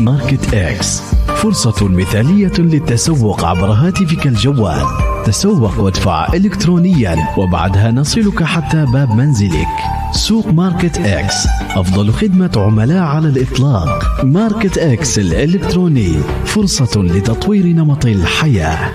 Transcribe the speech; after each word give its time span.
ماركت 0.00 0.54
إكس 0.54 1.00
فرصة 1.26 1.88
مثالية 1.88 2.52
للتسوق 2.58 3.44
عبر 3.44 3.72
هاتفك 3.72 4.26
الجوال. 4.26 4.86
تسوق 5.24 5.80
وادفع 5.80 6.32
إلكترونيا 6.34 7.16
وبعدها 7.38 7.90
نصلك 7.90 8.42
حتى 8.42 8.86
باب 8.92 9.10
منزلك. 9.10 9.66
سوق 10.12 10.46
ماركت 10.46 10.98
إكس 10.98 11.46
أفضل 11.76 12.12
خدمة 12.12 12.52
عملاء 12.56 13.02
على 13.02 13.28
الإطلاق. 13.28 14.24
ماركت 14.24 14.78
إكس 14.78 15.18
الإلكتروني. 15.18 16.12
فرصة 16.44 17.02
لتطوير 17.02 17.66
نمط 17.66 18.06
الحياة. 18.06 18.92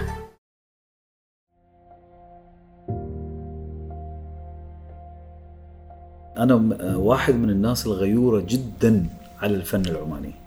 أنا 6.37 6.55
واحد 6.95 7.35
من 7.35 7.49
الناس 7.49 7.85
الغيورة 7.85 8.43
جدا 8.49 9.05
على 9.41 9.55
الفن 9.55 9.81
العماني. 9.85 10.42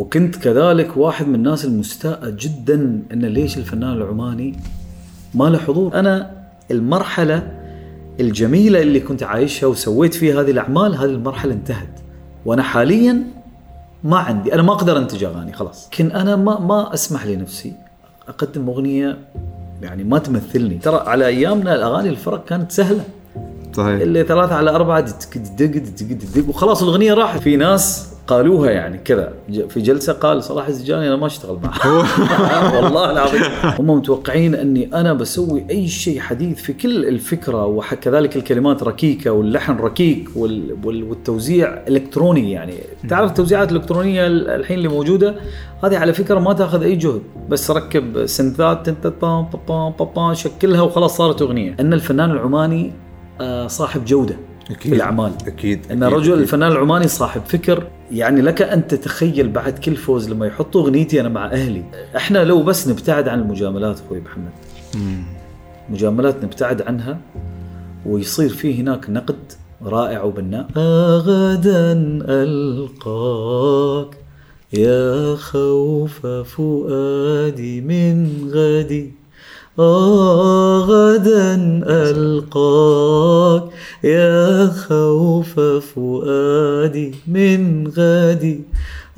وكنت 0.00 0.36
كذلك 0.36 0.96
واحد 0.96 1.28
من 1.28 1.34
الناس 1.34 1.64
المستاءة 1.64 2.36
جدا 2.38 3.02
أن 3.12 3.24
ليش 3.24 3.58
الفنان 3.58 3.92
العماني 3.92 4.56
ما 5.34 5.44
له 5.44 5.58
حضور. 5.58 5.94
أنا 5.94 6.30
المرحلة 6.70 7.52
الجميلة 8.20 8.82
اللي 8.82 9.00
كنت 9.00 9.22
عايشها 9.22 9.66
وسويت 9.66 10.14
فيها 10.14 10.40
هذه 10.40 10.50
الأعمال 10.50 10.94
هذه 10.94 11.10
المرحلة 11.10 11.52
انتهت. 11.52 12.00
وأنا 12.44 12.62
حاليا 12.62 13.22
ما 14.04 14.18
عندي 14.18 14.54
أنا 14.54 14.62
ما 14.62 14.72
أقدر 14.72 14.98
أنتج 14.98 15.24
أغاني 15.24 15.52
خلاص. 15.52 15.88
لكن 15.92 16.10
أنا 16.10 16.36
ما 16.36 16.60
ما 16.60 16.94
أسمح 16.94 17.26
لنفسي. 17.26 17.72
أقدم 18.28 18.68
أغنية 18.68 19.18
يعني 19.82 20.04
ما 20.04 20.18
تمثلني. 20.18 20.78
ترى 20.78 20.96
على 21.06 21.26
أيامنا 21.26 21.74
الأغاني 21.74 22.08
الفرق 22.08 22.44
كانت 22.44 22.72
سهلة. 22.72 23.04
صحيح. 23.72 24.00
اللي 24.00 24.24
ثلاثة 24.24 24.54
على 24.54 24.70
أربعة 24.70 25.00
دق 25.00 25.38
دق 25.58 25.66
دق 25.78 26.16
دق 26.36 26.48
وخلاص 26.48 26.82
الأغنية 26.82 27.14
راحت. 27.14 27.40
في 27.40 27.56
ناس 27.56 28.10
قالوها 28.26 28.70
يعني 28.70 28.98
كذا. 28.98 29.32
في 29.68 29.80
جلسة 29.80 30.12
قال 30.12 30.42
صلاح 30.44 30.66
الزجاني 30.66 31.08
أنا 31.08 31.16
ما 31.16 31.26
أشتغل 31.26 31.58
معه. 31.64 31.96
والله 32.82 33.10
العظيم. 33.10 33.40
هم 33.78 33.90
متوقعين 33.90 34.54
أني 34.54 34.90
أنا 34.94 35.12
بسوي 35.12 35.64
أي 35.70 35.88
شيء 35.88 36.20
حديث 36.20 36.58
في 36.62 36.72
كل 36.72 37.04
الفكرة 37.04 37.66
وكذلك 37.66 38.36
الكلمات 38.36 38.82
ركيكة 38.82 39.30
واللحن 39.30 39.76
ركيك 39.76 40.28
وال- 40.36 40.76
وال- 40.84 41.02
والتوزيع 41.04 41.78
إلكتروني 41.88 42.52
يعني. 42.52 42.74
تعرف 43.08 43.30
التوزيعات 43.30 43.72
الإلكترونية 43.72 44.26
ال- 44.26 44.50
الحين 44.50 44.78
اللي 44.78 44.88
موجودة؟ 44.88 45.34
هذه 45.84 45.98
على 45.98 46.12
فكرة 46.12 46.38
ما 46.38 46.52
تأخذ 46.52 46.82
أي 46.82 46.96
جهد. 46.96 47.22
بس 47.48 47.70
ركب 47.70 48.26
سنتات 48.26 48.88
شكلها 50.32 50.80
وخلاص 50.80 51.16
صارت 51.16 51.42
أغنية. 51.42 51.76
أن 51.80 51.92
الفنان 51.92 52.30
العماني 52.30 52.92
صاحب 53.66 54.04
جودة 54.04 54.36
أكيد. 54.70 54.92
في 54.92 54.96
الأعمال. 54.96 55.32
أكيد 55.46 55.80
إن 55.90 56.02
الرجل 56.02 56.32
أكيد. 56.32 56.42
الفنان 56.42 56.72
العماني 56.72 57.08
صاحب 57.08 57.42
فكر 57.46 57.86
يعني 58.12 58.40
لك 58.40 58.62
أن 58.62 58.86
تتخيل 58.86 59.48
بعد 59.48 59.78
كل 59.78 59.96
فوز 59.96 60.30
لما 60.30 60.46
يحطوا 60.46 60.82
أغنيتي 60.82 61.20
أنا 61.20 61.28
مع 61.28 61.46
أهلي. 61.46 61.84
إحنا 62.16 62.44
لو 62.44 62.62
بس 62.62 62.88
نبتعد 62.88 63.28
عن 63.28 63.40
المجاملات 63.40 64.00
أخوي 64.00 64.20
محمد. 64.20 64.52
مجاملات 65.90 66.44
نبتعد 66.44 66.82
عنها 66.82 67.18
ويصير 68.06 68.48
في 68.48 68.80
هناك 68.80 69.10
نقد 69.10 69.52
رائع 69.82 70.22
وبناء. 70.22 70.66
غدا 71.18 71.92
ألقاك 72.28 74.16
يا 74.72 75.36
خوف 75.36 76.26
فؤادي 76.26 77.80
من 77.80 78.28
غدي. 78.52 79.19
غدا 80.80 81.80
ألقاك 81.86 83.62
يا 84.04 84.66
خوف 84.66 85.60
فؤادي 85.60 87.14
من 87.26 87.88
غدي. 87.88 88.60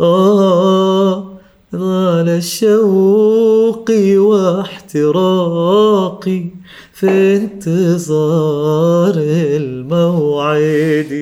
آه 0.00 1.32
ظل 1.72 2.28
الشوق 2.28 3.90
واحتراقي 4.16 6.44
في 6.92 7.36
انتظار 7.36 9.14
الموعد. 9.56 11.12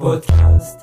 بودكاست. 0.00 0.79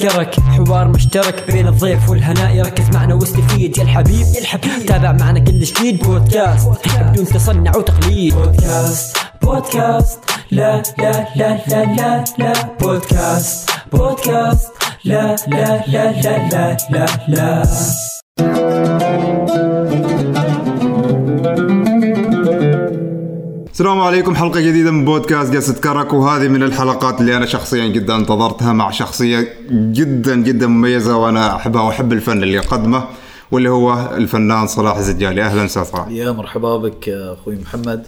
جلسة 0.00 0.22
كرك 0.22 0.40
حوار 0.40 0.88
مشترك 0.88 1.44
بين 1.50 1.68
الضيف 1.68 2.10
والهناء. 2.10 2.54
يركز 2.54 2.84
معنا 2.94 3.14
واستفيد. 3.14 3.78
يا 3.78 3.82
الحبيب 3.82 4.26
يا 4.34 4.40
الحبيب. 4.40 4.86
تابع 4.86 5.12
معنا 5.12 5.40
كل 5.40 5.60
جديد 5.60 6.02
بودكاست. 6.02 6.68
بدون 7.00 7.24
تصنع 7.24 7.76
وتقليد. 7.76 8.34
بودكاست. 8.34 9.16
بودكاست. 9.42 10.18
لا 10.50 10.82
لا 10.98 11.26
لا 11.36 11.58
لا 11.66 11.84
لا 11.84 12.24
لا. 12.38 12.52
بودكاست. 12.80 13.70
بودكاست. 13.92 14.68
لا 15.04 15.36
لا 15.48 15.84
لا 15.86 16.12
لا 16.22 16.48
لا 16.50 16.76
لا 16.90 17.06
لا. 17.28 18.99
السلام 23.80 24.00
عليكم 24.00 24.34
حلقة 24.34 24.60
جديدة 24.60 24.90
من 24.90 25.04
بودكاست 25.04 25.56
قصة 25.56 25.80
كرك 25.80 26.12
وهذه 26.12 26.48
من 26.48 26.62
الحلقات 26.62 27.20
اللي 27.20 27.36
أنا 27.36 27.46
شخصيا 27.46 27.86
جدا 27.86 28.16
انتظرتها 28.16 28.72
مع 28.72 28.90
شخصية 28.90 29.48
جدا 29.70 30.36
جدا 30.36 30.66
مميزة 30.66 31.16
وأنا 31.16 31.56
أحبها 31.56 31.82
وأحب 31.82 32.12
الفن 32.12 32.42
اللي 32.42 32.54
يقدمه 32.54 33.04
واللي 33.50 33.68
هو 33.68 34.10
الفنان 34.16 34.66
صلاح 34.66 34.96
الزجالي. 34.96 35.42
أهلا 35.42 35.64
وسهلا. 35.64 35.84
صلاح 35.84 36.08
يا 36.08 36.30
مرحبا 36.30 36.76
بك 36.76 37.08
يا 37.08 37.32
أخوي 37.32 37.56
محمد. 37.56 38.06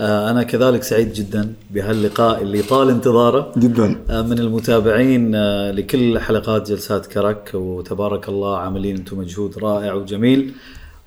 آه، 0.00 0.30
أنا 0.30 0.42
كذلك 0.42 0.82
سعيد 0.82 1.12
جدا 1.12 1.52
بهاللقاء 1.70 2.42
اللي 2.42 2.62
طال 2.62 2.90
انتظاره. 2.90 3.52
جدا. 3.56 3.96
آه، 4.10 4.22
من 4.22 4.38
المتابعين 4.38 5.34
آه، 5.34 5.70
لكل 5.70 6.18
حلقات 6.18 6.70
جلسات 6.70 7.06
كرك 7.06 7.50
وتبارك 7.54 8.28
الله 8.28 8.58
عاملين 8.58 8.96
أنتم 8.96 9.18
مجهود 9.18 9.58
رائع 9.58 9.92
وجميل. 9.92 10.54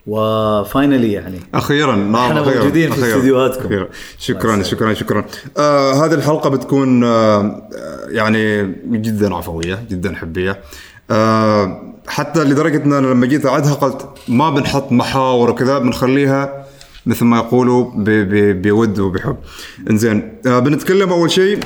وفاينلي 0.08 1.12
يعني. 1.12 1.40
أخيرا 1.54 1.96
نعم 1.96 2.16
إحنا 2.16 2.42
أخيراً، 2.42 2.58
موجودين 2.58 2.92
في 2.92 3.00
أخيراً، 3.02 3.16
استديوهاتكم. 3.16 3.66
أخيراً. 3.66 3.88
شكرا 4.20 4.64
شكرا 4.64 4.94
شكرا. 4.94 5.26
آه 5.58 6.06
هذه 6.06 6.14
الحلقة 6.14 6.50
بتكون 6.50 7.04
آه 7.04 7.62
يعني 8.10 8.64
جدا 8.86 9.36
عفوية 9.36 9.84
جدا 9.90 10.16
حبية. 10.16 10.60
آه 11.12 11.82
حتى 12.08 12.44
لدرجة 12.44 12.84
إن 12.86 12.94
أنا 12.94 13.08
لما 13.08 13.26
جيت 13.26 13.46
أعدها 13.46 13.74
قلت 13.74 14.10
ما 14.28 14.50
بنحط 14.50 14.92
محاور 14.92 15.50
وكذا 15.50 15.78
بنخليها 15.78 16.66
مثل 17.06 17.26
ما 17.26 17.38
يقولوا 17.38 17.92
بود 18.62 19.00
وبحب. 19.00 19.38
إنزين 19.90 20.34
آه 20.48 20.60
بنتكلم 20.60 21.10
أول 21.10 21.32
شيء 21.32 21.60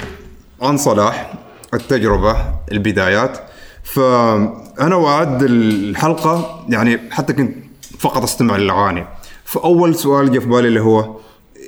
عن 0.61 0.77
صلاح 0.77 1.33
التجربة 1.73 2.35
البدايات. 2.71 3.37
فأنا 3.83 4.95
واعد 4.95 5.43
الحلقة 5.43 6.65
يعني 6.69 6.99
حتى 7.11 7.33
كنت 7.33 7.66
فقط 7.99 8.23
استمع 8.23 8.57
للاغاني 8.57 9.07
فأول 9.43 9.95
سؤال 9.95 10.31
جاء 10.31 10.41
في 10.41 10.47
بالي 10.47 10.67
اللي 10.67 10.79
هو 10.79 11.15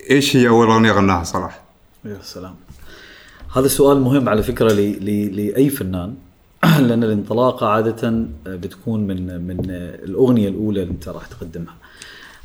إيش 0.09 0.35
هي 0.35 0.47
أول 0.47 0.67
أغنية 0.67 0.91
غناها 0.91 1.23
صلاح؟ 1.23 1.61
يا 2.05 2.19
سلام 2.23 2.55
هذا 3.55 3.67
سؤال 3.67 4.01
مهم 4.01 4.29
على 4.29 4.43
فكرة 4.43 4.73
ل... 4.73 5.05
ل... 5.05 5.35
لأي 5.35 5.69
فنان 5.69 6.13
لأن 6.87 7.03
الانطلاقة 7.03 7.67
عادة 7.67 8.25
بتكون 8.45 9.07
من 9.07 9.47
من 9.47 9.69
الأغنية 10.03 10.49
الأولى 10.49 10.81
اللي 10.83 10.93
أنت 10.93 11.09
راح 11.09 11.25
تقدمها. 11.25 11.75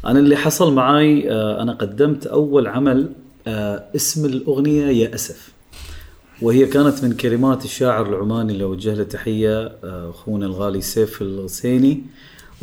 أنا 0.06 0.18
اللي 0.18 0.36
حصل 0.36 0.74
معي 0.74 1.30
آه، 1.30 1.62
أنا 1.62 1.72
قدمت 1.72 2.26
أول 2.26 2.66
عمل 2.66 3.10
آه، 3.46 3.84
اسم 3.96 4.24
الأغنية 4.24 4.86
يا 4.86 5.14
أسف. 5.14 5.52
وهي 6.42 6.66
كانت 6.66 7.04
من 7.04 7.12
كلمات 7.12 7.64
الشاعر 7.64 8.08
العماني 8.08 8.52
اللي 8.52 8.64
أوجه 8.64 8.94
له 8.94 9.04
تحية 9.04 9.62
آه، 9.84 10.10
أخونا 10.10 10.46
الغالي 10.46 10.80
سيف 10.80 11.22
الغسيني 11.22 12.02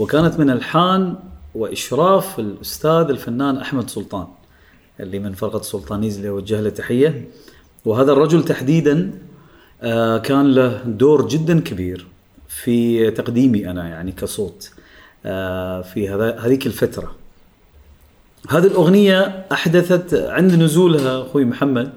وكانت 0.01 0.39
من 0.39 0.50
الحان 0.50 1.16
وإشراف 1.56 2.39
الأستاذ 2.39 3.06
الفنان 3.09 3.57
أحمد 3.57 3.89
سلطان 3.89 4.28
اللي 5.00 5.19
من 5.19 5.34
فرقة 5.34 5.62
سلطانيز 5.62 6.16
اللي 6.16 6.29
أوجه 6.29 6.62
له 6.62 6.69
تحية. 6.69 7.28
وهذا 7.85 8.12
الرجل 8.12 8.45
تحديدا 8.45 9.12
آه، 9.81 10.18
كان 10.18 10.51
له 10.51 10.83
دور 10.86 11.27
جدا 11.27 11.59
كبير 11.59 12.07
في 12.48 13.12
تقديمي 13.12 13.69
أنا 13.71 13.89
يعني 13.89 14.12
كصوت 14.12 14.71
آه، 15.25 15.81
في 15.81 16.09
هذيك 16.39 16.68
الفترة. 16.68 17.15
هذه 18.50 18.68
الأغنية 18.68 19.45
أحدثت 19.51 20.13
عند 20.13 20.56
نزولها 20.56 21.21
أخوي 21.21 21.45
محمد 21.45 21.89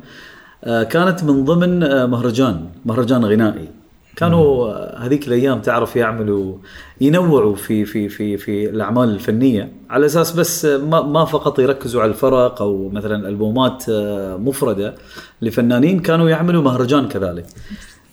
آه، 0.65 0.83
كانت 0.83 1.25
من 1.25 1.45
ضمن 1.45 1.81
مهرجان 2.11 2.69
مهرجان 2.85 3.25
غنائي. 3.25 3.84
كانوا 4.17 4.69
آه، 4.69 4.99
هذيك 4.99 5.29
الأيام 5.29 5.61
تعرف 5.61 5.97
يعملوا 5.97 6.55
ينوعوا 7.01 7.55
في 7.55 7.85
في 7.85 8.09
في 8.09 8.37
في 8.37 8.71
الأعمال 8.71 9.09
الفنية. 9.09 9.73
على 9.91 10.07
أساس 10.07 10.33
بس 10.33 10.65
ما 10.65 11.03
ما 11.03 11.25
فقط 11.25 11.59
يركزوا 11.59 12.03
على 12.03 12.09
الفرق 12.11 12.63
أو 12.63 12.89
مثلا 12.89 13.29
ألبومات 13.29 13.85
آه، 13.89 14.37
مفردة 14.37 14.95
لفنانين 15.43 16.01
كانوا 16.01 16.29
يعملوا 16.29 16.63
مهرجان 16.63 17.09
كذلك. 17.09 17.47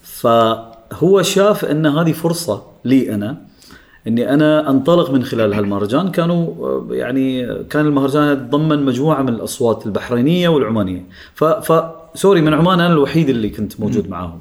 فهو 0.03 1.21
شاف 1.21 1.65
أن 1.65 1.85
هذه 1.85 2.11
فرصة 2.11 2.63
لي 2.85 3.13
أنا 3.15 3.37
أني 4.07 4.33
أنا 4.33 4.69
أنطلق 4.69 5.11
من 5.11 5.23
خلال 5.23 5.53
هالمهرجان. 5.53 6.11
كانوا 6.11 6.45
آه، 6.67 6.87
يعني 6.91 7.45
كان 7.63 7.85
المهرجان 7.85 8.33
يتضمن 8.33 8.83
مجموعة 8.85 9.21
من 9.21 9.29
الأصوات 9.29 9.85
البحرينية 9.85 10.49
والعمانية. 10.49 11.05
ف- 11.35 11.81
سوري 12.15 12.41
من 12.41 12.53
عمان 12.53 12.79
أنا 12.79 12.93
الوحيد 12.93 13.29
اللي 13.29 13.49
كنت 13.49 13.79
موجود 13.79 14.09
معاهم. 14.09 14.39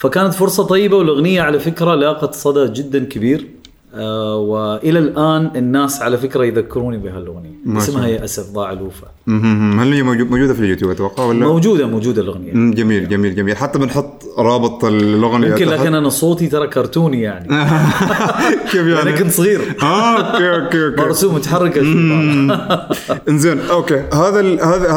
فكانت 0.00 0.34
فرصة 0.34 0.62
طيبة 0.62 0.96
والأغنية 0.96 1.42
على 1.42 1.58
فكرة 1.60 1.94
لاقت 1.94 2.34
صدى 2.34 2.72
جدا 2.82 3.04
كبير. 3.04 3.46
آه 3.94 4.36
وإلى 4.36 4.98
الآن 4.98 5.50
الناس 5.56 6.02
على 6.02 6.18
فكرة 6.18 6.44
يذكروني 6.44 6.96
بهالاغنيه 6.98 7.50
اسمها. 7.78 8.06
يا 8.08 8.24
أسف 8.24 8.50
ضاع 8.52 8.72
الوفا. 8.72 9.06
هل 9.28 9.92
هي 9.92 10.02
موجو- 10.02 10.30
موجودة 10.30 10.54
في 10.54 10.60
اليوتيوب 10.60 10.90
أتوقع 10.90 11.24
ولا؟ 11.24 11.38
موجودة 11.46 11.86
موجودة 11.86 12.22
الأغنية. 12.22 12.52
جميل 12.52 13.08
جميل 13.08 13.34
جميل. 13.34 13.56
حتى 13.56 13.78
بنحط 13.78 14.22
رابط 14.38 14.84
الأغنية 14.84 15.50
تحت. 15.50 15.62
لكن 15.62 15.94
أنا 15.94 16.08
صوتي 16.08 16.46
ترى 16.46 16.66
كرتوني 16.66 17.22
يعني. 17.22 17.48
كيف 18.72 18.74
يعني؟ 18.86 19.02
أنا 19.02 19.10
كنت 19.10 19.30
صغير. 19.30 19.60
آه 19.82 20.16
okay 20.16 20.54
okay 20.64 20.86
okay. 20.86 21.02
رسوم 21.02 21.34
متحركة 21.34 21.80
إنزين 23.28 23.58
okay. 23.60 24.02
هذا 24.12 24.40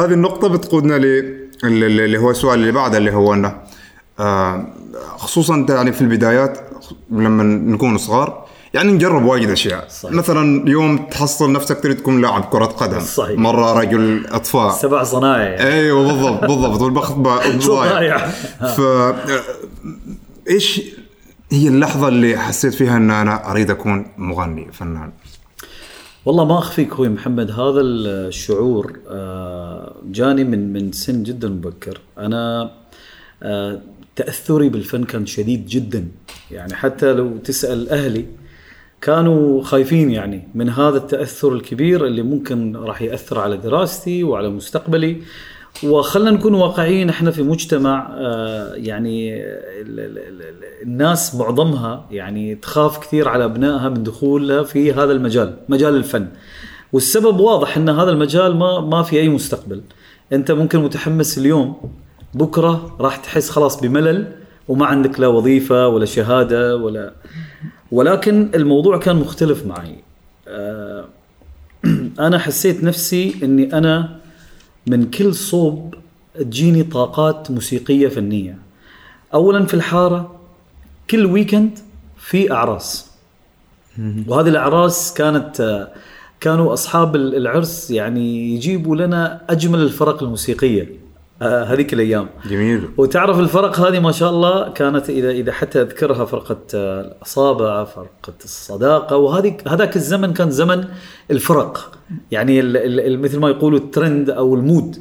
هذه 0.05 0.13
النقطة 0.13 0.47
بتقودنا 0.47 0.97
ل 0.97 1.05
اللي 1.63 2.17
هو 2.17 2.31
السؤال 2.31 2.59
اللي 2.59 2.71
بعده 2.71 2.97
اللي 2.97 3.11
هو 3.11 3.33
إنه 3.33 3.55
خصوصا 5.17 5.55
أنت 5.55 5.69
يعني 5.69 5.91
في 5.91 6.01
البدايات 6.01 6.59
لما 7.11 7.43
نكون 7.43 7.97
صغار 7.97 8.43
يعني 8.73 8.91
نجرب 8.91 9.25
وايد 9.25 9.49
أشياء 9.49 9.87
صحيح. 9.89 10.15
مثلا 10.15 10.69
يوم 10.69 10.97
تحصل 10.97 11.51
نفسك 11.51 11.79
تريد 11.83 11.97
تكون 11.97 12.21
لاعب 12.21 12.43
كرة 12.43 12.65
قدم 12.65 12.99
صحيح. 12.99 13.39
مرة 13.39 13.79
رجل 13.79 14.25
أطفاء 14.27 14.71
سبع 14.71 15.03
صنايع. 15.03 15.59
أيوه 15.67 16.07
بالضبط 16.07 16.41
بالضبط 16.41 16.81
والبخت 16.81 17.13
صنايع. 17.59 17.59
ضايع 17.67 18.17
ف 18.75 18.79
آه، 18.79 19.15
إيش 20.49 20.81
هي 21.51 21.67
اللحظة 21.67 22.07
اللي 22.07 22.37
حسيت 22.37 22.73
فيها 22.73 22.97
إن 22.97 23.11
أنا 23.11 23.51
أريد 23.51 23.69
أكون 23.71 24.05
مغني 24.17 24.71
فنان 24.71 25.11
والله 26.25 26.45
ما 26.45 26.59
أخفيك 26.59 26.91
أخوي 26.91 27.09
محمد 27.09 27.51
هذا 27.51 27.81
الشعور 27.81 28.99
آه، 29.09 29.95
جاني 30.05 30.43
من 30.43 30.73
من 30.73 30.91
سن 30.91 31.23
جدا 31.23 31.47
مبكر 31.49 31.99
أنا 32.17 32.71
آه، 33.43 33.81
تأثري 34.15 34.69
بالفن 34.69 35.03
كان 35.03 35.25
شديد 35.25 35.65
جدا. 35.65 36.07
يعني 36.51 36.73
حتى 36.75 37.13
لو 37.13 37.37
تسأل 37.37 37.89
أهلي 37.89 38.25
كانوا 39.01 39.63
خايفين 39.63 40.11
يعني 40.11 40.47
من 40.55 40.69
هذا 40.69 40.97
التأثر 40.97 41.53
الكبير 41.53 42.05
اللي 42.05 42.21
ممكن 42.21 42.75
راح 42.75 43.01
يأثر 43.01 43.39
على 43.39 43.57
دراستي 43.57 44.23
وعلى 44.23 44.49
مستقبلي. 44.49 45.17
وخلنا 45.83 46.31
نكون 46.31 46.53
واقعيين 46.53 47.09
إحنا 47.09 47.31
في 47.31 47.43
مجتمع 47.43 48.13
آه، 48.17 48.73
يعني 48.73 49.35
ال- 49.43 49.99
ال- 49.99 50.17
ال- 50.19 50.63
الناس 50.83 51.35
معظمها 51.35 52.07
يعني 52.11 52.55
تخاف 52.55 52.97
كثير 52.99 53.27
على 53.27 53.45
أبنائها 53.45 53.89
من 53.89 54.03
دخولها 54.03 54.63
في 54.63 54.93
هذا 54.93 55.11
المجال 55.11 55.57
مجال 55.69 55.95
الفن. 55.95 56.27
والسبب 56.93 57.39
واضح 57.39 57.77
إن 57.77 57.89
هذا 57.89 58.09
المجال 58.09 58.55
ما 58.55 58.79
ما 58.79 59.03
في 59.03 59.19
أي 59.19 59.29
مستقبل. 59.29 59.81
أنت 60.33 60.51
ممكن 60.51 60.79
متحمس 60.79 61.37
اليوم 61.37 61.75
بكرة 62.33 62.95
راح 62.99 63.15
تحس 63.15 63.49
خلاص 63.49 63.79
بملل 63.81 64.31
وما 64.67 64.85
عندك 64.85 65.19
لا 65.19 65.27
وظيفة 65.27 65.87
ولا 65.87 66.05
شهادة 66.05 66.75
ولا 66.77 67.13
ولكن 67.91 68.49
الموضوع 68.55 68.97
كان 68.97 69.15
مختلف 69.15 69.65
معي. 69.65 69.95
آه، 70.47 71.05
أنا 72.19 72.39
حسيت 72.39 72.83
نفسي 72.83 73.35
إني 73.43 73.77
أنا 73.77 74.19
من 74.87 75.09
كل 75.11 75.35
صوب 75.35 75.95
تجيني 76.35 76.83
طاقات 76.83 77.51
موسيقية 77.51 78.07
فنية. 78.07 78.57
اولا 79.33 79.65
في 79.65 79.73
الحارة 79.73 80.35
كل 81.09 81.25
ويكند 81.25 81.79
في 82.17 82.51
أعراس. 82.51 83.11
وهذه 84.27 84.47
الأعراس 84.49 85.13
كانت 85.13 85.61
آه، 85.61 85.93
كانوا 86.39 86.73
أصحاب 86.73 87.15
ال- 87.15 87.35
العرس 87.35 87.91
يعني 87.91 88.53
يجيبوا 88.53 88.95
لنا 88.95 89.41
أجمل 89.49 89.79
الفرق 89.79 90.23
الموسيقية. 90.23 91.02
هذيك 91.43 91.93
الأيام. 91.93 92.27
جميل. 92.45 92.89
وتعرف 92.97 93.39
الفرق 93.39 93.79
هذه 93.79 93.99
ما 93.99 94.11
شاء 94.11 94.29
الله 94.29 94.69
كانت 94.69 95.09
إذا 95.09 95.29
إذا 95.29 95.51
حتى 95.51 95.81
أذكرها 95.81 96.25
فرقة 96.25 96.57
آه، 96.75 97.01
الاصابع 97.01 97.83
فرقة 97.83 98.33
الصداقة 98.43 99.17
وهذه 99.17 99.57
هذاك 99.67 99.95
الزمن 99.95 100.33
كان 100.33 100.51
زمن 100.51 100.85
الفرق. 101.31 101.97
يعني 102.31 102.61
مثل 103.17 103.39
ما 103.39 103.49
يقولوا 103.49 103.79
الترند 103.79 104.29
أو 104.29 104.55
المود. 104.55 104.97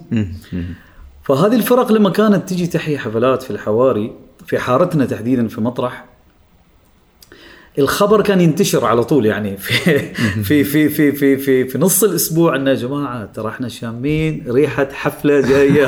فهذه 1.23 1.55
الفرق 1.57 1.93
لما 1.93 2.11
كانت 2.11 2.49
تجي 2.49 2.67
تحيي 2.67 2.99
حفلات 2.99 3.43
في 3.43 3.51
الحواري 3.51 4.13
في 4.47 4.59
حارتنا 4.59 5.07
تحديدا 5.07 5.49
في 5.49 5.61
مطرح 5.61 6.12
الخبر 7.79 8.21
كان 8.23 8.41
ينتشر 8.41 8.85
على 8.85 9.05
طول 9.05 9.27
يعني 9.27 9.57
في 9.57 9.75
في 10.43 10.65
في 10.65 10.89
في 10.89 11.13
في 11.13 11.37
في, 11.37 11.65
في 11.69 11.79
نص 11.79 12.05
الأسبوع 12.05 12.57
انه 12.57 12.71
يا 12.71 12.75
جماعة 12.75 13.25
ترى 13.35 13.49
إحنا 13.49 13.69
شامين 13.69 14.45
ريحة 14.49 14.89
حفلة 14.93 15.41
جاية 15.41 15.87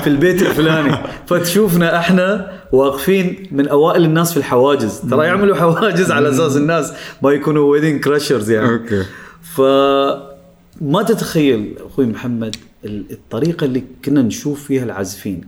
في 0.00 0.06
البيت 0.06 0.42
الفلاني. 0.42 0.96
فتشوفنا 1.26 1.98
إحنا 1.98 2.52
واقفين 2.72 3.48
من 3.52 3.68
أوائل 3.68 4.04
الناس 4.04 4.30
في 4.32 4.36
الحواجز. 4.36 5.00
ترى 5.10 5.26
يعملوا 5.26 5.56
حواجز 5.56 6.10
على 6.10 6.28
أساس 6.28 6.56
الناس 6.56 6.92
ما 7.22 7.30
يكونوا 7.30 7.70
wedding 7.70 8.00
crashers 8.00 8.50
يعني. 8.50 8.72
okay. 8.72 9.02
فما 9.42 11.02
تتخيل 11.08 11.74
أخوي 11.86 12.06
محمد 12.06 12.56
ال- 12.84 13.04
الطريقة 13.10 13.64
اللي 13.64 13.82
كنا 14.04 14.22
نشوف 14.22 14.64
فيها 14.64 14.84
العازفين. 14.84 15.40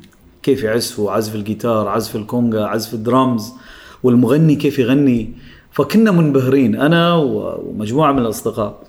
كيف 0.43 0.63
يعزفوا 0.63 1.11
عزف 1.13 1.35
الجيتار 1.35 1.89
عزف 1.89 2.17
الكونغا 2.17 2.65
عزف 2.67 2.95
الدرامز 2.95 3.53
والمغني 4.03 4.57
كيف 4.57 4.79
يغني. 4.79 5.33
فكنا 5.75 6.11
منبهرين 6.11 6.81
أنا 6.81 7.15
ومجموعة 7.15 8.13
من 8.13 8.19
الأصدقاء. 8.19 8.83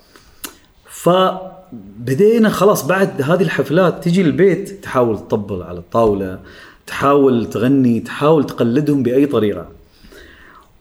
فبدينا 0.90 2.50
خلاص 2.50 2.86
بعد 2.88 3.22
هذه 3.22 3.42
الحفلات 3.42 4.04
تجي 4.04 4.22
البيت 4.22 4.70
تحاول 4.84 5.18
تطبل 5.18 5.64
على 5.64 5.78
الطاولة 5.80 6.40
تحاول 6.88 7.50
تغني 7.50 8.00
تحاول 8.00 8.46
تقلدهم 8.46 9.04
بأي 9.04 9.26
طريقة. 9.26 9.68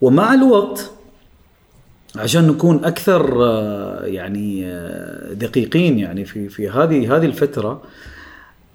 ومع 0.01 0.35
الوقت 0.35 0.91
عشان 2.17 2.47
نكون 2.49 2.85
أكثر 2.85 3.45
آه، 3.45 4.05
يعني 4.05 4.67
آه، 4.67 5.33
دقيقين 5.33 5.99
يعني 5.99 6.25
في 6.25 6.49
في 6.49 6.69
هذه 6.69 7.17
هذه 7.17 7.27
الفترة 7.27 7.83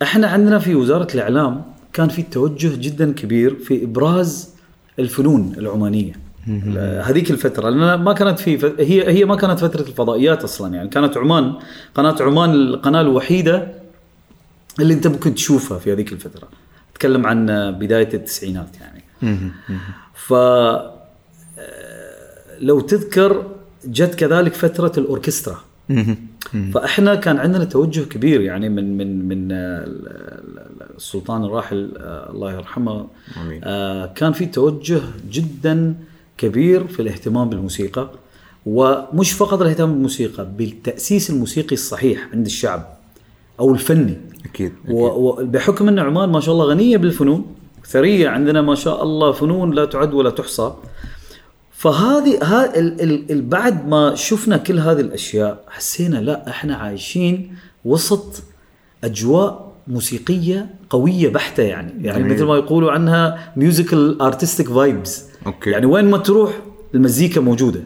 إحنا 0.01 0.27
عندنا 0.27 0.59
في 0.59 0.75
وزارة 0.75 1.07
الإعلام 1.15 1.61
كان 1.93 2.09
في 2.09 2.21
توجه 2.23 2.71
جدا 2.75 3.13
كبير 3.13 3.55
في 3.55 3.83
إبراز 3.83 4.49
الفنون 4.99 5.53
العمانية. 5.57 6.13
ال- 6.13 6.28
هذيك 7.04 7.31
الفترة 7.31 7.69
لأن 7.69 8.01
ما 8.04 8.13
كانت 8.13 8.40
في 8.40 8.74
هي 8.80 9.07
هي 9.12 9.25
ما 9.25 9.36
كانت 9.36 9.60
فترة 9.60 9.81
الفضائيات 9.81 10.44
أصلا 10.44 10.75
يعني. 10.75 10.90
كانت 10.90 11.18
عمان 11.18 11.54
قناة 11.96 12.16
عمان 12.22 12.50
القناة 12.54 13.01
الوحيدة 13.01 13.68
اللي 14.80 14.94
أنت 14.94 15.07
ممكن 15.07 15.34
تشوفها 15.36 15.80
في 15.80 15.94
هذيك 15.94 16.12
الفترة. 16.13 16.48
أتكلم 16.92 17.25
عن 17.25 17.50
آه، 17.50 17.72
بداية 17.72 18.13
التسعينات 18.13 18.69
يعني. 18.81 19.04
ف 20.13 20.34
لو 22.60 22.79
تذكر 22.79 23.46
جت 23.86 24.15
كذلك 24.15 24.53
فترة 24.53 24.91
الأوركسترا. 24.98 25.58
فإحنا 26.74 27.15
كان 27.15 27.38
عندنا 27.38 27.63
توجه 27.63 28.01
كبير 28.01 28.41
يعني 28.41 28.70
من 28.70 28.98
من 28.98 29.27
من 29.27 29.51
آه، 29.51 29.56
ال- 29.84 30.08
ال- 30.08 30.96
السلطان 30.98 31.44
الراحل 31.44 31.91
آه، 31.98 32.32
الله 32.32 32.53
يرحمه 32.53 33.08
آمين. 33.38 33.62
آه، 33.63 34.06
كان 34.06 34.32
في 34.34 34.46
توجه 34.46 35.01
جدا 35.32 35.96
كبير 36.43 36.88
في 36.88 37.01
الاهتمام 37.01 37.50
بالموسيقى 37.50 38.10
ومش 38.65 39.31
فقط 39.34 39.62
الاهتمام 39.62 39.91
بالموسيقى 39.93 40.48
بالتأسيس 40.58 41.29
الموسيقي 41.29 41.74
الصحيح 41.74 42.27
عند 42.34 42.46
الشعب 42.46 42.98
أو 43.60 43.74
الفني. 43.74 44.17
أكيد 44.46 44.74
و- 44.89 45.29
وبحكم 45.29 45.88
إن 45.88 46.00
عمان 46.00 46.29
ما 46.29 46.39
شاء 46.39 46.53
الله 46.53 46.65
غنية 46.65 46.98
بالفنون 46.98 47.46
ثرية 47.88 48.29
عندنا 48.29 48.62
ما 48.62 48.75
شاء 48.75 49.03
الله 49.03 49.31
فنون 49.31 49.72
لا 49.72 49.86
تعد 49.86 50.13
ولا 50.13 50.29
تحصى. 50.29 50.74
فهذه 51.72 52.39
ها 52.43 52.79
ال 52.79 53.31
ال 53.31 53.41
بعد 53.41 53.88
ما 53.88 54.15
شفنا 54.15 54.58
كل 54.58 54.79
هذه 54.79 55.00
الأشياء 55.00 55.63
حسينا 55.69 56.17
لا 56.17 56.50
إحنا 56.50 56.75
عايشين 56.75 57.55
وسط 57.86 58.43
أجواء 59.03 59.68
موسيقية 59.89 60.69
قوية 60.89 61.29
بحتة 61.29 61.63
يعني. 61.63 61.93
يعني 62.01 62.24
جميل. 62.24 62.34
مثل 62.34 62.46
ما 62.46 62.55
يقولوا 62.55 62.91
عنها 62.91 63.53
musical 63.55 64.22
artistic 64.22 64.69
vibes 64.69 65.24
okay. 65.46 65.69
يعني 65.69 65.86
وين 65.86 66.05
ما 66.05 66.17
تروح 66.17 66.51
المزيكا 66.96 67.41
موجودة. 67.41 67.81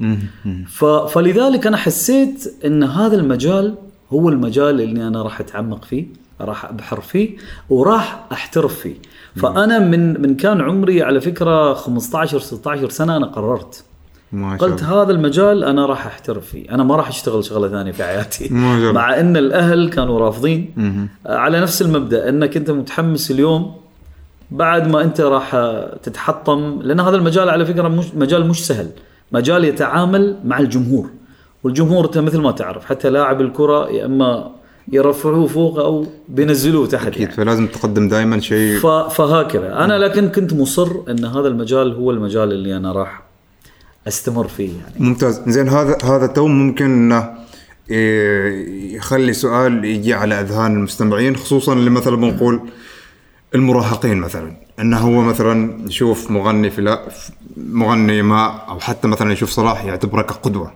ف 0.67 0.85
فلذلك 0.85 1.67
أنا 1.67 1.77
حسيت 1.77 2.53
إن 2.65 2.83
هذا 2.83 3.15
المجال 3.15 3.75
هو 4.09 4.29
المجال 4.29 4.81
اللي 4.81 5.07
أنا 5.07 5.21
راح 5.21 5.39
أتعمق 5.39 5.85
فيه 5.85 6.05
راح 6.41 6.65
أبحر 6.65 7.01
فيه 7.01 7.37
وراح 7.69 8.25
أحترف 8.31 8.79
فيه. 8.79 8.95
فأنا 9.35 9.79
من 9.79 10.21
من 10.21 10.35
كان 10.35 10.61
عمري 10.61 11.03
على 11.03 11.21
فكرة 11.21 11.73
15 11.73 12.39
16 12.39 12.89
سنة 12.89 13.17
أنا 13.17 13.25
قررت. 13.25 13.83
ما 14.33 14.57
شاء 14.57 14.69
قلت 14.69 14.83
هذا 14.83 15.11
المجال 15.11 15.63
أنا 15.63 15.85
راح 15.85 16.05
أحترف 16.05 16.45
فيه. 16.45 16.69
أنا 16.71 16.83
ما 16.83 16.95
راح 16.95 17.07
أشتغل 17.09 17.43
شغلة 17.43 17.67
ثانية 17.69 17.91
في 17.91 18.03
حياتي. 18.03 18.49
ما 18.53 18.79
شاء. 18.81 18.93
مع 18.93 19.19
إن 19.19 19.37
الأهل 19.37 19.89
كانوا 19.89 20.19
رافضين. 20.19 20.73
على 21.25 21.59
نفس 21.61 21.81
المبدأ 21.81 22.29
إنك 22.29 22.57
أنت 22.57 22.71
متحمس 22.71 23.31
اليوم 23.31 23.75
بعد 24.51 24.87
ما 24.87 25.01
أنت 25.01 25.21
راح 25.21 25.55
تتحطم 26.03 26.79
لأن 26.81 26.99
هذا 26.99 27.15
المجال 27.15 27.49
على 27.49 27.65
فكرة 27.65 27.87
مش 27.87 28.05
مجال 28.15 28.47
مش 28.47 28.67
سهل. 28.67 28.89
مجال 29.31 29.65
يتعامل 29.65 30.37
مع 30.45 30.59
الجمهور. 30.59 31.09
والجمهور 31.63 32.05
أنت 32.05 32.17
مثل 32.17 32.41
ما 32.41 32.51
تعرف 32.51 32.85
حتى 32.85 33.09
لاعب 33.09 33.41
الكرة 33.41 33.89
يا 33.89 34.05
إما 34.05 34.49
يرفعوه 34.91 35.47
فوق 35.47 35.79
أو 35.79 36.05
بينزلوه 36.29 36.87
تحت 36.87 37.07
أكيد 37.07 37.21
يعني. 37.21 37.33
فلازم 37.33 37.67
تقدم 37.67 38.07
دائما 38.07 38.39
شيء. 38.39 38.79
ف- 38.79 38.85
فهكذا. 38.87 39.83
أنا 39.85 39.93
لكن 39.99 40.29
كنت 40.29 40.53
مصر 40.53 40.87
إن 41.09 41.25
هذا 41.25 41.47
المجال 41.47 41.93
هو 41.95 42.11
المجال 42.11 42.51
اللي 42.51 42.77
أنا 42.77 42.91
راح 42.91 43.23
أستمر 44.07 44.47
فيه 44.47 44.69
يعني. 44.69 44.93
ممتاز. 44.99 45.41
زين 45.47 45.69
هذا 45.69 45.97
هذا 46.03 46.27
تو 46.27 46.47
ممكن 46.47 46.85
إنه 46.85 47.33
إيه، 47.91 48.95
يخلي 48.95 49.33
سؤال 49.33 49.85
يجي 49.85 50.13
على 50.13 50.39
أذهان 50.39 50.71
المستمعين 50.75 51.35
خصوصا 51.35 51.73
اللي 51.73 51.89
مثلا 51.89 52.15
بنقول 52.15 52.61
المراهقين 53.55 54.17
مثلا. 54.17 54.53
إنه 54.79 54.97
هو 54.97 55.21
مثلا 55.21 55.87
يشوف 55.87 56.31
مغني 56.31 56.69
فلا 56.69 57.01
مغني 57.57 58.21
ما 58.21 58.45
أو 58.47 58.79
حتى 58.79 59.07
مثلا 59.07 59.33
يشوف 59.33 59.49
صلاح 59.49 59.85
يعتبره 59.85 60.21
كقدوة. 60.21 60.71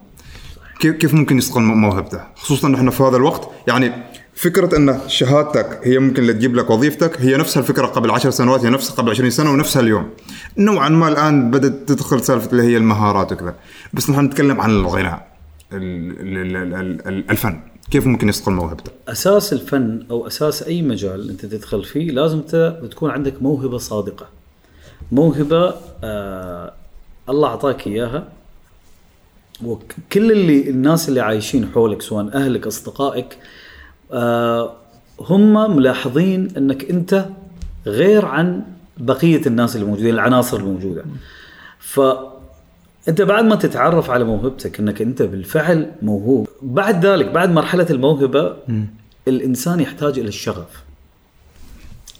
كيف 0.79 0.95
كيف 0.95 1.13
ممكن 1.13 1.37
يصقل 1.37 1.61
موهبته 1.61 2.21
خصوصا 2.35 2.75
إحنا 2.75 2.91
في 2.91 3.03
هذا 3.03 3.17
الوقت 3.17 3.49
يعني 3.67 3.91
فكرة 4.37 4.77
أن 4.77 4.99
شهادتك 5.07 5.79
هي 5.83 5.99
ممكن 5.99 6.21
اللي 6.21 6.33
تجيب 6.33 6.55
لك 6.55 6.69
وظيفتك 6.69 7.21
هي 7.21 7.37
نفس 7.37 7.57
الفكرة 7.57 7.85
قبل 7.85 8.11
10 8.11 8.29
سنوات 8.29 8.65
هي 8.65 8.69
نفسها 8.69 8.95
قبل 8.95 9.09
20 9.11 9.29
سنة 9.29 9.51
ونفسها 9.51 9.81
اليوم. 9.81 10.09
نوعا 10.57 10.89
ما 10.89 11.07
الآن 11.07 11.51
بدأت 11.51 11.73
تدخل 11.89 12.21
سالفة 12.23 12.51
اللي 12.51 12.63
هي 12.63 12.77
المهارات 12.77 13.31
وكذا. 13.31 13.55
بس 13.93 14.09
نحن 14.09 14.25
نتكلم 14.25 14.61
عن 14.61 14.69
الغناء 14.69 15.27
ال- 15.73 16.19
ال- 16.21 16.55
ال- 16.57 16.73
ال- 16.75 17.07
ال- 17.07 17.29
الفن. 17.31 17.59
كيف 17.91 18.07
ممكن 18.07 18.29
يصقل 18.29 18.51
موهبته 18.51 18.91
أساس 19.07 19.53
الفن 19.53 20.05
أو 20.11 20.27
أساس 20.27 20.63
أي 20.63 20.81
مجال 20.81 21.29
أنت 21.29 21.45
تدخل 21.45 21.83
فيه 21.83 22.11
لازم 22.11 22.41
تكون 22.91 23.11
عندك 23.11 23.41
موهبة 23.41 23.77
صادقة. 23.77 24.25
موهبة 25.11 25.73
آه 26.03 26.73
الله 27.29 27.47
أعطاك 27.47 27.87
إياها. 27.87 28.27
وكل 29.65 30.31
اللي 30.31 30.69
الناس 30.69 31.09
اللي 31.09 31.19
عايشين 31.21 31.69
حولك 31.75 32.01
سواء 32.01 32.29
أهلك 32.33 32.67
أصدقائك 32.67 33.37
هم 35.19 35.75
ملاحظين 35.77 36.47
أنك 36.57 36.89
أنت 36.89 37.25
غير 37.85 38.25
عن 38.25 38.63
بقية 38.97 39.41
الناس 39.45 39.75
اللي 39.75 39.87
موجودين 39.87 40.13
العناصر 40.13 40.57
الموجودة. 40.57 41.05
ف 41.79 42.01
أنت 43.07 43.21
بعد 43.21 43.45
ما 43.45 43.55
تتعرف 43.55 44.09
على 44.09 44.23
موهبتك 44.23 44.79
أنك 44.79 45.01
أنت 45.01 45.21
بالفعل 45.21 45.91
موهوب 46.01 46.47
بعد 46.61 47.05
ذلك 47.05 47.25
بعد 47.25 47.49
مرحلة 47.49 47.87
الموهبة 47.89 48.53
الإنسان 49.27 49.79
يحتاج 49.79 50.19
إلى 50.19 50.27
الشغف. 50.27 50.83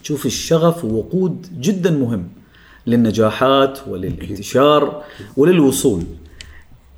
شوف 0.04 0.26
الشغف 0.26 0.86
وقود 0.86 1.48
جدا 1.60 1.92
مهم 1.92 2.28
للنجاحات 2.88 3.80
وللانتشار 3.88 5.04
وللوصول. 5.38 6.04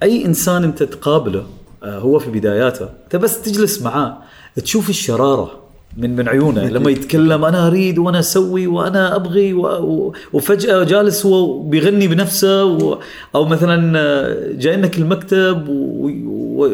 أي 0.03 0.25
إنسان 0.25 0.63
أنت 0.63 0.83
تقابله 0.83 1.39
آه، 1.39 1.45
هو 1.83 2.19
في 2.19 2.31
بداياته. 2.31 2.89
أنت 3.03 3.15
بس 3.15 3.41
تجلس 3.41 3.81
معاه 3.81 4.17
تشوف 4.55 4.89
الشرارة 4.89 5.59
من 5.97 6.15
من 6.15 6.27
عيونه. 6.29 6.65
لما 6.75 6.91
يتكلم 6.91 7.45
أنا 7.45 7.67
أريد 7.67 7.97
وأنا 7.97 8.19
أسوي 8.19 8.67
وأنا 8.67 9.15
أبغي 9.15 9.53
و- 9.53 10.13
وفجأة 10.33 10.83
جالس 10.83 11.25
هو 11.25 11.59
بيغني 11.63 12.07
بنفسه 12.07 12.65
و- 12.65 12.99
أو 13.35 13.45
مثلا 13.45 13.99
آه، 13.99 14.51
جاي 14.53 14.75
لك 14.75 14.97
المكتب 14.97 15.65
و- 15.69 16.09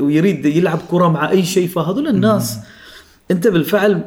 ويريد 0.06 0.46
يلعب 0.46 0.80
كرة 0.92 1.08
مع 1.08 1.30
أي 1.30 1.44
شيء. 1.44 1.68
فهذول 1.68 2.08
الناس 2.08 2.58
أنت 3.32 3.48
بالفعل 3.48 4.02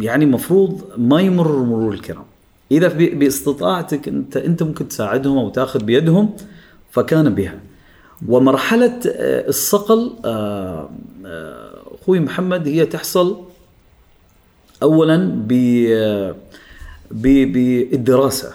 يعني 0.00 0.26
مفروض 0.26 0.80
ما 0.96 1.20
يمر 1.20 1.62
مرور 1.62 1.92
الكرام. 1.92 2.24
إذا 2.72 2.88
بإستطاعتك 2.98 4.08
أنت 4.08 4.36
أنت 4.36 4.62
ممكن 4.62 4.88
تساعدهم 4.88 5.38
أو 5.38 5.48
تاخذ 5.48 5.82
بيدهم 5.84 6.30
فكان 6.90 7.34
بها. 7.34 7.54
ومرحلة 8.28 9.00
آه، 9.06 9.48
الصقل 9.48 10.10
آه، 10.24 10.90
آه، 11.26 11.70
أخوي 12.02 12.20
محمد 12.20 12.68
هي 12.68 12.86
تحصل 12.86 13.36
اولا 14.82 15.16
ب 15.46 15.52
ب- 17.10 17.52
بالدراسة. 17.52 18.52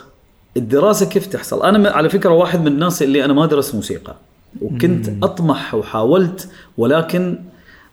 الدراسة 0.58 1.06
كيف 1.06 1.25
تحصل؟ 1.25 1.63
أنا 1.63 1.89
على 1.89 2.10
فكرة 2.10 2.30
واحد 2.30 2.62
من 2.62 2.68
الناس 2.68 3.03
اللي 3.03 3.25
أنا 3.25 3.34
ما 3.34 3.46
درست 3.46 3.75
موسيقى 3.75 4.15
وكنت 4.62 5.10
أطمح 5.24 5.75
وحاولت 5.75 6.50
ولكن 6.77 7.39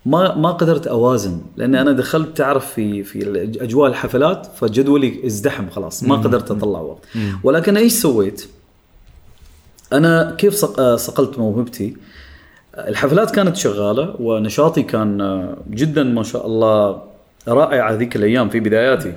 ما 0.06 0.34
ما 0.34 0.50
قدرت 0.50 0.86
أوازن 0.86 1.40
لأن 1.56 1.74
أنا 1.74 1.92
دخلت 1.92 2.36
تعرف 2.36 2.72
في 2.72 3.02
في 3.02 3.42
اجواء 3.60 3.90
الحفلات 3.90 4.46
فجدولي 4.56 5.26
ازدحم 5.26 5.70
خلاص 5.70 6.02
ما 6.04 6.14
قدرت 6.16 6.50
أطلع 6.50 6.80
وقت. 6.80 7.04
ولكن 7.44 7.76
إيش 7.76 7.92
سويت؟ 7.92 8.48
أنا 9.92 10.34
كيف 10.38 10.64
آه، 10.78 10.96
صقلت 10.96 11.38
موهبتي؟ 11.38 11.96
الحفلات 12.78 13.30
كانت 13.30 13.56
شغالة 13.56 14.14
ونشاطي 14.20 14.82
كان 14.82 15.20
آه، 15.20 15.56
جدا 15.70 16.02
ما 16.02 16.22
شاء 16.22 16.46
الله 16.46 17.02
رائع 17.48 17.90
هذيك 17.92 18.16
الأيام 18.16 18.48
في 18.48 18.60
بداياتي. 18.60 19.12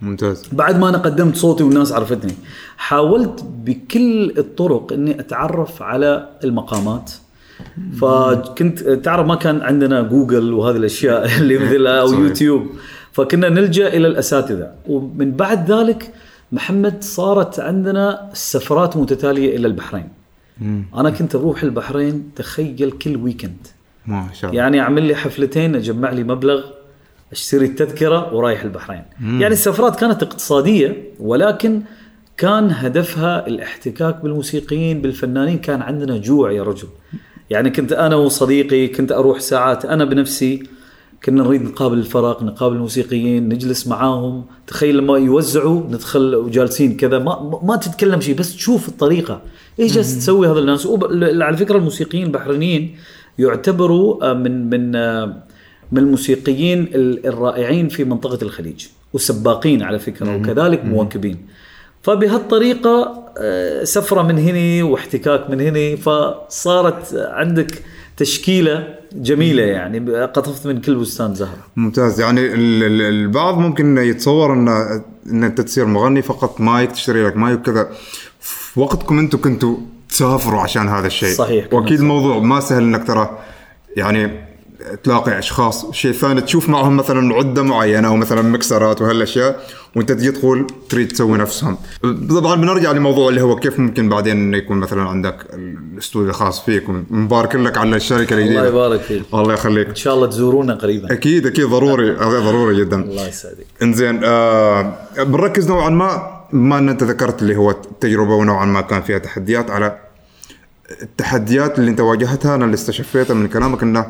ممتاز. 0.00 0.42
بعد 0.52 0.78
ما 0.78 0.88
أنا 0.88 0.98
قدمت 0.98 1.36
صوتي 1.36 1.64
والناس 1.64 1.92
عرفتني 1.92 2.32
حاولت 2.76 3.44
بكل 3.64 4.34
الطرق 4.38 4.92
إني 4.92 5.20
أتعرف 5.20 5.82
على 5.82 6.28
المقامات. 6.44 7.10
فكنت 8.00 8.82
تعرف 8.88 9.26
ما 9.26 9.34
كان 9.34 9.60
عندنا 9.60 10.02
جوجل 10.02 10.52
وهذه 10.52 10.76
الأشياء 10.76 11.36
اللي 11.38 11.58
مثل 11.64 11.86
أو. 11.86 12.12
يوتيوب. 12.12 12.66
فكنا 13.12 13.48
نلجأ 13.48 13.88
إلى 13.88 14.06
الأساتذة. 14.06 14.70
ومن 14.88 15.32
بعد 15.32 15.72
ذلك 15.72 16.12
محمد 16.52 17.04
صارت 17.04 17.60
عندنا 17.60 18.30
سفرات 18.32 18.96
متتالية 18.96 19.56
إلى 19.56 19.66
البحرين. 19.66 20.08
أنا 20.94 21.10
كنت 21.10 21.34
أروح 21.34 21.62
البحرين 21.62 22.30
تخيل 22.36 22.90
كل 22.90 23.16
ويكند 23.16 23.66
ما 24.06 24.28
شاء 24.32 24.50
الله. 24.50 24.62
يعني 24.62 24.80
أعمل 24.80 25.02
لي 25.02 25.14
حفلتين 25.14 25.74
أجمع 25.76 26.10
لي 26.10 26.24
مبلغ 26.24 26.64
أشتري 27.32 27.66
التذكرة 27.66 28.34
ورايح 28.34 28.62
البحرين. 28.62 29.02
يعني 29.20 29.46
السفرات 29.46 30.00
كانت 30.00 30.22
اقتصادية 30.22 31.02
ولكن 31.20 31.82
كان 32.36 32.70
هدفها 32.70 33.46
الاحتكاك 33.46 34.22
بالموسيقيين 34.22 35.02
بالفنانين. 35.02 35.58
كان 35.58 35.82
عندنا 35.82 36.18
جوع 36.18 36.52
يا 36.52 36.62
رجل. 36.62 36.88
يعني 37.50 37.70
كنت 37.70 37.92
أنا 37.92 38.16
وصديقي 38.16 38.88
كنت 38.88 39.12
أروح 39.12 39.40
ساعات 39.40 39.84
أنا 39.84 40.04
بنفسي 40.04 40.62
كنا 41.26 41.42
نريد 41.42 41.62
نقابل 41.62 41.98
الفرق 41.98 42.42
نقابل 42.42 42.76
الموسيقيين 42.76 43.48
نجلس 43.48 43.86
معاهم. 43.86 44.44
تخيل 44.66 44.96
لما 44.98 45.18
يوزعوا 45.18 45.82
ندخل 45.90 46.34
وجالسين 46.34 46.96
كذا 46.96 47.18
ما 47.18 47.60
ما- 47.62 47.76
تتكلم 47.76 48.20
شيء 48.20 48.34
بس 48.34 48.56
تشوف 48.56 48.88
الطريقة. 48.88 49.40
إيش 49.80 49.92
جالس 49.92 50.18
تسوي 50.18 50.48
هذا 50.48 50.58
الناس؟ 50.58 50.86
وب- 50.86 51.04
على 51.42 51.56
فكرة 51.56 51.76
الموسيقيين 51.76 52.26
البحرينيين 52.26 52.96
يعتبروا 53.38 54.30
آه، 54.30 54.32
من 54.32 54.70
من 54.70 54.96
آه، 54.96 55.42
من 55.92 55.98
الموسيقيين 55.98 56.80
ال- 56.94 57.26
الرائعين 57.26 57.88
في 57.88 58.04
منطقة 58.04 58.38
الخليج. 58.44 58.86
وسباقين 59.12 59.82
على 59.82 59.98
فكرة 59.98 60.36
وكذلك 60.36 60.84
مواكبين. 60.84 61.38
فبهالطريقة 62.02 63.24
آه، 63.38 63.84
سفرة 63.84 64.22
من 64.22 64.38
هنا 64.38 64.84
واحتكاك 64.84 65.50
من 65.50 65.60
هنا 65.60 65.96
فصارت 65.96 67.14
عندك 67.14 67.82
تشكيلة 68.16 68.94
جميلة 69.16 69.62
يعني 69.62 69.98
قطفت 70.24 70.66
من 70.66 70.80
كل 70.80 70.94
بستان 70.94 71.34
زهرة. 71.34 71.58
ممتاز. 71.76 72.20
يعني 72.20 72.40
ال- 72.40 72.82
ال- 72.84 73.02
البعض 73.02 73.58
ممكن 73.58 73.98
يتصور 73.98 74.52
ان 74.52 74.68
إن 75.30 75.44
انت 75.44 75.60
تصير 75.60 75.84
مغني 75.86 76.22
فقط 76.22 76.60
مايك 76.60 76.92
تشتري 76.92 77.26
لك 77.26 77.36
مايك 77.36 77.58
وكذا 77.60 77.88
في 78.40 78.80
وقتكم 78.80 79.18
أنتم 79.18 79.38
كنتوا 79.40 79.76
تسافروا 80.08 80.60
عشان 80.60 80.88
هذا 80.88 81.06
الشيء. 81.06 81.34
صحيح، 81.34 81.72
وأكيد. 81.72 82.00
الموضوع 82.00 82.38
ما 82.38 82.60
سهل 82.60 82.82
إنك 82.82 83.06
ترى 83.06 83.38
يعني 83.96 84.45
تلاقي 85.04 85.38
أشخاص 85.38 85.90
شيء 85.90 86.12
ثاني 86.12 86.40
تشوف 86.40 86.68
معهم 86.68 86.96
مثلا 86.96 87.34
عدة 87.34 87.62
معينة 87.62 88.08
أو 88.08 88.16
مثلا 88.16 88.42
مكسرات 88.42 89.02
وهالاشياء 89.02 89.60
وأنت 89.96 90.12
تجي 90.12 90.30
تقول 90.30 90.66
تريد 90.88 91.08
تسوي 91.08 91.38
نفسهم. 91.38 91.78
طبعا 92.30 92.56
بنرجع 92.56 92.92
لموضوع 92.92 93.28
اللي 93.28 93.40
هو 93.40 93.56
كيف 93.56 93.78
ممكن 93.78 94.08
بعدين 94.08 94.36
إنه 94.36 94.56
يكون 94.56 94.76
مثلا 94.76 95.02
عندك 95.02 95.36
الاستوديو 95.54 96.30
الخاص 96.30 96.64
فيك 96.64 96.88
ومبارك 96.88 97.56
لك 97.56 97.78
على 97.78 97.96
الشركة 97.96 98.34
الجديدة. 98.34 98.58
الله 98.58 98.68
يبارك 98.68 99.00
فيك. 99.00 99.22
الله 99.34 99.54
يخليك. 99.54 99.88
إن 99.88 99.94
شاء 99.94 100.14
الله 100.14 100.26
تزورونا 100.26 100.74
قريبا. 100.74 101.12
أكيد 101.12 101.46
أكيد 101.46 101.66
ضروري 101.66 102.10
هذا 102.10 102.40
ضروري 102.40 102.76
جدا. 102.76 102.96
الله 102.96 103.28
يسعدك. 103.28 103.66
إنزين 103.82 104.20
آه 104.24 104.94
بنركز 105.18 105.68
نوعا 105.68 105.88
ما 105.88 106.36
بما 106.52 106.78
إن 106.78 106.88
أنت 106.88 107.02
ذكرت 107.02 107.42
اللي 107.42 107.56
هو 107.56 107.70
التجربة 107.70 108.34
ونوعا 108.34 108.66
ما 108.66 108.80
كان 108.80 109.02
فيها 109.02 109.18
تحديات 109.18 109.70
على 109.70 109.98
التحديات 111.02 111.78
اللي 111.78 111.90
أنت 111.90 112.00
واجهتها 112.00 112.54
أنا 112.54 112.64
اللي 112.64 112.74
استشفيتها 112.74 113.34
من 113.34 113.48
كلامك 113.48 113.82
إنه 113.82 114.06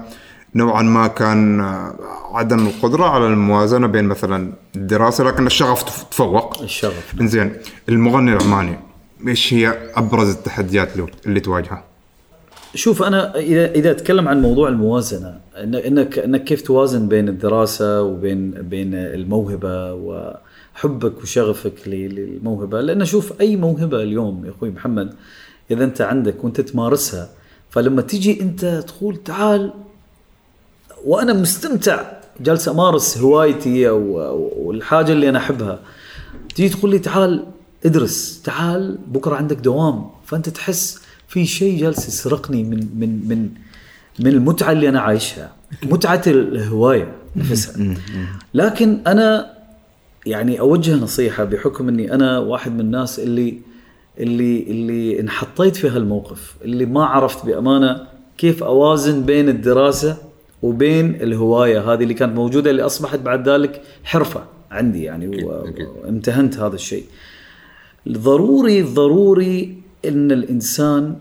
نوعا 0.57 0.83
ما 0.83 1.07
كان 1.07 1.61
آه، 1.61 1.95
عدم 2.33 2.67
القدرة 2.67 3.05
على 3.05 3.27
الموازنة 3.27 3.87
بين 3.87 4.05
مثلا 4.05 4.53
الدراسة 4.77 5.25
لكن 5.25 5.47
الشغف 5.47 5.83
تف- 5.83 6.03
تفوق. 6.11 6.63
الشغف. 6.63 7.15
انزين 7.21 7.53
المغني 7.89 8.33
العماني 8.33 8.79
إيش 9.29 9.55
هي 9.55 9.75
أبرز 9.95 10.31
التحديات 10.31 10.89
اللي, 11.27 11.41
تواجهها؟ 11.41 11.85
شوف 12.75 13.03
أنا 13.03 13.37
إذا 13.39 13.71
إذا 13.71 13.91
أتكلم 13.91 14.29
عن 14.29 14.43
موضوع 14.43 14.69
الموازنة 14.69 15.41
إنك 15.57 16.19
إنك 16.19 16.45
كيف 16.45 16.63
توازن 16.63 17.09
بين 17.09 17.29
الدراسة 17.29 18.03
وبين 18.03 18.51
بين 18.51 18.95
الموهبة 18.95 19.93
وحبك 19.95 21.23
وشغفك 21.23 21.73
للموهبة. 21.87 22.81
لأن 22.81 23.05
شوف 23.05 23.41
أي 23.41 23.57
موهبة 23.57 24.03
اليوم 24.03 24.45
يا 24.47 24.51
أخوي 24.51 24.71
محمد 24.71 25.15
إذا 25.71 25.85
أنت 25.85 26.01
عندك 26.01 26.45
وأنت 26.45 26.61
تمارسها 26.61 27.29
فلما 27.71 28.03
تيجي 28.03 28.41
أنت 28.43 28.65
تقول 28.87 29.17
تعال 29.17 29.73
وأنا 31.07 31.33
مستمتع. 31.33 32.05
جالس 32.41 32.69
امارس 32.69 33.19
هوايتي 33.19 33.89
أو 33.89 34.23
أو 34.23 34.73
الحاجة 34.73 35.13
اللي 35.13 35.29
أنا 35.29 35.39
أحبها. 35.39 35.79
تيجي 36.55 36.69
تقول 36.69 36.91
لي 36.91 36.99
تعال 36.99 37.45
ادرس 37.85 38.43
تعال 38.45 38.99
بكرة 39.07 39.35
عندك 39.37 39.57
دوام. 39.57 40.05
فأنت 40.25 40.49
تحس 40.49 41.01
في 41.29 41.47
شيء 41.47 41.81
جالس 41.81 42.09
يسرقني 42.09 42.63
من 42.65 42.89
من 42.97 43.29
من 43.29 43.49
من 44.21 44.27
المتعة 44.27 44.73
اللي 44.73 44.89
أنا 44.89 45.01
عايشها 45.01 45.53
متعة 45.83 46.23
الهواية 46.27 47.13
نفسها. 47.37 47.95
لكن 48.55 48.99
أنا 49.07 49.57
يعني 50.27 50.61
أوجه 50.61 50.95
نصيحة 50.95 51.45
بحكم 51.45 51.89
إني 51.89 52.15
أنا 52.15 52.39
واحد 52.39 52.73
من 52.73 52.81
الناس 52.81 53.19
اللي 53.19 53.59
اللي 54.19 54.63
اللي 54.63 55.21
انحطيت 55.21 55.77
في 55.77 55.89
هالموقف 55.89 56.55
اللي 56.65 56.87
ما 56.87 57.05
عرفت 57.05 57.47
بأمانة 57.47 58.07
كيف 58.39 58.63
أوازن 58.63 59.23
بين 59.23 59.49
الدراسة 59.49 60.17
وبين 60.67 61.15
الهواية 61.15 61.93
هذه 61.93 62.03
اللي 62.03 62.15
كانت 62.15 62.37
موجودة 62.37 62.71
اللي 62.71 62.83
أصبحت 62.83 63.19
بعد 63.19 63.49
ذلك 63.49 63.83
حرفة 64.05 64.45
عندي 64.71 65.03
يعني. 65.03 65.45
وامتهنت 65.45 66.59
هذا 66.59 66.75
الشيء. 66.75 67.05
ضروري 68.09 68.83
ضروري 68.83 69.79
إن 70.05 70.33
الإنسان 70.33 71.17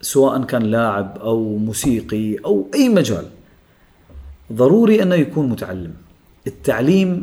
سواء 0.00 0.42
كان 0.44 0.62
لاعب 0.62 1.18
أو 1.20 1.56
موسيقي 1.56 2.36
أو 2.44 2.66
أي 2.74 2.88
مجال 2.88 3.24
ضروري 4.52 5.02
أنه 5.02 5.14
يكون 5.14 5.48
متعلم. 5.48 5.92
التعليم 6.46 7.22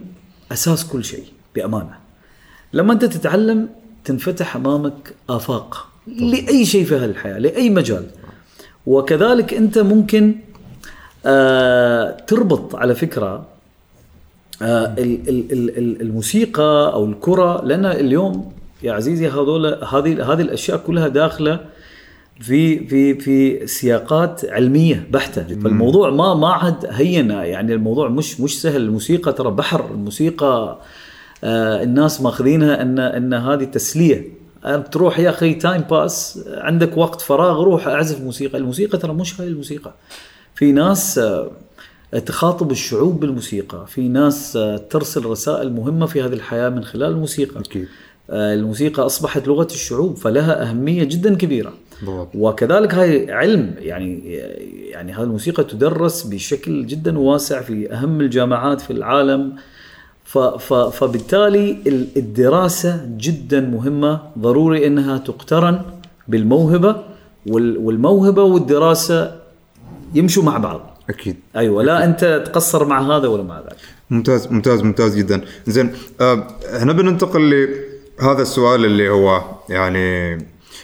أساس 0.52 0.86
كل 0.86 1.04
شيء 1.04 1.26
بأمانة. 1.56 1.98
لما 2.74 2.94
أنت 2.94 3.06
تتعلم 3.06 3.70
تنفتح 4.06 4.56
أمامك 4.56 5.14
آفاق 5.30 5.88
لأي 6.08 6.66
شيء 6.66 6.86
في 6.86 6.96
هالحياه، 6.96 7.40
لأي 7.40 7.70
مجال. 7.70 8.06
وكذلك 8.86 9.54
أنت 9.54 9.78
ممكن 9.80 10.36
آه 11.28 12.18
تربط 12.28 12.76
على 12.76 12.96
فكرة 12.96 13.46
آه 14.62 14.86
ال- 14.98 15.30
ال- 15.30 15.52
ال- 15.52 15.78
ال- 15.78 16.02
الموسيقى 16.02 16.92
أو 16.94 17.06
الكرة 17.06 17.66
لأن 17.66 17.86
اليوم 17.86 18.52
يا 18.84 18.94
عزيزي 18.94 19.28
هذول 19.28 19.66
هذه 19.66 20.34
هذه 20.34 20.42
الأشياء 20.42 20.78
كلها 20.78 21.08
داخلة 21.08 21.60
في 22.40 22.88
في 22.88 23.14
في 23.20 23.68
سياقات 23.68 24.46
علمية 24.46 25.08
بحتة. 25.12 25.44
فالموضوع 25.44 26.10
ما 26.10 26.34
ما 26.34 26.48
عاد 26.54 26.86
هين 26.90 27.30
يعني 27.32 27.74
الموضوع 27.74 28.10
مش 28.10 28.42
مش 28.42 28.62
سهل. 28.62 28.82
الموسيقى 28.82 29.34
ترى 29.34 29.52
بحر. 29.52 29.86
الموسيقى 29.92 30.78
آه 31.44 31.84
الناس 31.84 32.22
ماخذينها 32.22 32.82
ان 32.82 33.00
إن 33.00 33.34
هذه 33.34 33.64
تسلية. 33.64 34.38
آه، 34.66 34.78
تروح 34.78 35.20
يا 35.20 35.30
أخي 35.30 35.54
time 35.54 35.82
pass 35.82 36.44
عندك 36.48 36.98
وقت 36.98 37.22
فراغ 37.22 37.64
روح 37.64 37.88
أعزف 37.88 38.22
موسيقى. 38.22 38.58
الموسيقى 38.58 38.98
ترى 38.98 39.14
مش 39.14 39.42
هاي 39.42 39.48
الموسيقى. 39.48 39.94
في 40.58 40.72
ناس 40.72 41.18
آه، 41.18 41.50
تخاطب 42.26 42.72
الشعوب 42.72 43.20
بالموسيقى 43.20 43.86
في 43.88 44.08
ناس 44.08 44.56
آه، 44.58 44.78
ترسل 44.78 45.26
رسائل 45.26 45.72
مهمة 45.74 46.06
في 46.06 46.22
هذه 46.22 46.34
الحياة 46.34 46.70
من 46.70 46.84
خلال 46.84 47.12
الموسيقى 47.12 47.60
أكيد. 47.60 47.88
آه، 48.30 48.54
الموسيقى 48.54 49.06
أصبحت 49.06 49.48
لغة 49.48 49.68
الشعوب 49.72 50.16
فلها 50.18 50.70
أهمية 50.70 51.04
جدا 51.04 51.36
كبيرة 51.36 51.74
بالضبط. 52.02 52.28
وكذلك 52.36 52.94
هاي 52.94 53.32
علم 53.32 53.76
يعني 53.80 54.34
يعني 54.90 55.14
هذه 55.14 55.24
الموسيقى 55.24 55.64
تدرس 55.64 56.24
بشكل 56.24 56.86
جدا 56.88 57.20
واسع 57.20 57.62
في 57.62 57.94
أهم 57.94 58.22
الجامعات 58.22 58.82
في 58.82 58.92
العالم 58.94 59.54
ف 60.24 60.38
ف 60.38 60.74
فبالتالي 60.74 61.78
ال- 61.88 62.08
الدراسة 62.18 63.10
جدا 63.18 63.62
مهمة 63.62 64.20
ضروري 64.40 64.88
أنها 64.88 65.18
تقترن 65.18 65.82
بالموهبة 66.28 66.96
وال- 67.48 67.78
والموهبة 67.78 68.44
والدراسة 68.44 69.47
يمشوا 70.14 70.44
مع 70.44 70.58
بعض. 70.58 70.98
أكيد. 71.10 71.36
أيوه 71.56 71.84
لا 71.84 72.06
أنت 72.06 72.44
تقصر 72.46 72.86
مع 72.86 73.02
هذا 73.02 73.28
ولا 73.28 73.44
مع 73.44 73.60
ذاك. 73.60 73.76
ممتاز 74.10 74.48
ممتاز 74.48 74.82
ممتاز 74.82 75.18
جدا. 75.18 75.42
زين 75.68 75.96
آه 76.22 76.48
هنا 76.70 76.94
بننتقل 76.94 77.70
لهذا 78.20 78.42
السؤال 78.42 78.86
اللي 78.86 79.10
هو 79.10 79.42
يعني 79.70 80.34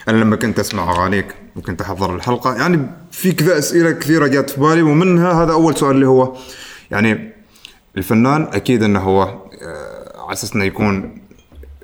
أنا 0.08 0.16
لما 0.16 0.36
كنت 0.36 0.58
أسمع 0.58 0.92
أغانيك 0.92 1.34
وكنت 1.56 1.80
أحضر 1.80 2.14
الحلقة 2.14 2.54
يعني 2.54 2.86
في 3.10 3.32
كذا 3.32 3.58
أسئلة 3.58 3.90
كثيرة 3.90 4.26
جات 4.26 4.50
في 4.50 4.60
بالي 4.60 4.82
ومنها 4.82 5.44
هذا 5.44 5.52
أول 5.52 5.76
سؤال 5.76 5.94
اللي 5.94 6.06
هو 6.06 6.36
يعني 6.90 7.32
الفنان 7.96 8.42
أكيد 8.42 8.82
إنه 8.82 9.00
هو 9.00 9.22
آه، 9.22 10.20
على 10.24 10.32
أساس 10.32 10.54
إنه 10.54 10.64
يكون 10.64 11.20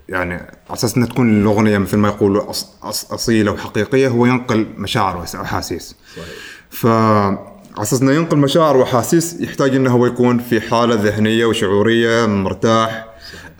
يعني 0.09 0.35
على 0.35 0.72
أساس 0.72 0.96
انها 0.96 1.09
تكون 1.09 1.40
الأغنية 1.40 1.79
مثل 1.79 1.96
ما 1.96 2.09
يقولوا 2.09 2.50
أص 2.50 2.76
أص 2.83 3.12
أصيلة 3.12 3.53
وحقيقية 3.53 4.09
هو 4.09 4.26
ينقل 4.26 4.66
مشاعر 4.76 5.16
واحاسيس 5.16 5.96
ف 6.70 6.87
أساس 7.78 8.02
إنه 8.02 8.12
ينقل 8.12 8.38
مشاعر 8.38 8.76
وأحاسيس 8.76 9.40
يحتاج 9.40 9.74
إنه 9.76 9.90
هو 9.90 10.06
يكون 10.06 10.38
في 10.38 10.61
حالة 10.61 10.94
ذهنية 10.94 11.46
وشعورية 11.46 12.26
مرتاح 12.26 13.06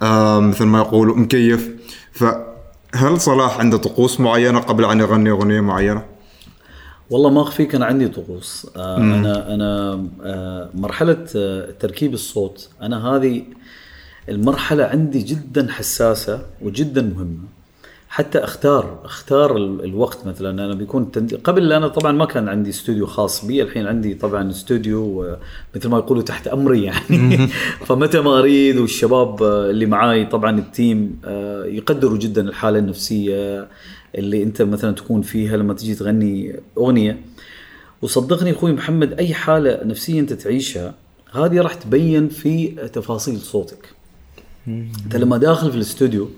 آه 0.02 0.40
مثل 0.40 0.64
ما 0.64 0.78
يقولوا 0.78 1.16
مكيف 1.16 1.70
فهل 2.12 3.20
صلاح 3.20 3.58
عنده 3.58 3.76
طقوس 3.76 4.20
معينة 4.20 4.60
قبل 4.60 4.84
أن 4.84 5.00
يغني 5.00 5.30
أغنية 5.30 5.60
معينة؟ 5.60 6.04
والله 7.10 7.30
ما 7.30 7.42
اخفيك 7.42 7.74
أنا 7.74 7.86
عندي 7.86 8.08
طقوس. 8.08 8.66
آه 8.76 8.96
أنا 8.96 9.54
أنا 9.54 9.92
آه 10.24 10.70
مرحلة 10.74 11.26
آه 11.36 11.70
تركيب 11.80 12.14
الصوت 12.14 12.68
أنا 12.82 13.08
هذه 13.08 13.42
المرحلة 14.28 14.84
عندي 14.84 15.22
جدا 15.22 15.72
حساسة 15.72 16.42
وجدا 16.62 17.02
مهمة. 17.02 17.59
حتى 18.12 18.38
أختار 18.38 19.00
أختار 19.04 19.56
ال- 19.56 19.84
الوقت 19.84 20.26
مثلا. 20.26 20.50
أنا 20.50 20.74
بيكون 20.74 21.12
تند... 21.12 21.34
قبل 21.44 21.72
أنا 21.72 21.88
طبعا 21.88 22.12
ما 22.12 22.24
كان 22.24 22.48
عندي 22.48 22.70
استوديو 22.70 23.06
خاص 23.06 23.44
بي. 23.44 23.62
الحين 23.62 23.86
عندي 23.86 24.14
طبعا 24.14 24.50
استوديو 24.50 25.36
مثل 25.76 25.88
ما 25.88 25.98
يقولوا 25.98 26.22
تحت 26.22 26.48
أمري 26.48 26.82
يعني. 26.82 27.36
فمتى 27.86 28.20
ما 28.20 28.38
أريد 28.38 28.76
والشباب 28.76 29.42
اللي 29.42 29.86
معاي 29.86 30.24
طبعا 30.26 30.58
ال 30.58 30.71
team 30.71 31.20
آه، 31.24 31.64
يقدروا 31.64 32.18
جدا 32.18 32.42
الحالة 32.48 32.78
النفسية 32.78 33.68
اللي 34.14 34.42
أنت 34.42 34.62
مثلا 34.62 34.92
تكون 34.94 35.22
فيها 35.22 35.56
لما 35.56 35.74
تجي 35.74 35.94
تغني 35.94 36.56
أغنية. 36.78 37.20
وصدقني 38.02 38.50
أخوي 38.50 38.72
محمد 38.72 39.12
أي 39.12 39.34
حالة 39.34 39.80
نفسيه 39.84 40.20
أنت 40.20 40.32
تعيشها 40.32 40.94
هذه 41.32 41.60
راح 41.60 41.74
تبين 41.74 42.28
في 42.28 42.66
تفاصيل 42.92 43.38
صوتك. 43.38 43.88
أنت 44.68 45.16
لما 45.16 45.36
داخل 45.36 45.70
في 45.70 45.76
الاستوديو 45.76 46.28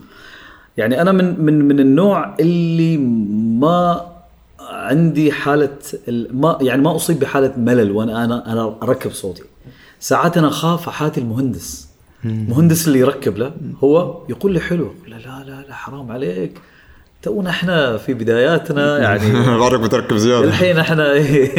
يعني 0.76 1.02
أنا 1.02 1.12
من 1.12 1.40
من 1.44 1.64
من 1.68 1.80
النوع 1.80 2.34
اللي 2.40 2.96
ما 3.60 4.06
عندي 4.60 5.32
حالة 5.32 5.76
ال- 6.08 6.28
ما 6.40 6.58
يعني 6.60 6.82
ما 6.82 6.96
أصيب 6.96 7.18
بحالة 7.20 7.52
ملل 7.56 7.90
وأنا 7.90 8.24
أنا 8.24 8.52
أنا 8.52 8.74
أركب 8.82 9.10
صوتي. 9.12 9.42
ساعات 10.00 10.36
أنا 10.38 10.48
أخاف 10.48 10.88
احاتي 10.88 11.20
المهندس. 11.20 11.88
المهندس 12.24 12.88
اللي 12.88 12.98
يركب 12.98 13.38
له 13.38 13.52
هو 13.84 14.18
يقول 14.28 14.52
لي 14.52 14.60
حلو 14.60 14.92
لا 15.08 15.16
لا 15.16 15.64
لا 15.68 15.74
حرام 15.74 16.12
عليك. 16.12 16.58
تونا 17.22 17.50
إحنا 17.50 17.96
في 17.96 18.14
بداياتنا 18.14 18.98
يعني 18.98 19.32
بعرف 19.60 19.80
بتركب 19.80 20.16
زيادة. 20.16 20.44
الحين 20.44 20.78
إحنا 20.78 21.14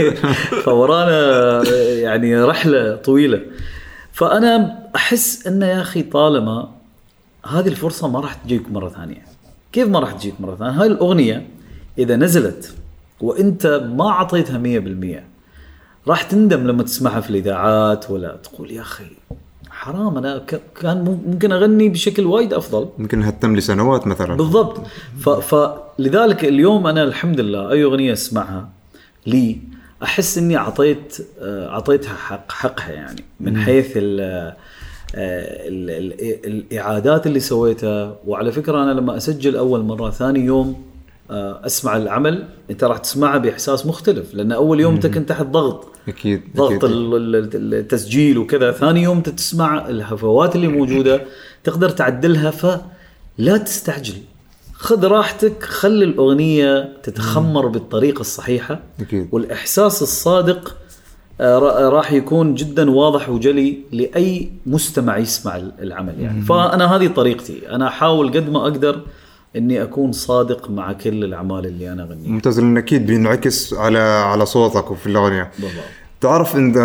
فورانا 0.66 1.64
يعني 1.80 2.44
رحلة 2.44 2.96
طويلة. 2.96 3.40
فأنا 4.12 4.80
أحس 4.96 5.48
إنه 5.48 5.66
يا 5.66 5.82
أخي 5.82 6.04
طالما 6.04 6.70
هذه 7.46 7.68
الفرصة 7.68 8.08
ما 8.08 8.20
راح 8.20 8.34
تجيك 8.34 8.72
مرة 8.72 8.90
ثانية. 8.90 9.26
كيف 9.72 9.88
ما 9.88 10.00
راح 10.00 10.12
تجيك 10.12 10.42
مرة 10.42 10.56
ثانية؟ 10.56 10.82
هاي 10.82 10.88
الأغنية 10.88 11.48
إذا 11.98 12.16
نزلت 12.16 12.74
وإنت 13.22 13.68
ما 13.96 14.10
أعطيتها 14.10 14.82
100% 15.20 16.08
راح 16.08 16.24
تندم 16.24 16.68
لما 16.68 16.84
تسمعها 16.84 17.22
في 17.22 17.30
الإذاعات 17.30 18.12
ولا 18.12 18.36
تقول 18.44 18.72
يا 18.72 18.82
أخي 18.82 19.04
حرام 19.70 20.18
أنا 20.18 20.42
كان 20.82 21.22
ممكن 21.28 21.52
أغني 21.52 21.90
بشكل 21.90 22.26
وايد 22.26 22.54
أفضل. 22.54 22.90
ممكن 22.98 23.24
هتم 23.24 23.56
لسنوات 23.56 24.08
مثلا. 24.08 24.36
بالضبط. 24.36 24.82
فلذلك 25.42 26.46
اليوم 26.46 26.88
أنا 26.88 27.04
الحمد 27.04 27.40
لله 27.40 27.72
أي 27.72 27.84
أغنية 27.84 28.14
أسمعها 28.14 28.70
لي 29.26 29.58
أحس 30.04 30.38
إني 30.38 30.58
أعطيت 30.58 31.18
آه، 31.42 31.70
أعطيتها 31.70 32.14
حق 32.14 32.52
حقها 32.52 32.92
يعني 32.92 33.24
من 33.40 33.58
حيث 33.58 33.94
ال... 33.96 34.54
آه، 35.16 35.68
ال... 35.68 35.90
ال... 35.90 36.46
الإعادات 36.46 37.28
اللي 37.28 37.40
سويتها. 37.40 38.18
وعلى 38.28 38.52
فكرة 38.52 38.84
أنا 38.84 38.92
لما 38.92 39.18
أسجل 39.18 39.56
أول 39.56 39.84
مرة 39.84 40.10
ثاني 40.10 40.40
يوم 40.40 40.82
آه، 41.32 41.66
أسمع 41.66 41.98
العمل 41.98 42.48
أنت 42.70 42.84
راح 42.84 42.98
تسمعه 42.98 43.38
بإحساس 43.38 43.86
مختلف 43.86 44.34
لأن 44.34 44.52
أول 44.52 44.80
يوم 44.80 44.94
أنت 44.94 45.08
كنت 45.08 45.30
تحت 45.30 45.46
ضغط. 45.46 45.88
أكيد 46.08 46.42
ضغط 46.56 46.80
التسجيل 46.84 48.38
وكذا. 48.38 48.72
ثاني 48.72 49.04
يوم 49.04 49.22
تسمع 49.22 49.90
الهفوات 49.90 50.56
اللي 50.56 50.68
موجودة 50.68 51.22
تقدر 51.64 51.90
تعدلها 51.90 52.52
فلا 52.52 53.58
تستعجل. 53.58 54.16
خذ 54.74 55.06
راحتك 55.08 55.64
خلي 55.64 56.06
الأغنية 56.06 56.98
تتخمر 57.04 57.68
بالطريقة 57.68 58.22
الصحيحة. 58.22 58.80
أكيد. 59.00 59.28
والإحساس 59.32 60.02
الصادق 60.02 60.78
راح 61.42 62.12
يكون 62.12 62.56
جدا 62.56 62.92
واضح 62.92 63.30
وجلي 63.30 63.78
لأي 63.92 64.50
مستمع 64.66 65.18
يسمع 65.18 65.56
ال- 65.56 65.72
العمل 65.82 66.20
يعني. 66.20 66.42
فأنا 66.42 66.96
هذه 66.96 67.08
طريقتي. 67.08 67.70
أنا 67.76 67.88
أحاول 67.88 68.28
قد 68.30 68.50
ما 68.50 68.60
أقدر 68.64 69.02
إني 69.56 69.84
أكون 69.84 70.12
صادق 70.12 70.70
مع 70.70 70.94
كل 70.94 71.24
الأعمال 71.24 71.66
اللي 71.66 71.92
أنا 71.94 72.04
أغنيها. 72.04 72.30
ممتاز 72.32 72.60
لأن 72.60 72.78
أكيد 72.78 73.06
بينعكس 73.06 73.74
على 73.74 74.00
على 74.00 74.46
صوتك 74.46 74.92
وفي 74.92 75.08
الأغنية. 75.08 75.52
بالضبط. 75.60 75.84
تعرف 76.24 76.56
انت 76.56 76.78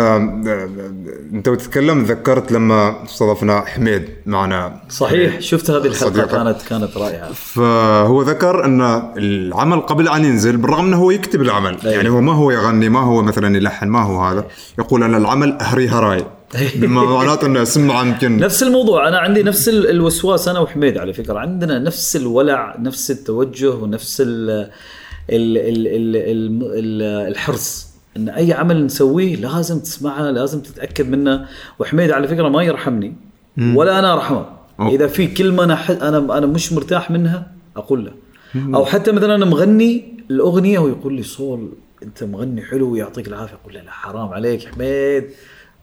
أنت 1.33 1.47
وتتكلم 1.47 2.03
ذكرت 2.03 2.51
لما 2.51 3.03
استضفنا 3.03 3.61
حميد 3.61 4.03
معنا. 4.25 4.81
صحيح. 4.89 5.39
شفت 5.39 5.71
هذه 5.71 5.85
الحلقة. 5.87 6.25
كانت 6.25 6.61
كانت 6.69 6.97
رائعة. 6.97 7.31
فهو 7.33 8.21
ذكر 8.21 8.65
إن 8.65 8.81
العمل 9.17 9.79
قبل 9.79 10.07
أن 10.07 10.25
ينزل 10.25 10.57
بالرغم 10.57 10.85
إنه 10.85 10.97
هو 10.97 11.11
يكتب 11.11 11.41
العمل. 11.41 11.77
أيوة. 11.83 11.93
يعني 11.95 12.09
هو 12.09 12.21
ما 12.21 12.33
هو 12.33 12.51
يغني 12.51 12.89
ما 12.89 12.99
هو 12.99 13.21
مثلا 13.21 13.57
يلحن 13.57 13.87
ما 13.87 14.01
هو 14.03 14.23
هذا. 14.23 14.45
يقول 14.79 15.03
أن 15.03 15.15
العمل 15.15 15.57
هري 15.61 15.87
هراي. 15.87 16.25
بما 16.75 17.03
معناته 17.03 17.45
إنه 17.47 17.63
سمعه 17.63 18.01
يمكن 18.03 18.37
نفس 18.47 18.63
الموضوع. 18.63 19.07
أنا 19.07 19.19
عندي 19.19 19.43
نفس 19.43 19.69
ال- 19.69 19.89
الوسواس 19.89 20.47
أنا 20.47 20.59
وحميد 20.59 20.97
على 20.97 21.13
فكرة. 21.13 21.39
عندنا 21.39 21.79
نفس 21.79 22.15
الولع 22.15 22.75
نفس 22.79 23.11
التوجه 23.11 23.69
ونفس 23.69 24.21
ال 24.21 24.49
ال 25.29 25.57
ال 25.57 25.87
ال 26.15 27.01
الحرص. 27.31 27.88
إن 28.19 28.29
أي 28.29 28.53
عمل 28.53 28.85
نسويه 28.85 29.35
لازم 29.35 29.79
تسمعه 29.79 30.31
لازم 30.31 30.59
تتأكد 30.61 31.09
منه. 31.09 31.45
وحميد 31.79 32.11
على 32.11 32.27
فكرة 32.27 32.49
ما 32.49 32.63
يرحمني 32.63 33.13
ولا 33.57 33.99
أنا 33.99 34.13
أرحمه. 34.13 34.45
أوه. 34.79 34.89
إذا 34.89 35.07
في 35.07 35.27
كلمة 35.27 35.63
أنا 35.63 35.75
ح- 35.75 35.89
أنا 35.91 36.37
أنا 36.37 36.45
مش 36.45 36.73
مرتاح 36.73 37.11
منها 37.11 37.51
أقول 37.77 38.05
له. 38.05 38.11
أو 38.75 38.85
حتى 38.85 39.11
مثلا 39.11 39.35
أنا 39.35 39.45
مغني 39.45 40.03
الأغنية 40.31 40.79
ويقول 40.79 41.13
لي 41.13 41.23
صول 41.23 41.69
أنت 42.03 42.23
مغني 42.23 42.61
حلو 42.61 42.95
يعطيك 42.95 43.27
العافية. 43.27 43.55
أقول 43.63 43.73
له 43.73 43.81
لا 43.81 43.91
حرام 43.91 44.27
عليك 44.29 44.67
حميد. 44.67 45.23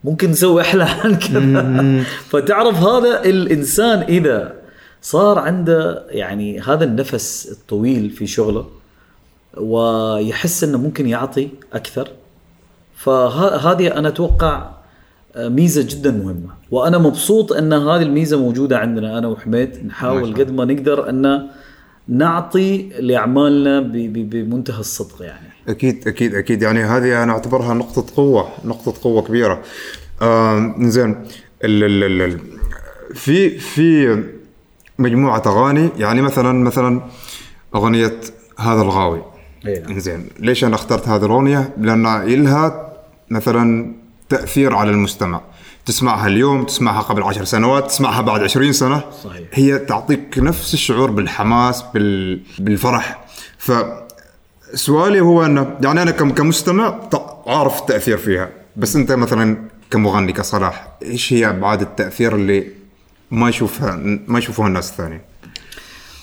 ممكن 0.04 0.30
نسوي 0.30 0.60
أحلى 0.62 0.84
عن 0.84 1.14
كذا. 1.16 2.04
فتعرف 2.30 2.76
هذا 2.82 3.24
الإنسان 3.24 3.98
إذا 3.98 4.54
صار 5.02 5.38
عنده 5.38 6.06
يعني 6.08 6.60
هذا 6.60 6.84
النفس 6.84 7.48
الطويل 7.52 8.10
في 8.10 8.26
شغله 8.26 8.66
ويحس 9.56 10.64
إنه 10.64 10.78
ممكن 10.78 11.06
يعطي 11.08 11.48
أكثر 11.72 12.08
فهذه 12.96 13.98
أنا 13.98 14.08
أتوقع 14.08 14.70
ميزة 15.36 15.86
جدا 15.88 16.10
مهمة. 16.10 16.50
وأنا 16.70 16.98
مبسوط 16.98 17.52
إن 17.52 17.72
هذه 17.72 18.02
الميزة 18.02 18.38
موجودة 18.38 18.78
عندنا. 18.78 19.18
أنا 19.18 19.28
وحميد 19.28 19.86
نحاول 19.86 20.34
قد 20.34 20.50
ما 20.50 20.64
نقدر 20.64 21.08
إن 21.10 21.46
نعطي 22.08 22.88
لأعمالنا 23.00 23.80
بمنتهى 23.80 24.80
الصدق 24.80 25.22
يعني. 25.22 25.48
أكيد 25.68 26.08
أكيد 26.08 26.34
أكيد. 26.34 26.62
يعني 26.62 26.80
هذه 26.84 27.22
أنا 27.22 27.32
أعتبرها 27.32 27.74
نقطة 27.74 28.16
قوة 28.16 28.48
نقطة 28.64 28.94
قوة 29.02 29.22
كبيرة. 29.22 29.62
آه 30.22 30.74
زين 30.80 31.24
ال 31.64 32.22
ال 32.22 32.40
في 33.14 33.58
في 33.58 34.22
مجموعة 34.98 35.42
أغاني 35.46 35.88
يعني 35.98 36.22
مثلا 36.22 36.52
مثلا 36.52 37.00
أغنية 37.74 38.20
هذا 38.58 38.82
الغاوي. 38.82 39.22
نعم. 39.64 39.98
زين 39.98 40.28
ليش 40.38 40.64
أنا 40.64 40.74
اخترت 40.74 41.08
هذه 41.08 41.26
الأغنية؟ 41.26 41.74
لأن 41.78 42.06
إلها 42.06 42.85
مثلا 43.30 43.94
تأثير 44.28 44.74
على 44.74 44.90
المستمع. 44.90 45.40
تسمعها 45.86 46.26
اليوم 46.26 46.64
تسمعها 46.64 47.00
قبل 47.00 47.22
عشر 47.22 47.44
سنوات 47.44 47.86
تسمعها 47.86 48.20
بعد 48.20 48.42
عشرين 48.42 48.72
سنة. 48.72 49.04
صحيح. 49.24 49.48
هي 49.52 49.78
تعطيك 49.78 50.38
نفس 50.38 50.74
الشعور 50.74 51.10
بالحماس 51.10 51.82
بال... 51.94 52.40
بالفرح. 52.58 53.24
ف 53.58 53.72
سؤالي 54.74 55.20
هو 55.20 55.44
إنه 55.44 55.76
يعني 55.84 56.02
أنا 56.02 56.10
كم- 56.10 56.30
كمستمع 56.30 57.00
عارف 57.46 57.80
التأثير 57.80 58.16
فيها. 58.18 58.48
بس 58.76 58.96
أنت 58.96 59.12
مثلا 59.12 59.56
كمغني 59.90 60.32
كصلاح 60.32 60.88
إيش 61.02 61.32
هي 61.32 61.48
ابعاد 61.48 61.80
التأثير 61.80 62.34
اللي 62.34 62.66
ما 63.30 63.48
يشوفها 63.48 63.96
ما 64.26 64.38
يشوفوها 64.38 64.68
الناس 64.68 64.90
الثانية؟ 64.90 65.24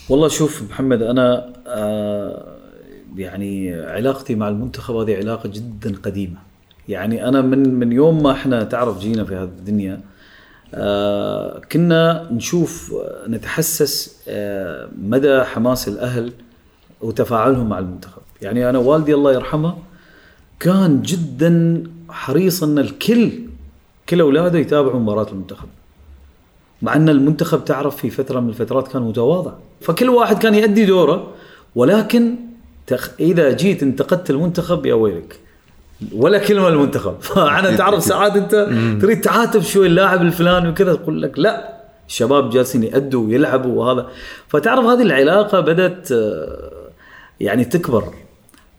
والله 0.09 0.27
شوف 0.27 0.61
محمد 0.69 1.01
أنا 1.01 1.53
آه 1.67 2.55
يعني 3.15 3.75
علاقتي 3.75 4.35
مع 4.35 4.47
المنتخب 4.47 4.95
هذه 4.95 5.17
علاقة 5.17 5.49
جدا 5.49 5.95
قديمة. 6.03 6.37
يعني 6.89 7.27
أنا 7.27 7.41
من 7.41 7.73
من 7.79 7.91
يوم 7.91 8.23
ما 8.23 8.31
إحنا 8.31 8.63
تعرف 8.63 8.99
جينا 8.99 9.23
في 9.23 9.35
هذه 9.35 9.43
الدنيا 9.43 10.01
آه 10.73 11.61
كنا 11.71 12.27
نشوف 12.31 12.93
آه، 12.93 13.27
نتحسس 13.27 14.21
آه 14.27 14.89
مدى 15.01 15.43
حماس 15.43 15.87
الأهل 15.87 16.33
وتفاعلهم 17.01 17.69
مع 17.69 17.79
المنتخب. 17.79 18.21
يعني 18.41 18.69
أنا 18.69 18.77
والدي 18.77 19.13
الله 19.13 19.33
يرحمه 19.33 19.75
كان 20.59 21.01
جدا 21.01 21.83
حريص 22.09 22.63
إن 22.63 22.79
الكل 22.79 23.31
كل 24.09 24.21
أولاده 24.21 24.59
يتابعوا 24.59 24.99
مباراة 24.99 25.27
المنتخب 25.31 25.67
مع 26.81 26.95
إن 26.95 27.09
المنتخب 27.09 27.65
تعرف 27.65 27.95
في 27.95 28.09
فترة 28.09 28.39
من 28.39 28.49
الفترات 28.49 28.87
كان 28.87 29.01
متواضع. 29.01 29.51
فكل 29.81 30.09
واحد 30.09 30.37
كان 30.37 30.55
يؤدي 30.55 30.85
دوره 30.85 31.27
ولكن 31.75 32.35
تخ... 32.87 33.11
إذا 33.19 33.51
جيت 33.51 33.83
انتقدت 33.83 34.29
المنتخب 34.29 34.85
يا 34.85 34.93
ويلك. 34.93 35.39
ولا 36.15 36.37
كلمة 36.37 36.67
المنتخب 36.67 37.21
فانا 37.21 37.75
تعرف 37.77 38.03
ساعات 38.03 38.35
أنت 38.35 38.67
تريد 39.01 39.21
تعاتب 39.21 39.61
شوي 39.61 39.87
اللاعب 39.87 40.21
الفلاني 40.21 40.69
وكذا 40.69 40.93
تقول 40.93 41.21
لك 41.21 41.39
لا 41.39 41.73
الشباب 42.07 42.49
جالسين 42.49 42.83
يأدوا 42.83 43.27
ويلعبوا 43.27 43.79
وهذا. 43.79 44.07
فتعرف 44.47 44.85
هذه 44.85 45.01
العلاقة 45.01 45.59
بدأت 45.59 46.11
آه، 46.11 46.89
يعني 47.39 47.65
تكبر. 47.65 48.03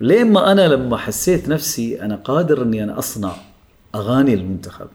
لين 0.01 0.33
ما 0.33 0.53
أنا 0.53 0.69
لما 0.69 0.97
حسيت 0.97 1.49
نفسي 1.49 2.03
أنا 2.03 2.17
قادر 2.17 2.63
إني 2.63 2.85
أنا 2.85 2.99
أصنع 2.99 3.33
أغاني 3.95 4.35
المنتخب 4.35 4.87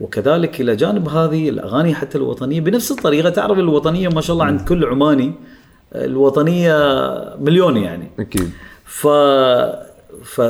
وكذلك 0.00 0.60
إلى 0.60 0.76
جانب 0.76 1.08
هذه 1.08 1.48
الأغاني 1.48 1.94
حتى 1.94 2.18
الوطنية 2.18 2.60
بنفس 2.60 2.90
الطريقة 2.90 3.30
تعرف 3.30 3.58
الوطنية 3.58 4.08
ما 4.08 4.20
شاء 4.20 4.34
الله 4.34 4.44
عند 4.44 4.60
كل 4.60 4.84
عماني 4.84 5.32
الوطنية 5.94 6.76
مليون 7.40 7.76
يعني. 7.76 8.10
أكيد. 8.18 8.50
ف... 8.84 9.06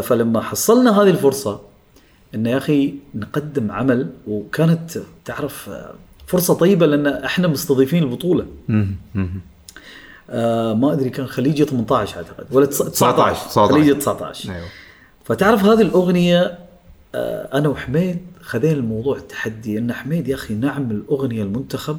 فلما 0.03 0.41
حصلنا 0.41 1.03
هذه 1.03 1.11
الفرصة 1.11 1.61
إن 2.35 2.47
يا 2.47 2.57
أخي 2.57 2.95
نقدم 3.15 3.71
عمل 3.71 4.11
وكانت 4.29 4.99
تعرف 5.25 5.71
فرصة 6.27 6.55
طيبة 6.55 6.87
لأن 6.87 7.07
إحنا 7.07 7.49
مستضيفين 7.49 8.03
البطولة. 8.03 8.47
آه 10.31 10.75
ما 10.75 10.93
أدري 10.93 11.11
كان 11.11 11.27
خليجي 11.27 11.65
18 11.65 12.17
أعتقد 12.17 12.47
ولا 12.51 12.67
19 12.67 13.49
19. 13.49 13.75
خليجي 13.75 13.95
19 13.95 14.51
أيوه. 14.53 14.67
فتعرف 15.25 15.65
هذه 15.65 15.81
الأغنية 15.81 16.59
آه، 17.15 17.59
أنا 17.59 17.69
وحميد 17.69 18.19
خذينا 18.41 18.75
الموضوع 18.75 19.17
التحدي 19.17 19.79
إن 19.79 19.93
حميد 19.93 20.29
يا 20.29 20.35
أخي 20.35 20.55
نعمل 20.55 21.03
اغنيه 21.11 21.43
المنتخب 21.43 21.99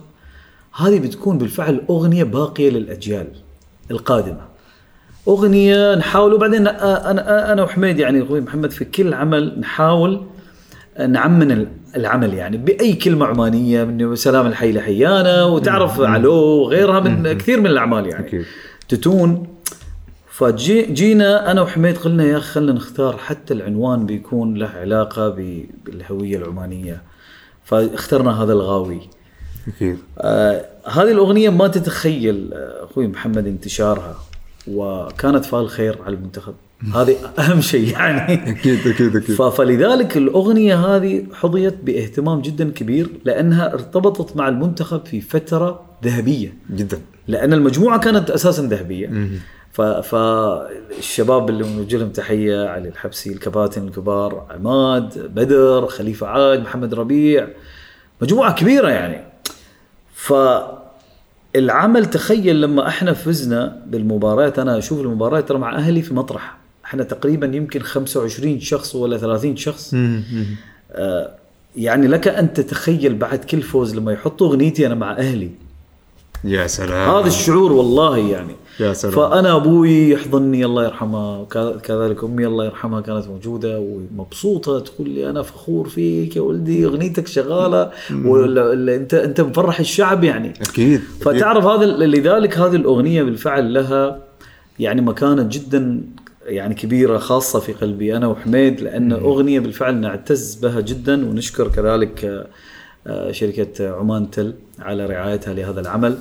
هذه 0.75 0.99
بتكون 0.99 1.37
بالفعل 1.37 1.81
أغنية 1.89 2.23
باقية 2.23 2.69
للأجيال 2.69 3.27
القادمة. 3.91 4.52
أغنية 5.27 5.95
نحاول 5.95 6.33
وبعدين 6.33 6.67
أنا 6.67 7.53
أنا 7.53 7.63
وحميد 7.63 7.99
يعني 7.99 8.23
أخوي 8.23 8.41
محمد 8.41 8.71
في 8.71 8.85
كل 8.85 9.13
عمل 9.13 9.59
نحاول 9.59 10.25
نعمن 11.09 11.67
العمل 11.95 12.33
يعني 12.33 12.57
بأي 12.57 12.93
كلمة 12.93 13.25
عمانية 13.25 13.83
من 13.83 14.15
سلام 14.15 14.47
الحي 14.47 14.71
لحيانا 14.71 15.43
وتعرف 15.43 16.01
علو 16.01 16.33
وغيرها 16.33 16.99
من 16.99 17.33
كثير 17.33 17.59
من 17.59 17.67
الأعمال 17.67 18.07
يعني. 18.07 18.27
أكيد. 18.27 18.45
تتون. 18.89 19.47
فجينا 20.29 21.51
أنا 21.51 21.61
وحميد 21.61 21.97
قلنا 21.97 22.23
يا 22.23 22.37
أخي 22.37 22.51
خلينا 22.51 22.71
نختار 22.71 23.17
حتى 23.17 23.53
العنوان 23.53 24.05
بيكون 24.05 24.55
له 24.55 24.67
علاقة 24.67 25.29
بالهوية 25.85 26.37
العمانية. 26.37 27.01
فاخترنا 27.65 28.43
هذا 28.43 28.53
الغاوي. 28.53 29.01
أكيد. 29.67 29.97
آه 30.17 30.65
هذه 30.85 31.11
الأغنية 31.11 31.49
ما 31.49 31.67
تتخيل 31.67 32.49
آه، 32.53 32.85
أخوي 32.85 33.07
محمد 33.07 33.47
انتشارها. 33.47 34.15
وكانت 34.67 35.45
فال 35.45 35.69
خير 35.69 35.97
على 36.05 36.15
المنتخب. 36.15 36.53
هذه 36.95 37.15
أهم 37.39 37.61
شيء 37.61 37.91
يعني. 37.91 38.33
أكيد 38.51 38.87
أكيد 38.87 39.15
أكيد. 39.15 39.35
ف- 39.35 39.41
فلذلك 39.41 40.17
الأغنية 40.17 40.75
هذه 40.85 41.23
حظيت 41.33 41.73
باهتمام 41.83 42.41
جدا 42.41 42.69
كبير 42.71 43.09
لأنها 43.25 43.73
ارتبطت 43.73 44.37
مع 44.37 44.47
المنتخب 44.47 45.05
في 45.05 45.21
فترة 45.21 45.81
ذهبية. 46.03 46.53
جدا. 46.71 46.99
لأن 47.27 47.53
المجموعة 47.53 47.99
كانت 47.99 48.29
أساسا 48.29 48.61
ذهبية. 48.63 49.27
ف- 49.71 49.81
فالشباب 49.81 51.49
اللي 51.49 51.63
بنوجه 51.63 51.97
لهم 51.97 52.09
تحية 52.09 52.67
علي 52.69 52.87
الحبسي 52.89 53.29
الكباتن 53.33 53.87
الكبار 53.87 54.47
عماد 54.51 55.31
بدر 55.35 55.87
خليفة 55.87 56.27
عاد 56.27 56.59
محمد 56.59 56.93
ربيع. 56.93 57.47
مجموعة 58.21 58.55
كبيرة 58.55 58.89
يعني. 58.89 59.23
فالعمل 61.53 62.05
تخيل 62.05 62.61
لما 62.61 62.87
إحنا 62.87 63.13
فزنا 63.13 63.81
بالمباريات 63.87 64.59
أنا 64.59 64.77
أشوف 64.77 65.01
المباريات 65.01 65.49
ترى 65.49 65.57
مع 65.57 65.75
أهلي 65.75 66.01
في 66.01 66.13
مطرح. 66.13 66.57
إحنا 66.85 67.03
تقريبا 67.03 67.57
يمكن 67.57 67.79
25 67.79 68.59
شخص 68.59 68.95
ولا 68.95 69.17
30 69.17 69.55
شخص. 69.55 69.93
آه 70.91 71.31
يعني 71.75 72.07
لك 72.07 72.27
أن 72.27 72.53
تتخيل 72.53 73.15
بعد 73.15 73.39
كل 73.39 73.61
فوز 73.61 73.95
لما 73.95 74.11
يحطوا 74.11 74.47
أغنيتي 74.47 74.87
أنا 74.87 74.95
مع 74.95 75.17
أهلي. 75.17 75.49
يا 76.43 76.67
سلام. 76.67 77.09
هذا 77.09 77.27
الشعور 77.27 77.71
والله 77.71 78.17
يعني. 78.17 78.55
يا 78.79 78.93
سلام. 78.93 79.13
فأنا 79.13 79.55
أبوي 79.55 80.09
يحضني 80.09 80.65
الله 80.65 80.85
يرحمه 80.85 81.45
كذلك 81.83 82.23
أمي 82.23 82.47
الله 82.47 82.65
يرحمها 82.65 83.01
كانت 83.01 83.27
موجودة 83.27 83.79
ومبسوطة 83.79 84.79
تقول 84.79 85.09
لي 85.09 85.29
أنا 85.29 85.41
فخور 85.41 85.89
فيك 85.89 86.35
يا 86.35 86.41
ولدي 86.41 86.85
أغنيتك 86.85 87.27
شغالة 87.27 87.91
وانت 88.25 89.13
انت 89.13 89.41
مفرح 89.41 89.79
الشعب 89.79 90.23
يعني. 90.23 90.53
أكيد. 90.69 91.01
فتعرف 91.21 91.65
هذا 91.65 91.85
لذلك 91.85 92.57
هذه 92.57 92.75
الأغنية 92.75 93.23
بالفعل 93.23 93.73
لها 93.73 94.19
يعني 94.79 95.01
مكانة 95.01 95.43
جدا 95.51 96.01
يعني 96.45 96.73
كبيرة 96.73 97.17
خاصة 97.17 97.59
في 97.59 97.73
قلبي 97.73 98.17
أنا 98.17 98.27
وحميد 98.27 98.81
لأن 98.81 99.11
أغنية 99.11 99.59
بالفعل 99.59 99.95
نعتز 99.95 100.55
بها 100.55 100.81
جدا 100.81 101.29
ونشكر 101.29 101.67
كذلك 101.67 102.47
آه، 103.07 103.31
شركة 103.31 103.95
عمان 103.95 104.31
تل 104.31 104.53
على 104.79 105.05
رعايتها 105.05 105.53
لهذا 105.53 105.81
العمل. 105.81 106.17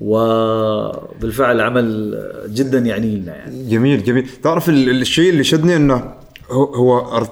وبالفعل 0.00 1.60
عمل 1.60 2.18
جدا 2.48 2.78
يعني 2.78 3.16
لنا 3.16 3.36
يعني. 3.36 3.68
جميل 3.70 4.04
جميل. 4.04 4.26
تعرف 4.42 4.68
ال- 4.68 4.90
الشيء 5.00 5.30
اللي 5.30 5.44
شدني 5.44 5.76
إنه 5.76 6.04
هو, 6.50 7.26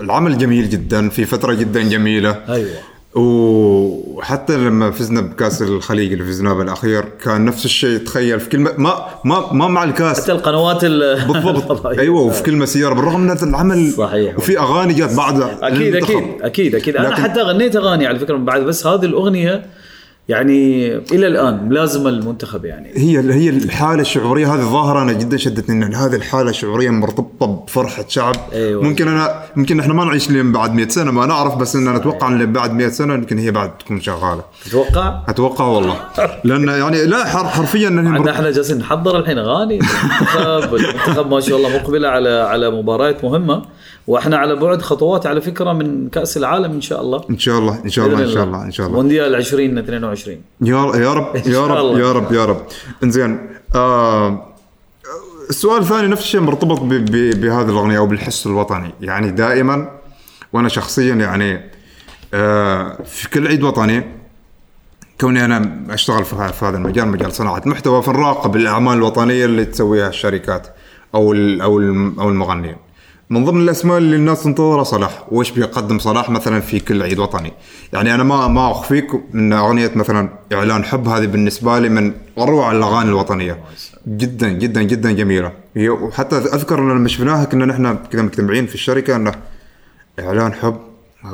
العمل 0.00 0.38
جميل 0.38 0.70
جدا 0.70 1.08
في 1.08 1.24
فترة 1.24 1.54
جدا 1.54 1.82
جميلة. 1.82 2.30
أيوه. 2.48 2.70
وحتى 3.14 4.56
لما 4.56 4.90
فزنا 4.90 5.20
بكأس 5.20 5.62
الخليج 5.62 6.12
اللي 6.12 6.24
فزنا 6.24 6.54
بالأخير 6.54 7.04
كان 7.24 7.44
نفس 7.44 7.64
الشيء. 7.64 7.98
تخيل 7.98 8.40
في 8.40 8.48
كلمه 8.48 8.70
ما 8.78 9.04
ما 9.24 9.52
ما 9.52 9.68
مع 9.68 9.84
الكأس. 9.84 10.20
حتى 10.22 10.32
القنوات 10.32 10.84
ال- 10.84 11.26
بالضبط. 11.32 11.70
الفضائية. 11.70 12.00
أيوه 12.04 12.20
وفي 12.20 12.42
كل 12.42 12.56
مسيره 12.56 12.94
بالرغم 12.94 13.20
من 13.20 13.30
العمل 13.42 13.92
صحيح. 13.92 14.38
وفي 14.38 14.58
أغاني 14.58 14.94
جات 14.94 15.14
بعدها 15.14 15.58
أكيد. 15.62 15.96
أكيد 15.96 16.24
أكيد 16.42 16.74
أكيد. 16.74 16.96
أنا 16.96 17.14
حتى 17.16 17.40
غنيت 17.40 17.76
أغاني 17.76 18.06
على 18.06 18.18
فكرة 18.18 18.36
من 18.36 18.44
بعد 18.44 18.60
بس 18.62 18.86
هذه 18.86 19.04
الأغنية 19.04 19.66
يعني 20.28 20.86
إلى 20.96 21.26
الآن 21.26 21.68
ملازمة 21.68 22.08
المنتخب 22.08 22.64
يعني. 22.64 22.88
هي 22.96 23.18
هي 23.34 23.48
الحالة 23.48 24.00
الشعورية 24.00 24.54
هذه 24.54 24.60
الظاهرة 24.60 25.02
أنا 25.02 25.12
جدا 25.12 25.36
شدتني 25.36 25.86
ان 25.86 25.94
هذه 25.94 26.14
الحالة 26.14 26.50
الشعورية 26.50 26.90
مرتبطة 26.90 27.46
بفرحة 27.46 28.04
شعب. 28.08 28.36
أيوة. 28.52 28.82
ممكن 28.82 29.08
أنا 29.08 29.42
ممكن 29.56 29.80
إحنا 29.80 29.94
ما 29.94 30.04
نعيش 30.04 30.30
لين 30.30 30.52
بعد 30.52 30.74
100 30.74 30.88
سنة 30.88 31.10
ما 31.10 31.26
نعرف 31.26 31.54
بس 31.56 31.76
إن 31.76 31.88
أتوقع 31.88 32.28
إن 32.28 32.52
بعد 32.52 32.72
100 32.74 32.88
سنة 32.88 33.14
يمكن 33.14 33.38
هي 33.38 33.50
بعد 33.50 33.78
تكون 33.78 34.00
شغالة. 34.00 34.42
تتوقع 34.64 35.20
أتوقع 35.28 35.64
والله. 35.64 35.96
لأن 36.44 36.68
يعني 36.68 37.06
لا 37.06 37.24
حر 37.24 37.44
حرفيا 37.44 37.88
مر- 37.90 38.30
إحنا 38.30 38.50
جالسين 38.50 38.78
نحضر 38.78 39.18
الحين 39.18 39.38
أغاني. 39.38 39.74
المنتخب 39.80 40.74
المنتخب 40.74 41.30
ما 41.30 41.40
شاء 41.40 41.56
الله 41.58 41.68
مقبله 41.76 42.08
على 42.08 42.28
على 42.30 42.70
مباريات 42.70 43.24
مهمة. 43.24 43.62
وإحنا 44.10 44.36
على 44.36 44.56
بعد 44.56 44.82
خطوات 44.82 45.26
على 45.26 45.40
فكرة 45.40 45.72
من 45.72 46.08
كأس 46.08 46.36
العالم 46.36 46.72
إن 46.72 46.80
شاء 46.80 47.00
الله. 47.00 47.24
إن 47.30 47.38
شاء 47.38 47.58
الله 47.58 47.80
إن 47.84 47.90
شاء 47.90 48.06
الله 48.06 48.22
إن 48.24 48.30
شاء 48.30 48.44
الله. 48.44 48.64
إن 48.64 48.72
شاء 48.72 48.86
الله. 48.86 48.98
مونديال 48.98 49.34
2022 49.34 50.40
يا 50.60 50.96
يا 50.96 51.12
رب 51.14 51.36
يا 51.46 51.66
رب. 51.66 51.98
يا 51.98 52.12
رب 52.12 52.32
يا 52.32 52.44
رب. 52.44 52.62
إنزين 53.04 53.48
آه 53.74 54.46
السؤال 55.50 55.82
الثاني 55.82 56.08
نفس 56.08 56.22
الشيء 56.22 56.40
مرتبط 56.40 56.80
بهذه 56.80 57.70
الأغنية 57.70 57.98
أو 57.98 58.06
بالحس 58.06 58.46
الوطني. 58.46 58.94
يعني 59.00 59.30
دائما 59.30 59.90
وأنا 60.52 60.68
شخصيا 60.68 61.14
يعني 61.14 61.70
آه 62.34 62.98
في 63.04 63.30
كل 63.30 63.46
عيد 63.46 63.62
وطني 63.62 64.04
كوني 65.20 65.44
أنا 65.44 65.86
أشتغل 65.90 66.24
في 66.24 66.64
هذا 66.64 66.76
المجال 66.76 67.08
مجال 67.08 67.32
صناعة 67.32 67.62
محتوى 67.66 68.02
فنراقب 68.02 68.56
الأعمال 68.56 68.94
الوطنية 68.94 69.44
اللي 69.44 69.64
تسويها 69.64 70.08
الشركات 70.08 70.66
أو 71.14 71.32
أو 71.32 71.78
أو 72.20 72.28
المغنيين. 72.28 72.76
من 73.30 73.44
ضمن 73.44 73.60
الأسماء 73.62 73.98
اللي 73.98 74.16
الناس 74.16 74.42
تنتظرها 74.42 74.84
صلاح. 74.84 75.24
وإيش 75.32 75.50
بيقدم 75.50 75.98
صلاح 75.98 76.30
مثلا 76.30 76.60
في 76.60 76.80
كل 76.80 77.02
عيد 77.02 77.18
وطني. 77.18 77.52
يعني 77.92 78.14
أنا 78.14 78.22
ما 78.22 78.48
ما 78.48 78.70
أخفيك 78.70 79.06
ان 79.34 79.52
أغنية 79.52 79.90
مثلا 79.94 80.28
إعلان 80.52 80.84
حب 80.84 81.08
هذه 81.08 81.26
بالنسبة 81.26 81.78
لي 81.78 81.88
من 81.88 82.12
أروع 82.38 82.72
الأغاني 82.72 83.08
الوطنية. 83.08 83.58
جدا 84.08 84.48
جدا 84.48 84.82
جدا 84.82 85.12
جميلة. 85.12 85.52
وحتى 85.76 86.36
أذكر 86.36 86.80
لما 86.80 87.08
شفناها 87.08 87.44
كنا 87.44 87.64
نحن 87.66 87.96
كذا 88.12 88.22
مجتمعين 88.22 88.66
في 88.66 88.74
الشركة 88.74 89.16
إنه 89.16 89.32
إعلان 90.20 90.52
حب 90.52 90.76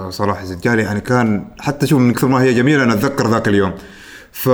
صلاح 0.08 0.40
الزجالي 0.40 0.82
يعني 0.82 1.00
كان 1.00 1.44
حتى 1.60 1.86
شوف 1.86 2.00
من 2.00 2.12
كثر 2.12 2.28
ما 2.28 2.42
هي 2.42 2.54
جميلة 2.54 2.84
أنا 2.84 2.92
أتذكر 2.92 3.26
ذاك 3.30 3.48
اليوم. 3.48 3.72
ف 4.32 4.48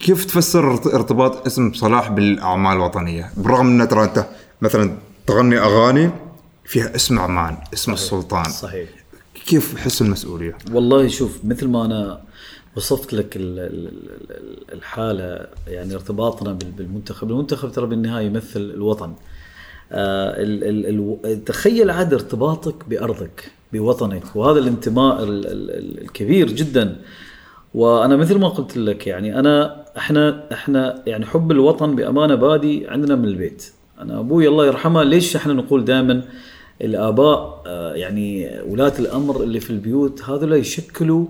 كيف 0.00 0.24
تفسر 0.24 0.70
ارت- 0.70 0.94
ارتباط 0.94 1.46
اسم 1.46 1.72
صلاح 1.72 2.10
بالأعمال 2.10 2.72
الوطنية؟ 2.72 3.30
بالرغم 3.36 3.80
ان 3.80 3.88
ترى 3.88 4.04
أنت 4.04 4.26
مثلا 4.62 4.90
تغني 5.26 5.58
أغاني 5.58 6.10
فيها 6.64 6.94
اسم 6.94 7.18
عمان 7.18 7.56
اسم 7.74 7.92
السلطان. 7.92 8.44
صحيح. 8.44 8.88
كيف 9.46 9.76
حس 9.76 10.02
المسؤولية؟ 10.02 10.58
والله 10.72 11.08
شوف 11.08 11.44
مثل 11.44 11.68
ما 11.68 11.84
أنا 11.84 12.20
وصفت 12.76 13.12
لك 13.12 13.36
ال- 13.36 13.58
ال- 13.58 13.90
ال- 14.30 14.74
الحالة 14.74 15.46
يعني 15.68 15.94
ارتباطنا 15.94 16.52
بال- 16.52 16.70
بالمنتخب، 16.70 17.30
المنتخب 17.30 17.72
ترى 17.72 17.86
بالنهاية 17.86 18.26
يمثل 18.26 18.60
الوطن. 18.60 19.14
آه 19.92 21.36
تخيل 21.46 21.90
عاد 21.90 22.14
ارتباطك 22.14 22.74
بأرضك 22.88 23.50
بوطنك. 23.72 24.22
وهذا 24.36 24.58
الانتماء 24.58 25.22
ال 25.22 25.46
ال 25.46 25.70
ال 25.70 26.02
الكبير 26.02 26.46
جدا. 26.52 26.96
وأنا 27.74 28.16
مثل 28.16 28.38
ما 28.38 28.48
قلت 28.48 28.76
لك 28.76 29.06
يعني 29.06 29.38
أنا 29.38 29.84
إحنا 29.96 30.52
إحنا 30.52 31.02
يعني 31.06 31.26
حب 31.26 31.50
الوطن 31.50 31.96
بأمانة 31.96 32.34
بادي 32.34 32.88
عندنا 32.88 33.14
من 33.16 33.24
البيت. 33.24 33.72
أنا 34.00 34.18
أبوي 34.20 34.48
الله 34.48 34.66
يرحمه 34.66 35.02
ليش 35.02 35.36
إحنا 35.36 35.52
نقول 35.52 35.84
دائما 35.84 36.22
الآباء 36.82 37.62
آه، 37.66 37.94
يعني 37.94 38.50
ولاة 38.68 38.92
الأمر 38.98 39.42
اللي 39.42 39.60
في 39.60 39.70
البيوت 39.70 40.22
هذول 40.22 40.52
يشكلوا 40.52 41.24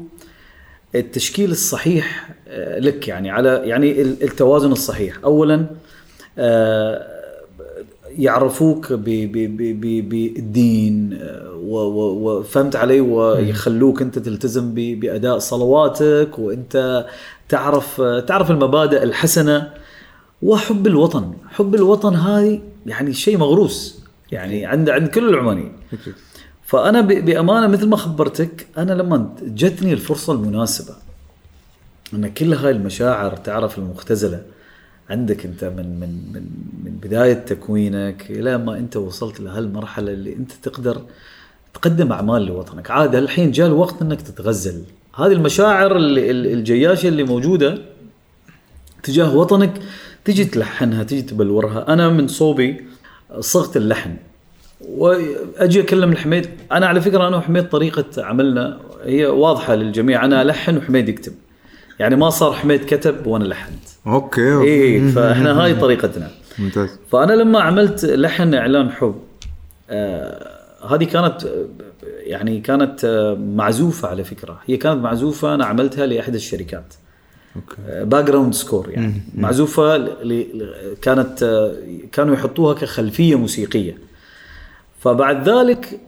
التشكيل 0.94 1.50
الصحيح 1.50 2.30
آه، 2.48 2.78
لك 2.78 3.08
يعني 3.08 3.30
على 3.30 3.48
يعني 3.64 4.02
ال- 4.02 4.22
التوازن 4.22 4.72
الصحيح. 4.72 5.18
اولا 5.24 5.66
آه، 6.38 7.06
يعرفوك 8.18 8.92
بالدين 9.76 11.18
وفهمت 11.64 12.76
علي؟ 12.76 13.00
ويخلوك 13.00 14.02
أنت 14.02 14.18
تلتزم 14.18 14.74
بأداء 14.74 15.38
صلواتك 15.38 16.38
وأنت 16.38 17.06
تعرف 17.48 18.00
تعرف 18.00 18.50
المبادئ 18.50 19.02
الحسنة. 19.02 19.70
وحب 20.42 20.86
الوطن. 20.86 21.32
حب 21.48 21.74
الوطن 21.74 22.14
هاي 22.14 22.62
يعني 22.86 23.12
شيء 23.12 23.38
مغروس. 23.38 24.00
يعني 24.32 24.66
عند 24.66 24.90
عند 24.90 25.08
كل 25.08 25.28
العمانيين. 25.28 25.72
فأنا 26.64 27.00
بأمانة 27.00 27.66
مثل 27.66 27.88
ما 27.88 27.96
خبرتك 27.96 28.66
أنا 28.78 28.92
لما 28.92 29.34
جتني 29.42 29.92
الفرصة 29.92 30.32
المناسبة 30.32 30.94
أن 32.14 32.28
كل 32.28 32.54
هاي 32.54 32.70
المشاعر 32.70 33.36
تعرف 33.36 33.78
المختزلة 33.78 34.42
عندك 35.10 35.46
أنت 35.46 35.64
من 35.64 36.00
من 36.00 36.32
من 36.32 36.42
من 36.84 36.92
بداية 37.02 37.32
تكوينك 37.32 38.30
إلى 38.30 38.58
ما 38.58 38.78
أنت 38.78 38.96
وصلت 38.96 39.40
لهالمرحلة 39.40 40.12
اللي 40.12 40.32
أنت 40.32 40.52
تقدر 40.52 41.02
تقدم 41.74 42.12
أعمال 42.12 42.46
لوطنك. 42.46 42.90
عاد 42.90 43.14
الحين 43.14 43.50
جاء 43.50 43.66
الوقت 43.66 44.02
أنك 44.02 44.22
تتغزل. 44.22 44.84
هذه 45.14 45.32
المشاعر 45.32 45.96
الجياشة 45.96 47.08
اللي 47.08 47.22
موجودة 47.24 47.78
تجاه 49.02 49.36
وطنك 49.36 49.80
تجي 50.26 50.44
تلحنها 50.44 51.02
تجي 51.02 51.22
تبلورها. 51.22 51.92
أنا 51.92 52.08
من 52.08 52.28
صوبي 52.28 52.84
صغت 53.40 53.76
اللحن 53.76 54.16
وأجي 54.88 55.80
أكلم 55.80 56.12
الحميد. 56.12 56.48
أنا 56.72 56.86
على 56.86 57.00
فكرة 57.00 57.28
أنا 57.28 57.36
وحميد 57.36 57.68
طريقة 57.68 58.24
عملنا 58.24 58.78
هي 59.04 59.26
واضحة 59.26 59.74
للجميع. 59.74 60.24
أنا 60.24 60.42
ألحن 60.42 60.76
وحميد 60.76 61.08
يكتب. 61.08 61.32
يعني 61.98 62.16
ما 62.16 62.30
صار 62.30 62.52
حميد 62.52 62.84
كتب 62.84 63.26
وأنا 63.26 63.44
لحنت. 63.44 63.84
okay, 64.06 64.54
okay. 64.54 64.94
اي 64.94 65.08
فإحنا 65.08 65.64
هاي 65.64 65.74
طريقتنا. 65.74 66.30
ممتاز. 66.58 66.90
فأنا 67.12 67.32
لما 67.32 67.60
عملت 67.60 68.04
لحن 68.04 68.54
إعلان 68.54 68.90
حب 68.90 69.14
آه 69.90 70.56
هذه 70.90 71.04
كانت 71.04 71.48
يعني 72.04 72.60
كانت 72.60 73.04
آه، 73.04 73.34
معزوفة 73.34 74.08
على 74.08 74.24
فكرة. 74.24 74.60
هي 74.66 74.76
كانت 74.76 75.02
معزوفة 75.02 75.54
أنا 75.54 75.64
عملتها 75.64 76.06
لاحدى 76.06 76.36
الشركات. 76.36 76.84
okay 76.84 77.05
background 77.88 78.54
score 78.54 78.90
يعني. 78.90 79.22
معزوفة 79.34 79.96
ل... 79.96 80.04
ل... 80.28 80.96
كانت 81.02 81.42
آه، 81.42 81.76
كانوا 82.12 82.34
يحطوها 82.34 82.74
كخلفية 82.74 83.34
موسيقية. 83.34 83.98
فبعد 85.00 85.48
ذلك 85.48 86.00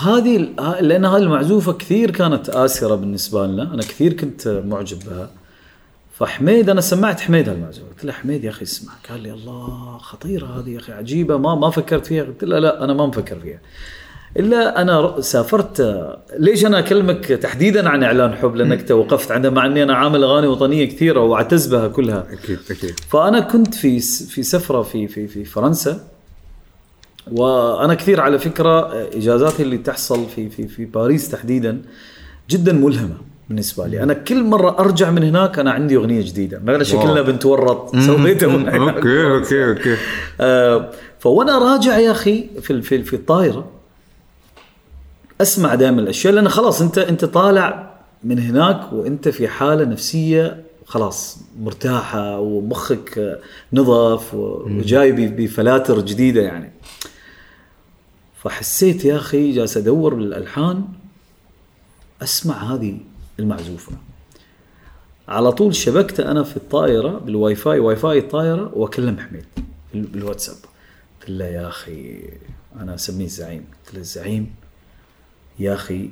هذه 0.00 0.36
لأن 0.80 1.04
هذه 1.04 1.22
المعزوفة 1.22 1.72
كثير 1.72 2.10
كانت 2.10 2.48
آسرة 2.48 2.94
بالنسبة 2.94 3.46
لنا. 3.46 3.74
أنا 3.74 3.82
كثير 3.82 4.12
كنت 4.12 4.62
معجب 4.66 4.98
بها. 4.98 5.30
فحميد 6.12 6.70
أنا 6.70 6.80
سمعت 6.80 7.20
حميد 7.20 7.48
هالمعزوفة. 7.48 7.88
قلت 7.88 8.04
له 8.04 8.12
حميد 8.12 8.44
يا 8.44 8.50
أخي 8.50 8.62
اسمع. 8.62 8.92
قال 9.10 9.20
لي 9.20 9.32
الله 9.32 9.98
خطيرة 9.98 10.46
هذه 10.46 10.70
يا 10.70 10.78
أخي 10.78 10.92
عجيبة 10.92 11.36
ما 11.36 11.54
ما 11.54 11.70
فكرت 11.70 12.06
فيها. 12.06 12.24
قلت 12.24 12.44
له 12.44 12.58
لا 12.58 12.84
أنا 12.84 12.92
ما 12.92 13.06
مفكر 13.06 13.40
فيها. 13.40 13.58
إلا 14.36 14.82
أنا 14.82 15.20
سافرت 15.20 16.06
ليش 16.38 16.66
أنا 16.66 16.78
أكلمك 16.78 17.26
تحديدا 17.26 17.88
عن 17.88 18.02
إعلان 18.02 18.34
حب؟ 18.34 18.56
لأنك 18.56 18.88
توقفت 18.88 19.30
عنده 19.30 19.50
مع 19.50 19.66
إني 19.66 19.82
أنا 19.82 19.94
عامل 19.94 20.24
أغاني 20.24 20.46
وطنية 20.46 20.84
كثيرة 20.84 21.20
واعتز 21.20 21.66
بها 21.66 21.88
كلها. 21.88 22.26
أكيد 22.32 22.58
أكيد. 22.70 23.00
فأنا 23.08 23.40
كنت 23.40 23.74
في 23.74 24.00
في 24.00 24.42
سفرة 24.42 24.82
في 24.82 25.08
في 25.08 25.26
في 25.26 25.44
فرنسا. 25.44 26.00
وأنا 27.32 27.94
كثير 27.94 28.20
على 28.20 28.38
فكرة 28.38 28.92
إجازاتي 29.16 29.62
اللي 29.62 29.78
تحصل 29.78 30.26
في 30.26 30.48
في 30.48 30.68
في 30.68 30.84
باريس 30.84 31.28
تحديدا 31.28 31.82
جدا 32.50 32.72
ملهمة 32.72 33.16
بالنسبة 33.48 33.86
لي. 33.86 34.02
أنا 34.02 34.14
كل 34.14 34.44
مرة 34.44 34.76
أرجع 34.78 35.10
من 35.10 35.22
هناك 35.22 35.58
أنا 35.58 35.70
عندي 35.70 35.96
أغنية 35.96 36.22
جديدة. 36.22 36.60
ما 36.64 36.82
شكلنا 36.82 37.22
بنت 37.22 37.46
ورط 37.46 37.96
سويتها. 37.96 38.78
okay 38.78 39.26
okay 39.26 39.68
okay. 39.68 39.96
آه، 40.40 40.90
فوأنا 41.18 41.58
راجع 41.58 41.98
يا 41.98 42.10
أخي 42.10 42.46
في 42.60 42.82
في 42.82 43.02
في 43.02 43.16
الطائره 43.16 43.83
أسمع 45.40 45.74
دائما 45.74 46.00
الأشياء 46.00 46.32
لأن 46.34 46.48
خلاص 46.48 46.82
أنت 46.82 46.98
أنت 46.98 47.24
طالع 47.24 47.94
من 48.24 48.38
هناك 48.38 48.92
وأنت 48.92 49.28
في 49.28 49.48
حالة 49.48 49.84
نفسية 49.84 50.64
خلاص 50.86 51.38
مرتاحة 51.60 52.40
ومخك 52.40 53.40
نظف 53.72 54.34
وجاي 54.34 55.12
بفلاتر 55.12 56.00
جديدة 56.00 56.42
يعني. 56.42 56.72
فحسيت 58.42 59.04
يا 59.04 59.16
أخي 59.16 59.52
جالس 59.52 59.76
أدور 59.76 60.14
بالألحان 60.14 60.84
أسمع 62.22 62.74
هذه 62.74 62.98
المعزوفة. 63.38 63.92
على 65.28 65.52
طول 65.52 65.74
شبكت 65.74 66.20
أنا 66.20 66.42
في 66.42 66.56
الطائرة 66.56 67.08
بال 67.18 67.54
WiFi 67.54 67.78
WiFi 67.78 68.18
الطائرة 68.18 68.70
وأكلم 68.74 69.18
حميد 69.18 69.44
بال- 69.94 70.02
بالواتساب. 70.06 70.56
قلت 71.20 71.30
له 71.30 71.44
يا 71.44 71.68
أخي 71.68 72.20
أنا 72.80 72.94
أسميه 72.94 73.24
الزعيم 73.24 73.64
قلت 73.84 73.94
له 73.94 74.00
الزعيم 74.00 74.54
يا 75.58 75.74
أخي 75.74 76.10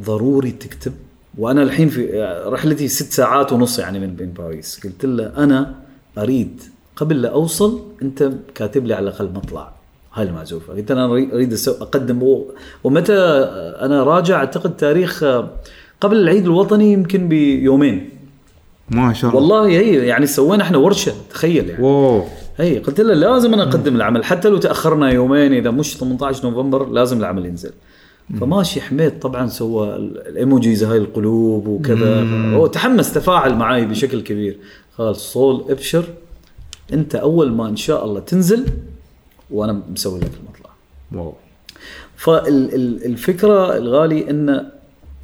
ضروري 0.00 0.50
تكتب. 0.50 0.92
وأنا 1.38 1.62
الحين 1.62 1.88
في 1.88 2.22
رحلتي 2.46 2.88
ست 2.88 3.12
ساعات 3.12 3.52
ونص 3.52 3.78
يعني 3.78 4.00
من 4.00 4.14
بين 4.14 4.30
باريس. 4.30 4.80
قلت 4.84 5.04
له 5.04 5.32
أنا 5.36 5.74
أريد 6.18 6.62
قبل 6.96 7.22
لا 7.22 7.28
أوصل 7.28 7.82
أنت 8.02 8.32
كاتب 8.54 8.86
لي 8.86 8.94
على 8.94 9.08
الأقل 9.08 9.30
مطلع. 9.34 9.72
هاي 10.14 10.26
المعزوفه 10.26 10.72
قلت 10.72 10.90
أنا 10.90 11.04
أريد 11.06 11.56
أقدم. 11.68 12.44
ومتى 12.84 13.14
أنا 13.80 14.02
راجع 14.04 14.36
أعتقد 14.36 14.76
تاريخ 14.76 15.24
قبل 16.00 16.16
العيد 16.16 16.44
الوطني 16.44 16.92
يمكن 16.92 17.28
بيومين. 17.28 18.10
ما 18.90 19.12
شاء 19.12 19.30
الله. 19.30 19.40
والله 19.40 19.68
هي 19.68 20.06
يعني 20.06 20.26
سوينا 20.26 20.62
إحنا 20.62 20.78
ورشة. 20.78 21.12
تخيل 21.30 21.68
يعني. 21.68 21.82
اوه 21.82 22.28
اي 22.60 22.78
قلت 22.78 23.00
له 23.00 23.14
لازم 23.14 23.54
أنا 23.54 23.62
أقدم 23.62 23.96
العمل. 23.96 24.24
حتى 24.24 24.48
لو 24.48 24.56
تأخرنا 24.58 25.10
يومين 25.10 25.52
إذا 25.52 25.70
مش 25.70 25.96
18 25.96 26.50
نوفمبر 26.50 26.88
لازم 26.88 27.18
العمل 27.18 27.46
ينزل. 27.46 27.72
فماشي 28.40 28.80
حميد 28.80 29.18
طبعا 29.18 29.46
سوى 29.46 29.96
ال- 29.96 30.28
الإيموجيز 30.28 30.84
هاي 30.84 30.98
القلوب 30.98 31.66
وكذا. 31.66 32.22
هو 32.54 32.66
تحمس 32.66 33.12
تفاعل 33.12 33.54
معي 33.54 33.84
بشكل 33.86 34.20
كبير. 34.20 34.58
قال 34.98 35.16
صول 35.16 35.64
ابشر. 35.70 36.04
أنت 36.92 37.14
أول 37.14 37.52
ما 37.52 37.68
إن 37.68 37.76
شاء 37.76 38.04
الله 38.04 38.20
تنزل 38.20 38.64
وأنا 39.50 39.82
مسوي 39.92 40.20
لك 40.20 40.30
المطلع. 40.42 40.70
واو. 41.12 41.34
فالفكرة 42.16 43.76
الغالي 43.76 44.30
إن 44.30 44.66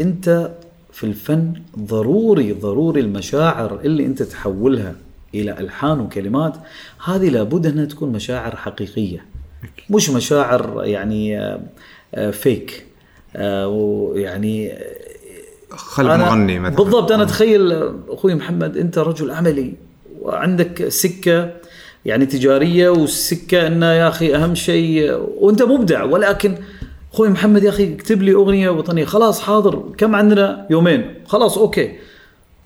أنت 0.01 0.51
في 0.93 1.05
الفن 1.05 1.53
ضروري 1.79 2.53
ضروري 2.53 3.01
المشاعر 3.01 3.81
اللي 3.85 4.07
أنت 4.07 4.23
تحولها 4.23 4.95
إلى 5.35 5.59
ألحان 5.61 6.01
وكلمات 6.01 6.55
هذه 7.05 7.29
لابد 7.29 7.67
إنها 7.67 7.85
تكون 7.85 8.13
مشاعر 8.13 8.57
حقيقية. 8.57 9.25
مش 9.91 10.11
مشاعر 10.11 10.81
يعني 10.85 11.41
آه، 11.41 11.61
آه، 12.15 12.31
فيك 12.31 12.71
آه، 12.71 12.88
ويعني 13.37 14.73
خلق 15.71 16.15
مغني 16.15 16.59
مثلا. 16.59 16.77
بالضبط 16.77 17.13
أنا 17.13 17.23
أتخيل 17.23 17.73
أخوي 18.09 18.35
محمد 18.35 18.77
أنت 18.77 18.99
رجل 18.99 19.31
عملي 19.31 19.73
وعندك 20.23 20.89
سكة 20.89 21.51
يعني 22.05 22.27
تجارية 22.27 22.89
والسكة 22.89 23.67
انه 23.67 23.93
يا 23.93 24.09
أخي 24.09 24.35
أهم 24.35 24.55
شيء 24.55 25.13
وأنت 25.39 25.63
مبدع. 25.63 26.05
ولكن 26.05 26.55
أخوي 27.13 27.29
محمد 27.29 27.63
يا 27.65 27.69
أخي 27.69 27.95
اكتب 27.95 28.23
لي 28.23 28.33
أغنية 28.35 28.69
وطنية 28.71 29.05
خلاص 29.05 29.41
حاضر. 29.41 29.83
كم 29.97 30.15
عندنا؟ 30.15 30.67
يومين. 30.71 31.15
خلاص 31.27 31.59
أوكي. 31.59 31.93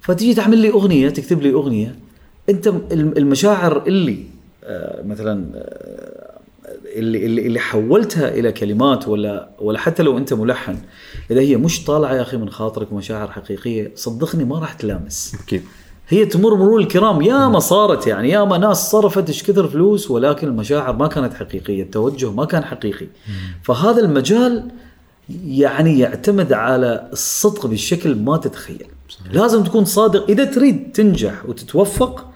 فتيجي 0.01 0.35
تعمل 0.35 0.59
لي 0.59 0.71
أغنية 0.71 1.09
تكتب 1.09 1.43
لي 1.43 1.53
أغنية 1.53 1.95
أنت 2.49 2.67
الم- 2.69 3.15
المشاعر 3.17 3.83
اللي 3.87 4.19
آه، 4.65 5.03
مثلا 5.07 5.45
آه، 5.55 6.22
اللي 6.99 7.47
اللي 7.47 7.59
حولتها 7.59 8.29
إلى 8.29 8.53
كلمات 8.53 9.09
ولا 9.09 9.51
ولا 9.59 9.79
حتى 9.79 10.03
لو 10.03 10.19
أنت 10.19 10.33
ملحن 10.33 10.79
إذا 11.31 11.41
هي 11.41 11.57
مش 11.57 11.85
طالعة 11.85 12.15
يا 12.15 12.23
أخي 12.23 12.37
من 12.37 12.51
خاطرك 12.51 12.93
مشاعر 12.93 13.31
حقيقية 13.31 13.93
صدقني 13.95 14.45
ما 14.45 14.59
راح 14.59 14.73
تلامس. 14.73 15.35
أكيد. 15.45 15.63
هي 16.09 16.27
تمر 16.27 16.55
مرور 16.55 16.81
الكرام 16.81 17.23
يا 17.23 17.49
ما 17.49 17.59
صارت 17.59 18.07
يعني 18.07 18.31
يا 18.31 18.45
ما 18.45 18.59
ناس 18.59 18.91
صرفت 18.91 19.29
إيش 19.29 19.43
كثر 19.43 19.69
فلوس 19.69 20.11
ولكن 20.11 20.49
المشاعر 20.49 20.97
ما 20.97 21.07
كانت 21.07 21.35
حقيقية 21.35 21.83
التوجه 21.83 22.31
ما 22.31 22.45
كان 22.45 22.65
حقيقي. 22.65 23.07
فهذا 23.63 24.01
المجال 24.01 24.71
يعني 25.47 25.99
يعتمد 25.99 26.53
على 26.53 27.09
الصدق 27.13 27.67
بشكل 27.67 28.15
ما 28.15 28.37
تتخيل. 28.37 28.87
لازم 29.33 29.65
تكون 29.65 29.85
صادق. 29.85 30.31
إذا 30.31 30.45
تريد 30.45 30.93
تنجح 30.93 31.47
وتتوفق 31.47 32.32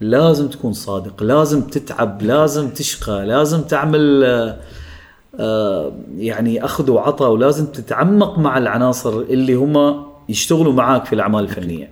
لازم 0.00 0.48
تكون 0.48 0.72
صادق 0.72 1.22
لازم 1.22 1.60
تتعب 1.62 2.22
لازم 2.22 2.70
تشقى 2.70 3.26
لازم 3.26 3.62
تعمل 3.62 4.24
آه، 4.24 4.56
آه، 5.40 5.92
يعني 6.16 6.64
أخذ 6.64 6.90
وعطاء 6.90 7.30
ولازم 7.30 7.66
تتعمق 7.66 8.38
مع 8.38 8.58
العناصر 8.58 9.20
اللي 9.20 9.54
هم 9.54 10.04
يشتغلوا 10.28 10.72
معاك 10.72 11.04
في 11.04 11.12
الأعمال 11.12 11.44
الفنية. 11.44 11.90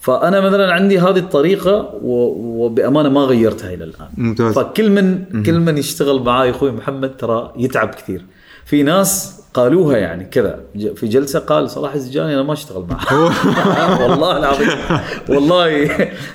فأنا 0.00 0.40
مثلا 0.40 0.72
عندي 0.72 0.98
هذه 0.98 1.18
الطريقة 1.18 1.90
وبأمانة 2.02 3.08
ما 3.08 3.20
غيرتها 3.20 3.74
إلى 3.74 3.84
الآن. 3.84 4.08
ممتاز. 4.16 4.54
فكل 4.54 4.90
من 4.90 5.24
كل 5.42 5.60
من 5.60 5.78
يشتغل 5.78 6.22
معاي 6.22 6.50
أخوي 6.50 6.70
محمد 6.70 7.16
ترى 7.16 7.52
يتعب 7.56 7.88
كثير. 7.88 8.24
في 8.64 8.82
ناس 8.82 9.41
قالوها 9.54 9.96
يعني 9.96 10.24
كذا. 10.24 10.60
في 10.96 11.06
جلسة 11.06 11.38
قال 11.38 11.70
صلاح 11.70 11.94
الزجاني 11.94 12.34
أنا 12.34 12.42
ما 12.42 12.52
أشتغل 12.52 12.86
معه. 12.90 13.24
والله 14.02 14.38
العظيم. 14.38 14.68
والله 15.28 15.88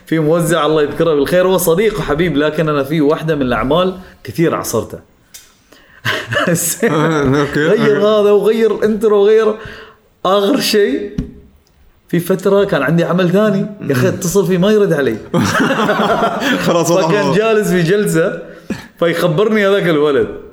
في 0.06 0.20
موزع 0.20 0.66
الله 0.66 0.82
يذكره 0.82 1.16
بالخير. 1.16 1.48
هو 1.48 1.58
صديق 1.58 2.00
وحبيب 2.00 2.38
لكن 2.38 2.70
أنا 2.70 2.84
في 2.84 3.02
واحدة 3.02 3.36
من 3.36 3.42
الأعمال 3.42 3.98
كثير 4.24 4.56
عصرته. 4.56 5.00
غير 7.56 7.98
هذا 7.98 8.32
وغير 8.32 8.84
انترو 8.84 9.22
وغير 9.22 9.56
آخر 10.26 10.60
شيء. 10.60 11.18
في 12.10 12.20
فترة 12.20 12.64
كان 12.64 12.82
عندي 12.82 13.04
عمل 13.04 13.30
ثاني. 13.30 13.66
يا 13.82 13.92
أخي 13.92 14.08
اتصل 14.08 14.48
فيه 14.48 14.58
ما 14.58 14.72
يرد 14.72 14.94
علي. 14.94 15.18
خلاص 16.66 16.92
فكان 16.92 17.34
جالس 17.34 17.70
في 17.70 17.82
جلسة 17.82 18.42
فيخبرني 19.00 19.68
هذاك 19.68 19.90
الولد. 19.90 20.47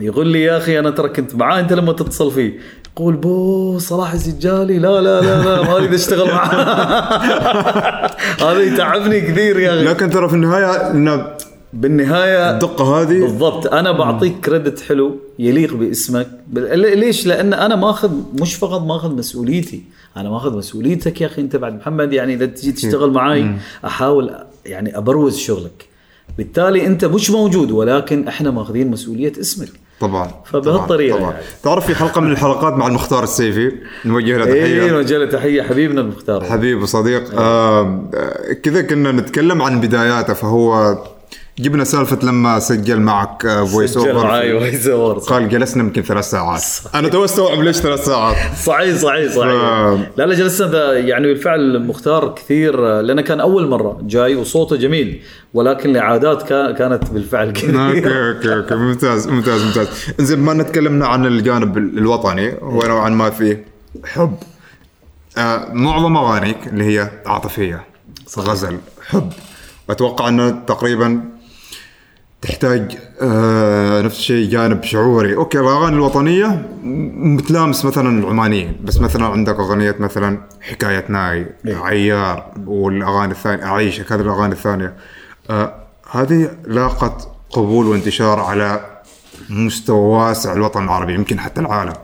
يقول 0.00 0.26
لي 0.26 0.42
يا 0.42 0.56
أخي 0.56 0.78
أنا 0.78 0.90
ترى 0.90 1.08
كنت 1.08 1.34
معاه 1.34 1.60
أنت 1.60 1.72
لما 1.72 1.92
تتصل 1.92 2.30
فيه. 2.30 2.58
يقول 2.96 3.16
بو 3.16 3.78
صلاح 3.78 4.12
الزجالي 4.12 4.78
لا 4.78 5.00
لا 5.00 5.20
لا 5.20 5.42
لا 5.42 5.62
ما 5.62 5.76
أريد 5.76 5.94
أشتغل 5.94 6.26
معاه. 6.26 6.62
هذا 8.50 8.60
يتعبني 8.60 9.20
كثير 9.20 9.58
يا 9.58 9.74
أخي. 9.74 9.84
لكن 9.84 10.10
ترى 10.10 10.28
في 10.28 10.34
النهاية 10.34 10.90
إن 10.90 11.26
بالنهاية 11.72 12.50
الدقة 12.50 13.02
هذه 13.02 13.20
بالضبط. 13.20 13.74
أنا 13.74 13.92
بعطيك 13.92 14.40
كريدت 14.40 14.80
حلو 14.80 15.16
يليق 15.38 15.74
باسمك. 15.74 16.28
ليش؟ 16.52 17.26
لأن 17.26 17.54
أنا 17.54 17.76
ماخذ 17.76 18.10
مش 18.40 18.54
فقط 18.54 18.80
ماخذ 18.80 19.16
مسؤوليتي. 19.16 19.82
أنا 20.16 20.30
ماخذ 20.30 20.56
مسؤوليتك 20.56 21.20
يا 21.20 21.26
أخي 21.26 21.42
أنت 21.42 21.56
بعد 21.56 21.74
محمد. 21.74 22.12
يعني 22.12 22.34
إذا 22.34 22.46
تجي 22.46 22.72
تشتغل 22.72 23.10
معي 23.10 23.56
أحاول 23.84 24.34
يعني 24.66 24.98
أبروز 24.98 25.38
شغلك. 25.38 25.91
بالتالي 26.38 26.86
أنت 26.86 27.04
مش 27.04 27.30
موجود 27.30 27.70
ولكن 27.70 28.28
إحنا 28.28 28.50
ماخذين 28.50 28.90
مسؤولية 28.90 29.32
اسمك. 29.40 29.68
طبعا 30.00 30.30
فبهالطريقة 30.44 31.16
طبعا, 31.16 31.20
طبعا. 31.30 31.32
يعني. 31.32 31.44
تعرف 31.62 31.86
في 31.86 31.94
حلقة 31.94 32.20
من 32.20 32.32
الحلقات 32.32 32.72
مع 32.72 32.86
المختار 32.86 33.24
السيفي 33.24 33.72
نوجه 34.04 34.36
له 34.36 34.44
إيه 34.44 34.62
تحيه 34.62 34.90
نوجه 34.92 35.18
له 35.18 35.26
تحية. 35.26 35.62
حبيبنا 35.62 36.00
المختار. 36.00 36.44
حبيب 36.44 36.82
وصديق 36.82 37.40
آه 37.40 38.04
كذا 38.62 38.82
كنا 38.82 39.12
نتكلم 39.12 39.62
عن 39.62 39.80
بداياته 39.80 40.32
فهو 40.32 40.98
جبنا 41.58 41.84
سالفة 41.84 42.18
لما 42.22 42.58
سجل 42.58 43.00
معك 43.00 43.46
voice 43.72 43.90
سجل 43.94 44.14
معاي 44.14 44.52
over 44.52 44.70
voice 44.70 44.86
over 44.86 45.34
قال 45.34 45.48
جلسنا 45.48 45.82
يمكن 45.82 46.02
ثلاث 46.02 46.30
ساعات. 46.30 46.62
أنا 46.94 47.08
تو 47.08 47.24
أستوعب 47.24 47.60
ليش 47.60 47.76
ثلاث 47.76 48.04
ساعات. 48.04 48.36
صحيح 48.64 48.96
صحيح 48.96 49.32
صحيح. 49.32 49.52
ف- 49.52 50.18
لا 50.18 50.26
لا 50.26 50.34
جلسنا 50.34 50.92
يعني 50.92 51.26
بالفعل 51.26 51.86
مختار 51.86 52.34
كثير 52.34 53.00
لأنه 53.00 53.22
كان 53.22 53.40
أول 53.40 53.68
مرة 53.68 53.98
جاي 54.02 54.34
وصوته 54.34 54.76
جميل 54.76 55.22
ولكن 55.54 55.90
الإعادات 55.90 56.42
كا- 56.42 56.70
كانت 56.72 57.10
بالفعل 57.10 57.46
okay 57.46 57.60
كثير 57.60 57.76
okay 58.36 58.54
okay 58.56 58.74
ممتاز 58.74 59.28
ممتاز 59.28 59.62
ممتاز. 59.64 59.88
زين 60.18 60.38
ما 60.38 60.54
نتكلمنا 60.54 61.06
عن 61.06 61.26
الجانب 61.26 61.78
الوطني 61.78 62.52
هو 62.62 62.82
نوعا 62.82 63.08
ما 63.08 63.30
فيه 63.30 63.64
حب. 64.04 64.36
آه 65.38 65.68
معظم 65.72 66.16
أغانيك 66.16 66.66
اللي 66.66 66.84
هي 66.84 67.10
عاطفية 67.26 67.84
غزل 68.38 68.78
حب. 69.08 69.32
أتوقع 69.90 70.28
إنه 70.28 70.50
تقريبا 70.50 71.20
تحتاج 72.42 72.98
آه 73.20 74.02
نفس 74.02 74.18
الشيء 74.18 74.50
جانب 74.50 74.84
شعوري. 74.84 75.36
okay 75.36 75.60
الأغاني 75.60 75.96
الوطنية 75.96 76.68
متلامس 77.14 77.84
مثلا 77.84 78.18
العمانيين 78.18 78.76
بس 78.84 79.00
مثلا 79.00 79.26
عندك 79.26 79.54
أغنية 79.54 79.96
مثلا 79.98 80.38
حكاية 80.60 81.04
ناي 81.08 81.46
عيار 81.66 82.52
والأغاني 82.66 83.32
الثانية 83.32 83.64
اعيشك 83.64 84.12
هذه 84.12 84.20
الأغاني 84.20 84.52
الثانية. 84.52 84.94
آه 85.50 85.74
هذه 86.10 86.50
لاقت 86.66 87.28
قبول 87.50 87.86
وانتشار 87.86 88.40
على 88.40 89.00
مستوى 89.50 89.98
واسع 89.98 90.52
الوطن 90.52 90.84
العربي 90.84 91.14
يمكن 91.14 91.40
حتى 91.40 91.60
العالم. 91.60 91.94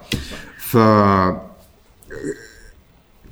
ف 0.58 0.76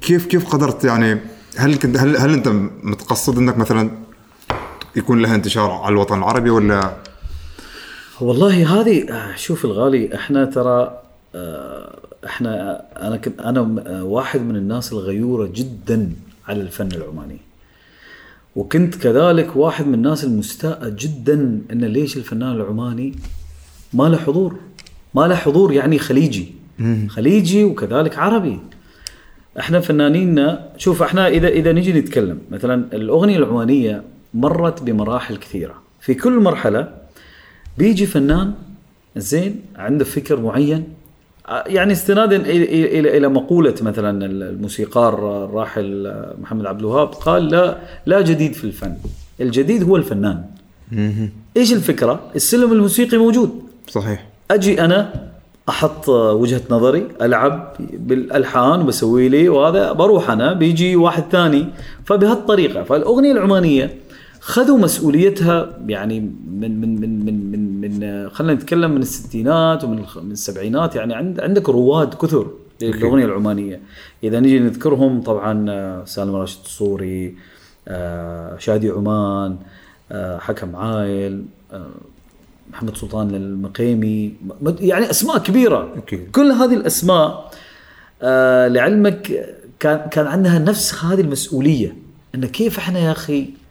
كيف 0.00 0.26
كيف 0.26 0.48
قدرت 0.48 0.84
يعني 0.84 1.18
هل 1.56 1.76
كنت 1.76 1.96
هل 1.96 2.16
هل 2.16 2.32
أنت 2.32 2.48
متقصد 2.82 3.38
إنك 3.38 3.58
مثلا 3.58 4.05
يكون 4.96 5.22
لها 5.22 5.34
انتشار 5.34 5.70
على 5.70 5.92
الوطن 5.92 6.18
العربي 6.18 6.50
ولا؟ 6.50 6.96
والله 8.20 8.80
هذه 8.80 9.06
شوف 9.36 9.64
الغالي 9.64 10.14
إحنا 10.14 10.44
ترى 10.44 11.00
آه، 11.34 11.98
إحنا 12.26 12.82
أنا 13.02 13.16
كنت 13.16 13.40
أنا 13.40 13.82
آه، 13.86 14.04
واحد 14.04 14.40
من 14.40 14.56
الناس 14.56 14.92
الغيورة 14.92 15.50
جدا 15.54 16.12
على 16.48 16.60
الفن 16.60 16.88
العماني. 16.92 17.38
وكنت 18.56 18.94
كذلك 18.94 19.56
واحد 19.56 19.86
من 19.86 19.94
الناس 19.94 20.24
المستاءة 20.24 20.88
جدا 20.88 21.60
إن 21.72 21.84
ليش 21.84 22.16
الفنان 22.16 22.56
العماني 22.56 23.14
ما 23.92 24.08
له 24.08 24.18
حضور؟ 24.18 24.56
ما 25.14 25.26
له 25.28 25.34
حضور 25.34 25.72
يعني 25.72 25.98
خليجي. 25.98 26.54
خليجي 27.08 27.64
وكذلك 27.64 28.18
عربي. 28.18 28.58
إحنا 29.58 29.80
فنانيننا 29.80 30.68
شوف 30.76 31.02
إحنا 31.02 31.28
إذا 31.28 31.48
إذا 31.48 31.72
نجي 31.72 31.92
نتكلم 31.92 32.38
مثلا 32.50 32.84
الأغنية 32.92 33.36
العمانية 33.36 34.02
مرت 34.36 34.82
بمراحل 34.82 35.36
كثيرة. 35.36 35.74
في 36.00 36.14
كل 36.14 36.40
مرحلة 36.40 36.88
بيجي 37.78 38.06
فنان 38.06 38.52
زين 39.16 39.60
عنده 39.76 40.04
فكر 40.04 40.40
معين 40.40 40.84
يعني 41.66 41.92
استنادا 41.92 42.36
إلى 42.36 42.98
إلى 42.98 43.16
إلى 43.16 43.28
مقولة 43.28 43.74
مثلا 43.80 44.26
الموسيقار 44.26 45.44
الراحل 45.44 46.14
محمد 46.42 46.66
عبد 46.66 46.80
الوهاب 46.80 47.08
قال 47.08 47.48
لا 47.48 47.78
لا 48.06 48.20
جديد 48.20 48.52
في 48.52 48.64
الفن 48.64 48.96
الجديد 49.40 49.82
هو 49.82 49.96
الفنان. 49.96 50.44
إيش 51.56 51.72
الفكرة؟ 51.72 52.20
السلم 52.36 52.72
الموسيقي 52.72 53.16
موجود. 53.18 53.62
صحيح. 53.88 54.26
أجي 54.50 54.80
أنا 54.80 55.28
أحط 55.68 56.08
وجهة 56.08 56.62
نظري 56.70 57.08
ألعب 57.22 57.76
بالألحان 57.92 58.80
وبسوي 58.80 59.28
لي 59.28 59.48
وهذا 59.48 59.92
بروح 59.92 60.30
أنا 60.30 60.52
بيجي 60.52 60.96
واحد 60.96 61.24
ثاني. 61.30 61.66
فبهالطريقة 62.04 62.82
فالأغنية 62.82 63.32
العمانية 63.32 63.94
خذوا 64.46 64.78
مسؤوليتها 64.78 65.78
يعني 65.86 66.20
من 66.60 66.80
من 66.80 67.00
من 67.00 67.24
من 67.24 67.50
من, 67.50 67.80
من 67.80 68.30
خلينا 68.30 68.54
نتكلم 68.54 68.90
من 68.90 69.02
الستينات 69.02 69.84
ومن 69.84 70.04
من 70.22 70.30
السبعينات 70.32 70.96
يعني 70.96 71.14
عند 71.14 71.40
عندك 71.40 71.68
رواد 71.68 72.14
كثر 72.14 72.50
للأغنية 72.82 73.24
العمانية. 73.24 73.80
إذا 74.24 74.40
نجي 74.40 74.58
نذكرهم 74.58 75.22
طبعا 75.22 75.66
آه، 75.70 76.04
سالم 76.04 76.34
راشد 76.34 76.60
الصوري 76.64 77.36
آه، 77.88 78.58
شادي 78.58 78.90
عمان 78.90 79.56
آه، 80.12 80.38
حكم 80.38 80.76
عايل 80.76 81.44
محمد 82.70 82.96
سلطان 82.96 83.34
المقيمي 83.34 84.34
يعني 84.80 85.10
أسماء 85.10 85.38
كبيرة. 85.38 85.94
أكيد. 85.96 86.30
كل 86.30 86.52
هذه 86.52 86.74
الأسماء 86.74 87.50
لعلمك 88.68 89.46
كان 89.80 90.08
كان 90.10 90.26
عندها 90.26 90.58
نفس 90.58 91.04
هذه 91.04 91.20
المسؤولية. 91.20 91.96
إن 92.34 92.46
كيف 92.46 92.78
إحنا 92.78 92.98
يا 92.98 93.12
أخي 93.12 93.65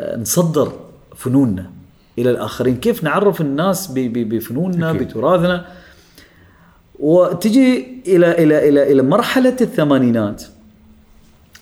نصدر 0.00 0.72
فنوننا 1.16 1.70
إلى 2.18 2.30
الآخرين. 2.30 2.76
كيف 2.76 3.04
نعرف 3.04 3.40
الناس 3.40 3.90
بفنوننا 3.96 4.90
أكيد. 4.90 5.02
بتراثنا؟ 5.08 5.66
وتجي 6.98 7.86
إلى 8.06 8.42
إلى 8.42 8.68
إلى 8.68 8.92
إلى 8.92 9.02
مرحلة 9.02 9.56
الثمانينات. 9.60 10.42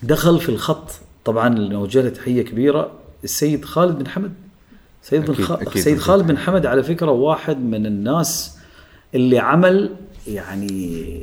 دخل 0.02 0.40
في 0.40 0.48
الخط 0.48 0.90
طبعا 1.24 1.48
نوجه 1.48 2.02
له 2.02 2.08
تحية 2.08 2.42
كبيرة 2.42 2.90
السيد 3.24 3.64
خالد 3.64 3.98
بن 3.98 4.08
حمد. 4.08 4.32
سيد 5.02 5.24
بن 5.24 5.32
أكيد، 5.32 5.44
خ... 5.44 5.52
أكيد، 5.52 5.68
سيد 5.68 5.86
أكيد. 5.86 5.98
خالد 5.98 6.26
بن 6.26 6.38
حمد 6.38 6.66
على 6.66 6.82
فكرة 6.82 7.10
واحد 7.10 7.58
من 7.58 7.86
الناس 7.86 8.58
اللي 9.14 9.38
عمل 9.38 9.90
يعني 10.26 11.22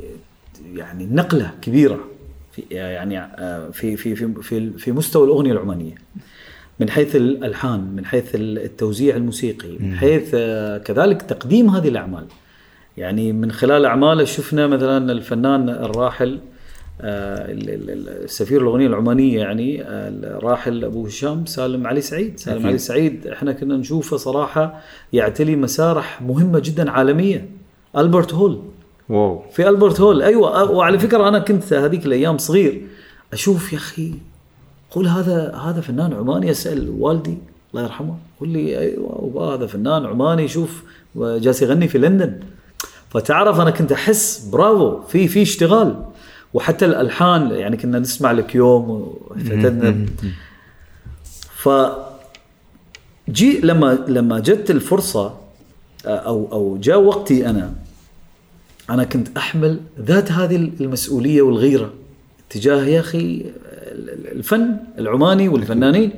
يعني 0.74 1.06
نقلة 1.06 1.50
كبيرة 1.62 1.98
في 2.52 2.62
يعني 2.70 3.18
آه، 3.18 3.70
في 3.70 3.96
في 3.96 4.16
في 4.16 4.34
في, 4.42 4.70
في 4.70 4.92
مستوى 4.92 5.24
الأغنية 5.24 5.52
العمانية. 5.52 5.94
من 6.80 6.90
حيث 6.90 7.16
الألحان 7.16 7.80
من 7.96 8.04
حيث 8.04 8.30
التوزيع 8.34 9.16
الموسيقي 9.16 9.68
من 9.80 9.96
حيث 9.96 10.30
آه، 10.34 10.78
كذلك 10.78 11.22
تقديم 11.22 11.70
هذه 11.70 11.88
الأعمال. 11.88 12.24
يعني 12.96 13.32
من 13.32 13.52
خلال 13.52 13.84
أعماله 13.84 14.24
شفنا 14.24 14.66
مثلا 14.66 15.12
الفنان 15.12 15.68
الراحل 15.68 16.38
آه، 17.00 17.52
ال- 17.52 17.70
ال- 17.70 17.90
ال- 17.90 18.08
السفير 18.24 18.62
الأغنية 18.62 18.86
العمانية 18.86 19.38
يعني 19.38 19.82
آه، 19.82 20.08
الراحل 20.08 20.84
أبو 20.84 21.06
هشام 21.06 21.46
سالم 21.46 21.86
علي 21.86 22.00
سعيد. 22.00 22.38
سالم. 22.38 22.66
علي 22.66 22.78
سعيد 22.78 23.26
إحنا 23.26 23.52
كنا 23.52 23.76
نشوفه 23.76 24.16
صراحة 24.16 24.80
يعتلي 25.12 25.56
مسارح 25.56 26.22
مهمة 26.22 26.58
جدا 26.58 26.90
عالمية. 26.90 27.48
ألبرت 27.96 28.34
هول. 28.34 28.62
واو. 29.08 29.42
في 29.52 29.68
ألبرت 29.68 30.00
هول. 30.00 30.22
أيوه 30.22 30.70
وعلى 30.70 30.98
فكرة 30.98 31.28
أنا 31.28 31.38
كنت 31.38 31.72
هذيك 31.72 32.06
الأيام 32.06 32.38
صغير 32.38 32.82
أشوف 33.32 33.72
يا 33.72 33.78
أخي 33.78 34.12
قول 34.90 35.08
هذا 35.08 35.54
هذا 35.54 35.80
فنان 35.80 36.12
عماني 36.12 36.50
اسال 36.50 36.90
والدي 36.98 37.38
الله 37.70 37.82
يرحمه 37.82 38.16
يقول 38.36 38.48
لي 38.48 38.78
أيوه 38.78 39.24
وبا 39.24 39.42
هذا 39.54 39.66
فنان 39.66 40.06
عماني 40.06 40.48
شوف 40.48 40.82
جالس 41.16 41.62
يغني 41.62 41.88
في 41.88 41.98
لندن. 41.98 42.40
فتعرف 43.10 43.60
أنا 43.60 43.70
كنت 43.70 43.92
أحس 43.92 44.48
برافو 44.52 45.00
في 45.00 45.28
في 45.28 45.42
اشتغال. 45.42 46.04
وحتى 46.54 46.84
الألحان 46.84 47.50
يعني 47.50 47.76
كنا 47.76 47.98
نسمع 47.98 48.32
لك 48.32 48.54
يوم 48.54 49.16
واعتدنا 49.20 50.06
ف 51.56 51.68
جي 53.28 53.60
لما 53.60 53.98
لما 54.08 54.38
جت 54.38 54.70
الفرصة 54.70 55.34
أو 56.06 56.48
أو 56.52 56.78
جاء 56.80 57.00
وقتي 57.00 57.50
أنا 57.50 57.72
أنا 58.90 59.04
كنت 59.04 59.36
أحمل 59.36 59.80
ذات 60.00 60.32
هذه 60.32 60.56
المسؤولية 60.56 61.42
والغيرة 61.42 61.90
تجاه 62.50 62.84
يا 62.84 63.00
أخي. 63.00 63.44
الفن 64.32 64.76
العماني 64.98 65.48
والفنانين. 65.48 66.10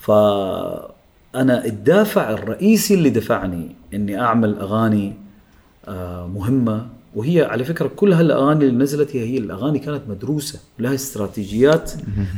فأنا 0.00 1.64
الدافع 1.64 2.30
الرئيسي 2.30 2.94
اللي 2.94 3.10
دفعني 3.10 3.74
إني 3.94 4.20
أعمل 4.20 4.58
أغاني 4.58 5.12
آه، 5.88 6.26
مهمة. 6.26 6.86
وهي 7.14 7.42
على 7.44 7.64
فكرة 7.64 7.90
كل 7.96 8.12
هالأغاني 8.12 8.64
اللي 8.64 8.76
نزلت 8.84 9.16
هي 9.16 9.20
هي 9.34 9.38
الأغاني 9.38 9.78
كانت 9.78 10.00
مدروسة 10.08 10.60
لها 10.78 10.94
استراتيجيات 10.94 11.92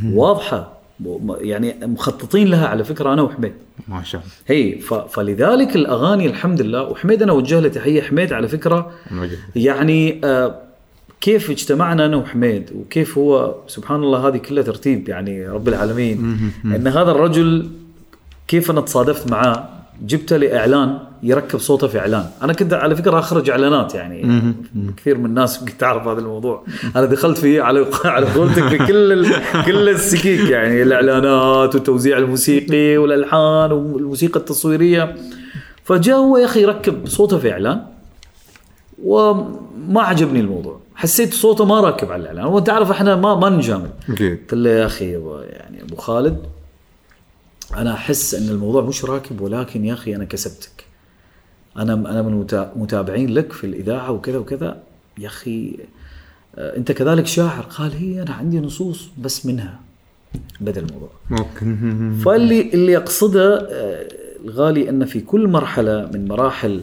واضحة. 0.05 0.73
م- 1.01 1.35
يعني 1.41 1.75
مخططين 1.87 2.49
لها 2.49 2.67
على 2.67 2.85
فكرة 2.85 3.13
أنا 3.13 3.23
وحميد. 3.23 3.53
ما 3.89 4.03
شاء 4.03 4.21
الله. 4.21 4.33
هي 4.47 4.79
فلذلك 5.09 5.77
الأغاني 5.77 6.27
الحمد 6.27 6.61
لله 6.63 6.83
وحميد 6.83 7.23
أنا 7.23 7.33
أوجه 7.33 7.61
له 7.61 7.69
تحية 7.69 8.03
حميد 8.03 8.33
على 8.33 8.49
المجد. 9.11 9.39
يعني 9.57 10.21
آه، 10.25 10.61
كيف 11.25 11.51
اجتمعنا 11.51 12.07
أنا 12.07 12.17
وحميد؟ 12.17 12.71
وكيف 12.77 13.19
هو 13.19 13.55
سبحان 13.67 14.03
الله 14.03 14.29
هذه 14.29 14.37
كلها 14.37 14.63
ترتيب 14.63 15.09
يعني 15.09 15.49
رب 15.49 15.69
العالمين. 15.69 16.39
إن 16.65 16.87
هذا 16.87 17.11
الرجل 17.11 17.69
كيف 18.49 18.71
أنا 18.71 18.81
تصادفت 18.81 19.31
معاه؟ 19.31 19.69
جبته 20.03 20.37
لإعلان 20.37 20.99
يركب 21.23 21.59
صوته 21.59 21.87
في 21.87 21.99
إعلان. 21.99 22.27
أنا 22.43 22.53
كنت 22.53 22.73
على 22.73 22.97
فكرة 22.97 23.19
أخرج 23.19 23.51
إعلانات 23.51 23.95
يعني. 23.95 24.53
كثير 24.97 25.19
من 25.19 25.27
الناس 25.27 25.61
يمكن 25.61 25.79
تعرف 25.79 26.07
هذا 26.07 26.21
الموضوع. 26.21 26.65
أنا 26.97 27.05
دخلت 27.07 27.39
فيه 27.39 27.63
على 27.63 27.87
على 28.05 28.27
قولتك 28.27 28.69
في 28.69 28.79
كل 28.79 29.13
ال- 29.13 29.65
كل 29.67 29.89
السكيك 29.89 30.51
يعني. 30.51 30.83
الإعلانات 30.83 31.75
والتوزيع 31.75 32.19
الموسيقي 32.19 32.97
والألحان 32.99 33.73
والموسيقى 33.73 34.41
التصويرية. 34.41 35.15
فجاء 35.85 36.17
هو 36.17 36.37
يا 36.37 36.45
أخي 36.45 36.63
يركب 36.63 37.07
صوته 37.07 37.39
في 37.39 37.53
إعلان 37.53 37.81
وما 39.05 40.03
عجبني 40.03 40.41
الموضوع. 40.41 40.84
حسيت 40.95 41.35
صوته 41.35 41.65
ما 41.65 41.81
راكب 41.81 42.13
على 42.13 42.23
الإعلان. 42.23 42.45
وأنت 42.45 42.69
عارف 42.71 42.91
إحنا 42.91 43.17
ما 43.17 43.35
ما 43.35 43.51
نجامل. 43.51 43.91
قلت 44.09 44.55
له 44.55 44.71
يا 44.71 44.87
أخي 44.87 45.11
يعني 45.43 45.83
أبو 45.83 45.97
خالد 45.97 46.39
أنا 47.77 47.95
أحس 47.95 48.35
إن 48.35 48.49
الموضوع 48.49 48.83
مش 48.83 49.05
راكب 49.05 49.41
ولكن 49.41 49.85
يا 49.85 49.95
أخي 49.95 50.17
أنا 50.17 50.25
كسبتك. 50.25 50.85
أنا 51.77 51.93
أنا 51.95 52.23
من 52.23 52.41
متا- 52.47 52.73
متابعين 52.77 53.35
لك 53.35 53.53
في 53.53 53.65
الإذاعة 53.67 54.11
وكذا 54.13 54.39
وكذا. 54.39 54.83
يا 55.19 55.27
أخي 55.27 55.77
آه، 56.57 56.77
أنت 56.77 56.93
كذلك 56.93 57.27
شاعر. 57.27 57.63
قال 57.63 57.93
هي 57.93 58.23
أنا 58.23 58.33
عندي 58.35 58.61
نصوص 58.61 59.09
بس 59.19 59.47
منها. 59.47 59.81
بدأ 60.61 60.81
الموضوع. 60.81 61.09
فاللي 62.25 62.61
اللي 62.75 62.97
اقصده 62.97 63.69
آه، 63.71 64.09
الغالي 64.45 64.89
إن 64.91 65.05
في 65.05 65.21
كل 65.21 65.49
مرحلة 65.49 66.11
من 66.15 66.29
مراحل 66.29 66.81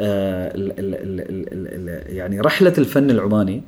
ال- 0.00 0.72
ال- 0.78 0.94
ال- 0.94 1.20
ال- 1.20 1.52
ال- 1.52 1.88
ال- 1.88 2.16
يعني 2.16 2.40
رحلة 2.40 2.72
الفن 2.78 3.10
العماني 3.10 3.62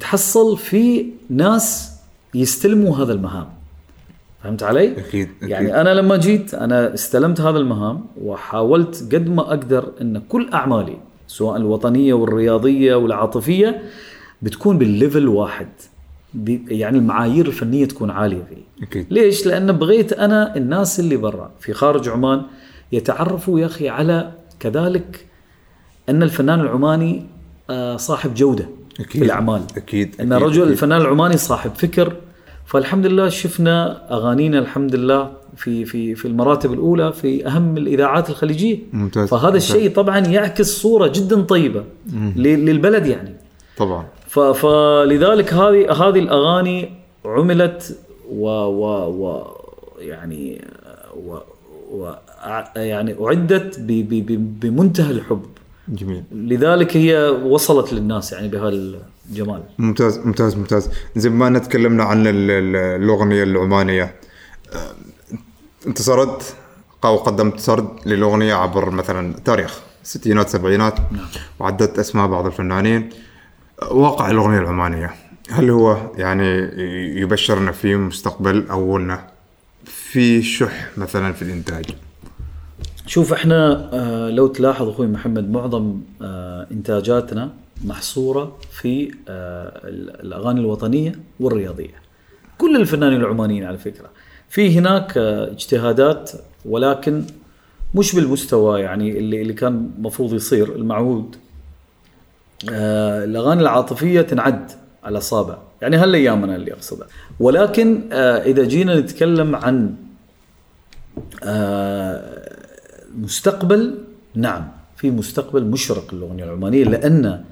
تحصل 0.00 0.58
في 0.58 1.06
ناس 1.30 1.92
يستلموا 2.34 2.96
هذا 2.96 3.12
المهام. 3.12 3.46
فهمت 4.44 4.62
علي؟ 4.62 4.92
أكيد 4.92 5.28
أكيد. 5.38 5.48
يعني 5.50 5.80
أنا 5.80 5.94
لما 5.94 6.16
جيت 6.16 6.54
أنا 6.54 6.94
استلمت 6.94 7.40
هذا 7.40 7.58
المهام 7.58 8.04
وحاولت 8.22 9.14
قد 9.14 9.28
ما 9.28 9.42
أقدر 9.42 9.88
إن 10.00 10.18
كل 10.28 10.48
أعمالي 10.54 10.96
سواء 11.26 11.56
الوطنية 11.56 12.14
والرياضية 12.14 12.94
والعاطفية 12.94 13.82
بتكون 14.42 14.78
بالليفل 14.78 15.28
واحد. 15.28 15.68
يعني 16.68 16.98
المعايير 16.98 17.46
الفنية 17.46 17.84
تكون 17.84 18.10
عالية 18.10 18.42
فيه. 18.48 18.84
أكيد. 18.86 19.06
ليش؟ 19.10 19.46
لأن 19.46 19.72
بغيت 19.72 20.12
أنا 20.12 20.56
الناس 20.56 21.00
اللي 21.00 21.16
برا 21.16 21.50
في 21.60 21.72
خارج 21.72 22.08
عمان 22.08 22.42
يتعرفوا 22.92 23.60
يا 23.60 23.66
أخي 23.66 23.88
على 23.88 24.32
كذلك 24.60 25.26
أن 26.08 26.22
الفنان 26.22 26.60
العماني 26.60 27.22
آه، 27.70 27.96
صاحب 27.96 28.34
جودة 28.34 28.68
أكيد 29.00 29.08
في 29.20 29.24
الأعمال. 29.24 29.62
أكيد 29.76 30.14
أن 30.20 30.32
أكيد، 30.32 30.42
الرجل 30.42 30.60
أكيد. 30.62 30.72
الفنان 30.72 31.00
العماني 31.00 31.36
صاحب 31.36 31.70
فكر. 31.74 32.12
فالحمد 32.66 33.06
لله 33.06 33.28
شفنا 33.28 34.02
أغانينا 34.14 34.58
الحمد 34.58 34.94
لله 34.94 35.30
في 35.56 35.84
في 35.84 36.14
في 36.14 36.28
المراتب 36.28 36.72
الأولى 36.72 37.12
في 37.12 37.46
أهم 37.46 37.76
الإذاعات 37.76 38.30
الخليجية. 38.30 38.78
ممتاز 38.92 39.28
فهذا 39.28 39.46
ممتاز. 39.46 39.62
الشيء 39.62 39.90
طبعا 39.94 40.18
يعكس 40.18 40.66
صورة 40.80 41.06
جدا 41.14 41.40
طيبة 41.42 41.84
ل- 42.36 42.42
للبلد 42.66 43.06
يعني. 43.06 43.34
طبعا. 43.76 44.04
فلذلك 44.28 45.52
هذه 45.54 45.92
هذه 45.92 46.18
الأغاني 46.18 46.90
عملت 47.24 47.98
و 48.32 48.46
و 48.48 48.84
و 49.08 49.46
يعني 50.00 50.64
و 51.26 51.36
و 51.92 52.12
يعني 52.76 53.14
أعدت 53.26 53.80
بمنتهى 54.60 55.10
الحب. 55.10 55.42
جميل. 55.88 56.24
لذلك 56.32 56.96
هي 56.96 57.28
وصلت 57.28 57.92
للناس 57.92 58.32
يعني 58.32 58.48
بهالجمال 58.48 59.62
ممتاز 59.78 60.18
ممتاز 60.18 60.56
ممتاز. 60.56 60.90
زي 61.16 61.30
ما 61.30 61.46
أنا 61.46 61.58
تكلمنا 61.58 62.04
عن 62.04 62.26
ال- 62.26 62.50
ال- 62.50 63.02
الأغنية 63.02 63.42
العمانية 63.42 64.14
أنت 65.86 66.02
سردت 66.02 66.54
أو 67.04 67.16
قدمت 67.16 67.60
سرد 67.60 67.88
للأغنية 68.06 68.54
عبر 68.54 68.90
مثلا 68.90 69.34
تاريخ 69.44 69.80
ستينات 70.02 70.48
سبعينات 70.48 70.94
وعددت 71.58 71.98
أسماء 71.98 72.26
بعض 72.26 72.46
الفنانين. 72.46 73.10
واقع 73.90 74.30
الأغنية 74.30 74.58
العمانية 74.58 75.14
هل 75.50 75.70
هو 75.70 76.10
يعني 76.16 76.48
يبشرنا 77.20 77.72
في 77.72 77.96
مستقبل 77.96 78.66
أو 78.70 78.96
إنه 78.96 79.26
في 79.84 80.42
شح 80.42 80.88
مثلا 80.96 81.32
في 81.32 81.42
الإنتاج؟ 81.42 81.84
شوف 83.08 83.32
إحنا 83.32 83.88
آه، 83.92 84.30
لو 84.30 84.46
تلاحظ 84.46 84.88
أخوي 84.88 85.06
محمد 85.06 85.50
معظم 85.50 86.00
آه، 86.22 86.66
إنتاجاتنا 86.72 87.50
محصورة 87.84 88.56
في 88.70 89.10
آه، 89.28 89.80
ال- 89.88 90.20
الأغاني 90.26 90.60
الوطنية 90.60 91.12
والرياضية. 91.40 91.94
كل 92.58 92.76
الفنانين 92.76 93.20
العمانيين 93.20 93.64
على 93.64 93.78
فكرة. 93.78 94.10
في 94.48 94.78
هناك 94.78 95.18
اجتهادات 95.18 96.30
ولكن 96.64 97.24
مش 97.94 98.14
بالمستوى 98.14 98.80
يعني 98.80 99.18
اللي 99.18 99.42
اللي 99.42 99.52
كان 99.52 99.90
المفروض 99.98 100.34
يصير 100.34 100.74
المعهود. 100.76 101.36
الأغاني 102.68 103.60
العاطفية 103.62 104.20
تنعد 104.20 104.70
على 105.04 105.18
اصابع، 105.18 105.58
يعني 105.82 105.96
هالايام 105.96 106.44
أنا 106.44 106.56
اللي 106.56 106.72
أقصده. 106.72 107.06
ولكن 107.40 108.12
إذا 108.12 108.64
جينا 108.64 109.00
نتكلم 109.00 109.56
عن 109.56 109.94
مستقبل 113.22 113.94
نعم 114.34 114.68
في 114.96 115.10
مستقبل 115.10 115.64
مشرق 115.64 116.14
للأغنية 116.14 116.44
العمانية 116.44 116.84
لأن 116.84 117.44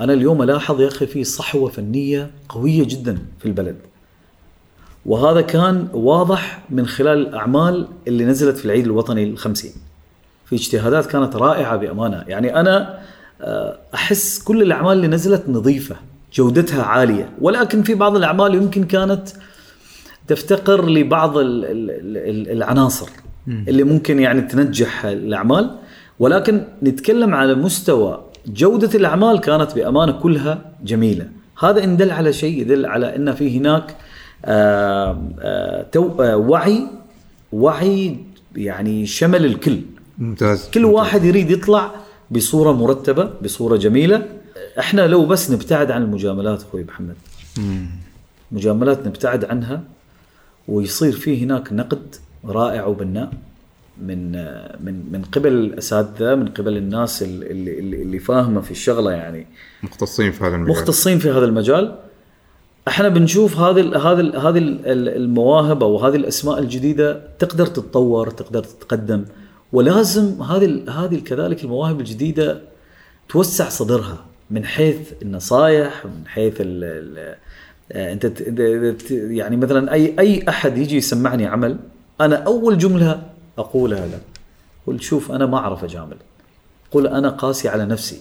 أنا 0.00 0.12
اليوم 0.12 0.42
ألاحظ 0.42 0.80
يا 0.80 0.88
أخي 0.88 1.06
في 1.06 1.24
صحوة 1.24 1.70
فنية 1.70 2.30
قوية 2.48 2.84
جدا 2.86 3.18
في 3.38 3.46
البلد. 3.46 3.76
وهذا 5.06 5.40
كان 5.40 5.88
واضح 5.92 6.62
من 6.70 6.86
خلال 6.86 7.18
الاعمال 7.26 7.88
اللي 8.08 8.24
نزلت 8.24 8.56
في 8.56 8.64
العيد 8.64 8.84
الوطني 8.84 9.24
الخمسين. 9.24 9.72
في 10.46 10.54
اجتهادات 10.56 11.06
كانت 11.06 11.36
رائعة 11.36 11.76
بأمانة، 11.76 12.24
يعني 12.28 12.60
أنا 12.60 12.98
آه، 13.40 13.78
أحس 13.94 14.42
كل 14.42 14.62
الأعمال 14.62 14.92
اللي 14.92 15.06
نزلت 15.08 15.48
نظيفة، 15.48 15.96
جودتها 16.34 16.82
عالية، 16.82 17.30
ولكن 17.40 17.82
في 17.82 17.94
بعض 17.94 18.16
الأعمال 18.16 18.54
يمكن 18.54 18.84
كانت 18.84 19.28
تفتقر 20.28 20.88
لبعض 20.88 21.38
ال- 21.38 21.64
ال- 21.64 22.16
ال- 22.16 22.50
العناصر 22.52 23.08
اللي 23.48 23.84
ممكن 23.84 24.20
يعني 24.20 24.40
تنجح 24.40 25.04
الأعمال. 25.04 25.70
ولكن 26.18 26.64
نتكلم 26.82 27.34
على 27.34 27.54
مستوى 27.54 28.24
جودة 28.46 28.90
الأعمال 28.94 29.40
كانت 29.40 29.74
بأمانة 29.74 30.12
كلها 30.12 30.72
جميلة. 30.84 31.28
هذا 31.60 31.84
إن 31.84 31.96
دل 31.96 32.10
على 32.10 32.32
شيء 32.32 32.60
يدل 32.60 32.86
على 32.86 33.16
إن 33.16 33.34
في 33.34 33.58
هناك 33.58 33.96
آه، 34.44 35.22
آه، 35.40 35.82
تو- 35.92 36.22
آه، 36.22 36.36
وعي 36.36 36.86
وعي 37.52 38.16
يعني 38.56 39.06
شمل 39.06 39.44
الكل. 39.44 39.80
ممتاز. 40.18 40.70
كل 40.74 40.84
واحد 40.84 41.24
يريد 41.24 41.50
يطلع 41.50 41.90
بصورة 42.30 42.72
مرتبة 42.72 43.30
بصورة 43.42 43.76
جميلة. 43.76 44.22
إحنا 44.78 45.06
لو 45.06 45.26
بس 45.26 45.50
نبتعد 45.50 45.90
عن 45.90 46.02
المجاملات 46.02 46.62
أخوي 46.62 46.84
محمد. 46.84 47.14
مجاملات 48.52 49.06
نبتعد 49.06 49.44
عنها 49.44 49.82
ويصير 50.68 51.12
في 51.12 51.44
هناك 51.44 51.72
نقد 51.72 52.14
رائع 52.44 52.86
وبناء 52.86 53.30
من 54.02 54.32
من 54.84 55.12
من 55.12 55.22
قبل 55.32 55.52
الاساتذه 55.52 56.34
من 56.34 56.48
قبل 56.48 56.76
الناس 56.76 57.22
اللي 57.22 57.78
اللي, 57.78 58.18
فاهمة 58.18 58.60
في 58.60 58.70
الشغلة 58.70 59.10
يعني. 59.12 59.46
مختصين 59.82 60.32
في 60.32 60.44
هذا 60.44 60.54
المجال. 60.56 60.70
مختصين 60.70 61.18
في 61.18 61.30
هذا 61.30 61.44
المجال. 61.44 61.94
إحنا 62.88 63.08
بنشوف 63.08 63.56
هذه 63.58 63.80
هذه 63.80 64.48
هذه 64.48 64.58
ال- 64.58 65.08
المواهب 65.16 65.82
أو 65.82 65.98
هذه 65.98 66.16
الأسماء 66.16 66.58
الجديدة 66.58 67.20
تقدر 67.38 67.66
تتطور 67.66 68.30
تقدر 68.30 68.62
تتقدم. 68.64 69.24
ولازم 69.72 70.42
هذه 70.42 70.84
هذه 70.90 71.20
كذلك 71.20 71.64
المواهب 71.64 72.00
الجديدة 72.00 72.60
توسع 73.28 73.68
صدرها 73.68 74.24
من 74.50 74.64
حيث 74.64 75.12
النصائح 75.22 76.04
من 76.06 76.26
حيث 76.26 76.60
ال 76.60 76.84
ال 76.84 77.34
آه، 77.92 78.12
أنت 78.12 78.40
يعني 79.10 79.56
مثلا 79.56 79.92
أي 79.92 80.14
أي 80.18 80.48
أحد 80.48 80.78
يجي 80.78 80.96
يسمعني 80.96 81.46
عمل 81.46 81.78
أنا 82.20 82.36
أول 82.36 82.78
جملة 82.78 83.22
أقولها 83.58 84.06
له. 84.06 84.18
قل 84.86 85.00
شوف 85.00 85.32
أنا 85.32 85.46
ما 85.46 85.58
أعرف 85.58 85.84
اجامل 85.84 86.16
قل 86.90 87.06
أنا 87.06 87.28
قاسي 87.28 87.68
على 87.68 87.84
نفسي. 87.84 88.20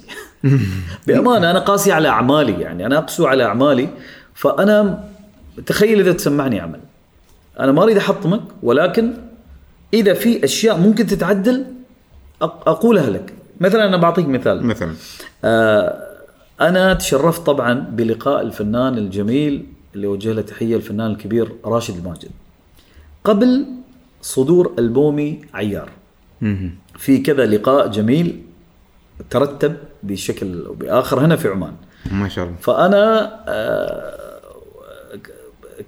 بأمانة 1.08 1.52
أنا 1.52 1.60
قاسي 1.60 1.92
على 1.92 2.08
أعمالي 2.08 2.62
يعني. 2.62 2.86
أنا 2.86 2.98
اقسو 2.98 3.26
على 3.28 3.44
أعمالي. 3.44 3.90
فأنا 4.34 5.04
تخيل 5.66 6.00
إذا 6.00 6.12
تسمعني 6.12 6.60
عمل. 6.60 6.80
أنا 7.60 7.72
ما 7.72 7.84
أريد 7.84 7.98
أحطمك 7.98 8.42
ولكن 8.64 9.14
إذا 9.94 10.14
في 10.14 10.44
أشياء 10.44 10.78
ممكن 10.78 11.08
تتعدل 11.08 11.66
أق- 12.44 12.68
أقولها 12.68 13.10
لك. 13.10 13.34
مثلا 13.60 13.88
أنا 13.88 13.98
بعطيك 13.98 14.28
مثال. 14.28 14.64
مثلا. 14.66 14.94
آه، 15.44 16.04
أنا 16.62 16.94
تشرفت 16.94 17.46
طبعا 17.46 17.74
بلقاء 17.74 18.42
الفنان 18.42 18.98
الجميل 18.98 19.66
اللي 19.96 20.08
وجه 20.08 20.32
له 20.34 20.42
تحية 20.42 20.76
الفنان 20.76 21.12
الكبير 21.12 21.52
راشد 21.66 21.98
الماجد. 21.98 22.30
قبل 23.24 23.66
صدور 24.22 24.74
ألبومي 24.80 25.42
عيار. 25.54 25.90
في 26.98 27.18
كذا 27.18 27.46
لقاء 27.46 27.88
جميل 27.88 28.42
ترتب 29.30 29.78
بشكل 30.04 30.66
أو 30.66 30.74
بآخر 30.74 31.26
هنا 31.26 31.36
في 31.36 31.48
عمان. 31.48 31.76
ما 32.12 32.30
شاء 32.30 32.46
الله. 32.46 32.58
فأنا 32.58 33.34
آه، 33.48 34.18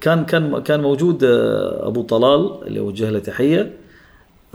كان 0.01 0.25
كان 0.25 0.63
كان 0.63 0.81
موجود 0.81 1.23
آه، 1.23 1.87
أبو 1.87 2.01
طلال 2.01 2.67
اللي 2.67 2.79
وجه 2.79 3.09
له 3.09 3.19
تحية. 3.19 3.73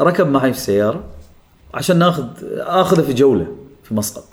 ركب 0.01 0.27
معي 0.27 0.53
في 0.53 0.59
السياره 0.59 1.05
عشان 1.75 1.99
ناخذ 1.99 2.27
آخذه 2.59 3.03
في 3.03 3.13
جولة 3.13 3.57
في 3.83 3.95
مسقط. 3.95 4.25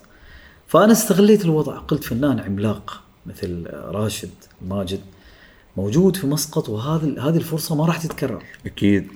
فأنا 0.67 0.91
استغليت 0.91 1.45
الوضع. 1.45 1.77
قلت 1.77 2.03
فنان 2.03 2.39
عملاق 2.39 3.01
مثل 3.25 3.67
راشد 3.71 4.29
ماجد 4.69 4.99
موجود 5.77 6.15
في 6.15 6.27
مسقط 6.27 6.69
وهذه 6.69 7.29
هذه 7.29 7.37
الفرصة 7.37 7.75
ما 7.75 7.85
راح 7.85 7.97
تتكرر. 7.97 8.43
أكيد. 8.65 9.07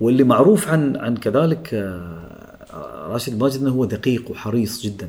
واللي 0.00 0.24
معروف 0.24 0.68
عن 0.68 0.96
عن 0.96 1.16
كذلك 1.16 1.74
آه، 1.74 3.06
راشد 3.08 3.38
ماجد 3.38 3.60
إنه 3.60 3.70
هو 3.70 3.84
دقيق 3.84 4.30
وحريص 4.30 4.82
جدا 4.82 5.08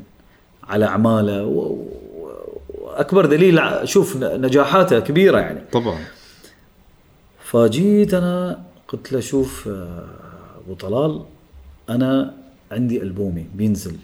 على 0.64 0.86
أعماله 0.86 1.46
وأكبر 2.74 3.26
دليل 3.26 3.60
شوف 3.84 4.18
نجاحاته 4.24 5.00
كبيرة 5.00 5.40
يعني. 5.40 5.62
طبعا. 5.72 6.00
فجيت 7.44 8.14
أنا 8.14 8.64
قلت 8.88 9.12
له 9.12 9.20
شوف 9.20 9.68
آه، 9.68 10.06
أبو 10.66 10.74
طلال 10.74 11.22
أنا 11.90 12.34
عندي 12.72 13.02
ألبومي 13.02 13.46
بينزل 13.56 13.96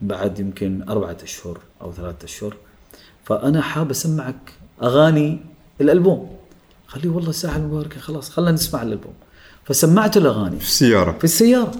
بعد 0.00 0.40
يمكن 0.40 0.84
أربعة 0.88 1.16
أشهر 1.22 1.58
أو 1.82 1.92
ثلاثة 1.92 2.24
أشهر 2.24 2.54
فأنا 3.24 3.60
حاب 3.62 3.90
أسمعك 3.90 4.52
أغاني 4.82 5.38
الألبوم. 5.80 6.36
قال 6.88 7.02
لي 7.02 7.08
والله 7.08 7.30
الساحة 7.30 7.56
المباركة 7.56 8.00
خلاص 8.00 8.30
خلينا 8.30 8.52
نسمع 8.52 8.82
الألبوم. 8.82 9.14
فسمعت 9.66 10.16
الأغاني. 10.16 10.56
في 10.56 10.64
السيارة. 10.64 11.12
في 11.12 11.24
السيارة. 11.24 11.72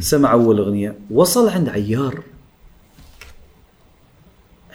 سمع 0.00 0.32
أول 0.32 0.58
أغنية. 0.58 0.94
وصل 1.10 1.48
عند 1.48 1.68
عيار. 1.68 2.22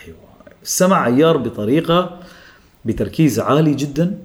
أيوة. 0.05 0.17
سمع 0.63 1.01
عيار 1.03 1.37
بطريقة 1.37 2.19
بتركيز 2.85 3.39
عالي 3.39 3.73
جدا. 3.73 4.17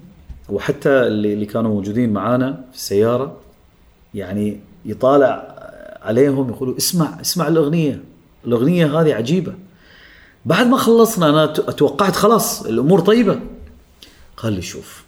وحتى 0.49 0.89
اللي, 0.91 1.33
اللي 1.35 1.47
كانوا 1.47 1.75
موجودين 1.75 2.13
معانا 2.13 2.65
في 2.71 2.77
السيارة 2.79 3.37
يعني 4.15 4.61
يطالع 4.85 5.55
عليهم 6.03 6.49
يقولوا 6.49 6.77
اسمع 6.77 7.21
اسمع 7.21 7.49
الأغنية. 7.49 8.01
الأغنية 8.47 9.01
هذه 9.01 9.15
عجيبة. 9.15 9.55
بعد 10.47 10.67
ما 10.67 10.77
خلصنا 10.77 11.29
أنا 11.29 11.47
ت- 11.47 11.61
توقعت 11.71 12.17
خلاص 12.17 12.63
الأمور 12.63 13.01
طيبة. 13.01 13.41
قال 14.37 14.53
لي 14.53 14.63
شوف 14.63 15.05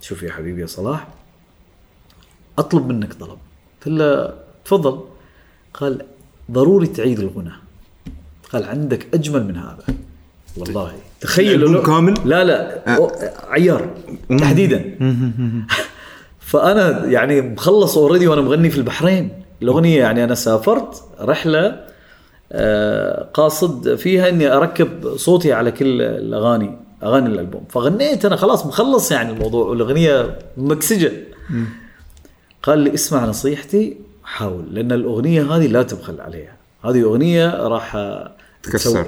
شوف 0.00 0.22
يا 0.22 0.32
حبيبي 0.32 0.60
يا 0.60 0.66
صلاح 0.66 1.08
أطلب 2.58 2.88
منك 2.88 3.12
طلب. 3.14 3.38
قلت 3.86 3.88
له 3.88 4.32
تفضل. 4.64 5.00
قال 5.74 6.02
ضروري 6.50 6.86
تعيد 6.86 7.18
الغنى. 7.20 7.50
قال 8.52 8.64
عندك 8.64 9.06
أجمل 9.14 9.44
من 9.46 9.56
هذا. 9.56 9.84
والله. 10.56 10.92
تخيل 11.20 11.60
لو- 11.60 11.82
كامل؟ 11.82 12.14
لا 12.24 12.44
لا. 12.44 12.82
أو- 12.96 13.12
عيار 13.50 13.90
تحديدا. 14.38 14.84
فأنا 16.40 17.04
يعني 17.06 17.40
مخلص 17.42 17.98
اوريدي 17.98 18.26
وأنا 18.28 18.40
مغني 18.40 18.70
في 18.70 18.78
البحرين. 18.78 19.30
الأغنية 19.62 19.98
يعني 20.00 20.24
أنا 20.24 20.34
سافرت 20.34 21.02
رحلة 21.20 21.80
آه، 22.52 23.28
قاصد 23.34 23.94
فيها 23.94 24.28
إني 24.28 24.52
أركب 24.52 25.16
صوتي 25.16 25.52
على 25.52 25.70
كل 25.72 26.02
الأغاني 26.02 26.76
أغاني 27.02 27.26
الألبوم. 27.26 27.64
فغنيت 27.70 28.24
أنا 28.24 28.36
خلاص 28.36 28.66
مخلص 28.66 29.12
يعني 29.12 29.32
الموضوع. 29.32 29.66
والاغنيه 29.66 30.38
مكسجة. 30.56 31.12
قال 32.62 32.78
لي 32.78 32.94
اسمع 32.94 33.26
نصيحتي 33.26 33.96
حاول 34.24 34.74
لأن 34.74 34.92
الأغنية 34.92 35.56
هذه 35.56 35.66
لا 35.66 35.82
تبخل 35.82 36.20
عليها. 36.20 36.56
هذه 36.84 37.02
أغنية 37.02 37.66
راح 37.66 37.92
تكسر. 38.62 39.06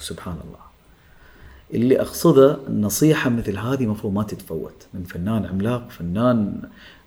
سبحان 0.00 0.36
الله. 0.44 0.64
اللي 1.74 2.00
أقصده 2.00 2.58
النصيحة 2.68 3.30
مثل 3.30 3.58
هذه 3.58 3.86
مفروض 3.86 4.12
ما 4.12 4.22
تتفوت. 4.22 4.86
من 4.94 5.04
فنان 5.04 5.46
عملاق 5.46 5.90
فنان 5.90 6.62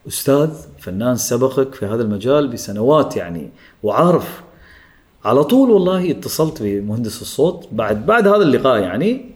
أستاذ 0.08 0.50
فنان 0.80 1.16
سبقك 1.16 1.76
في 1.76 1.86
هذا 1.86 2.02
المجال 2.02 2.48
بسنوات 2.48 3.18
يعني 3.18 3.50
وعارف. 3.84 4.42
على 5.26 5.44
طول 5.44 5.72
والله 5.72 6.12
اتصلت 6.12 6.62
بمهندس 6.64 7.22
الصوت 7.22 7.68
بعد 7.72 8.06
بعد 8.06 8.28
هذا 8.28 8.44
اللقاء 8.44 8.82
يعني 8.82 9.32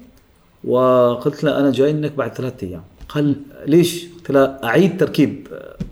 وقلت 0.63 1.43
له 1.43 1.59
أنا 1.59 1.72
جاي 1.72 1.93
لك 1.93 2.11
بعد 2.11 2.34
ثلاثة 2.34 2.67
أيام. 2.67 2.84
قال 3.09 3.36
ليش؟ 3.65 4.05
قلت 4.17 4.32
له 4.32 4.45
أعيد 4.63 4.99
تركيب. 4.99 5.47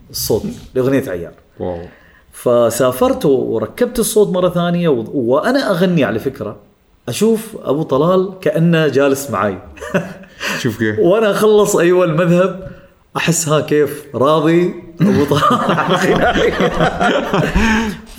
الصوت 0.09 0.43
لأغنية 0.75 1.09
عيار. 1.09 1.33
واو. 1.59 1.81
فسافرت 2.31 3.25
وركبت 3.25 3.99
الصوت 3.99 4.29
مرة 4.29 4.49
ثانية 4.49 4.89
و... 4.89 5.05
وأنا 5.13 5.71
أغني 5.71 6.03
على 6.03 6.19
فكرة. 6.19 6.55
أشوف 7.07 7.57
أبو 7.63 7.83
طلال 7.83 8.33
كأنه 8.41 8.87
جالس 8.87 9.29
معي. 9.29 9.57
شوف 10.61 10.79
كيف. 10.79 10.99
وأنا 10.99 11.31
أخلص 11.31 11.75
أيوه 11.75 12.05
المذهب. 12.05 12.71
أحس 13.17 13.49
ها 13.49 13.61
كيف 13.61 14.05
راضي 14.15 14.73
أبو 15.01 15.25
طلال. 15.25 15.41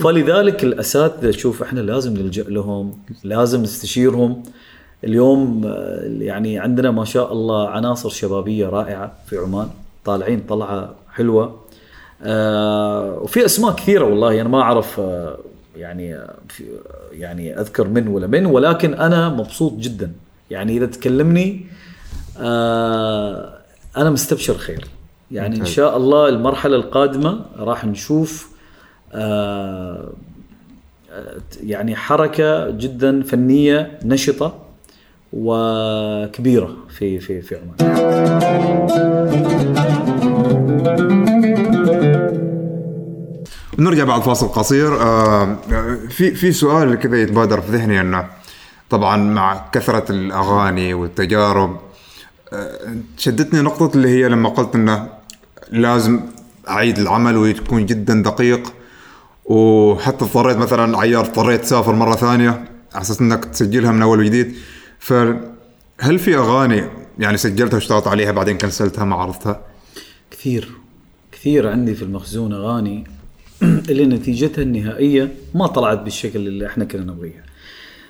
فلذلك 0.02 0.64
الاساتذه 0.64 1.30
شوف 1.30 1.62
إحنا 1.62 1.80
لازم 1.80 2.14
نلجأ 2.14 2.42
لهم 2.42 2.98
لازم 3.24 3.62
نستشيرهم. 3.62 4.42
اليوم 5.04 5.62
آه، 5.66 6.00
يعني 6.18 6.58
عندنا 6.58 6.90
ما 6.90 7.04
شاء 7.04 7.32
الله 7.32 7.68
عناصر 7.68 8.08
شبابية 8.08 8.66
رائعة 8.68 9.12
في 9.26 9.38
عمان. 9.38 9.68
طالعين 10.04 10.40
طلعة 10.48 10.94
حلوة. 11.12 11.59
وفي 12.22 13.44
أسماء 13.44 13.74
كثيرة 13.74 14.04
والله 14.04 14.40
أنا 14.40 14.48
ما 14.48 14.60
أعرف 14.60 15.00
آه 15.00 15.38
يعني 15.76 16.14
آه، 16.14 16.34
يعني 17.12 17.60
أذكر 17.60 17.88
من 17.88 18.08
ولا 18.08 18.26
من 18.26 18.46
ولكن 18.46 18.94
أنا 18.94 19.28
مبسوط 19.28 19.72
جدا. 19.78 20.12
يعني 20.50 20.76
إذا 20.76 20.86
تكلمني 20.86 21.66
آه 22.38 23.58
أنا 23.96 24.10
مستبشر 24.10 24.54
خير. 24.54 24.84
يعني 25.30 25.56
إن. 25.60 25.64
شاء 25.64 25.96
الله 25.96 26.28
المرحلة 26.28 26.76
القادمة 26.76 27.40
راح 27.58 27.84
نشوف 27.84 28.50
آه 29.12 30.12
يعني 31.62 31.96
حركة 31.96 32.70
جدا 32.70 33.22
فنية 33.22 33.98
نشطة 34.04 34.58
وكبيرة 35.32 36.76
في 36.88 37.20
في 37.20 37.42
في 37.42 37.56
عمان. 37.56 38.00
نرجع 43.78 44.04
بعد 44.04 44.22
فاصل 44.22 44.48
قصير. 44.48 45.02
آه، 45.02 45.56
في 46.08 46.34
في 46.34 46.52
سؤال 46.52 46.94
كذا 46.94 47.22
يتبادر 47.22 47.60
في 47.60 47.72
ذهني 47.72 48.00
إنه 48.00 48.26
طبعا 48.90 49.16
مع 49.16 49.64
كثرة 49.72 50.12
الأغاني 50.12 50.94
والتجارب 50.94 51.80
آه، 52.52 52.96
شدتني 53.16 53.60
نقطة 53.60 53.96
اللي 53.96 54.08
هي 54.08 54.28
لما 54.28 54.48
قلت 54.48 54.74
إنه 54.74 55.08
لازم 55.70 56.20
أعيد 56.68 56.98
العمل 56.98 57.36
ويكون 57.36 57.86
جدا 57.86 58.22
دقيق. 58.22 58.72
وحتى 59.44 60.24
اضطريت 60.24 60.56
مثلا 60.56 60.98
عيار 60.98 61.24
اضطريت 61.24 61.60
تسافر 61.60 61.94
مرة 61.94 62.14
ثانية 62.14 62.50
على 62.94 63.02
أساس 63.02 63.20
إنك 63.20 63.44
تسجلها 63.44 63.92
من 63.92 64.02
أول 64.02 64.20
وجديد. 64.20 64.54
فهل 64.98 66.18
في 66.18 66.36
أغاني 66.36 66.84
يعني 67.18 67.36
سجلتها 67.36 67.74
واشتغلت 67.74 68.06
عليها 68.06 68.32
بعدين 68.32 68.58
كنسلتها 68.58 69.04
ما 69.04 69.16
عرضتها؟ 69.16 69.60
كثير 70.30 70.70
كثير 71.32 71.68
عندي 71.68 71.94
في 71.94 72.02
المخزون 72.02 72.52
أغاني 72.52 73.19
اللي 73.90 74.06
نتيجتها 74.06 74.62
النهائية 74.62 75.34
ما 75.54 75.66
طلعت 75.66 75.98
بالشكل 76.02 76.46
اللي 76.46 76.66
إحنا 76.66 76.84
كنا 76.84 77.04
نبغيها. 77.04 77.42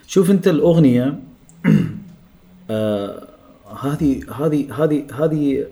شوف 0.06 0.30
أنت 0.30 0.48
الأغنية 0.48 1.20
آه 2.70 3.26
هذه 3.82 4.20
هذه 4.40 4.66
هذه 4.84 5.04
هذه 5.18 5.66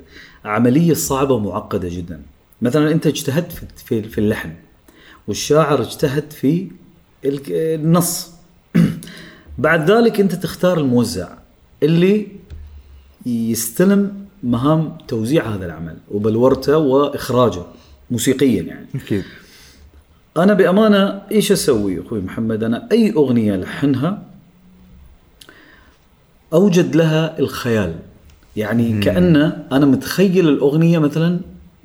عملية 0.44 0.94
صعبة 0.94 1.34
ومعقدة 1.34 1.88
جدا. 1.88 2.22
مثلا 2.62 2.92
أنت 2.92 3.06
اجتهدت 3.06 3.52
في 3.76 4.02
في, 4.02 4.18
اللحن 4.18 4.52
والشاعر 5.28 5.80
اجتهد 5.80 6.30
في 6.30 6.68
ال- 7.24 7.40
النص. 7.52 8.30
بعد 9.58 9.90
ذلك 9.90 10.20
أنت 10.20 10.34
تختار 10.34 10.78
الموزع 10.78 11.28
اللي 11.82 12.26
يستلم 13.26 14.26
مهام 14.42 14.98
توزيع 15.08 15.48
هذا 15.54 15.66
العمل 15.66 15.96
وبلورته 16.10 16.78
وإخراجه 16.78 17.62
موسيقيا 18.10 18.62
يعني. 18.62 18.86
أكيد 18.94 19.24
أنا 20.38 20.54
بأمانة 20.54 21.22
إيش 21.32 21.52
أسوي 21.52 22.00
أخوي 22.00 22.20
محمد؟ 22.20 22.62
أنا 22.62 22.88
أي 22.92 23.12
أغنية 23.12 23.56
لحنها 23.56 24.22
أوجد 26.52 26.96
لها 26.96 27.38
الخيال. 27.38 27.94
يعني 28.56 29.00
كأن 29.00 29.36
أنا 29.72 29.86
متخيل 29.86 30.48
الأغنية 30.48 30.98
مثلا 30.98 31.40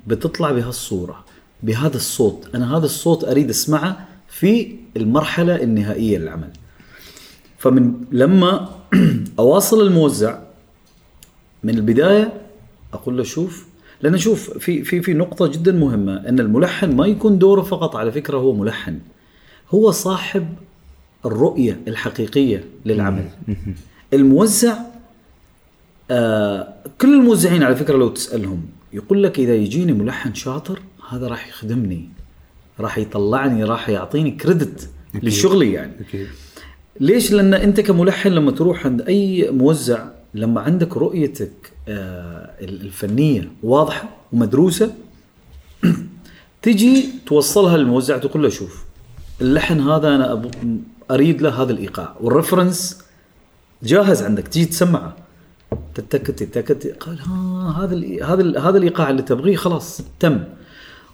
بتطلع 0.06 0.50
بهالصوره 0.50 1.24
بهذا 1.62 1.96
الصوت. 1.96 2.48
أنا 2.54 2.76
هذا 2.76 2.84
الصوت 2.84 3.24
أريد 3.24 3.50
أسمعه 3.50 4.06
في 4.28 4.76
المرحلة 4.96 5.62
النهائية 5.62 6.18
للعمل. 6.18 6.50
فمن 7.58 7.94
لما 8.12 8.68
أواصل 9.38 9.86
الموزع 9.86 10.38
من 11.62 11.74
البداية 11.74 12.32
أقول 12.92 13.16
له 13.16 13.24
شوف 13.24 13.66
لأن 14.04 14.18
شوف 14.18 14.58
في 14.58 14.84
في 14.84 15.02
في 15.02 15.14
نقطة 15.14 15.46
جدا 15.46 15.72
مهمة 15.72 16.28
إن 16.28 16.40
الملحن 16.40 16.96
ما 16.96 17.06
يكون 17.06 17.38
دوره 17.38 17.62
فقط 17.62 17.96
على 17.96 18.12
فكرة 18.12 18.38
هو 18.38 18.52
ملحن. 18.52 18.98
هو 19.70 19.90
صاحب 19.90 20.46
الرؤية 21.26 21.80
الحقيقية 21.88 22.64
للعمل. 22.84 23.24
الموزع 24.12 24.78
آه 26.10 26.74
كل 27.00 27.14
الموزعين 27.14 27.62
على 27.62 27.76
فكرة 27.76 27.96
لو 27.96 28.08
تسألهم 28.08 28.62
يقول 28.92 29.22
لك 29.22 29.38
إذا 29.38 29.54
يجيني 29.54 29.92
ملحن 29.92 30.34
شاطر 30.34 30.80
هذا 31.10 31.28
راح 31.28 31.48
يخدمني 31.48 32.08
راح 32.80 32.98
يطلعني 32.98 33.64
راح 33.64 33.88
يعطيني 33.88 34.30
كريدت 34.30 34.90
لشغلي 35.14 35.72
يعني. 35.72 35.92
أكيد. 36.00 36.26
ليش؟ 37.00 37.32
لأن 37.32 37.54
أنت 37.54 37.80
كملحن 37.80 38.28
لما 38.28 38.50
تروح 38.50 38.86
عند 38.86 39.00
أي 39.00 39.50
موزع 39.50 40.08
لما 40.34 40.60
عندك 40.60 40.96
رؤيتك 40.96 41.72
آه، 41.88 42.50
الفنية 42.60 43.50
واضحة 43.62 44.08
ومدروسة 44.32 44.94
تجي 46.62 47.08
توصلها 47.26 47.76
للموزع 47.76 48.18
تقول 48.18 48.42
له 48.42 48.48
شوف 48.48 48.84
اللحن 49.40 49.80
هذا 49.80 50.08
أنا. 50.08 50.50
أريد 51.10 51.42
له 51.42 51.62
هذا 51.62 51.72
الإيقاع 51.72 52.16
والرفرنس 52.20 52.98
جاهز 53.82 54.22
عندك 54.22 54.48
تجي 54.48 54.64
تسمعه 54.64 55.16
تتكت 55.94 56.42
تتكت 56.42 56.96
قال 57.00 57.20
ها 57.20 57.84
هذا. 57.84 58.24
هذا. 58.24 58.68
هذا 58.68 58.78
الإيقاع 58.78 59.10
اللي 59.10 59.22
تبغيه 59.22 59.56
خلاص 59.56 60.00
تم 60.20 60.44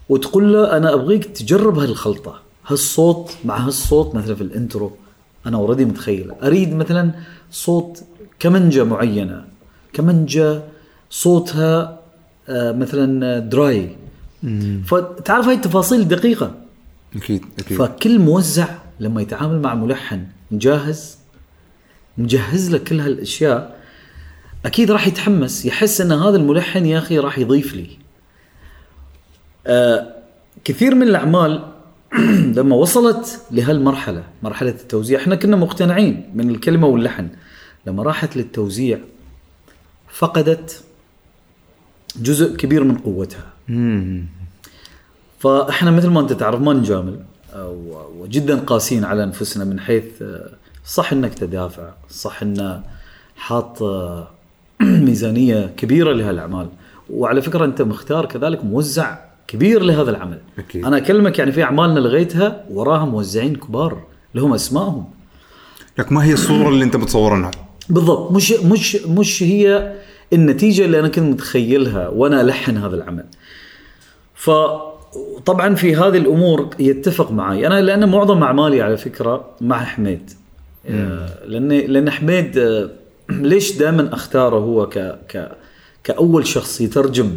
وتقول 0.08 0.52
له 0.52 0.76
أنا 0.76 0.94
أبغيك 0.94 1.24
تجرب 1.24 1.78
هالخلطة 1.78 2.40
هالصوت 2.66 3.30
مع 3.44 3.56
هالصوت 3.58 4.14
مثلا 4.14 4.34
في 4.34 4.40
ال 4.40 4.49
intro 4.49 4.92
أنا 5.46 5.56
already 5.56 5.84
متخيل 5.84 6.30
أريد 6.42 6.74
مثلا 6.74 7.12
صوت 7.50 8.02
كمنجة 8.40 8.84
معينة. 8.84 9.44
كمنجة 9.92 10.62
صوتها 11.10 12.00
آه، 12.48 12.72
مثلا 12.72 13.38
dry 13.38 13.96
فتعرف 14.86 15.46
هاي 15.46 15.54
التفاصيل 15.54 16.08
دقيقة؟ 16.08 16.54
أكيد 17.16 17.44
أكيد. 17.58 17.78
فكل 17.78 18.18
موزع 18.18 18.68
لما 19.00 19.22
يتعامل 19.22 19.60
مع 19.60 19.74
ملحن 19.74 20.24
مجهز 20.50 21.18
مجهز 22.18 22.70
له 22.70 22.78
كل 22.78 23.00
هالأشياء 23.00 23.80
أكيد 24.66 24.90
راح 24.90 25.06
يتحمس 25.06 25.66
يحس 25.66 26.00
إن 26.00 26.12
هذا 26.12 26.36
الملحن 26.36 26.86
يا 26.86 26.98
أخي 26.98 27.18
راح 27.18 27.38
يضيف 27.38 27.74
لي. 27.74 27.86
آه 29.66 30.14
كثير 30.64 30.94
من 30.94 31.02
الأعمال 31.02 31.64
لما 32.56 32.76
وصلت 32.76 33.42
لهالمرحلة 33.50 34.24
مرحلة 34.42 34.70
التوزيع 34.70 35.20
إحنا 35.20 35.34
كنا 35.34 35.56
مقتنعين 35.56 36.30
من 36.34 36.50
الكلمة 36.50 36.86
واللحن. 36.86 37.28
لما 37.86 38.02
راحت 38.02 38.36
للتوزيع 38.36 38.98
فقدت 40.08 40.84
جزء 42.16 42.56
كبير 42.56 42.84
من 42.84 42.98
قوتها 42.98 43.46
مم. 43.68 44.26
فإحنا 45.38 45.90
مثل 45.90 46.08
ما 46.08 46.20
أنت 46.20 46.32
تعرف 46.32 46.60
ما 46.60 46.72
نجامل 46.72 47.20
وجدا 48.18 48.60
قاسين 48.60 49.04
على 49.04 49.24
أنفسنا 49.24 49.64
من 49.64 49.80
حيث 49.80 50.04
صح 50.84 51.12
إنك 51.12 51.34
تدافع 51.34 51.90
صح 52.10 52.42
انه 52.42 52.82
حاط 53.36 53.82
ميزانية 54.80 55.66
كبيرة 55.76 56.12
لهالأعمال 56.12 56.68
وعلى 57.10 57.42
فكرة 57.42 57.64
أنت 57.64 57.82
مختار 57.82 58.26
كذلك 58.26 58.64
موزع 58.64 59.18
كبير 59.48 59.82
لهذا 59.82 60.10
العمل 60.10 60.38
أكيد. 60.58 60.84
أنا 60.84 60.96
أكلمك 60.96 61.38
يعني 61.38 61.52
في 61.52 61.62
أعمالنا 61.62 62.00
لغيتها 62.00 62.64
وراها 62.70 63.04
موزعين 63.04 63.56
كبار 63.56 64.02
لهم 64.34 64.54
أسمائهم 64.54 65.04
لك 65.98 66.12
ما 66.12 66.24
هي 66.24 66.32
الصورة 66.32 66.68
اللي 66.68 66.84
أنت 66.84 66.96
متصورنها 66.96 67.50
بالضبط. 67.90 68.32
مش 68.32 68.52
مش 68.52 68.96
مش 68.96 69.42
هي 69.42 69.92
النتيجة 70.32 70.84
اللي 70.84 71.00
أنا 71.00 71.08
كنت 71.08 71.24
متخيلها 71.24 72.08
وأنا 72.08 72.40
ألحن 72.40 72.76
هذا 72.76 72.96
العمل. 72.96 73.24
ف 74.34 74.50
طبعا 75.46 75.74
في 75.74 75.96
هذه 75.96 76.16
الأمور 76.16 76.70
يتفق 76.78 77.32
معي 77.32 77.66
أنا 77.66 77.80
لأن 77.80 78.08
معظم 78.08 78.42
أعمالي 78.42 78.82
على 78.82 78.96
فكرة 78.96 79.50
مع 79.60 79.84
حميد. 79.84 80.30
آه، 80.88 81.44
لأن 81.46 81.68
لأن 81.68 82.10
حميد 82.10 82.58
آه، 82.58 82.90
ليش 83.30 83.76
دائما 83.76 84.14
أختاره 84.14 84.56
هو 84.56 84.88
ك 84.88 84.98
ك 85.28 85.48
كأول 86.04 86.46
شخص 86.46 86.80
يترجم 86.80 87.36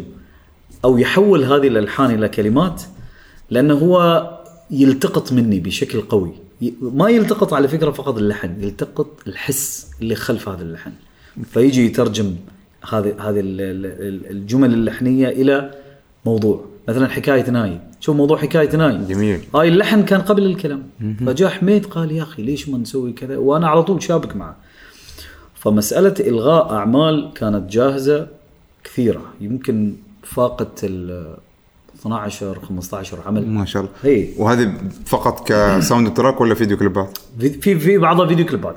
أو 0.84 0.98
يحول 0.98 1.44
هذه 1.44 1.68
الألحان 1.68 2.10
إلى 2.14 2.28
كلمات؟ 2.28 2.82
لأنه 3.50 3.74
هو 3.74 4.30
يلتقط 4.70 5.32
مني 5.32 5.60
بشكل 5.60 6.00
قوي. 6.00 6.32
ما 6.80 7.08
يلتقط 7.08 7.54
على 7.54 7.68
فكرة 7.68 7.90
فقط 7.90 8.18
اللحن 8.18 8.62
يلتقط 8.62 9.08
الحس 9.26 9.90
اللي 10.00 10.14
خلف 10.14 10.48
هذا 10.48 10.62
اللحن. 10.62 10.92
فيجي 11.44 11.86
يترجم 11.86 12.36
هذه 12.88 13.14
هذه 13.18 13.40
ال- 13.40 13.60
ال- 13.60 13.86
ال- 13.86 14.30
الجمل 14.30 14.74
اللحنية 14.74 15.28
إلى 15.28 15.70
موضوع. 16.26 16.64
مثلا 16.88 17.08
حكاية 17.08 17.50
ناي. 17.50 17.80
شوف 18.00 18.16
موضوع 18.16 18.36
حكاية 18.38 18.76
ناي. 18.76 19.04
جميل. 19.04 19.40
هاي 19.54 19.68
اللحن 19.68 20.02
كان 20.02 20.20
قبل 20.20 20.46
الكلام. 20.46 20.82
فجاء 21.26 21.48
حميد 21.50 21.86
قال 21.86 22.12
يا 22.12 22.22
أخي 22.22 22.42
ليش 22.42 22.68
ما 22.68 22.78
نسوي 22.78 23.12
كذا؟ 23.12 23.36
وأنا 23.36 23.68
على 23.68 23.82
طول 23.82 24.02
شابك 24.02 24.36
معه. 24.36 24.56
فمسألة 25.54 26.14
إلغاء 26.20 26.72
أعمال 26.72 27.30
كانت 27.34 27.72
جاهزة 27.72 28.28
كثيرة. 28.84 29.22
يمكن 29.40 29.94
فاقت 30.22 30.80
ال 30.84 31.36
12 32.06 32.58
15 32.68 33.18
عمل. 33.26 33.46
ما 33.48 33.64
شاء 33.64 33.82
الله. 33.82 33.92
هي. 34.02 34.28
وهذه 34.38 34.72
فقط 35.06 35.48
ك 35.48 36.14
soundtrack 36.14 36.40
ولا 36.40 36.54
فيديو 36.54 36.76
كليبات؟ 36.76 37.18
في 37.38 37.78
في, 37.78 37.98
بعضها 37.98 38.26
فيديو 38.26 38.46
كليبات. 38.46 38.76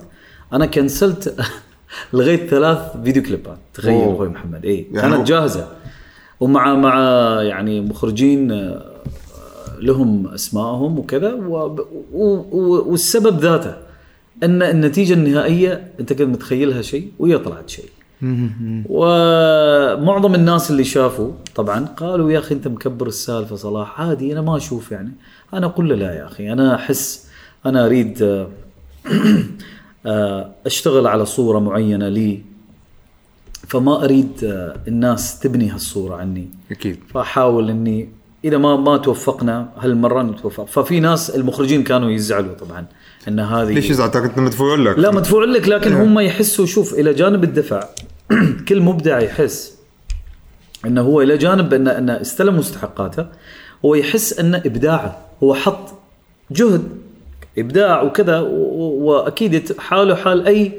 أنا 0.54 0.66
كنسلت 0.66 1.36
لغاية 2.14 2.48
ثلاث 2.48 2.80
فيديو 3.04 3.24
كليبات. 3.24 3.58
تخيل. 3.74 4.14
أخوي 4.14 4.30
محمد. 4.30 4.66
اي 4.66 4.88
يعني 4.94 5.16
كانت 5.16 5.28
جاهزة. 5.28 5.68
ومع 6.40 6.76
مع 6.76 7.00
يعني 7.42 7.82
مخرجين 7.82 8.52
آه، 8.52 8.92
لهم 9.80 10.28
أسمائهم 10.28 11.00
وكذا 11.00 11.34
و- 11.34 11.86
و- 12.14 12.46
و- 12.52 12.92
والسبب 12.92 13.40
ذاته 13.40 13.74
أن 14.44 14.64
النتيجة 14.64 15.14
النهائية 15.14 15.92
أنت 16.00 16.14
كنت 16.14 16.22
متخيلها 16.30 16.82
شيء 16.82 17.12
وهي 17.20 17.38
طلعت 17.38 17.70
شيء. 17.70 17.90
ومعظم 18.90 20.36
الناس 20.36 20.72
اللي 20.72 20.84
شافوا 20.84 21.32
طبعا 21.56 21.86
قالوا 21.86 22.32
يا 22.32 22.40
أخي 22.40 22.56
أنت 22.56 22.68
مكبر 22.68 23.08
السالفة 23.08 23.56
صلاح 23.56 24.02
عادي 24.02 24.34
أنا 24.34 24.42
ما 24.42 24.58
أشوف 24.58 24.92
يعني. 24.92 25.12
أنا 25.54 25.66
أقول 25.66 25.90
له 25.90 25.96
لا 25.96 26.14
يا 26.14 26.26
أخي 26.26 26.52
أنا 26.52 26.76
أحس 26.76 27.28
أنا 27.66 27.86
أريد 27.86 28.22
آه، 28.22 28.48
آه، 30.06 30.52
أشتغل 30.66 31.08
على 31.08 31.26
صورة 31.26 31.60
معينة 31.60 32.10
لي 32.10 32.42
فما 33.68 34.04
أريد 34.04 34.44
آه، 34.44 34.76
الناس 34.88 35.40
تبني 35.40 35.70
هالصورة 35.70 36.16
عني. 36.16 36.50
أكيد. 36.72 37.00
فأحاول 37.14 37.70
إني 37.70 38.10
إذا 38.46 38.58
ما 38.58 38.76
ما 38.76 38.98
توفقنا 38.98 39.70
هالمرة 39.78 40.22
نتوفق. 40.22 40.66
ففي 40.66 41.00
ناس 41.00 41.30
المخرجين 41.30 41.84
كانوا 41.84 42.12
يزعلوا 42.12 42.54
طبعا 42.54 42.86
إن 43.28 43.40
هذه 43.40 43.74
ليش 43.74 43.90
يزعل؟ 43.90 44.10
كنت 44.10 44.38
مدفوع 44.38 44.76
لك؟ 44.76 45.00
لا 45.00 45.12
مدفوع 45.12 45.44
لك 45.44 45.68
لكن 45.68 45.94
هم 45.94 46.20
يحسوا 46.20 46.66
شوف 46.66 46.94
إلى 46.94 47.14
جانب 47.14 47.44
الدفع. 47.44 47.84
كل 48.68 48.82
مبدع 48.82 49.20
يحس 49.20 49.78
إنه 50.86 51.02
هو 51.02 51.22
إلى 51.22 51.38
جانب 51.38 51.74
انه 51.74 51.98
انه 51.98 52.22
استلم 52.22 52.58
مستحقاته 52.58 53.28
هو 53.86 53.96
يحس 53.96 54.40
أن 54.40 54.56
إبداعه 54.56 55.28
هو 55.44 55.54
حط 55.54 55.94
جهد 56.52 56.84
إبداع 57.58 58.02
وكذا 58.02 58.40
وأكيد 58.40 59.80
حاله 59.80 60.16
حال 60.16 60.48
أي 60.48 60.72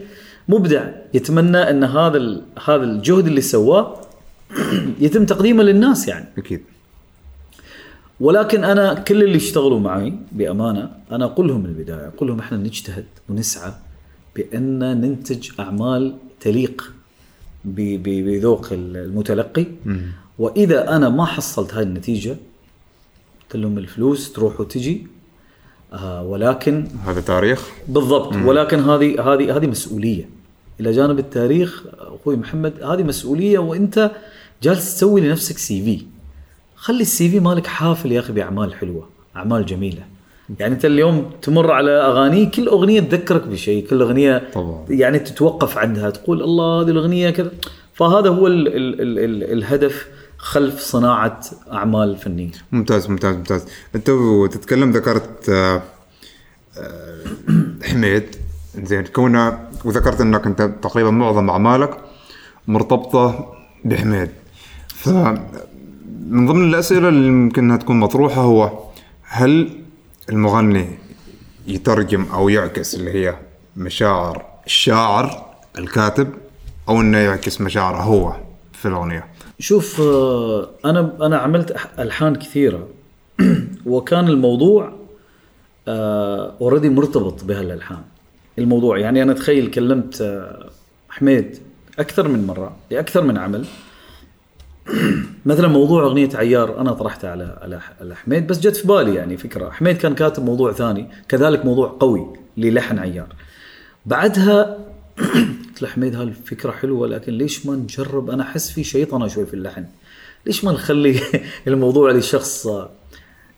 مبدع 0.49 0.88
يتمنى 1.14 1.59
أن 1.59 1.84
هذا 1.84 2.40
هذا 2.64 2.84
الجهد 2.84 3.26
اللي 3.26 3.40
سواه 3.40 4.01
يتم 5.01 5.26
تقديمه 5.26 5.62
للناس 5.62 6.09
يعني. 6.09 6.28
أكيد. 6.38 6.62
ولكن 8.20 8.64
أنا 8.64 8.94
كل 8.94 9.22
اللي 9.22 9.36
اشتغلوا 9.36 9.80
معي 9.80 10.14
بأمانة 10.32 10.90
أنا 11.12 11.24
أقول 11.24 11.49
لهم 11.49 11.61
من 11.61 11.66
البداية 11.66 12.09
أقول 12.09 12.28
لهم 12.28 12.38
إحنا 12.38 12.59
نجتهد 12.59 13.07
ونسعى 13.28 13.72
بأن 14.36 14.78
ننتج 14.78 15.51
أعمال 15.61 16.16
تليق 16.40 16.92
بذوق 17.65 18.69
المتلقي. 18.73 19.67
وإذا 20.39 20.97
أنا 20.97 21.09
ما 21.09 21.25
حصلت 21.25 21.75
هاي 21.75 21.83
النتيجة 21.83 22.37
قلت 23.43 23.57
لهم 23.57 23.79
الفلوس 23.79 24.33
تروح 24.33 24.61
وتجي. 24.61 25.07
آه 25.93 26.23
ولكن 26.23 26.89
هذا 27.07 27.21
تاريخ. 27.21 27.69
بالضبط. 27.89 28.37
ولكن 28.37 28.79
هذه 28.81 29.33
هذه 29.33 29.57
هذه 29.57 29.67
مسؤولية. 29.67 30.29
إلى 30.81 30.93
جانب 30.93 31.19
التاريخ 31.19 31.85
أخوي 31.99 32.37
محمد 32.37 32.83
هذه 32.83 33.03
مسؤولية 33.03 33.59
وأنت 33.59 34.11
جالس 34.63 34.95
تسوي 34.95 35.21
لنفسك 35.21 35.59
سي 35.59 35.85
في 35.85 36.07
خلي 36.77 37.01
السي 37.01 37.29
في 37.29 37.41
مالك 37.41 37.67
حافل 37.67 38.13
يا 38.13 38.21
أخي 38.21 38.33
بأعمال 38.33 38.75
حلوة 38.75 39.09
أعمال 39.37 39.67
جميلة. 39.67 40.05
يعني 40.61 40.74
انت 40.74 40.84
اليوم 40.84 41.30
تمر 41.42 41.70
على 41.70 41.90
أغاني 41.90 42.46
كل 42.46 42.68
أغنية 42.68 43.01
تذكرك 43.01 43.46
بشيء 43.46 43.86
كل 43.86 44.03
أغنية 44.03 44.49
طبعاً. 44.55 44.84
يعني 44.90 45.18
تتوقف 45.18 45.78
عندها 45.78 46.11
تقول 46.11 46.42
الله 46.42 46.82
هذه 46.82 46.90
الأغنية 46.90 47.30
كذا. 47.30 47.51
فهذا 47.94 48.28
هو 48.28 48.46
ال 48.46 48.68
ال 48.68 49.01
ال 49.01 49.18
ال 49.18 49.53
الهدف 49.53 50.07
خلف 50.38 50.80
صناعة 50.80 51.40
أعمال 51.72 52.16
فنية. 52.16 52.51
ممتاز 52.72 53.11
ممتاز 53.11 53.36
ممتاز. 53.36 53.66
انت 53.94 54.11
تتكلم 54.53 54.90
ذكرت 54.90 55.49
آه، 55.49 55.82
آه، 56.78 57.24
حميد. 57.82 58.24
زين 58.82 59.05
كونه 59.05 59.59
وذكرت 59.84 60.20
انك 60.20 60.46
انت 60.46 60.70
تقريبا 60.82 61.11
معظم 61.11 61.51
أعمالك 61.51 61.96
مرتبطة 62.68 63.53
بحميد. 63.84 64.28
ف 64.88 65.09
من 66.28 66.46
ضمن 66.46 66.68
الأسئلة 66.68 67.09
اللي 67.09 67.30
ممكن 67.30 67.64
إنها 67.64 67.76
تكون 67.76 68.01
مطروحة 68.01 68.40
هو 68.42 68.78
هل 69.22 69.70
المغني 70.29 70.99
يترجم 71.66 72.26
أو 72.33 72.49
يعكس 72.49 72.95
اللي 72.95 73.11
هي 73.11 73.35
مشاعر 73.76 74.47
الشاعر 74.66 75.47
الكاتب 75.79 76.29
أو 76.89 77.01
إنه 77.01 77.18
يعكس 77.18 77.61
مشاعره 77.61 77.97
هو 77.97 78.37
في 78.72 78.89
الأغنية. 78.89 79.24
شوف 79.59 80.01
آه، 80.01 80.70
أنا 80.85 81.12
أنا 81.20 81.39
عملت 81.39 81.76
ألحان 81.99 82.35
كثيرة. 82.37 82.89
وكان 83.87 84.29
الموضوع 84.29 84.93
اوريدي 85.89 86.89
مرتبط 86.89 87.45
بهالألحان. 87.45 88.03
الموضوع 88.59 88.99
يعني 88.99 89.22
أنا 89.22 89.33
تخيل 89.33 89.70
كلمت 89.70 90.20
آه، 90.20 90.70
حميد 91.09 91.59
أكثر 91.99 92.29
من 92.29 92.47
مرة 92.47 92.76
لأكثر 92.91 93.22
من 93.22 93.39
عمل. 93.39 93.66
مثلا 95.47 95.68
موضوع 95.68 96.03
أغنية 96.03 96.28
عيار 96.34 96.80
أنا 96.80 96.93
طرحته 96.93 97.30
على 97.30 97.59
على 97.62 97.80
على 98.01 98.16
حميد 98.16 98.47
بس 98.47 98.61
جت 98.61 98.76
في 98.76 98.86
بالي 98.86 99.14
يعني 99.14 99.36
فكرة. 99.36 99.70
حميد 99.70 99.97
كان 99.97 100.14
كاتب 100.14 100.45
موضوع 100.45 100.72
ثاني 100.72 101.09
كذلك 101.28 101.64
موضوع 101.64 101.97
قوي 102.01 102.26
للحن 102.57 102.99
عيار. 102.99 103.28
بعدها 104.07 104.78
قلت 105.68 105.82
له 105.82 105.89
حميد 105.89 106.14
هالفكره 106.16 106.70
حلوة؟ 106.70 107.09
لكن 107.09 107.32
ليش 107.32 107.66
ما 107.66 107.76
نجرب؟ 107.76 108.30
أنا 108.30 108.43
أحس 108.43 108.70
في 108.70 108.84
شيطنه 108.84 109.28
شوي 109.28 109.47
في 109.47 109.55
اللحن. 109.55 109.84
ليش 110.47 110.64
ما 110.64 110.72
نخلي 110.72 111.20
الموضوع 111.66 112.12
لشخص 112.12 112.66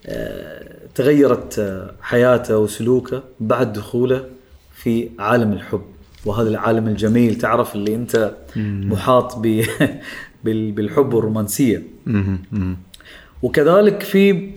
آه، 0.06 0.62
تغيرت 0.94 1.58
آه، 1.58 1.94
حياته 2.02 2.58
وسلوكه 2.58 3.22
بعد 3.40 3.72
دخوله 3.72 4.26
في 4.74 5.08
عالم 5.18 5.52
الحب. 5.52 5.82
وهذا 6.26 6.48
العالم 6.48 6.88
الجميل 6.88 7.34
تعرف 7.34 7.74
اللي 7.74 7.94
أنت 7.94 8.34
محاط 8.56 9.38
بالحب 10.44 11.14
والرومانسية. 11.14 11.82
وكذلك 13.42 14.02
في 14.02 14.50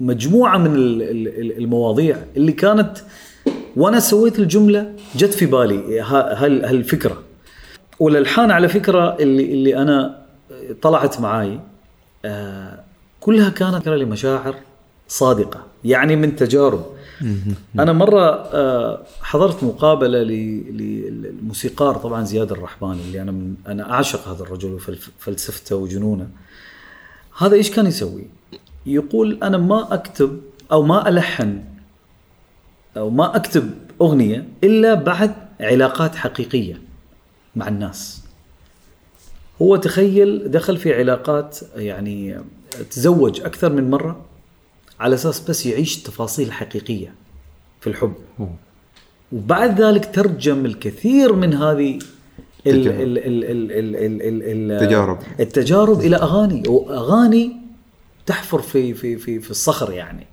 مجموعة 0.00 0.58
من 0.58 0.74
ال- 0.74 1.02
ال- 1.02 1.28
ال- 1.40 1.58
المواضيع 1.58 2.16
اللي 2.36 2.52
كانت 2.52 2.92
وأنا 3.76 4.00
سويت 4.00 4.38
الجملة 4.38 4.92
جت 5.16 5.34
في 5.34 5.46
بالي. 5.46 6.00
ها- 6.00 6.44
هال- 6.44 6.64
هالفكرة. 6.64 7.22
والألحان 8.00 8.50
على 8.50 8.68
فكرة 8.68 9.16
اللي 9.20 9.52
اللي 9.52 9.76
أنا 9.76 10.22
طلعت 10.82 11.20
معاي 11.20 11.60
آه، 12.24 12.80
كلها 13.20 13.48
كانت 13.50 13.88
لمشاعر 13.88 14.54
صادقة. 15.08 15.60
يعني 15.84 16.16
من 16.16 16.36
تجارب. 16.36 16.84
أنا 17.78 17.92
مرة 17.92 18.24
آه، 18.54 19.02
حضرت 19.20 19.64
مقابلة 19.64 20.18
للموسيقار 20.22 21.96
طبعا 21.96 22.24
زياد 22.24 22.52
الرحماني 22.52 23.00
اللي 23.00 23.22
أنا 23.22 23.32
من 23.32 23.54
أنا 23.66 23.92
أعشق 23.92 24.28
هذا 24.28 24.42
الرجل 24.42 24.72
وفلسفته 24.72 25.76
وجنونه 25.76 26.28
هذا 27.38 27.54
إيش 27.54 27.70
كان 27.70 27.86
يسوي؟ 27.86 28.26
يقول 28.86 29.38
أنا 29.42 29.58
ما 29.58 29.94
أكتب 29.94 30.40
أو 30.72 30.82
ما 30.82 31.08
ألحن 31.08 31.64
أو 32.96 33.10
ما 33.10 33.36
أكتب 33.36 33.70
أغنية 34.00 34.48
إلا 34.64 34.94
بعد 34.94 35.34
علاقات 35.60 36.14
حقيقية 36.14 36.80
مع 37.56 37.68
الناس. 37.68 38.22
هو 39.62 39.76
تخيل 39.76 40.50
دخل 40.50 40.76
في 40.76 40.94
علاقات 40.94 41.58
يعني 41.76 42.38
تزوج 42.90 43.40
أكثر 43.40 43.72
من 43.72 43.90
مرة 43.90 44.29
على 45.00 45.14
أساس 45.14 45.40
بس 45.40 45.66
يعيش 45.66 45.96
تفاصيل 46.02 46.52
حقيقيه 46.52 47.14
في 47.80 47.86
الحب. 47.86 48.14
وبعد 49.32 49.80
ذلك 49.80 50.14
ترجم 50.14 50.66
الكثير 50.66 51.32
من 51.32 51.54
هذه 51.54 51.98
ال 52.66 52.82
تجارب. 52.82 53.00
ال 53.00 53.18
ال 53.18 53.44
ال 53.44 53.72
ال 53.72 53.96
ال 53.96 54.42
ال 54.42 54.72
ال 54.72 54.86
تجارب. 54.88 55.18
التجارب 55.40 56.00
إلى 56.00 56.16
اغاني 56.16 56.62
واغاني 56.68 57.56
تحفر 58.26 58.62
في 58.62 58.94
في 58.94 59.16
في 59.16 59.40
في 59.40 59.50
الصخر 59.50 59.92
يعني 59.92 60.26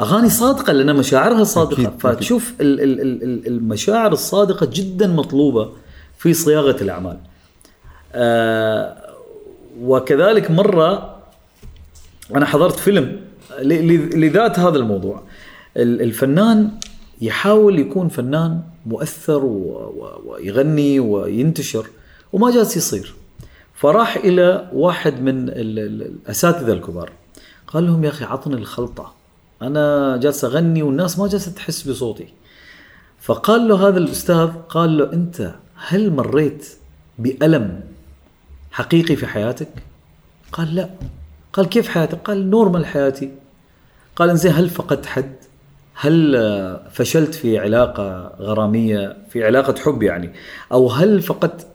اغاني 0.00 0.28
صادقه 0.30 0.72
لأن 0.72 0.96
مشاعرها 0.96 1.44
صادقه 1.44 1.82
أكيد، 1.82 2.00
فتشوف 2.00 2.52
ال- 2.60 2.80
ال- 2.80 3.00
ال- 3.00 3.22
ال- 3.22 3.46
المشاعر 3.46 4.12
الصادقه 4.12 4.66
جدا 4.72 5.06
مطلوبه 5.06 5.72
في 6.18 6.34
صياغه 6.34 6.82
الاعمال 6.82 7.18
آه 8.12 8.96
وكذلك 9.82 10.50
مره 10.50 11.16
أنا 12.34 12.46
حضرت 12.46 12.78
فيلم 12.78 13.20
لذات 13.60 14.58
هذا 14.58 14.78
الموضوع. 14.78 15.22
ال- 15.76 16.02
الفنان 16.02 16.70
يحاول 17.20 17.78
يكون 17.78 18.08
فنان 18.08 18.60
مؤثر 18.86 19.44
ويغني 20.24 21.00
وينتشر 21.00 21.86
وما 22.32 22.50
جالس 22.50 22.76
يصير. 22.76 23.14
فراح 23.74 24.16
إلى 24.16 24.70
واحد 24.72 25.20
من 25.20 25.48
ال- 25.48 25.78
ال- 25.78 26.02
الأساتذة 26.02 26.72
الكبار. 26.72 27.10
قال 27.66 27.86
لهم 27.86 28.04
يا 28.04 28.08
أخي 28.08 28.24
عطني 28.24 28.54
الخلطة. 28.54 29.14
أنا 29.62 30.16
جالس 30.16 30.44
أغني 30.44 30.82
والناس 30.82 31.18
ما 31.18 31.28
جالسة 31.28 31.52
تحس 31.52 31.88
بصوتي. 31.88 32.28
فقال 33.20 33.68
له 33.68 33.88
هذا 33.88 33.98
الأستاذ 33.98 34.48
قال 34.68 34.98
له 34.98 35.12
أنت 35.12 35.54
هل 35.86 36.12
مريت 36.12 36.68
بألم 37.18 37.80
حقيقي 38.70 39.16
في 39.16 39.26
حياتك؟ 39.26 39.68
قال 40.52 40.74
لا. 40.74 40.90
قال 41.52 41.66
كيف 41.66 41.88
حياتك؟ 41.88 42.18
قال 42.18 42.50
نورمال 42.50 42.86
حياتي. 42.86 43.30
قال 44.16 44.30
انزين 44.30 44.52
هل 44.52 44.68
فقدت 44.70 45.06
حد؟ 45.06 45.32
هل 45.94 46.36
آه، 46.36 46.80
فشلت 46.90 47.34
في 47.34 47.58
علاقة 47.58 48.32
غرامية 48.40 49.16
في 49.30 49.44
علاقة 49.44 49.74
حب 49.80 50.02
يعني؟ 50.02 50.30
أو 50.72 50.88
هل 50.88 51.22
فقدت 51.22 51.66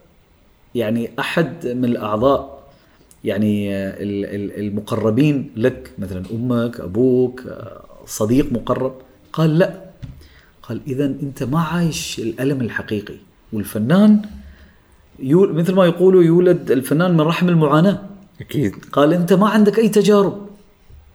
يعني 0.75 1.11
أحد 1.19 1.67
من 1.67 1.85
الأعضاء 1.85 2.63
يعني 3.23 3.75
آه، 3.75 3.89
ال- 4.03 4.25
ال- 4.25 4.59
المقربين 4.67 5.51
لك؟ 5.55 5.91
مثلا 5.99 6.23
أمك 6.33 6.79
أبوك 6.79 7.41
آه، 7.47 7.81
صديق 8.05 8.51
مقرب؟ 8.53 8.93
قال 9.33 9.57
لا. 9.59 9.73
قال 10.63 10.81
إذا 10.87 11.05
أنت 11.05 11.43
ما 11.43 11.59
عايش 11.59 12.19
الألم 12.19 12.61
الحقيقي. 12.61 13.15
والفنان 13.53 14.21
مثل 15.23 15.73
ما 15.75 15.85
يقولوا 15.85 16.23
يولد 16.23 16.71
الفنان 16.71 17.13
من 17.13 17.21
رحم 17.21 17.49
المعاناة. 17.49 17.99
أكيد. 18.41 18.75
قال 18.91 19.13
أنت 19.13 19.33
ما 19.33 19.49
عندك 19.49 19.79
أي 19.79 19.89
تجارب. 19.89 20.46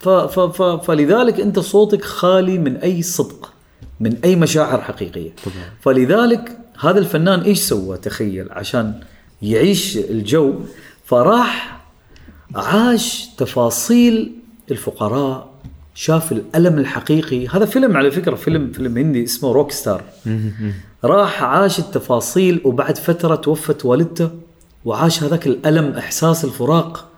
ف 0.03 0.09
ف 0.09 0.41
ف 0.41 0.63
فلذلك 0.63 1.41
انت 1.41 1.59
صوتك 1.59 2.05
خالي 2.05 2.59
من 2.59 2.77
اي 2.77 3.03
صدق 3.03 3.53
من 4.01 4.17
اي 4.25 4.37
مشاعر 4.37 4.81
حقيقية. 4.81 5.31
طبعاً. 5.45 5.65
فلذلك 5.81 6.59
هذا 6.81 6.99
الفنان 6.99 7.41
إيش 7.41 7.59
سوى؟ 7.59 7.97
تخيل 7.97 8.53
عشان 8.53 9.01
يعيش 9.43 9.97
الجو. 9.97 10.55
فراح 11.05 11.81
عاش 12.55 13.29
تفاصيل 13.39 14.33
الفقراء 14.71 15.53
شاف 15.95 16.33
الألم 16.33 16.79
الحقيقي. 16.79 17.49
هذا 17.49 17.65
فيلم 17.65 17.97
على 17.97 18.11
فكرة 18.11 18.35
فيلم 18.35 18.73
فيلم 18.73 18.99
هندي 18.99 19.25
اسمه 19.25 19.53
روك 19.53 19.73
ستار 19.73 20.03
راح 21.05 21.43
عاش 21.43 21.79
التفاصيل 21.79 22.61
وبعد 22.65 22.99
فترة 22.99 23.35
توفت 23.35 23.85
والدته 23.85 24.31
وعاش 24.85 25.23
هذاك 25.23 25.47
الألم 25.47 25.93
إحساس 25.93 26.45
الفراق. 26.45 27.09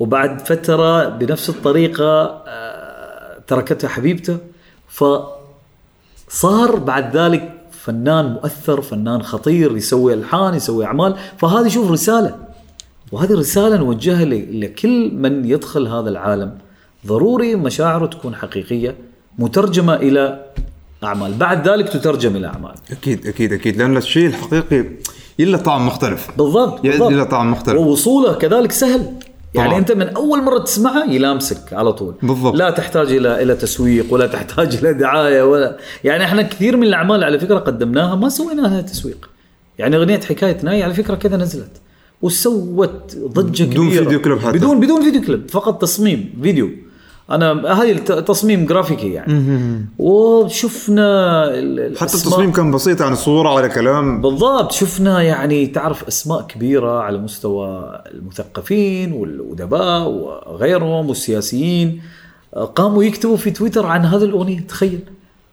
وبعد 0.00 0.40
فترة 0.40 1.08
بنفس 1.08 1.48
الطريقة 1.48 2.42
آه، 2.46 3.40
تركته 3.46 3.88
حبيبته. 3.88 4.38
فصار 4.88 6.76
بعد 6.76 7.16
ذلك 7.16 7.52
فنان 7.72 8.32
مؤثر 8.32 8.80
فنان 8.80 9.22
خطير 9.22 9.76
يسوي 9.76 10.14
ألحان 10.14 10.54
يسوي 10.54 10.84
أعمال. 10.84 11.16
فهذه 11.38 11.68
شوف 11.68 11.90
رسالة. 11.90 12.38
وهذه 13.12 13.32
رسالة 13.32 13.76
نوجهها 13.76 14.24
لكل 14.24 15.14
من 15.14 15.44
يدخل 15.44 15.86
هذا 15.86 16.08
العالم. 16.08 16.58
ضروري 17.06 17.54
مشاعره 17.56 18.06
تكون 18.06 18.34
حقيقية 18.34 18.96
مترجمة 19.38 19.94
إلى 19.94 20.44
أعمال. 21.04 21.34
بعد 21.34 21.68
ذلك 21.68 21.88
تترجم 21.88 22.36
إلى 22.36 22.46
أعمال. 22.46 22.74
أكيد 22.90 23.26
أكيد 23.26 23.52
أكيد. 23.52 23.76
لأن 23.76 23.96
الشيء 23.96 24.26
الحقيقي 24.26 24.84
يلا 25.38 25.58
طعم 25.58 25.86
مختلف. 25.86 26.28
بالضبط 26.38 26.82
بالضبط. 26.82 27.12
إلى 27.12 27.24
طعم 27.24 27.50
مختلف. 27.50 27.78
ووصوله 27.78 28.32
كذلك 28.32 28.72
سهل. 28.72 29.12
يعني 29.54 29.68
طبعاً. 29.68 29.78
أنت 29.80 29.92
من 29.92 30.08
أول 30.08 30.42
مرة 30.42 30.58
تسمعها 30.58 31.04
يلامسك 31.04 31.72
على 31.72 31.92
طول 31.92 32.14
بالضبط. 32.22 32.56
لا 32.56 32.70
تحتاج 32.70 33.12
إلى 33.12 33.42
إلى 33.42 33.54
تسويق 33.54 34.12
ولا 34.14 34.26
تحتاج 34.26 34.76
إلى 34.82 34.92
دعاية 34.92 35.42
ولا 35.42 35.76
يعني 36.04 36.24
إحنا 36.24 36.42
كثير 36.42 36.76
من 36.76 36.82
الأعمال 36.86 37.24
على 37.24 37.38
فكرة 37.38 37.58
قدمناها 37.58 38.14
ما 38.14 38.28
سوينا 38.28 38.60
لها 38.60 38.80
تسويق 38.80 39.30
يعني 39.78 39.96
أغنية 39.96 40.20
حكاية 40.20 40.58
ناي 40.62 40.82
على 40.82 40.94
فكرة 40.94 41.14
كذا 41.14 41.36
نزلت 41.36 41.70
وسوت 42.22 43.16
ضجة 43.16 43.64
بدون 43.64 43.88
كبيرة 43.88 44.04
فيديو 44.04 44.20
كليب 44.20 44.38
حتى. 44.38 44.58
بدون 44.58 44.80
بدون 44.80 45.02
فيديو 45.02 45.22
كليب 45.22 45.50
فقط 45.50 45.82
تصميم 45.82 46.34
فيديو 46.42 46.70
أنا 47.30 47.80
هاي 47.82 47.92
الت- 47.92 48.12
تصميم 48.12 48.66
جرافيكي 48.66 49.12
يعني. 49.12 49.32
وشفنا 49.98 51.46
حتى. 51.96 52.04
التصميم 52.16 52.52
كان 52.52 52.70
بسيط 52.70 53.02
عن 53.02 53.14
صورة 53.14 53.48
على 53.48 53.68
كلام. 53.68 54.20
بالضبط. 54.20 54.72
شفنا 54.72 55.22
يعني 55.22 55.66
تعرف 55.66 56.04
أسماء 56.04 56.42
كبيرة 56.42 57.00
على 57.00 57.18
مستوى 57.18 58.00
المثقفين 58.14 59.12
والادباء 59.12 60.08
وغيرهم 60.08 61.08
والسياسيين. 61.08 62.02
قاموا 62.76 63.04
يكتبوا 63.04 63.36
في 63.36 63.50
تويتر 63.50 63.86
عن 63.86 64.04
هذه 64.04 64.24
الأغنية 64.24 64.60
تخيل. 64.60 65.00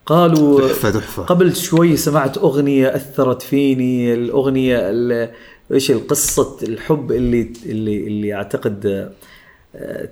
قالوا 0.06 0.68
تحفة- 0.68 0.82
تحفة. 0.94 1.22
قبل 1.22 1.56
شوي 1.56 1.96
سمعت 1.96 2.38
أغنية 2.38 2.96
أثرت 2.96 3.42
فيني 3.42 4.14
الأغنية 4.14 4.76
ال- 4.80 5.28
إيش 5.72 5.90
القصة 5.90 6.56
الحب 6.62 7.12
اللي 7.12 7.52
اللي 7.66 8.06
اللي 8.06 8.34
أعتقد 8.34 8.86
آه، 8.86 9.10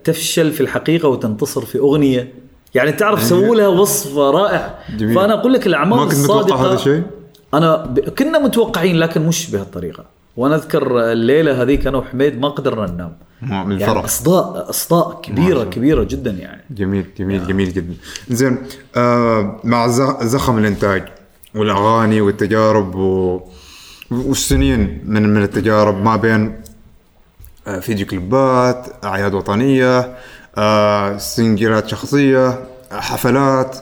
تفشل 0.05 0.53
في 0.53 0.61
الحقيقة 0.61 1.09
وتنتصر 1.09 1.65
في 1.65 1.79
أغنية. 1.79 2.33
يعني 2.75 2.93
تعرف 2.93 3.23
سووا 3.23 3.57
لها 3.57 3.69
وصف 3.69 4.17
رائع. 4.19 4.79
جميل. 4.97 5.15
فأنا 5.15 5.35
أقول 5.35 5.53
لك 5.53 5.67
الأعمال 5.67 5.99
ما 5.99 6.05
كنت 6.05 6.13
الصادقه 6.13 6.45
متوقع 6.45 6.67
هذا 6.67 6.75
الشيء؟ 6.75 7.03
أنا 7.55 7.77
ب... 7.77 8.01
كنا 8.01 8.39
متوقعين 8.39 8.97
لكن 8.97 9.27
مش 9.27 9.51
بهالطريقة. 9.51 10.05
وأنا 10.37 10.55
أذكر 10.55 11.13
الليلة 11.13 11.63
هذيك 11.63 11.87
أنا 11.87 11.99
وحميد 11.99 12.41
ما 12.41 12.49
قدرنا 12.49 12.93
ننام. 12.93 13.13
من 13.43 13.51
يعني 13.51 13.75
الفرح. 13.75 14.05
اصداء 14.05 14.71
أصداء 14.71 15.21
كبيره 15.23 15.65
كبيرة 15.65 16.05
جدا 16.05 16.31
يعني. 16.31 16.65
جميل 16.71 17.07
جميل 17.19 17.47
جميل 17.47 17.73
جدا. 17.73 17.95
زين 18.29 18.59
آه 18.97 19.61
مع 19.65 19.89
زخم 20.23 20.59
الإنتاج 20.59 21.05
والأغاني 21.55 22.21
والتجارب 22.21 22.95
و... 22.95 23.41
والسنين 24.11 25.03
من 25.05 25.35
من 25.35 25.43
التجارب 25.43 26.05
ما 26.05 26.17
بين 26.17 26.61
فيديو 27.81 28.07
كليبات 28.07 29.05
أعياد 29.05 29.35
وطنية 29.35 30.17
آه 30.57 31.17
سنجلات 31.17 31.89
شخصية 31.89 32.49
آه 32.93 33.01
حفلات. 33.01 33.77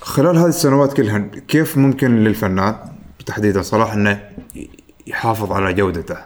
خلال 0.00 0.38
هذه 0.38 0.48
السنوات 0.48 0.92
كلها 0.92 1.18
كيف 1.48 1.76
ممكن 1.76 2.24
للفنان 2.24 2.74
تحديدا 3.26 3.62
صلاح 3.62 3.92
إنه 3.92 4.30
يحافظ 5.06 5.52
على 5.52 5.72
جودته؟ 5.72 6.16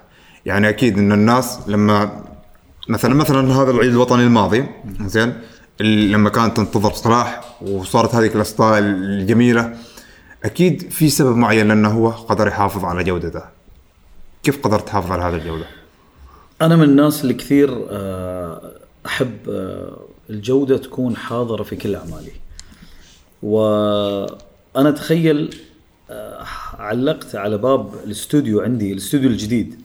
يعني 0.46 0.68
أكيد 0.68 0.98
إن 0.98 1.12
الناس 1.12 1.58
لما 1.66 2.24
مثلا 2.88 3.14
مثلا 3.14 3.52
هذا 3.52 3.70
العيد 3.70 3.90
الوطني 3.90 4.22
الماضي 4.22 4.66
زين 5.00 5.32
لما 5.80 6.30
كانت 6.30 6.56
تنتظر 6.56 6.92
صلاح 6.92 7.40
وصارت 7.62 8.14
هذه 8.14 8.26
الاسطال 8.26 8.84
الجميلة 8.84 9.76
أكيد 10.44 10.92
في 10.92 11.08
سبب 11.08 11.36
معين 11.36 11.68
لأنه 11.68 11.90
هو 11.90 12.08
قدر 12.10 12.48
يحافظ 12.48 12.84
على 12.84 13.04
جودته. 13.04 13.42
كيف 14.42 14.64
قدرت 14.64 14.86
تحافظ 14.86 15.12
على 15.12 15.22
هذه 15.22 15.34
الجودة؟ 15.34 15.81
أنا 16.62 16.76
من 16.76 16.82
الناس 16.82 17.22
اللي 17.22 17.34
كثير 17.34 17.86
آه، 17.90 18.72
أحب 19.06 19.48
آه، 19.48 19.98
الجودة 20.30 20.78
تكون 20.78 21.16
حاضرة 21.16 21.62
في 21.62 21.76
كل 21.76 21.94
أعمالي. 21.94 22.32
وأنا 23.42 24.90
تخيل 24.90 25.56
آه، 26.10 26.44
علقت 26.78 27.34
على 27.34 27.58
باب 27.58 27.94
الاستوديو 28.04 28.60
عندي 28.60 28.92
الاستوديو 28.92 29.30
الجديد. 29.30 29.80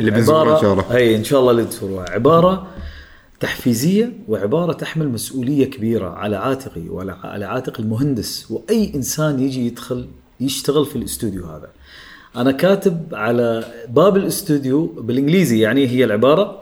اللي 0.00 0.10
بنزوره 0.10 0.56
إن 0.56 0.60
شاء 0.60 0.72
الله. 0.72 0.96
اي 0.96 1.16
إن 1.16 1.24
شاء 1.24 1.40
الله 1.40 1.50
اللي 1.50 1.64
تزوروها 1.64 2.10
عبارة 2.10 2.66
تحفيزية 3.40 4.12
وعبارة 4.28 4.72
تحمل 4.72 5.08
مسؤولية 5.08 5.70
كبيرة 5.70 6.08
على 6.08 6.36
عاتقي 6.36 6.88
وعلى 6.88 7.16
على 7.24 7.44
عاتق 7.44 7.80
المهندس. 7.80 8.50
وأي 8.50 8.94
إنسان 8.94 9.40
يجي 9.40 9.66
يدخل 9.66 10.08
يشتغل 10.40 10.86
في 10.86 10.96
الاستوديو 10.96 11.46
هذا. 11.46 11.70
أنا 12.36 12.52
كاتب 12.52 13.14
على 13.14 13.64
باب 13.88 14.16
الاستوديو 14.16 14.86
بالإنجليزي 14.86 15.60
يعني 15.60 15.86
هي 15.88 16.04
العبارة 16.04 16.60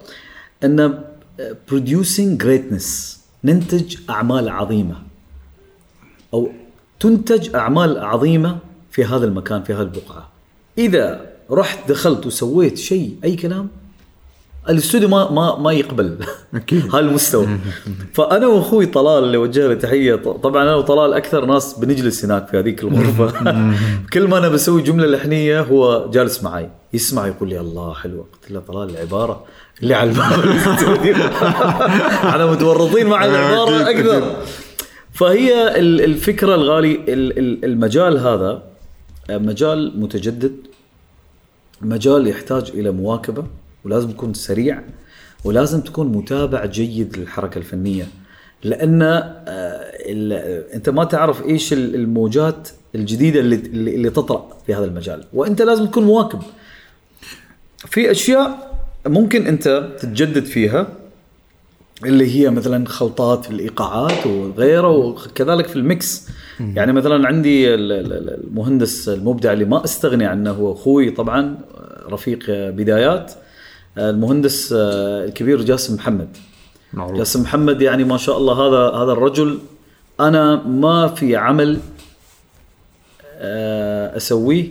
أن 0.64 1.04
producing 1.70 2.42
greatness 2.42 3.16
ننتج 3.44 3.96
أعمال 4.10 4.48
عظيمة 4.48 4.96
أو 6.34 6.50
تنتج 7.00 7.54
أعمال 7.54 7.98
عظيمة 7.98 8.58
في 8.90 9.04
هذا 9.04 9.24
المكان 9.24 9.62
في 9.62 9.72
هذه 9.72 9.80
البقعة. 9.80 10.28
إذا 10.78 11.32
رحت 11.50 11.88
دخلت 11.88 12.26
وسويت 12.26 12.78
شيء 12.78 13.16
أي 13.24 13.36
كلام 13.36 13.68
الاستوديو 14.68 15.08
ما 15.08 15.30
ما 15.30 15.58
ما 15.58 15.72
يقبل 15.72 16.16
أكيد. 16.54 16.94
هالمستوى 16.94 17.48
فأنا 18.14 18.46
وأخوي 18.46 18.86
طلال 18.86 19.24
اللي 19.24 19.36
وجه 19.38 19.66
له 19.68 19.74
تحية 19.74 20.14
طبعا 20.14 20.62
أنا 20.62 20.74
وطلال 20.74 21.12
أكثر 21.14 21.44
ناس 21.44 21.74
بنجلس 21.78 22.24
هناك 22.24 22.48
في 22.48 22.58
هذيك 22.58 22.82
الغرفة. 22.82 23.54
كل 24.12 24.28
ما 24.28 24.38
أنا 24.38 24.48
بسوي 24.48 24.82
جملة 24.82 25.06
لحنية 25.06 25.60
هو 25.60 26.10
جالس 26.10 26.42
معي 26.42 26.70
يسمع 26.92 27.26
يقول 27.26 27.48
لي 27.48 27.60
الله 27.60 27.94
حلوة 27.94 28.26
قلت 28.32 28.50
له 28.50 28.60
طلال 28.60 28.90
العبارة 28.90 29.44
اللي 29.82 29.94
على 29.94 30.10
الباب. 30.10 30.32
إحنا 32.24 32.46
متورطين 32.46 33.06
مع 33.06 33.24
العبارة 33.24 33.90
أكيد، 33.90 34.06
أكثر. 34.06 34.36
فهي 35.12 35.78
ال- 35.80 36.00
الفكرة 36.04 36.54
الغالي 36.54 36.94
ال- 36.94 37.38
ال- 37.38 37.64
المجال 37.64 38.18
هذا 38.18 38.62
مجال 39.30 39.92
متجدد 40.00 40.56
مجال 41.80 42.26
يحتاج 42.26 42.70
إلى 42.74 42.90
مواكبة. 42.90 43.44
ولازم 43.84 44.10
تكون 44.10 44.34
سريع 44.34 44.82
ولازم 45.44 45.80
تكون 45.80 46.06
متابع 46.08 46.64
جيد 46.66 47.16
للحركة 47.18 47.58
الفنية. 47.58 48.06
لأن 48.64 49.02
آه، 49.02 49.32
أنت 50.74 50.88
ما 50.88 51.04
تعرف 51.04 51.44
إيش 51.46 51.72
ال- 51.72 51.94
الموجات 51.94 52.68
الجديدة 52.94 53.40
اللي 53.40 53.56
اللي 53.94 54.10
تطرأ 54.10 54.48
في 54.66 54.74
هذا 54.74 54.84
المجال. 54.84 55.24
وأنت 55.32 55.62
لازم 55.62 55.86
تكون 55.86 56.04
مواكب. 56.04 56.40
في 57.76 58.10
أشياء 58.10 58.72
ممكن 59.06 59.46
أنت 59.46 59.90
تتجدد 59.98 60.44
فيها 60.44 60.86
اللي 62.04 62.36
هي 62.40 62.50
مثلا 62.50 62.86
خلطات 62.88 63.44
في 63.44 63.50
الإيقاعات 63.50 64.26
وغيره 64.26 64.88
وكذلك 64.90 65.66
في 65.66 65.76
الميكس. 65.76 66.28
يعني 66.60 66.92
مثلا 66.92 67.26
عندي 67.28 67.74
ال- 67.74 67.92
ال- 67.92 68.44
المهندس 68.44 69.08
المبدع 69.08 69.52
اللي 69.52 69.64
ما 69.64 69.84
أستغني 69.84 70.24
عنه 70.26 70.50
هو 70.50 70.72
أخوي 70.72 71.10
طبعا 71.10 71.58
رفيق 72.10 72.38
بدايات. 72.48 73.32
المهندس 73.98 74.72
الكبير 74.72 75.62
جاسم 75.62 75.94
محمد. 75.94 76.36
معروف. 76.92 77.18
جاسم 77.18 77.42
محمد 77.42 77.82
يعني 77.82 78.04
ما 78.04 78.16
شاء 78.16 78.38
الله 78.38 78.54
هذا 78.54 78.96
هذا 78.96 79.12
الرجل 79.12 79.58
أنا 80.20 80.62
ما 80.66 81.08
في 81.08 81.36
عمل 81.36 81.78
آه، 83.36 84.16
أسويه 84.16 84.68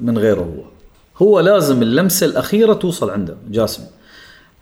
من 0.00 0.18
غيره 0.18 0.40
هو. 0.40 0.62
هو 1.26 1.40
لازم 1.40 1.82
اللمسة 1.82 2.26
الأخيرة 2.26 2.72
توصل 2.72 3.10
عنده 3.10 3.36
جاسم. 3.50 3.82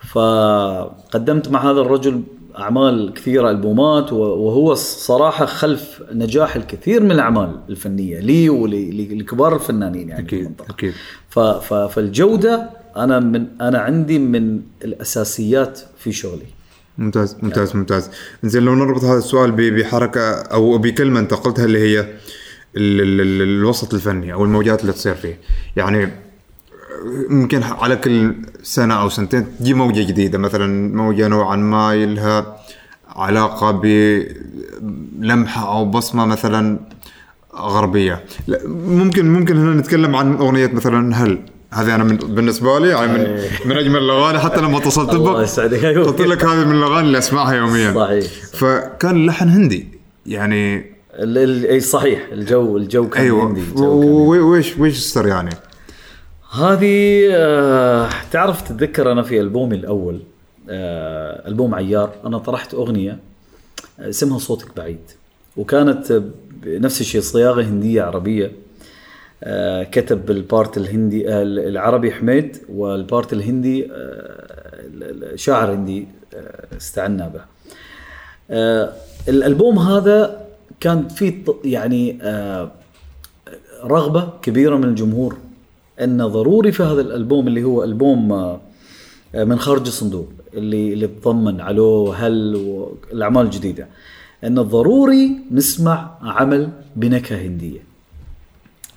فقدمت 0.08 1.48
مع 1.48 1.70
هذا 1.70 1.80
الرجل 1.80 2.22
أعمال 2.58 3.12
كثيرة 3.14 3.50
ألبومات 3.50 4.12
وهو 4.12 4.74
صراحة 4.74 5.46
خلف 5.46 6.02
نجاح 6.12 6.56
الكثير 6.56 7.02
من 7.02 7.12
الأعمال 7.12 7.60
الفنية 7.68 8.20
لي 8.20 8.48
ولكبار 8.48 9.54
الفنانين 9.54 10.08
يعني 10.08 10.26
أكيد 10.26 10.60
أكيد. 10.70 10.92
فالجودة 11.88 12.70
أنا 12.96 13.20
من 13.20 13.46
أنا 13.60 13.78
عندي 13.78 14.18
من 14.18 14.60
الأساسيات 14.84 15.80
في 15.98 16.12
شغلي. 16.12 16.46
ممتاز 16.98 17.36
ممتاز 17.42 17.76
ممتاز. 17.76 18.10
زين 18.42 18.62
لو 18.62 18.74
نربط 18.74 19.04
هذا 19.04 19.18
السؤال 19.18 19.52
بحركة 19.52 20.32
أو 20.32 20.78
بكلمة 20.78 21.20
أنت 21.20 21.34
قلتها 21.34 21.64
اللي 21.64 21.78
هي 21.78 22.00
ال 22.00 23.00
ال 23.00 23.20
ال 23.20 23.42
الوسط 23.42 23.94
الفني 23.94 24.32
أو 24.32 24.44
الموجات 24.44 24.80
اللي 24.80 24.92
تصير 24.92 25.14
فيه. 25.14 25.38
يعني 25.76 26.08
يمكن 27.30 27.62
على 27.62 27.96
كل 27.96 28.34
سنة 28.62 28.94
أو 28.94 29.08
سنتين 29.08 29.46
تجي 29.58 29.74
موجة 29.74 30.08
جديدة 30.08 30.38
مثلا 30.38 30.94
موجة 30.96 31.28
نوعا 31.28 31.56
ما 31.56 31.94
لها 32.06 32.56
علاقة 33.08 33.70
بلمحة 34.80 35.72
أو 35.76 35.84
بصمة 35.84 36.26
مثلا 36.26 36.78
غربية. 37.54 38.24
ممكن 38.74 39.32
ممكن 39.32 39.56
هنا 39.56 39.74
نتكلم 39.74 40.16
عن 40.16 40.34
أغنية 40.34 40.66
مثلا 40.66 41.16
هل. 41.16 41.38
هذه 41.70 41.94
أنا 41.94 42.04
من 42.04 42.16
بالنسبة 42.16 42.78
لي 42.78 42.88
يعني 42.88 43.12
من 43.18 43.40
من 43.64 43.76
أجمل 43.78 43.98
الأغاني 43.98 44.38
حتى 44.38 44.60
لما 44.60 44.78
اتصلت 44.78 45.14
الله 45.14 45.32
بك 45.36 45.42
يسعدك. 45.44 45.84
أيوة. 45.84 46.06
قلت 46.06 46.20
لك 46.20 46.44
هذه 46.44 46.64
من 46.64 46.76
الأغاني 46.78 47.06
اللي 47.06 47.18
أسمعها 47.18 47.54
يوميا. 47.54 47.94
صحيح. 47.94 48.24
فكان 48.52 49.16
اللحن 49.16 49.48
هندي 49.48 49.88
يعني 50.26 50.92
إي 51.70 51.80
صحيح. 51.80 52.26
الجو 52.32 52.76
الجو 52.76 53.08
كان 53.08 53.22
أيوه. 53.24 53.44
عندي 53.44 53.60
الجو 53.60 53.74
كان 53.74 53.84
و- 54.10 54.34
و- 54.34 54.50
ويش 54.50 54.78
ويش 54.78 54.96
السر 54.96 55.26
يعني؟ 55.26 55.50
هذه 56.52 57.28
آه 57.32 58.08
تعرف 58.32 58.62
تتذكر 58.62 59.12
أنا 59.12 59.22
في 59.22 59.40
ألبومي 59.40 59.74
الأول 59.76 60.20
آه 60.70 61.48
ألبوم 61.48 61.74
عيار 61.74 62.10
أنا 62.26 62.38
طرحت 62.38 62.74
أغنية 62.74 63.18
آه، 64.00 64.08
اسمها 64.08 64.38
صوتك 64.38 64.76
بعيد. 64.76 64.98
وكانت 65.56 66.22
نفس 66.66 67.00
الشيء 67.00 67.20
صياغة 67.20 67.62
هندية 67.62 68.02
عربية. 68.02 68.52
كتب 69.92 70.30
ال 70.30 70.39
part 70.39 70.76
الهندي 70.76 71.28
آه 71.28 71.42
العربي 71.42 72.10
حميد 72.12 72.56
وال 72.68 72.90
part 72.90 73.32
الهندي 73.32 73.88
آه 73.92 75.36
شاعر 75.36 75.74
هندي 75.74 76.06
آه 76.34 76.76
استعنا 76.76 77.28
به. 77.28 77.40
آه 78.50 78.92
الألبوم 79.28 79.78
هذا 79.78 80.46
كان 80.80 81.08
فيه 81.08 81.44
ط- 81.44 81.56
يعني 81.64 82.18
آه 82.22 82.70
رغبة 83.84 84.28
كبيرة 84.42 84.76
من 84.76 84.84
الجمهور 84.84 85.36
إن 86.00 86.26
ضروري 86.26 86.72
في 86.72 86.82
هذا 86.82 87.00
الألبوم 87.00 87.48
اللي 87.48 87.62
هو 87.64 87.84
ألبوم 87.84 88.32
آه، 88.32 88.60
آه، 89.34 89.44
من 89.44 89.58
خارج 89.58 89.86
الصندوق 89.86 90.28
اللي 90.54 90.92
اللي 90.92 91.06
تضمن 91.06 91.60
علو 91.60 92.12
هل 92.12 92.56
والأعمال 92.56 93.44
الجديدة 93.44 93.86
إن 94.44 94.62
ضروري 94.62 95.30
نسمع 95.50 96.10
عمل 96.22 96.68
بنكهة 96.96 97.36
هندية. 97.38 97.87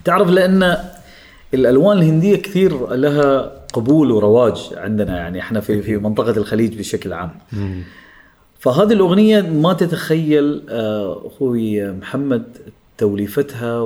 تعرف 0.04 0.30
لأن 0.30 0.76
الألوان 1.54 1.98
الهندية 1.98 2.36
كثير 2.36 2.94
لها 2.94 3.52
قبول 3.72 4.10
ورواج 4.10 4.70
عندنا 4.76 5.16
يعني 5.16 5.40
إحنا 5.40 5.60
في 5.60 5.82
في 5.82 5.96
منطقة 5.96 6.30
الخليج 6.30 6.78
بشكل 6.78 7.12
عام. 7.12 7.30
فهذه 8.58 8.92
الأغنية 8.92 9.40
ما 9.40 9.72
تتخيل 9.72 10.62
آه، 10.70 11.22
أخوي 11.26 11.92
محمد 11.92 12.42
توليفتها 12.98 13.80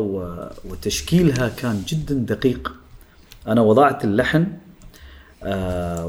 وتشكيلها 0.71 1.49
كان 1.49 1.83
جدا 1.89 2.15
دقيق. 2.15 2.73
أنا 3.49 3.61
وضعت 3.61 4.05
اللحن 4.05 4.47
آه، 5.43 6.07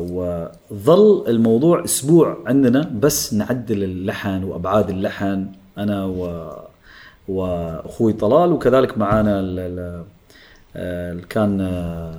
وظل 0.72 1.24
الموضوع 1.28 1.84
أسبوع 1.84 2.38
عندنا 2.46 2.92
بس 3.00 3.34
نعدل 3.34 3.84
اللحن 3.84 4.44
وأبعاد 4.44 4.90
اللحن 4.90 5.48
أنا 5.78 6.06
و 6.06 6.50
وأخوي 7.28 8.14
طلال 8.14 8.52
وكذلك 8.52 8.98
معانا 8.98 9.40
ال- 9.40 10.06
ال- 10.76 11.28
كان 11.28 11.62
آه، 11.62 12.16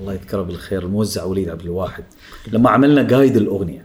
الله 0.00 0.12
يذكره 0.12 0.42
بالخير 0.42 0.82
الموزع 0.82 1.24
وليد 1.24 1.48
عبد 1.48 1.60
الواحد 1.60 2.04
لما 2.52 2.70
عملنا 2.70 3.16
guide 3.16 3.36
الأغنية. 3.36 3.84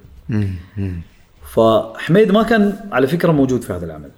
فحميد 1.56 2.32
ما 2.32 2.44
كان 2.44 2.76
على 2.92 3.08
فكرة 3.08 3.32
موجود 3.32 3.62
في 3.62 3.74
هذا 3.74 3.86
العمل. 3.86 4.10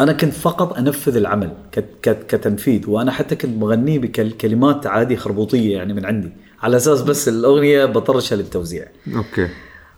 أنا 0.00 0.12
كنت 0.12 0.32
فقط 0.32 0.78
أنفذ 0.78 1.16
العمل 1.16 1.50
كت 1.72 1.84
كت 2.02 2.18
كتنفيذ 2.28 2.90
وأنا 2.90 3.12
حتى 3.12 3.36
كنت 3.36 3.62
مغنيه 3.62 3.98
بكلمات 3.98 4.86
عادي 4.86 5.16
خربوطية 5.16 5.76
يعني 5.76 5.94
من 5.94 6.06
عندي. 6.06 6.32
على 6.62 6.76
أساس 6.76 7.02
بس 7.02 7.28
الأغنية 7.28 7.84
بطرشها 7.84 8.36
للتوزيع. 8.36 8.86
okay. 9.16 9.48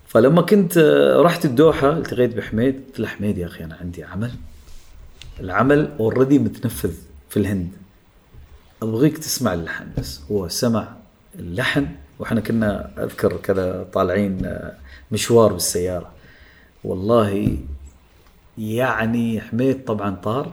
فلما 0.06 0.42
كنت 0.42 0.76
آه، 0.78 1.22
رحت 1.22 1.44
الدوحة 1.44 1.92
التقيت 1.92 2.36
بحميد 2.36 2.80
قلت 2.88 3.00
له 3.00 3.06
حميد 3.06 3.38
يا 3.38 3.46
أخي 3.46 3.64
أنا 3.64 3.76
عندي 3.80 4.04
عمل. 4.04 4.30
العمل 5.40 5.90
already 6.00 6.38
متنفذ 6.38 6.92
في 7.28 7.36
الهند. 7.36 7.70
أبغيك 8.82 9.18
تسمع 9.18 9.54
اللحن 9.54 9.86
بس. 9.98 10.20
هو 10.32 10.48
سمع 10.48 10.88
اللحن 11.38 11.86
وإحنا 12.18 12.40
كنا 12.40 12.90
أذكر 12.98 13.36
كذا 13.36 13.86
طالعين 13.92 14.46
آه، 14.46 14.74
مشوار 15.12 15.52
بالسيارة. 15.52 16.10
والله 16.84 17.56
يعني 18.58 19.40
حميد 19.40 19.84
طبعا 19.84 20.16
طار. 20.22 20.52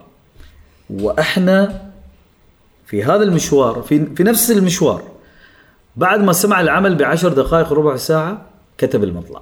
وإحنا 0.89 1.89
في 2.85 3.03
هذا 3.03 3.23
المشوار 3.23 3.81
في 3.81 4.05
في 4.15 4.23
نفس 4.23 4.51
المشوار 4.51 5.03
بعد 5.95 6.19
ما 6.19 6.33
سمع 6.33 6.61
العمل 6.61 6.95
بعشر 6.95 7.33
دقائق 7.33 7.73
ربع 7.73 7.95
ساعة 7.95 8.45
كتب 8.77 9.03
المطلع. 9.03 9.41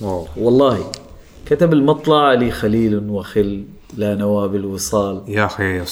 واو. 0.00 0.26
والله 0.36 0.92
كتب 1.46 1.72
المطلع 1.72 2.32
لي 2.32 2.50
خليل 2.50 3.10
وخل. 3.10 3.64
لا 3.96 4.14
نوى 4.14 4.48
بالوصال 4.48 5.22
يا 5.28 5.44
أخي. 5.44 5.82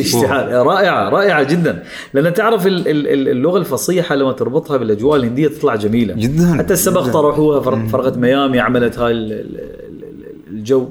اشتعال. 0.00 0.66
رائعة 0.66 1.08
رائعة 1.08 1.42
جدا. 1.42 1.82
لأن 2.14 2.34
تعرف 2.34 2.66
ال- 2.66 2.88
ال- 2.88 3.08
ال- 3.08 3.28
اللغة 3.28 3.58
الفصيحة 3.58 4.14
لما 4.14 4.32
تربطها 4.32 4.76
بالأجواء 4.76 5.16
الهندية 5.20 5.48
تطلع 5.48 5.74
جميلة. 5.76 6.14
جداً، 6.14 6.54
حتى 6.58 6.72
السبق 6.72 7.02
جداً. 7.02 7.12
طرحوها 7.12 7.60
فر- 7.60 7.86
فرقة 7.86 8.18
ميامي 8.18 8.60
عملت 8.60 8.98
هاي 8.98 9.12
ال- 9.12 9.32
ال- 9.32 9.60
ال- 9.60 10.04
ال- 10.04 10.54
الجو. 10.58 10.88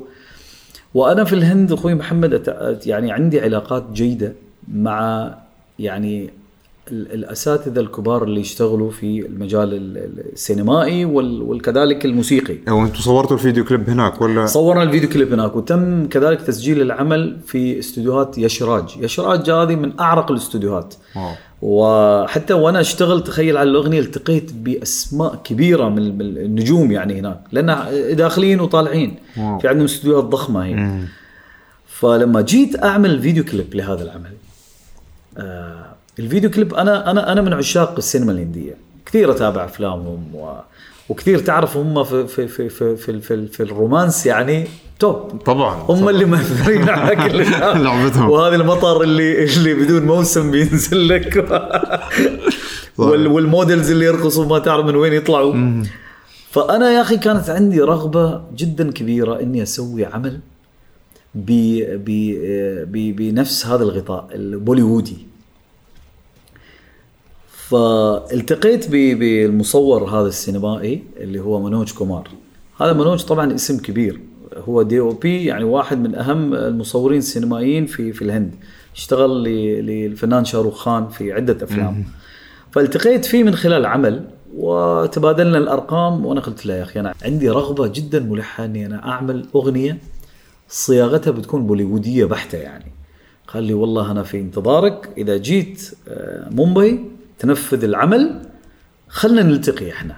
وأنا 0.94 1.24
في 1.24 1.34
الهند 1.34 1.72
أخوي 1.72 1.94
محمد 1.96 2.42
يعني 2.86 3.12
عندي 3.12 3.40
علاقات 3.42 3.84
جيدة 3.94 4.34
مع 4.74 5.30
يعني 5.80 6.30
الأساتذة 6.92 7.80
الكبار 7.80 8.24
اللي 8.24 8.40
يشتغلوا 8.42 8.92
في 8.92 9.26
المجال 9.26 9.74
ال- 9.74 9.98
ال- 9.98 10.32
السينمائي 10.34 11.06
وكذلك 11.06 12.06
الموسيقي. 12.06 12.58
وأنتم 12.68 13.00
صورتوا 13.00 13.36
الفيديو 13.38 13.66
كليب 13.66 13.90
هناك 13.90 14.22
ولا؟ 14.22 14.46
صورنا 14.46 14.84
الفيديو 14.84 15.10
كليب 15.10 15.34
هناك 15.34 15.56
وتم 15.56 16.08
كذلك 16.08 16.42
تسجيل 16.42 16.82
العمل 16.82 17.38
في 17.48 17.80
استديوهات 17.80 18.38
يشراج. 18.38 18.84
يشراج 19.00 19.50
هذه 19.50 19.76
من 19.76 20.00
أعرق 20.00 20.32
الاستديوهات 20.32 20.94
wow. 21.16 21.32
وحتى 21.62 22.54
وأنا 22.54 22.80
اشتغل 22.80 23.24
تخيل 23.24 23.58
على 23.58 23.70
الأغنية 23.70 24.00
التقيت 24.00 24.52
بأسماء 24.54 25.36
كبيرة 25.44 25.90
من 25.90 25.98
النجوم 26.22 26.92
يعني 26.92 27.20
هناك 27.20 27.40
لأن 27.52 27.76
داخلين 28.16 28.60
وطالعين. 28.60 29.16
wow. 29.38 29.60
في 29.60 29.68
عندهم 29.68 29.86
استديوهات 29.86 30.24
ضخمة 30.24 30.66
هنا 30.66 31.08
فلما 31.88 32.42
جيت 32.42 32.84
أعمل 32.84 33.22
فيديو 33.22 33.44
كليب 33.44 33.76
لهذا 33.76 34.04
العمل 34.04 34.32
آه 35.38 35.81
الفيديو 36.22 36.50
كليب 36.50 36.74
أنا 36.74 37.12
أنا 37.12 37.32
أنا 37.32 37.42
من 37.42 37.54
عشاق 37.54 37.94
السينما 37.98 38.32
الهندية. 38.32 38.76
كثير 39.06 39.32
أتابع 39.32 39.66
أفلامهم 39.66 40.36
و 40.36 40.52
وكثير 41.10 41.40
تعرف 41.40 41.78
هم 41.78 42.04
في 42.04 42.28
في 42.28 42.48
في 42.48 42.70
في 42.70 42.96
في, 42.96 43.20
في, 43.22 43.48
في 43.48 43.64
ال 43.64 43.71
romance 43.71 44.26
يعني 44.26 44.68
top. 45.00 45.42
طبعا 45.46 45.76
هم 45.90 46.10
اللي 46.10 46.26
مأثرين 46.26 46.90
على 46.90 47.16
كل. 47.30 47.52
لعبتهم. 47.84 48.30
وهذا 48.30 48.56
المطر 48.56 49.02
اللي 49.02 49.44
اللي 49.44 49.74
بدون 49.74 50.06
موسم 50.06 50.52
بينزل 50.52 51.08
لك. 51.08 51.38
وال 52.98 53.28
وال 53.28 53.44
models 53.44 53.92
اللي 53.92 54.06
يرقصوا 54.06 54.46
ما 54.46 54.60
تعرف 54.60 54.86
من 54.86 54.96
وين 54.96 55.14
يطلعوا. 55.14 55.84
فأنا 56.52 56.92
يا 56.92 57.02
أخي 57.02 57.18
كانت 57.18 57.50
عندي 57.50 57.82
رغبة 57.82 58.42
جدا 58.58 58.92
كبيرة 58.92 59.40
إني 59.40 59.64
أسوي 59.64 60.06
عمل 60.06 60.40
ب 61.36 61.52
ب 62.06 63.16
بنفس 63.16 63.66
هذا 63.66 63.84
الغطاء 63.84 64.28
البوليوودي. 64.36 65.31
فالتقيت 67.72 68.90
بالمصور 68.92 70.04
هذا 70.04 70.28
السينمائي 70.28 71.04
اللي 71.18 71.40
هو 71.40 71.62
منوج 71.62 71.92
كومار. 71.94 72.28
هذا 72.82 72.94
منوج 72.94 73.24
طبعا 73.24 73.56
اسم 73.56 73.78
كبير. 73.78 74.20
هو 74.58 74.82
DOP 74.82 75.46
يعني 75.46 75.64
واحد 75.64 76.00
من 76.00 76.16
أهم 76.16 76.54
المصورين 76.54 77.18
السينمائيين 77.18 77.86
في 77.86 78.14
في 78.14 78.22
الهند. 78.22 78.56
اشتغل 78.96 79.44
للفنان 79.44 80.46
شاروخ 80.46 80.76
خان 80.76 81.08
في 81.08 81.32
عدة 81.32 81.64
أفلام. 81.64 82.06
فالتقيت 82.72 83.26
فيه 83.26 83.44
من 83.44 83.56
خلال 83.56 83.86
عمل 83.86 84.24
وتبادلنا 84.58 85.58
الأرقام 85.58 86.26
وأنا 86.26 86.42
قلت 86.42 86.66
له 86.66 86.74
يا 86.74 86.84
أخي 86.84 87.00
أنا 87.00 87.14
عندي 87.24 87.50
رغبة 87.50 87.88
جدا 87.88 88.20
ملحة 88.20 88.66
إني 88.66 88.86
أنا 88.86 89.08
أعمل 89.08 89.46
أغنية 89.56 89.98
صياغتها 90.70 91.32
بتكون 91.32 91.68
بوليوودية 91.68 92.26
بحتة 92.26 92.58
يعني. 92.58 92.92
قال 93.48 93.64
لي 93.64 93.74
والله 93.74 94.12
أنا 94.12 94.24
في 94.24 94.40
انتظارك. 94.40 95.10
إذا 95.18 95.38
جيت 95.38 95.92
آه، 96.08 96.50
مومباي 96.50 97.00
تنفذ 97.42 97.84
العمل 97.84 98.42
خلنا 99.10 99.44
نلتقي 99.44 99.92
إحنا. 99.92 100.16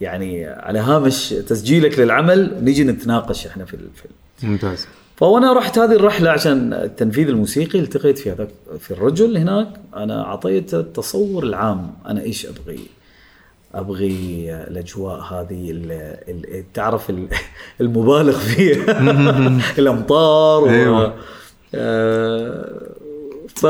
يعني 0.00 0.46
على 0.46 0.78
هامش 0.78 1.28
تسجيلك 1.28 1.98
للعمل 1.98 2.64
نيجي 2.64 2.84
نتناقش 2.84 3.46
إحنا 3.46 3.64
في 3.64 3.74
الفيلم 3.74 4.14
ممتاز. 4.42 4.86
فوانا 5.16 5.52
رحت 5.52 5.78
هذه 5.78 5.92
الرحلة 5.92 6.30
عشان 6.30 6.72
التنفيذ 6.72 7.28
الموسيقي 7.28 7.78
التقيت 7.78 8.18
في 8.18 8.32
هذاك 8.32 8.48
في 8.78 8.90
الرجل 8.90 9.36
هناك. 9.36 9.68
أنا 9.96 10.24
اعطيته 10.24 10.80
التصور 10.80 11.44
العام. 11.44 11.92
أنا 12.06 12.22
إيش 12.22 12.46
أبغي؟ 12.46 12.78
أبغي 13.74 14.46
الأجواء 14.54 15.20
هذه 15.20 15.70
ال 15.70 15.92
ال 16.28 16.72
تعرف 16.72 17.10
ال- 17.10 17.28
المبالغ 17.80 18.38
فيها. 18.38 19.00
الأمطار 19.78 20.62
و 20.64 20.68
أيوة. 20.70 21.14
آه، 21.74 22.82
ف 23.56 23.66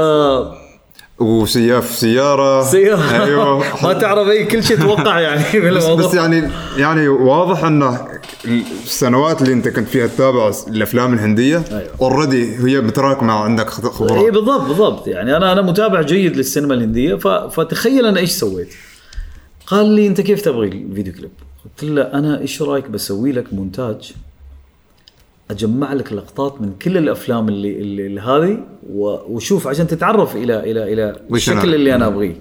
وسياف 1.18 1.94
سيارة. 1.94 2.62
سيارة. 2.64 3.24
أيوه. 3.24 3.64
ما 3.84 3.92
تعرف 3.92 4.28
اي 4.28 4.44
كل 4.44 4.64
شيء 4.64 4.78
توقع 4.80 5.20
يعني 5.20 5.60
بس, 5.70 5.84
بس 5.84 6.14
يعني 6.14 6.50
يعني 6.76 7.08
واضح 7.08 7.64
انه 7.64 8.08
السنوات 8.84 9.42
اللي 9.42 9.52
أنت 9.52 9.68
كنت 9.68 9.88
فيها 9.88 10.06
تتابع 10.06 10.52
الأفلام 10.68 11.14
الهندية 11.14 11.62
أيوة. 11.70 11.90
already 12.00 12.56
هي 12.56 12.80
متراكمة 12.80 13.32
عندك 13.32 13.70
خ- 13.70 13.84
اي 13.84 13.90
خبرات 13.90 14.32
بالضبط 14.32 14.60
بالضبط. 14.68 15.08
يعني 15.08 15.36
أنا 15.36 15.52
أنا 15.52 15.62
متابع 15.62 16.02
جيد 16.02 16.36
للسينما 16.36 16.74
الهندية 16.74 17.14
ف... 17.14 17.28
فتخيل 17.28 18.06
أنا 18.06 18.20
إيش 18.20 18.30
سويت. 18.30 18.74
قال 19.66 19.86
لي 19.86 20.06
أنت 20.06 20.20
كيف 20.20 20.42
تبغي 20.42 20.68
الفيديو 20.68 21.12
كليب؟ 21.12 21.30
قلت 21.64 21.84
له 21.90 22.02
أنا 22.02 22.40
إيش 22.40 22.62
رأيك 22.62 22.90
بسوي 22.90 23.32
لك 23.32 23.54
مونتاج 23.54 24.12
أجمع 25.50 25.92
لك 25.92 26.12
لقطات 26.12 26.60
من 26.60 26.72
كل 26.82 26.96
الأفلام 26.96 27.48
اللي 27.48 27.78
اللي, 27.78 28.06
اللي 28.06 28.20
هذه 28.20 28.58
وشوف 29.28 29.66
عشان 29.66 29.86
تتعرف 29.86 30.36
إلى 30.36 30.70
إلى 30.70 30.92
إلى 30.92 31.16
الشكل 31.32 31.74
اللي 31.74 31.94
أنا 31.94 32.06
أبغيه. 32.06 32.36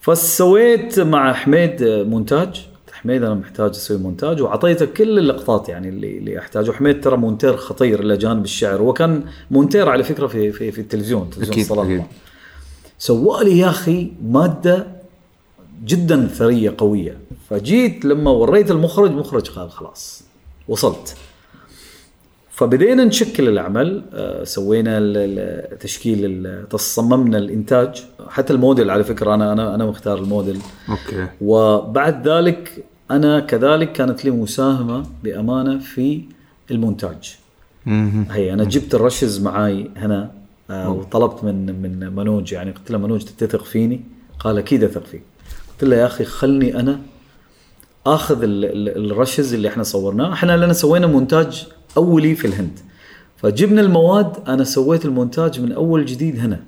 فسويت 0.00 1.00
مع 1.00 1.32
حميد 1.32 1.82
مونتاج. 1.82 2.66
حميد 2.92 3.22
أنا 3.22 3.34
محتاج 3.34 3.70
أسوي 3.70 3.98
مونتاج 3.98 4.42
وأعطيته 4.42 4.86
كل 4.86 5.18
اللقطات 5.18 5.68
يعني 5.68 5.88
اللي 5.88 6.18
اللي 6.18 6.38
أحتاجه. 6.38 6.70
حميد 6.70 7.00
ترى 7.00 7.16
مونتير 7.16 7.56
خطير 7.56 8.00
إلى 8.00 8.16
جانب 8.16 8.44
الشعر. 8.44 8.80
هو 8.80 8.92
كان 8.92 9.22
مونتير 9.50 9.88
على 9.88 10.04
فكرة 10.04 10.26
في 10.26 10.52
في, 10.52 10.72
في 10.72 10.80
التلفزيون 10.80 11.30
تلفزيون 11.30 11.60
الصلاة 11.60 11.84
أكيد. 11.84 12.02
سوى 12.98 13.44
لي 13.44 13.58
يا 13.58 13.68
أخي 13.68 14.12
مادة 14.24 14.86
جدا 15.84 16.26
ثرية 16.26 16.74
قوية. 16.78 17.18
فجيت 17.50 18.04
لما 18.04 18.30
وريت 18.30 18.70
المخرج 18.70 19.10
مخرج 19.10 19.50
قال 19.50 19.70
خلاص 19.70 20.24
وصلت. 20.68 21.16
فبدينا 22.60 23.04
نشكل 23.04 23.48
العمل 23.48 24.02
آه، 24.14 24.44
سوينا 24.44 25.00
تشكيل 25.80 26.46
صممنا 26.74 27.38
الإنتاج. 27.38 28.04
حتى 28.28 28.52
الموديل 28.52 28.90
على 28.90 29.04
فكرة 29.04 29.34
أنا 29.34 29.52
أنا 29.52 29.74
أنا 29.74 29.86
مختار 29.86 30.18
الموديل. 30.18 30.58
okay. 30.88 31.26
وبعد 31.40 32.28
ذلك 32.28 32.84
أنا 33.10 33.40
كذلك 33.40 33.92
كانت 33.92 34.24
لي 34.24 34.30
مساهمة 34.30 35.06
بأمانة 35.24 35.78
في 35.78 36.22
المونتاج. 36.70 37.36
هي 38.30 38.52
أنا 38.52 38.64
جبت 38.64 38.94
ال 38.94 39.01
rushes 39.01 39.42
معاي 39.42 39.90
هنا 39.96 40.30
آه 40.70 40.90
وطلبت 40.92 41.44
من 41.44 41.82
من 41.82 42.12
منوج 42.14 42.52
يعني 42.52 42.70
قلت 42.70 42.90
له 42.90 42.98
منوج 42.98 43.24
تتثق 43.24 43.64
فيني؟ 43.64 44.00
قال 44.38 44.58
أكيد 44.58 44.84
أثق 44.84 45.04
فيك. 45.06 45.22
قلت 45.72 45.90
له 45.90 45.96
يا 45.96 46.06
أخي 46.06 46.24
خلني 46.24 46.80
أنا 46.80 47.00
آخذ 48.06 48.42
ال- 48.42 48.64
ال- 48.64 49.10
ال 49.12 49.18
rushes 49.18 49.54
اللي 49.54 49.68
إحنا 49.68 49.82
صورناه. 49.82 50.32
إحنا 50.32 50.56
لنا 50.56 50.72
سوينا 50.72 51.06
مونتاج 51.06 51.66
أولي 51.96 52.34
في 52.34 52.46
الهند. 52.46 52.78
فجبنا 53.36 53.80
المواد 53.80 54.32
أنا 54.48 54.64
سويت 54.64 55.04
المونتاج 55.04 55.60
من 55.60 55.72
أول 55.72 56.04
جديد 56.06 56.38
هنا. 56.38 56.60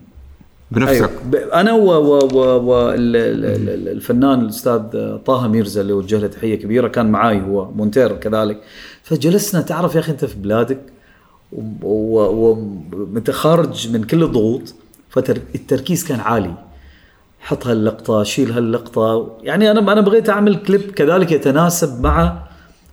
بنفسك. 0.70 1.10
ب- 1.30 1.34
أنا 1.34 1.72
و 1.72 1.86
و 1.90 2.18
و 2.32 2.38
و 2.38 2.90
ال- 2.90 3.16
ال- 3.16 3.44
ال- 3.68 3.88
الفنان 3.88 4.40
الأستاذ 4.40 4.80
طه 5.16 5.48
ميرزا 5.48 5.80
اللي 5.80 5.92
وجه 5.92 6.18
له 6.18 6.26
تحية 6.26 6.54
كبيرة 6.54 6.88
كان 6.88 7.10
معاي 7.10 7.40
هو 7.42 7.70
مونتير 7.70 8.16
كذلك. 8.16 8.60
فجلسنا 9.02 9.60
تعرف 9.60 9.94
يا 9.94 10.00
أخي 10.00 10.12
أنت 10.12 10.24
في 10.24 10.38
بلادك 10.38 10.80
ومتخارج 12.92 13.88
من 13.92 14.04
كل 14.04 14.22
الضغوط 14.22 14.74
فالتركيز 15.10 16.04
كان 16.04 16.20
عالي. 16.20 16.54
حط 17.42 17.66
هاللقطة 17.66 18.22
شيل 18.22 18.52
هاللقطة. 18.52 19.36
يعني 19.42 19.70
أنا 19.70 19.92
أنا 19.92 20.00
بغيت 20.00 20.30
أعمل 20.30 20.56
كليب 20.56 20.80
كذلك 20.80 21.32
يتناسب 21.32 22.02
مع 22.02 22.38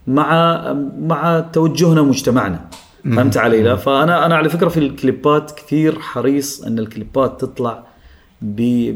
مع 0.06 0.62
مع 1.00 1.40
توجهنا 1.52 2.00
ومجتمعنا 2.00 2.60
فهمت 3.04 3.36
علي؟ 3.36 3.62
لا 3.62 3.76
فأنا 3.76 4.26
أنا 4.26 4.36
على 4.36 4.48
فكرة 4.48 4.68
في 4.68 4.76
الكليبات 4.80 5.50
كثير 5.50 5.98
حريص 6.00 6.64
إن 6.64 6.78
الكليبات 6.78 7.40
تطلع 7.40 7.82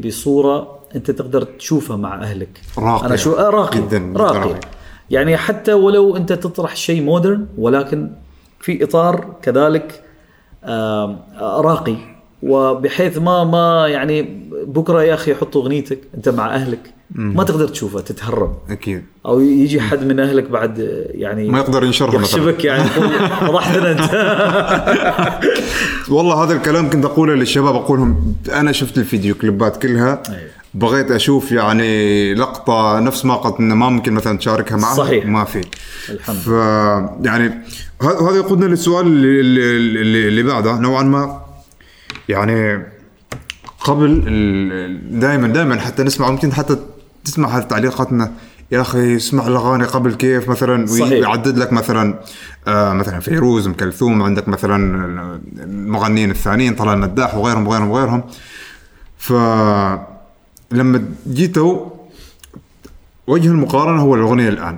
بصورة 0.05 0.79
أنت 0.95 1.11
تقدر 1.11 1.41
تشوفها 1.43 1.97
مع 1.97 2.21
أهلك. 2.23 2.61
راقية. 2.77 3.05
أنا 3.05 3.15
شو 3.15 3.33
آه 3.33 3.49
راقي 3.49 3.79
جداً- 3.89 4.17
راقي 4.17 4.39
راقي. 4.39 4.59
يعني 5.09 5.37
حتى 5.37 5.73
ولو 5.73 6.17
أنت 6.17 6.33
تطرح 6.33 6.75
شيء 6.75 7.01
مودرن 7.03 7.47
ولكن 7.57 8.09
في 8.59 8.83
إطار 8.83 9.35
كذلك 9.41 10.01
راقي. 11.39 11.95
وبحيث 12.43 13.17
ما 13.17 13.43
ما 13.43 13.87
يعني 13.87 14.44
بكرة 14.65 15.03
يا 15.03 15.13
أخي 15.13 15.31
يحطوا 15.31 15.61
أغنيتك 15.61 15.99
أنت 16.17 16.29
مع 16.29 16.55
أهلك. 16.55 16.95
ما 17.15 17.43
تقدر 17.43 17.67
تشوفها 17.67 18.01
تتهرب. 18.01 18.57
أكيد. 18.69 19.03
أو 19.25 19.39
يجي 19.39 19.81
حد 19.81 20.03
من 20.03 20.19
أهلك 20.19 20.49
بعد 20.49 21.05
يعني 21.11 21.49
ما 21.49 21.59
يقدر 21.59 21.83
ينشرها 21.83 22.19
مثلا. 22.19 22.21
يخشبك 22.21 22.65
يعني. 22.65 22.83
يقول 22.97 23.09
فضحتنا 23.29 23.91
أنت. 23.91 24.11
والله 26.09 26.43
هذا 26.43 26.53
الكلام 26.53 26.89
كنت 26.89 27.05
أقوله 27.05 27.33
للشباب 27.33 27.75
اقولهم 27.75 28.35
أنا 28.53 28.71
شفت 28.71 28.97
الفيديو 28.97 29.35
كليبات 29.35 29.81
كلها. 29.81 30.23
أيوة. 30.29 30.49
بغيت 30.73 31.11
أشوف 31.11 31.51
يعني 31.51 32.33
لقطة 32.33 32.99
نفس 32.99 33.25
ما 33.25 33.35
قلت 33.35 33.59
إنه 33.59 33.75
ما 33.75 33.89
ممكن 33.89 34.13
مثلا 34.13 34.37
تشاركها 34.37 34.77
معهم. 34.77 34.97
صحيح. 34.97 35.25
ما 35.25 35.43
في. 35.43 35.61
الحمد 36.09 36.35
ف 36.35 36.47
يعني 37.25 37.51
هذا 38.01 38.35
يقودنا 38.35 38.65
للسؤال 38.65 39.05
اللي, 39.07 39.39
اللي, 40.01 40.27
اللي 40.27 40.43
بعده. 40.43 40.77
نوعا 40.79 41.03
ما 41.03 41.41
يعني 42.29 42.85
قبل 43.85 44.09
دائما 45.11 45.47
دائما 45.47 45.79
حتى 45.79 46.03
نسمع 46.03 46.31
ممكن 46.31 46.53
حتى 46.53 46.77
تسمع 47.25 47.59
تعليقاتنا 47.59 48.31
يا 48.71 48.81
أخي 48.81 49.15
اسمع 49.15 49.47
الأغاني 49.47 49.83
قبل 49.83 50.13
كيف 50.13 50.49
مثلا. 50.49 50.91
ويعدد 50.91 51.57
لك 51.57 51.73
مثلا 51.73 52.19
آه 52.67 52.93
مثلا 52.93 53.19
فيروز 53.19 53.67
أم 53.67 53.73
كلثوم 53.73 54.23
عندك 54.23 54.47
مثلا 54.47 55.05
المغنيين 55.63 56.31
الثانيين 56.31 56.75
طلال 56.75 56.97
مداح 56.99 57.35
وغيرهم 57.35 57.67
وغيرهم 57.67 57.89
وغيرهم. 57.89 58.23
ف 59.17 59.33
لما 60.71 61.05
جيتوا 61.27 61.89
وجه 63.27 63.47
المقارنة 63.47 64.01
هو 64.01 64.15
الأغنية 64.15 64.49
الآن. 64.49 64.77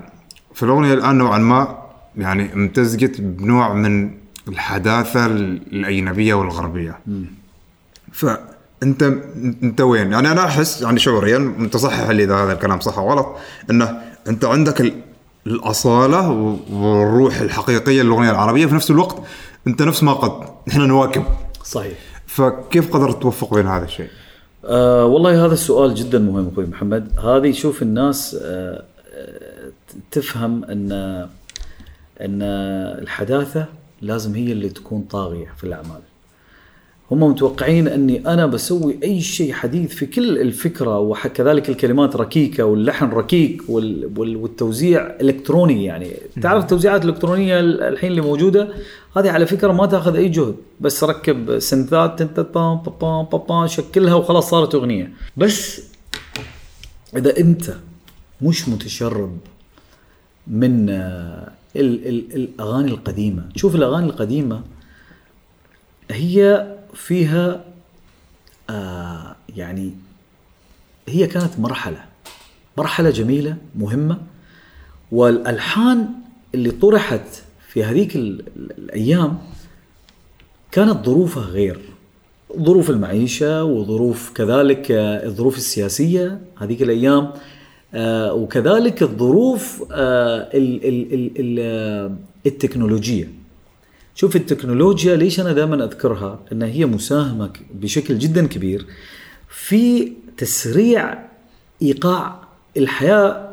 فالأغنية 0.55 0.93
الآن 0.93 1.17
نوعا 1.17 1.38
ما 1.38 1.77
يعني 2.17 2.53
امتزجت 2.53 3.21
بنوع 3.21 3.73
من 3.73 4.11
الحداثة 4.47 5.25
الأجنبية 5.25 6.34
والغربية. 6.34 6.99
فانت 8.11 8.56
انت 8.83 9.81
وين؟ 9.81 10.11
يعني 10.11 10.31
أنا 10.31 10.45
احس 10.45 10.81
يعني 10.81 10.99
شعوريا 10.99 11.37
انت 11.37 11.77
صحح 11.77 12.09
لي 12.09 12.23
إذا 12.23 12.35
هذا 12.35 12.51
الكلام 12.53 12.79
صح 12.79 12.97
أو 12.97 13.09
غلط 13.11 13.35
إنه 13.69 14.01
أنت 14.27 14.45
عندك 14.45 14.81
ال- 14.81 15.01
الأصالة 15.47 16.29
والروح 16.71 17.39
الحقيقية 17.41 18.01
للأغنية 18.01 18.31
العربية 18.31 18.65
في 18.65 18.75
نفس 18.75 18.91
الوقت 18.91 19.17
أنت 19.67 19.81
نفس 19.81 20.03
ما 20.03 20.13
قد 20.13 20.49
إحنا 20.69 20.85
نواكب 20.85 21.23
صحيح 21.63 21.97
فكيف 22.27 22.93
قدرت 22.93 23.21
توفق 23.21 23.53
بين 23.53 23.67
هذا 23.67 23.85
الشيء؟ 23.85 24.07
آه 24.65 25.05
والله 25.05 25.45
هذا 25.45 25.53
السؤال 25.53 25.95
جدا 25.95 26.19
مهم 26.19 26.47
أخوي 26.53 26.65
محمد 26.65 27.19
هذه 27.19 27.51
شوف 27.51 27.81
الناس 27.81 28.37
آه 28.41 28.83
تفهم 30.11 30.63
ان 30.63 30.91
أن 32.21 32.41
الحداثة 33.01 33.65
لازم 34.01 34.35
هي 34.35 34.51
اللي 34.51 34.69
تكون 34.69 35.01
طاغية 35.01 35.53
في 35.57 35.63
الأعمال 35.63 35.99
هم 37.11 37.23
متوقعين 37.23 37.88
أني 37.88 38.27
أنا 38.27 38.45
بسوي 38.45 38.97
أي 39.03 39.21
شيء 39.21 39.53
حديث 39.53 39.93
في 39.95 40.05
كل 40.05 40.38
الفكرة 40.38 40.99
وكذلك 40.99 41.69
الكلمات 41.69 42.15
ركيكة 42.15 42.63
واللحن 42.65 43.05
ركيك 43.09 43.61
وال- 43.69 44.11
وال- 44.17 44.35
والتوزيع 44.35 45.15
إلكتروني 45.21 45.85
يعني. 45.85 46.11
تعرف 46.41 46.63
التوزيعات 46.63 47.05
الإلكترونية 47.05 47.59
ال- 47.59 47.81
الحين 47.81 48.09
اللي 48.11 48.21
موجودة؟ 48.21 48.69
هذه 49.17 49.31
على 49.31 49.45
فكرة 49.45 49.71
ما 49.71 49.85
تأخذ 49.85 50.15
أي 50.15 50.29
جهد 50.29 50.55
بس 50.81 51.03
ركب 51.03 51.59
سنتات 51.59 52.21
شكلها 53.65 54.13
وخلاص 54.15 54.49
صارت 54.49 54.75
أغنية. 54.75 55.11
بس 55.38 55.81
إذا 57.17 57.38
أنت 57.38 57.73
مش 58.41 58.69
متشرب 58.69 59.38
من 60.47 60.89
ال- 60.89 61.51
ال- 61.75 62.35
الأغاني 62.35 62.91
القديمة 62.91 63.43
شوف 63.55 63.75
الأغاني 63.75 64.05
القديمة 64.05 64.61
هي 66.11 66.67
فيها 66.93 67.64
آه 68.69 69.35
يعني 69.55 69.91
هي 71.09 71.27
كانت 71.27 71.59
مرحلة 71.59 72.05
مرحلة 72.77 73.09
جميلة 73.09 73.57
مهمة. 73.76 74.18
والألحان 75.11 76.09
اللي 76.55 76.72
طرحت 76.72 77.43
في 77.69 77.84
هذيك 77.84 78.15
ال- 78.15 78.39
ال- 78.55 78.72
الأيام 78.77 79.38
كانت 80.72 81.05
ظروفها 81.05 81.43
غير. 81.43 81.80
ظروف 82.61 82.89
المعيشة 82.89 83.64
وظروف 83.64 84.31
كذلك 84.35 84.91
آه، 84.91 85.26
الظروف 85.26 85.57
السياسية 85.57 86.41
هذيك 86.57 86.81
الأيام 86.81 87.31
آه، 87.93 88.34
وكذلك 88.34 89.03
الظروف 89.03 89.84
آه، 89.91 90.49
شوف 94.19 94.35
التكنولوجيا 94.35 95.15
ليش 95.15 95.39
أنا 95.39 95.53
دائما 95.53 95.84
أذكرها؟ 95.84 96.39
ان 96.52 96.61
هي 96.61 96.85
مساهمة 96.85 97.49
بشكل 97.73 98.19
جدا 98.19 98.48
كبير 98.48 98.85
في 99.49 100.11
تسريع 100.38 101.19
إيقاع 101.81 102.41
الحياة 102.77 103.49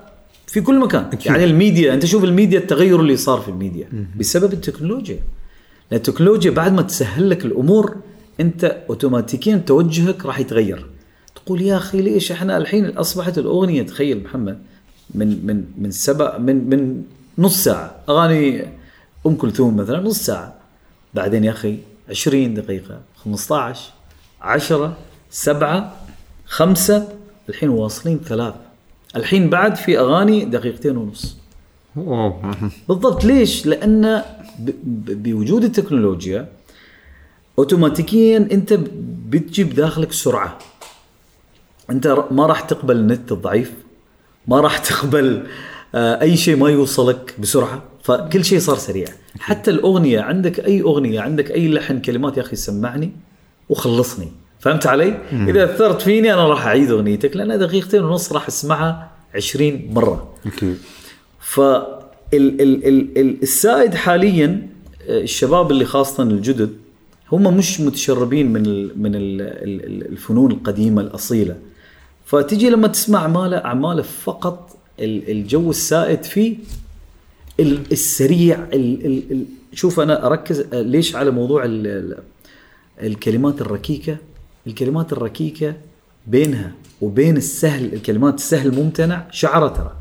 في 0.46 0.60
كل 0.60 0.78
مكان. 0.78 1.04
أكيد. 1.04 1.26
يعني 1.26 1.44
الميديا 1.44 1.94
أنت 1.94 2.06
شوف 2.06 2.24
الميديا 2.24 2.58
التغير 2.58 3.00
اللي 3.00 3.16
صار 3.16 3.40
في 3.40 3.48
الميديا 3.48 3.88
بسبب 4.18 4.52
التكنولوجيا. 4.52 5.18
لأن 5.90 5.98
التكنولوجيا 5.98 6.50
بعد 6.50 6.72
ما 6.72 6.82
تسهل 6.82 7.30
لك 7.30 7.44
الأمور 7.44 7.96
أنت 8.40 8.64
اوتوماتيكيا 8.64 9.56
توجهك 9.56 10.26
راح 10.26 10.40
يتغير. 10.40 10.86
تقول 11.34 11.62
يا 11.62 11.76
أخي 11.76 12.02
ليش 12.02 12.32
إحنا 12.32 12.56
الحين 12.56 12.86
أصبحت 12.86 13.38
الأغنية 13.38 13.82
تخيل 13.82 14.22
محمد 14.24 14.58
من 15.14 15.46
من 15.46 15.64
من 15.78 15.90
سبع 15.90 16.38
من 16.38 16.68
من 16.68 17.02
نص 17.38 17.64
ساعة. 17.64 17.96
أغاني 18.08 18.64
أم 19.26 19.34
كلثوم 19.36 19.76
مثلا 19.76 20.00
نص 20.00 20.18
ساعة. 20.18 20.54
بعدين 21.14 21.44
يا 21.44 21.50
أخي 21.50 21.78
20 22.10 22.54
دقيقة 22.54 23.00
15 23.24 23.92
10 24.42 24.96
7 25.30 25.96
5 26.46 27.08
الحين 27.48 27.68
واصلين 27.68 28.20
ثلاث 28.24 28.54
الحين 29.16 29.50
بعد 29.50 29.74
في 29.76 29.98
أغاني 29.98 30.44
دقيقتين 30.44 30.96
ونص. 30.96 31.36
بالضبط. 32.88 33.24
ليش؟ 33.24 33.66
لأن 33.66 34.22
بوجود 35.06 35.64
التكنولوجيا 35.64 36.48
اوتوماتيكيا 37.58 38.36
أنت 38.36 38.72
بتجيب 39.28 39.74
داخلك 39.74 40.12
سرعة. 40.12 40.58
أنت 41.90 42.24
ما 42.30 42.46
راح 42.46 42.60
تقبل 42.60 42.96
النت 42.96 43.32
الضعيف 43.32 43.72
ما 44.48 44.60
راح 44.60 44.78
تقبل 44.78 45.46
آه، 45.94 46.20
أي 46.20 46.36
شيء 46.36 46.56
ما 46.56 46.70
يوصلك 46.70 47.34
بسرعة. 47.38 47.82
فكل 48.04 48.44
شيء 48.44 48.58
صار 48.58 48.76
سريع. 48.76 49.06
حتى 49.40 49.70
الأغنية 49.70 50.20
عندك 50.20 50.60
أي 50.60 50.80
أغنية 50.82 51.20
عندك 51.20 51.50
أي 51.50 51.68
لحن 51.68 52.00
كلمات 52.00 52.36
يا 52.36 52.42
أخي 52.42 52.56
سمعني 52.56 53.12
وخلصني. 53.68 54.28
فهمت 54.60 54.86
علي؟ 54.86 55.18
إذا 55.32 55.64
أثرت 55.64 56.02
فيني 56.02 56.34
أنا 56.34 56.48
راح 56.48 56.66
أعيد 56.66 56.90
أغنيتك 56.90 57.36
لأن 57.36 57.58
دقيقتين 57.58 58.04
ونص 58.04 58.32
راح 58.32 58.46
أسمعها 58.48 59.10
20 59.34 59.90
مرة. 59.94 60.34
أكيد. 60.46 60.76
فالسائد 62.70 63.94
حاليا 63.94 64.68
آه، 65.08 65.20
الشباب 65.20 65.70
اللي 65.70 65.84
خاصة 65.84 66.22
الجدد 66.22 66.70
هم 67.32 67.56
مش 67.56 67.80
متشربين 67.80 68.52
من 68.52 68.66
ال 68.66 69.02
من 69.02 69.14
ال 69.14 69.40
ال 69.42 70.12
الفنون 70.12 70.50
القديمة 70.52 71.02
الأصيلة. 71.02 71.56
فتجي 72.26 72.70
لما 72.70 72.88
تسمع 72.88 73.18
أعماله 73.22 73.56
أعماله 73.56 74.02
فقط 74.02 74.76
ال- 75.00 75.30
الجو 75.30 75.70
السائد 75.70 76.22
فيه 76.22 76.56
السريع 77.60 78.64
ال 78.72 79.06
ال 79.06 79.32
ال 79.32 79.44
شوف 79.72 80.00
أنا 80.00 80.26
أركز 80.26 80.60
آه، 80.60 80.82
ليش 80.82 81.16
على 81.16 81.30
موضوع 81.30 81.64
ال 81.64 81.86
ال 81.86 82.18
الكلمات 83.02 83.60
الركيكة؟ 83.60 84.16
الكلمات 84.66 85.12
الركيكة 85.12 85.74
بينها 86.26 86.72
وبين 87.00 87.36
السهل 87.36 87.94
الكلمات 87.94 88.34
السهل 88.34 88.74
ممتنع 88.74 89.26
شعره 89.30 89.68
ترى. 89.68 89.96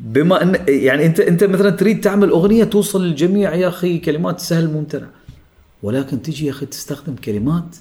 بما 0.00 0.42
أن 0.42 0.64
يعني 0.68 1.06
أنت 1.06 1.20
أنت 1.20 1.44
مثلا 1.44 1.70
تريد 1.70 2.00
تعمل 2.00 2.30
أغنية 2.30 2.64
توصل 2.64 3.04
للجميع 3.04 3.54
يا 3.54 3.68
أخي 3.68 3.98
كلمات 3.98 4.40
سهل 4.40 4.72
ممتنع. 4.72 5.08
ولكن 5.82 6.22
تجي 6.22 6.46
يا 6.46 6.50
أخي 6.50 6.66
تستخدم 6.66 7.16
كلمات 7.16 7.76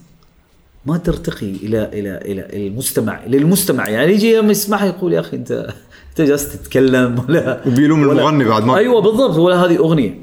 ما 0.85 0.97
ترتقي 0.97 1.49
إلى 1.49 1.89
إلى 1.93 2.17
إلى 2.17 2.67
المستمع 2.67 3.25
للمستمع. 3.25 3.89
يعني 3.89 4.13
يجي 4.13 4.31
يسمعها 4.31 4.85
يقول 4.85 5.13
يا 5.13 5.19
أخي 5.19 5.37
أنت 5.37 5.73
جالس 6.21 6.49
تتكلم 6.53 7.25
ولا 7.29 7.61
وبيلوم 7.67 8.01
ولا- 8.07 8.11
المغني 8.11 8.43
بعد 8.43 8.63
ما 8.65 8.77
أيوه 8.77 9.01
بالضبط 9.01 9.37
ولا 9.37 9.65
هذه 9.65 9.77
أغنية. 9.77 10.21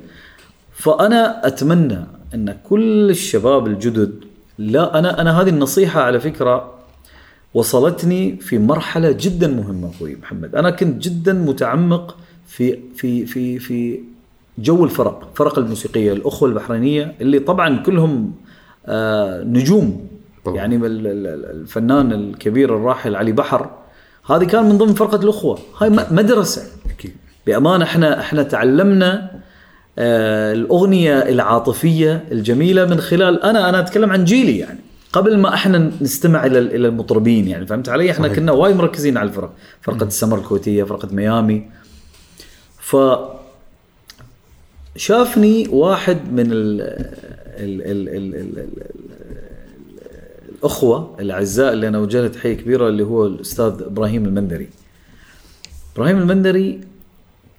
فأنا 0.72 1.46
أتمنى 1.46 2.04
أن 2.34 2.56
كل 2.68 3.10
الشباب 3.10 3.66
الجدد 3.66 4.12
لا 4.58 4.98
أنا 4.98 5.20
أنا 5.20 5.40
هذه 5.40 5.48
النصيحة 5.48 6.00
على 6.02 6.20
فكرة 6.20 6.74
وصلتني 7.54 8.36
في 8.36 8.58
مرحلة 8.58 9.16
جدا 9.20 9.48
مهمة 9.48 9.90
أخوي 9.90 10.16
محمد. 10.22 10.54
أنا 10.54 10.70
كنت 10.70 11.02
جدا 11.02 11.32
متعمق 11.32 12.16
في 12.48 12.78
في 12.96 13.26
في 13.26 13.58
في 13.58 14.00
جو 14.58 14.84
الفرق 14.84 15.30
فرق 15.34 15.58
الموسيقية 15.58 16.12
الأخوة 16.12 16.48
البحرينية 16.48 17.14
اللي 17.20 17.38
طبعا 17.38 17.76
كلهم 17.78 18.32
آه 18.86 19.42
نجوم. 19.42 20.06
طبعاً. 20.44 20.56
يعني 20.56 20.76
ال- 20.76 20.84
ال- 20.86 21.06
ال- 21.06 21.50
الفنان 21.60 22.12
الكبير 22.12 22.76
الراحل 22.76 23.16
علي 23.16 23.32
بحر 23.32 23.70
هذه 24.26 24.44
كان 24.44 24.64
من 24.64 24.78
ضمن 24.78 24.94
فرقة 24.94 25.22
الأخوة 25.22 25.58
هاي 25.78 25.90
مدرسة 25.90 26.62
أكيد 26.90 27.16
بأمانة 27.46 27.84
إحنا 27.84 28.20
إحنا 28.20 28.42
تعلمنا 28.42 29.30
آه 29.98 30.52
الأغنية 30.52 31.18
العاطفية 31.18 32.24
الجميلة 32.32 32.84
من 32.84 33.00
خلال 33.00 33.42
أنا 33.42 33.68
أنا 33.68 33.80
أتكلم 33.80 34.10
عن 34.10 34.24
جيلي 34.24 34.58
يعني 34.58 34.78
قبل 35.12 35.38
ما 35.38 35.54
إحنا 35.54 35.90
نستمع 36.00 36.46
إلى 36.46 36.58
إلى 36.58 36.88
المطربين 36.88 37.48
يعني 37.48 37.66
فهمت 37.66 37.88
علي؟ 37.88 38.10
إحنا 38.10 38.26
صحيح. 38.26 38.38
كنا 38.38 38.52
وايد 38.52 38.76
مركزين 38.76 39.16
على 39.16 39.28
الفرق، 39.28 39.52
فرقة 39.82 40.04
السمر 40.04 40.38
الكويتية، 40.38 40.84
فرقة 40.84 41.08
ميامي. 41.12 41.70
ف 42.80 42.96
شافني 44.96 45.68
واحد 45.68 46.32
من 46.32 46.46
ال 46.52 46.80
ال 47.58 48.08
ال 48.08 48.34
ال 48.34 48.68
الأخوة 50.68 51.16
الأعزاء 51.20 51.72
اللي 51.72 51.88
أنا 51.88 51.98
اوجه 51.98 52.20
له 52.20 52.28
تحيه 52.28 52.54
كبيرة 52.54 52.88
اللي 52.88 53.02
هو 53.02 53.26
الأستاذ 53.26 53.82
إبراهيم 53.82 54.24
المندري. 54.24 54.68
إبراهيم 55.96 56.18
المندري 56.18 56.80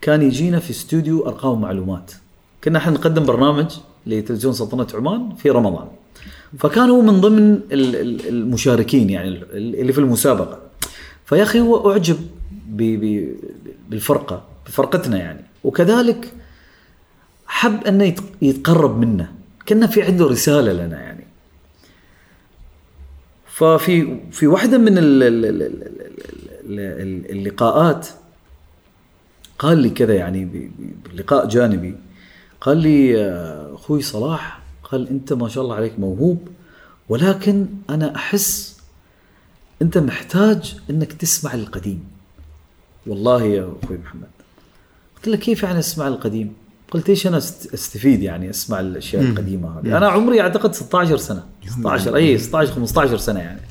كان 0.01 0.21
يجينا 0.21 0.59
في 0.59 0.69
استوديو 0.71 1.25
أرقام 1.27 1.51
ومعلومات. 1.51 2.11
كنا 2.63 2.77
إحنا 2.77 2.91
نقدم 2.93 3.25
برنامج 3.25 3.65
لتلفزيون 4.07 4.53
سلطنة 4.53 4.87
عمان 4.93 5.35
في 5.35 5.49
رمضان. 5.49 5.87
فكان 6.59 6.89
هو 6.89 7.01
من 7.01 7.21
ضمن 7.21 7.53
ال- 7.71 7.95
ال- 7.95 8.27
المشاركين 8.27 9.09
يعني 9.09 9.27
ال- 9.29 9.79
اللي 9.79 9.93
في 9.93 9.99
المسابقة. 9.99 10.59
فيا 11.25 11.43
أخي 11.43 11.59
هو 11.59 11.91
أعجب 11.91 12.17
بالفرقة 13.89 14.43
بفرقتنا 14.65 15.17
يعني 15.17 15.41
وكذلك 15.63 16.33
حب 17.47 17.83
أنه 17.87 18.03
يت- 18.03 18.19
يتقرب 18.41 18.99
منا 18.99 19.31
كنا 19.69 19.87
في 19.87 20.01
عنده 20.01 20.25
رسالة 20.27 20.73
لنا 20.73 21.01
يعني 21.01 21.14
ففي 23.55 24.17
في 24.31 24.47
واحدة 24.47 24.77
من 24.77 24.97
ال- 24.97 25.23
ال- 25.23 25.45
ال- 25.45 25.61
ال- 25.61 25.81
ال- 26.65 26.79
ال- 26.79 27.31
اللقاءات 27.31 28.07
قال 29.59 29.77
لي 29.77 29.89
كذا 29.89 30.13
يعني 30.15 30.69
بلقاء 31.13 31.47
جانبي 31.47 31.95
قال 32.61 32.77
لي 32.77 33.21
آه، 33.25 33.75
أخوي 33.75 34.01
صلاح 34.01 34.59
قال 34.83 35.09
أنت 35.09 35.33
ما 35.33 35.49
شاء 35.49 35.63
الله 35.63 35.75
عليك 35.75 35.99
موهوب 35.99 36.47
ولكن 37.09 37.65
أنا 37.89 38.15
أحس 38.15 38.77
أنت 39.81 39.97
محتاج 39.97 40.75
أنك 40.89 41.13
تسمع 41.13 41.53
القديم 41.53 42.03
والله 43.07 43.43
يا 43.43 43.73
أخوي 43.83 43.97
محمد 43.97 44.27
قلت 45.15 45.27
له 45.27 45.35
كيف 45.37 45.63
يعني 45.63 45.79
أسمع 45.79 46.07
القديم؟ 46.07 46.53
قلت 46.95 47.09
إيش 47.09 47.27
أنا 47.27 47.39
أست- 47.39 47.73
أستفيد 47.73 48.21
يعني 48.23 48.49
أسمع 48.49 48.79
الأشياء 48.79 49.23
القديمة 49.23 49.79
هذه؟ 49.79 49.97
أنا 49.97 50.07
عمري 50.07 50.41
أعتقد 50.41 50.73
16 50.73 51.17
سنة. 51.17 51.43
16 51.67 52.15
اي 52.15 52.37
16 52.37 52.73
15 52.73 53.17
سنة 53.17 53.39
يعني. 53.39 53.61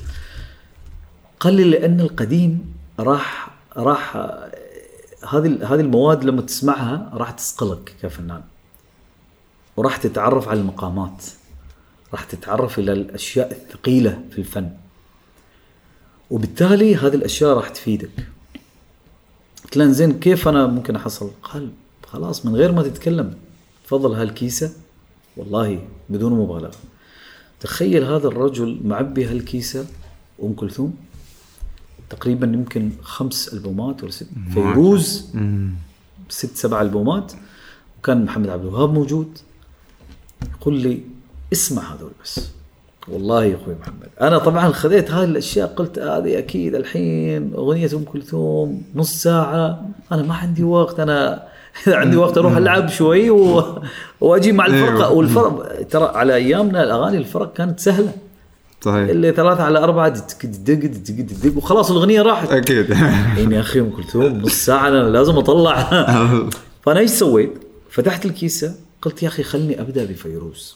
قال 1.39 1.53
لي 1.53 1.63
لأن 1.63 1.99
القديم 1.99 2.73
راح 2.99 3.51
راح 3.77 4.15
هذه 5.29 5.73
هذه 5.73 5.79
المواد 5.81 6.23
لما 6.23 6.41
تسمعها 6.41 7.11
راح 7.13 7.31
تسقلك 7.31 7.95
كفنان. 8.01 8.41
وراح 9.77 9.97
تتعرف 9.97 10.47
على 10.49 10.59
المقامات. 10.59 11.25
راح 12.13 12.23
تتعرف 12.23 12.79
إلى 12.79 12.91
الأشياء 12.93 13.51
الثقيلة 13.51 14.19
في 14.31 14.37
الفن. 14.39 14.69
وبالتالي 16.29 16.95
هذه 16.95 17.15
الأشياء 17.15 17.53
راح 17.53 17.69
تفيدك. 17.69 18.09
قلت 19.63 19.77
له 19.77 19.91
زين 19.91 20.19
كيف 20.19 20.47
أنا 20.47 20.67
ممكن 20.67 20.95
أحصل؟ 20.95 21.31
قال 21.43 21.69
خلاص 22.15 22.45
من 22.45 22.55
غير 22.55 22.71
ما 22.71 22.83
تتكلم. 22.83 23.33
تفضل 23.85 24.13
هالكيسة. 24.13 24.71
والله 25.37 25.79
بدون 26.09 26.33
مبالغة. 26.33 26.71
تخيل 27.59 28.03
هذا 28.03 28.27
الرجل 28.27 28.79
معبي 28.83 29.25
هالكيسة 29.25 29.85
أم 30.43 30.53
كلثوم. 30.53 30.95
تقريبا 32.09 32.47
يمكن 32.47 32.91
خمس 33.01 33.53
ألبومات 33.53 34.03
ولا 34.03 34.11
ست. 34.11 34.27
فيروز. 34.53 35.25
ست 36.29 36.55
سبع 36.55 36.81
ألبومات. 36.81 37.33
وكان 37.99 38.25
محمد 38.25 38.49
عبد 38.49 38.65
الوهاب 38.65 38.93
موجود. 38.93 39.37
يقول 40.59 40.73
لي 40.73 41.01
اسمع 41.53 41.93
هذول 41.93 42.11
بس. 42.23 42.49
والله 43.07 43.45
يا 43.45 43.55
أخوي 43.55 43.75
محمد. 43.75 44.09
أنا 44.21 44.37
طبعا 44.37 44.71
خذيت 44.71 45.11
هاي 45.11 45.25
الأشياء 45.25 45.73
قلت 45.73 45.99
هذه 45.99 46.37
أكيد 46.37 46.75
الحين 46.75 47.53
أغنية 47.53 47.89
أم 47.93 48.03
كلثوم 48.03 48.83
نص 48.95 49.13
ساعة. 49.23 49.89
أنا 50.11 50.21
ما 50.21 50.33
عندي 50.33 50.63
وقت. 50.63 50.99
أنا 50.99 51.47
اذا 51.87 51.95
عندي 52.01 52.17
وقت 52.17 52.37
أروح 52.37 52.57
ألعب 52.57 52.89
شوي 52.89 53.29
و... 53.29 53.63
وأجي 54.21 54.51
مع 54.51 54.65
الفرقة. 54.65 55.05
أيوة. 55.05 55.11
والفرق 55.11 55.83
ترى 55.89 56.11
على 56.15 56.35
أيامنا 56.35 56.83
الأغاني 56.83 57.17
الفرق 57.17 57.53
كانت 57.53 57.79
سهلة. 57.79 58.11
صحيح. 58.81 59.09
اللي 59.09 59.31
ثلاثة 59.31 59.63
على 59.63 59.79
أربعة 59.79 60.09
دق 60.09 60.45
دق 60.45 60.85
دق 60.85 61.25
دق 61.43 61.57
وخلاص 61.57 61.91
الأغنية 61.91 62.21
راحت. 62.21 62.51
أكيد. 62.51 62.91
الحين 62.91 63.51
يا 63.51 63.59
أخي 63.59 63.79
أم 63.79 63.89
كلثوم 63.89 64.25
نص 64.25 64.65
ساعة 64.65 64.87
أنا 64.87 65.09
لازم 65.09 65.37
أطلع. 65.37 65.75
فأنا 66.83 66.99
إيش 66.99 67.09
سويت؟ 67.09 67.53
فتحت 67.89 68.25
الكيسة 68.25 68.75
قلت 69.01 69.23
يا 69.23 69.27
أخي 69.27 69.43
خلني 69.43 69.81
أبدأ 69.81 70.05
بفيروز. 70.05 70.75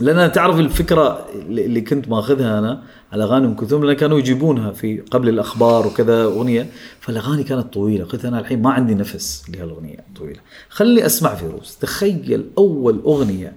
أنا 0.00 0.28
تعرف 0.28 0.58
الفكرة 0.58 1.26
اللي 1.48 1.80
كنت 1.80 2.08
ماخذها 2.08 2.58
أنا 2.58 2.82
على 3.12 3.24
أغاني 3.24 3.46
أم 3.46 3.54
كلثوم 3.54 3.84
لأن 3.84 3.96
كانوا 3.96 4.18
يجيبونها 4.18 4.72
في 4.72 5.00
قبل 5.00 5.28
الأخبار 5.28 5.86
وكذا 5.86 6.24
أغنية 6.24 6.66
فالأغاني 7.00 7.44
كانت 7.44 7.74
طويلة. 7.74 8.04
قلت 8.04 8.24
أنا 8.24 8.40
الحين 8.40 8.62
ما 8.62 8.70
عندي 8.72 8.94
نفس 8.94 9.44
لهالأغنية 9.48 9.96
طويلة. 10.16 10.40
خلني 10.68 11.06
أسمع 11.06 11.34
فيروز. 11.34 11.78
تخيل 11.80 12.44
أول 12.58 13.02
أغنية 13.06 13.52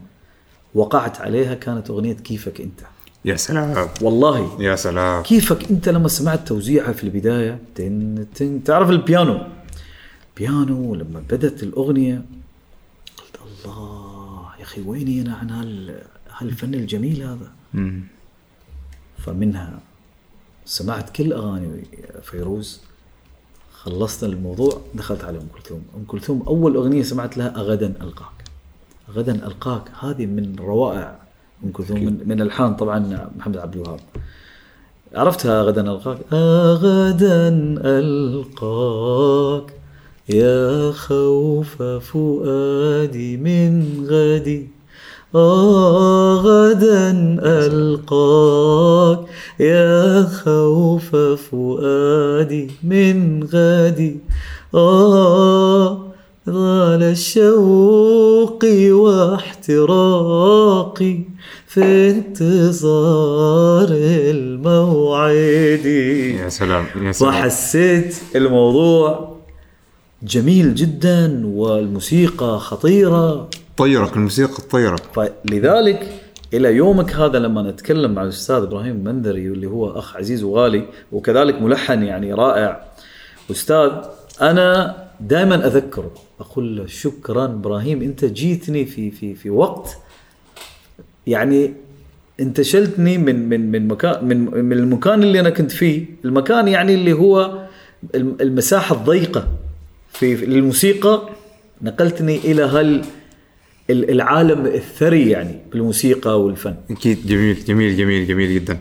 وقعت 0.75 1.21
عليها 1.21 1.53
كانت 1.53 1.89
أغنية 1.89 2.13
كيفك 2.13 2.61
أنت. 2.61 2.79
يا 3.25 3.35
سلام. 3.35 3.87
والله. 4.01 4.61
يا 4.61 4.75
سلام. 4.75 5.23
كيفك 5.23 5.71
أنت 5.71 5.89
لما 5.89 6.07
سمعت 6.07 6.47
توزيعها 6.47 6.91
في 6.91 7.03
البداية؟ 7.03 7.59
تن 7.75 8.25
تن. 8.35 8.63
تعرف 8.63 8.89
البيانو؟ 8.89 9.39
بيانو 10.37 10.95
لما 10.95 11.23
بدت 11.29 11.63
الأغنية 11.63 12.21
قلت 13.17 13.37
الله 13.45 14.49
يا 14.59 14.63
أخي 14.63 14.81
ويني 14.81 15.21
أنا 15.21 15.35
عن 15.35 15.49
هال 15.49 16.01
هالفن 16.37 16.73
الجميل 16.73 17.21
هذا؟ 17.23 17.51
مم. 17.73 18.03
فمنها 19.17 19.79
سمعت 20.65 21.09
كل 21.09 21.33
أغاني 21.33 21.83
فيروز 22.23 22.81
خلصت 23.71 24.23
الموضوع 24.23 24.81
دخلت 24.95 25.23
على 25.23 25.37
أم 25.37 25.47
كلثوم. 25.55 25.83
أم 25.97 26.03
كلثوم 26.07 26.43
أول 26.47 26.75
أغنية 26.75 27.03
سمعت 27.03 27.37
لها 27.37 27.53
غدا 27.57 27.93
ألقاك. 28.01 28.43
غدا 29.09 29.47
ألقاك. 29.47 29.83
هذه 29.99 30.25
من 30.25 30.55
روائع 30.59 31.19
أم 31.63 31.71
كلثوم 31.71 32.03
من, 32.03 32.23
من 32.25 32.41
الحان 32.41 32.75
طبعا 32.75 33.29
محمد 33.37 33.57
عبد 33.57 33.75
الوهاب. 33.75 33.99
عرفتها 35.13 35.61
غدا 35.61 35.81
ألقاك؟ 35.81 36.17
غدا 36.83 37.49
ألقاك 37.99 39.73
يا 40.29 40.91
خوف 40.91 41.83
فؤادي 41.83 43.37
من 43.37 44.05
غدي. 44.09 44.76
آه 45.35 46.35
غدا 46.35 47.11
ألقاك 47.43 49.19
يا 49.59 50.23
خوف 50.23 51.15
فؤادي 51.15 52.71
من 52.83 53.43
غدي. 53.43 54.17
آه 54.75 56.07
ظل 56.49 57.03
الشوق 57.03 58.65
واحتراقي 59.69 61.19
في 61.67 62.09
انتظار 62.09 63.87
الموعد. 64.31 65.85
يا 66.39 66.49
سلام 66.49 66.85
يا 67.03 67.11
سلام. 67.11 67.31
فحسيت 67.31 68.15
الموضوع 68.35 69.35
جميل 70.23 70.75
جدا 70.75 71.41
والموسيقى 71.45 72.59
خطيرة. 72.59 73.49
طيرك 73.77 74.15
الموسيقى 74.15 74.53
تطيرك. 74.53 74.99
فلذلك 75.15 76.21
إلى 76.53 76.73
يومك 76.75 77.13
هذا 77.13 77.39
لما 77.39 77.61
نتكلم 77.71 78.11
مع 78.13 78.23
الأستاذ 78.23 78.55
إبراهيم 78.55 78.95
المنذري 78.95 79.49
واللي 79.49 79.67
هو 79.67 79.99
أخ 79.99 80.17
عزيز 80.17 80.43
وغالي 80.43 80.85
وكذلك 81.11 81.61
ملحن 81.61 82.03
يعني 82.03 82.33
رائع. 82.33 82.83
أستاذ 83.51 83.91
أنا 84.41 84.95
دائما 85.19 85.67
اذكره 85.67 86.11
أقول 86.39 86.77
له 86.77 86.85
شكرا 86.85 87.45
إبراهيم 87.45 88.01
أنت 88.01 88.25
جيتني 88.25 88.85
في 88.85 89.11
في 89.11 89.35
في 89.35 89.49
وقت 89.49 89.97
يعني 91.27 91.73
انتشلتني 92.39 93.17
من 93.17 93.49
من 93.49 93.71
من 93.71 93.87
مكان 93.87 94.25
من 94.25 94.65
من 94.65 94.73
المكان 94.77 95.23
اللي 95.23 95.39
أنا 95.39 95.49
كنت 95.49 95.71
فيه 95.71 96.05
المكان 96.25 96.67
يعني 96.67 96.93
اللي 96.93 97.13
هو 97.13 97.61
الم- 98.15 98.37
المساحة 98.41 98.95
الضيقة 98.95 99.47
في 100.13 100.45
الموسيقى 100.45 101.21
نقلتني 101.81 102.37
إلى 102.37 102.61
هال 102.63 103.01
ال- 103.01 103.05
العالم 103.89 104.65
الثري 104.65 105.29
يعني 105.29 105.59
بالموسيقى 105.71 106.41
والفن. 106.41 106.75
أكيد. 106.91 107.27
جميل 107.27 107.65
جميل 107.65 107.97
جميل 107.97 108.27
جميل 108.27 108.55
جدا. 108.55 108.79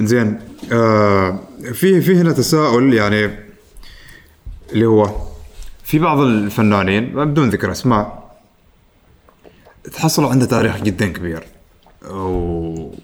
زين 0.00 0.38
آه 0.72 1.40
في 1.72 2.00
في 2.00 2.14
هنا 2.14 2.32
تساؤل 2.32 2.94
يعني 2.94 3.30
اللي 4.72 4.86
هو 4.86 5.10
في 5.84 5.98
بعض 5.98 6.20
الفنانين 6.20 7.04
بدون 7.24 7.48
ذكر 7.48 7.72
أسماء 7.72 8.36
تحصلوا 9.92 10.30
عنده 10.30 10.46
تاريخ 10.46 10.82
جدا 10.82 11.06
كبير. 11.06 11.42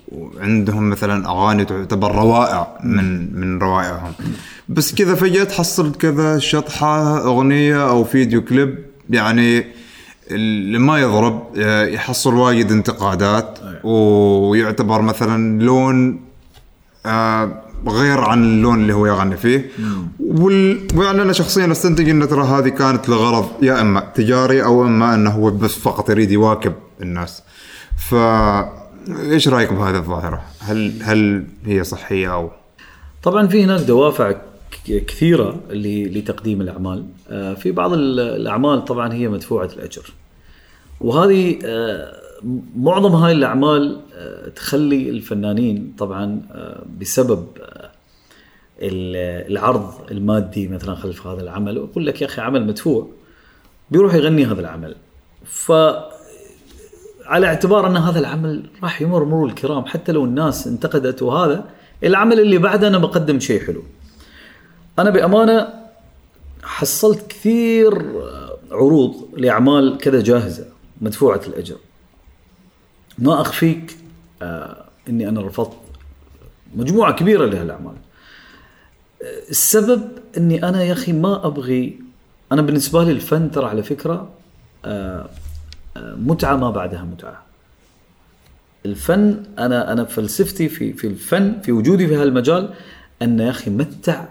وعندهم 0.08 0.90
مثلا 0.90 1.28
أغاني 1.28 1.64
تعتبر 1.64 2.14
روائع 2.14 2.78
من 2.84 3.34
من 3.40 3.58
روائعهم. 3.58 4.12
بس 4.68 4.94
كذا 4.94 5.14
فجأة 5.14 5.44
تحصل 5.44 5.94
كذا 5.94 6.38
شطحة 6.38 7.24
أغنية 7.24 7.88
أو 7.88 8.04
فيديو 8.04 8.44
كليب 8.44 8.78
يعني 9.10 9.64
اللي 10.30 10.78
ما 10.78 11.00
يضرب 11.00 11.46
آه، 11.58 11.86
يحصل 11.86 12.34
وايد 12.34 12.72
انتقادات 12.72 13.58
ويعتبر 13.84 15.02
مثلا 15.02 15.62
لون 15.62 16.20
آه، 17.06 17.62
غير 17.86 18.20
عن 18.20 18.44
اللون 18.44 18.80
اللي 18.82 18.92
هو 18.92 19.06
يغني 19.06 19.36
فيه. 19.36 19.70
وال... 20.20 20.88
ويعني 20.94 21.22
أنا 21.22 21.32
شخصيا 21.32 21.72
أستنتج 21.72 22.08
إن 22.08 22.28
ترى 22.28 22.42
هذه 22.42 22.68
كانت 22.68 23.08
لغرض 23.08 23.48
يا 23.62 23.80
إما 23.80 24.00
تجاري 24.14 24.64
أو 24.64 24.82
إما 24.82 25.14
إنه 25.14 25.30
هو 25.30 25.50
بس 25.50 25.78
فقط 25.78 26.10
يريد 26.10 26.30
يواكب 26.30 26.72
الناس. 27.02 27.42
ف 27.96 28.14
إيش 29.08 29.48
رأيك 29.48 29.72
بهذه 29.72 29.96
الظاهرة؟ 29.96 30.42
هل 30.60 31.02
هل 31.02 31.44
هي 31.66 31.84
صحية 31.84 32.34
أو؟ 32.34 32.50
طبعا 33.22 33.46
في 33.46 33.64
هناك 33.64 33.80
دوافع 33.80 34.32
كثيرة 34.86 35.60
لتقديم 35.70 36.60
الأعمال. 36.60 37.04
آه، 37.30 37.54
في 37.54 37.72
بعض 37.72 37.92
ال- 37.92 38.20
الأعمال 38.20 38.84
طبعا 38.84 39.12
هي 39.14 39.28
مدفوعة 39.28 39.70
الأجر. 39.76 40.12
وهذه 41.00 41.58
آه، 41.64 42.14
معظم 42.76 43.12
هاي 43.12 43.32
الأعمال 43.32 44.00
آه، 44.14 44.48
تخلي 44.48 45.10
الفنانين 45.10 45.94
طبعا 45.98 46.40
بسبب 47.00 47.46
ال- 48.82 49.50
العرض 49.52 49.92
المادي 50.10 50.68
مثلا 50.68 50.94
خلف 50.94 51.26
هذا 51.26 51.40
العمل 51.42 51.78
واقول 51.78 52.06
لك 52.06 52.22
يا 52.22 52.26
أخي 52.26 52.40
عمل 52.42 52.66
مدفوع 52.66 53.08
بيروح 53.90 54.14
يغني 54.14 54.44
هذا 54.46 54.60
العمل. 54.60 54.94
ف 55.44 55.72
على 57.26 57.46
اعتبار 57.46 57.86
أن 57.86 57.96
هذا 57.96 58.18
العمل 58.18 58.62
راح 58.82 59.02
يمر 59.02 59.24
مرور 59.24 59.48
الكرام 59.48 59.84
حتى 59.84 60.12
لو 60.12 60.24
الناس 60.24 60.66
انتقدت 60.66 61.22
وهذا 61.22 61.64
العمل 62.04 62.40
اللي 62.40 62.58
بعده 62.58 62.88
أنا 62.88 62.98
بقدم 62.98 63.40
شيء 63.40 63.60
حلو. 63.60 63.82
أنا 64.98 65.10
بأمانة 65.10 65.68
حصلت 66.62 67.26
كثير 67.26 68.02
عروض 68.70 69.28
لأعمال 69.36 69.98
كذا 69.98 70.22
جاهزة 70.22 70.66
مدفوعة 71.00 71.40
الأجر. 71.46 71.76
ما 73.18 73.40
أخفيك 73.40 73.96
آه 74.42 74.84
إني 75.08 75.28
أنا 75.28 75.42
رفضت 75.42 75.76
مجموعة 76.76 77.12
كبيرة 77.12 77.46
لهالأعمال. 77.46 77.94
السبب 79.50 80.08
إني 80.36 80.68
أنا 80.68 80.82
يا 80.82 80.92
أخي 80.92 81.12
ما 81.12 81.46
أبغي 81.46 82.00
أنا 82.52 82.62
بالنسبة 82.62 83.04
لي 83.04 83.10
الفن 83.10 83.50
ترى 83.50 83.66
على 83.66 83.82
فكرة 83.82 84.30
آه 84.84 85.28
آه 85.96 86.14
متعة 86.14 86.56
ما 86.56 86.70
بعدها 86.70 87.02
متعة. 87.02 87.42
الفن 88.86 89.42
أنا 89.58 89.92
أنا 89.92 90.04
فلسفتي 90.04 90.68
في 90.68 90.92
في 90.92 91.06
الفن 91.06 91.60
في 91.60 91.72
وجودي 91.72 92.06
في 92.06 92.16
هالمجال 92.16 92.74
ان 93.22 93.38
يا 93.40 93.50
أخي 93.50 93.70
متع 93.70 94.24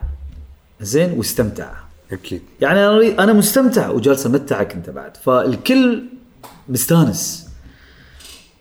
زين 0.83 1.11
واستمتع. 1.11 1.71
أكيد. 2.11 2.41
يعني 2.61 2.79
أنا 2.87 3.23
أنا 3.23 3.33
مستمتع 3.33 3.89
وجالس 3.89 4.25
أمتعك 4.25 4.73
أنت 4.73 4.89
بعد. 4.89 5.17
فالكل 5.17 6.03
مستانس. 6.69 7.49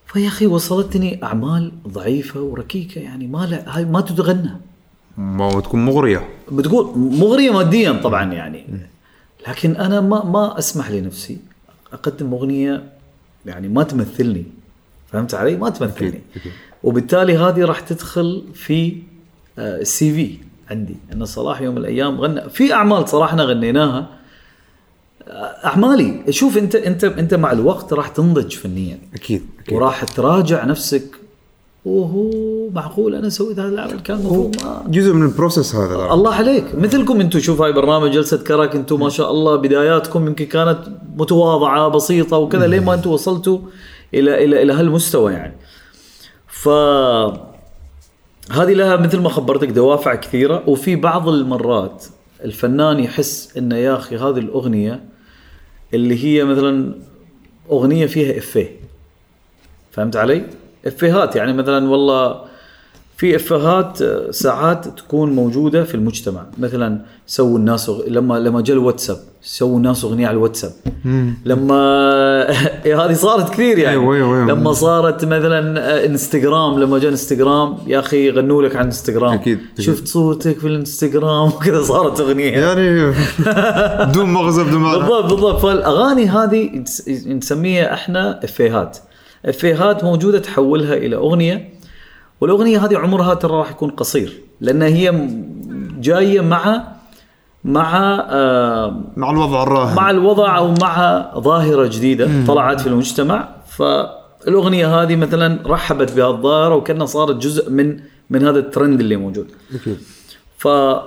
فيا 0.06 0.28
أخي 0.28 0.46
وصلتني 0.46 1.24
أعمال 1.24 1.72
ضعيفة 1.88 2.40
وركيكة 2.40 2.98
يعني 2.98 3.26
ما 3.26 3.46
لا 3.46 3.76
هاي 3.76 3.84
ما 3.84 4.00
تتغنى. 4.00 4.50
ما 5.16 5.60
تكون 5.60 5.84
مغرية. 5.84 6.28
بتقول 6.52 6.98
مغرية 6.98 7.50
ماديا 7.50 7.92
طبعا 7.92 8.32
يعني. 8.32 8.66
لكن 9.48 9.76
أنا 9.76 10.00
ما 10.00 10.24
ما 10.24 10.58
أسمح 10.58 10.90
لنفسي 10.90 11.38
أقدم 11.92 12.34
أغنية 12.34 12.92
يعني 13.46 13.68
ما 13.68 13.82
تمثلني. 13.82 14.44
فهمت 15.12 15.34
علي؟ 15.34 15.56
ما 15.56 15.70
تمثلني. 15.70 16.20
وبالتالي 16.82 17.36
هذه 17.36 17.64
راح 17.64 17.80
تدخل 17.80 18.44
في 18.54 18.96
آه، 19.58 19.80
ال 19.80 20.14
CV. 20.14 20.51
عندي. 20.72 20.96
إن 21.12 21.24
صلاح 21.24 21.60
يوم 21.60 21.74
من 21.74 21.80
الأيام 21.80 22.20
غنى. 22.20 22.50
في 22.50 22.72
أعمال 22.72 23.08
صراحة 23.08 23.30
إحنا 23.30 23.44
غنيناها. 23.44 24.06
أعمالي. 25.64 26.24
شوف 26.30 26.58
أنت 26.58 26.74
أنت 26.74 27.04
أنت 27.04 27.34
مع 27.34 27.52
الوقت 27.52 27.92
راح 27.92 28.08
تنضج 28.08 28.52
فنيا. 28.52 28.98
أكيد 29.14 29.42
أكيد. 29.60 29.74
وراح 29.74 30.04
تراجع 30.04 30.64
نفسك. 30.64 31.04
وهو 31.84 32.30
معقول 32.70 33.14
أنا 33.14 33.28
سويت 33.28 33.58
هذا 33.58 33.68
العمل؟ 33.68 34.00
كان 34.00 34.16
المفروض 34.18 34.56
ما 34.64 34.84
جزء 34.88 35.12
من 35.12 35.22
ال 35.22 35.29
process 35.29 35.74
هذا. 35.74 35.94
ترى. 35.96 36.12
الله 36.12 36.34
عليك. 36.34 36.74
مثلكم 36.74 37.20
أنتم 37.20 37.38
شوف 37.38 37.60
هاي 37.60 37.72
برنامج 37.72 38.10
جلسة 38.10 38.36
كرك 38.36 38.76
أنتم 38.76 39.00
ما 39.00 39.08
شاء 39.08 39.30
الله 39.30 39.56
بداياتكم 39.56 40.26
يمكن 40.26 40.46
كانت 40.46 40.78
متواضعة 41.16 41.88
بسيطة 41.88 42.36
وكذا 42.36 42.66
لين 42.66 42.84
ما 42.84 42.94
أنتم 42.94 43.10
وصلتوا 43.10 43.58
إلى 44.14 44.44
إلى 44.44 44.62
إلى 44.62 44.72
هالمستوى 44.72 45.32
يعني. 45.32 45.56
ف 46.46 46.68
هذه 48.50 48.72
لها 48.72 48.96
مثل 48.96 49.20
ما 49.20 49.28
خبرتك 49.28 49.68
دوافع 49.68 50.14
كثيرة 50.14 50.62
وفي 50.66 50.96
بعض 50.96 51.28
المرات 51.28 52.04
الفنان 52.44 53.00
يحس 53.00 53.56
إنه 53.56 53.76
يا 53.76 53.96
أخي 53.96 54.16
هذه 54.16 54.38
الأغنية 54.38 55.04
اللي 55.94 56.24
هي 56.24 56.44
مثلا 56.44 56.94
أغنية 57.70 58.06
فيها 58.06 58.38
إفيه 58.38 58.76
فهمت 59.90 60.16
علي؟ 60.16 60.46
إفيهات 60.86 61.36
يعني 61.36 61.52
مثلا 61.52 61.88
والله 61.90 62.44
في 63.22 63.36
افيهات 63.36 64.02
آه، 64.02 64.30
ساعات 64.30 64.88
تكون 64.98 65.32
موجودة 65.32 65.84
في 65.84 65.94
المجتمع. 65.94 66.46
مثلا 66.58 66.98
سووا 67.26 67.58
الناس. 67.58 67.90
لما 68.08 68.38
لما 68.38 68.60
جاء 68.60 68.76
الواتساب 68.76 69.16
سووا 69.42 69.76
الناس 69.76 70.04
اغنيه 70.04 70.26
على 70.26 70.34
الواتساب. 70.36 70.70
لما 71.44 71.76
هذه 73.04 73.12
صارت 73.12 73.50
كثير 73.50 73.78
يعني. 73.78 73.90
أيوة، 74.00 74.14
أيوة، 74.16 74.36
أيوة. 74.36 74.46
لما 74.50 74.72
صارت 74.72 75.24
مثلا 75.24 75.80
آه، 75.80 76.06
إنستغرام 76.06 76.78
لما 76.80 76.98
جاء 76.98 77.10
إنستغرام 77.10 77.76
يا 77.86 77.98
أخي 77.98 78.30
غنوا 78.30 78.62
لك 78.62 78.76
عن 78.76 78.84
إنستغرام. 78.84 79.32
أكيد. 79.32 79.58
شفت 79.78 80.06
صورتك 80.08 80.58
في 80.58 80.66
الإنستغرام؟ 80.66 81.48
وكذا 81.56 81.82
صارت 81.82 82.20
أغنية. 82.20 82.58
يعني 82.58 83.12
بدون 84.10 84.26
مغزى 84.38 84.64
بدون 84.64 84.80
معنى 84.80 84.98
بالضبط 84.98 85.24
بالضبط. 85.32 85.60
فالأغاني 85.60 86.26
هذه 86.26 86.70
نس- 86.84 87.26
نسميها 87.26 87.94
إحنا 87.94 88.44
إفيهات. 88.44 88.98
إفيهات 89.46 90.04
موجودة 90.04 90.38
تحولها 90.38 90.94
إلى 90.94 91.16
أغنية. 91.16 91.81
والأغنية 92.42 92.84
هذه 92.84 92.98
عمرها 92.98 93.34
ترى 93.34 93.52
راح 93.52 93.70
يكون 93.70 93.90
قصير 93.90 94.40
لأن 94.60 94.82
هي 94.82 95.28
جاية 96.00 96.40
مع 96.40 96.84
مع 97.64 98.16
آه 98.30 99.02
مع 99.16 99.30
الوضع 99.30 99.62
الراهن. 99.62 99.96
مع 99.96 100.10
الوضع 100.10 100.56
أو 100.58 100.74
مع 100.80 101.26
ظاهرة 101.38 101.86
جديدة 101.86 102.28
طلعت 102.46 102.80
في 102.80 102.86
المجتمع. 102.86 103.48
فالأغنية 103.66 105.02
هذه 105.02 105.16
مثلا 105.16 105.58
رحبت 105.66 106.12
بهذه 106.12 106.30
الظاهرة 106.30 106.74
وكأنها 106.74 107.06
صارت 107.06 107.36
جزء 107.36 107.70
من 107.70 108.00
من 108.30 108.46
هذا 108.46 108.58
الترند 108.58 109.00
اللي 109.00 109.16
موجود. 109.16 109.46
أكيد. 109.74 109.98
ف 110.58 110.66
آه، 110.66 111.06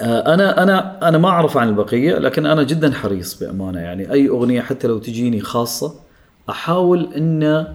أنا 0.00 0.62
أنا 0.62 1.08
أنا 1.08 1.18
ما 1.18 1.28
أعرف 1.28 1.56
عن 1.56 1.68
البقية 1.68 2.18
لكن 2.18 2.46
أنا 2.46 2.62
جدا 2.62 2.92
حريص 2.92 3.42
بأمانة. 3.42 3.80
يعني 3.80 4.12
أي 4.12 4.28
أغنية 4.28 4.60
حتى 4.60 4.88
لو 4.88 4.98
تجيني 4.98 5.40
خاصة 5.40 5.94
أحاول 6.50 7.08
ان 7.16 7.66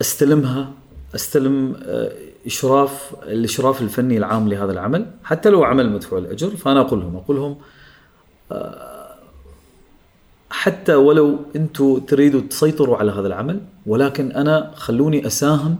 أستلمها 0.00 0.70
أستلم 1.14 1.76
آه، 1.82 2.12
إشراف 2.46 3.12
الإشراف 3.22 3.82
الفني 3.82 4.16
العام 4.18 4.48
لهذا 4.48 4.72
العمل. 4.72 5.06
حتى 5.24 5.48
لو 5.50 5.64
عمل 5.64 5.92
مدفوع 5.92 6.18
الأجر 6.18 6.48
فأنا 6.50 6.80
أقول 6.80 7.00
لهم 7.00 7.16
أقول 7.16 7.36
لهم 7.36 7.56
آه، 8.52 9.04
حتى 10.50 10.94
ولو 10.94 11.36
أنتم 11.56 11.98
تريدوا 11.98 12.40
تسيطروا 12.40 12.96
على 12.96 13.12
هذا 13.12 13.26
العمل 13.26 13.60
ولكن 13.86 14.32
أنا 14.32 14.70
خلوني 14.74 15.26
أساهم 15.26 15.76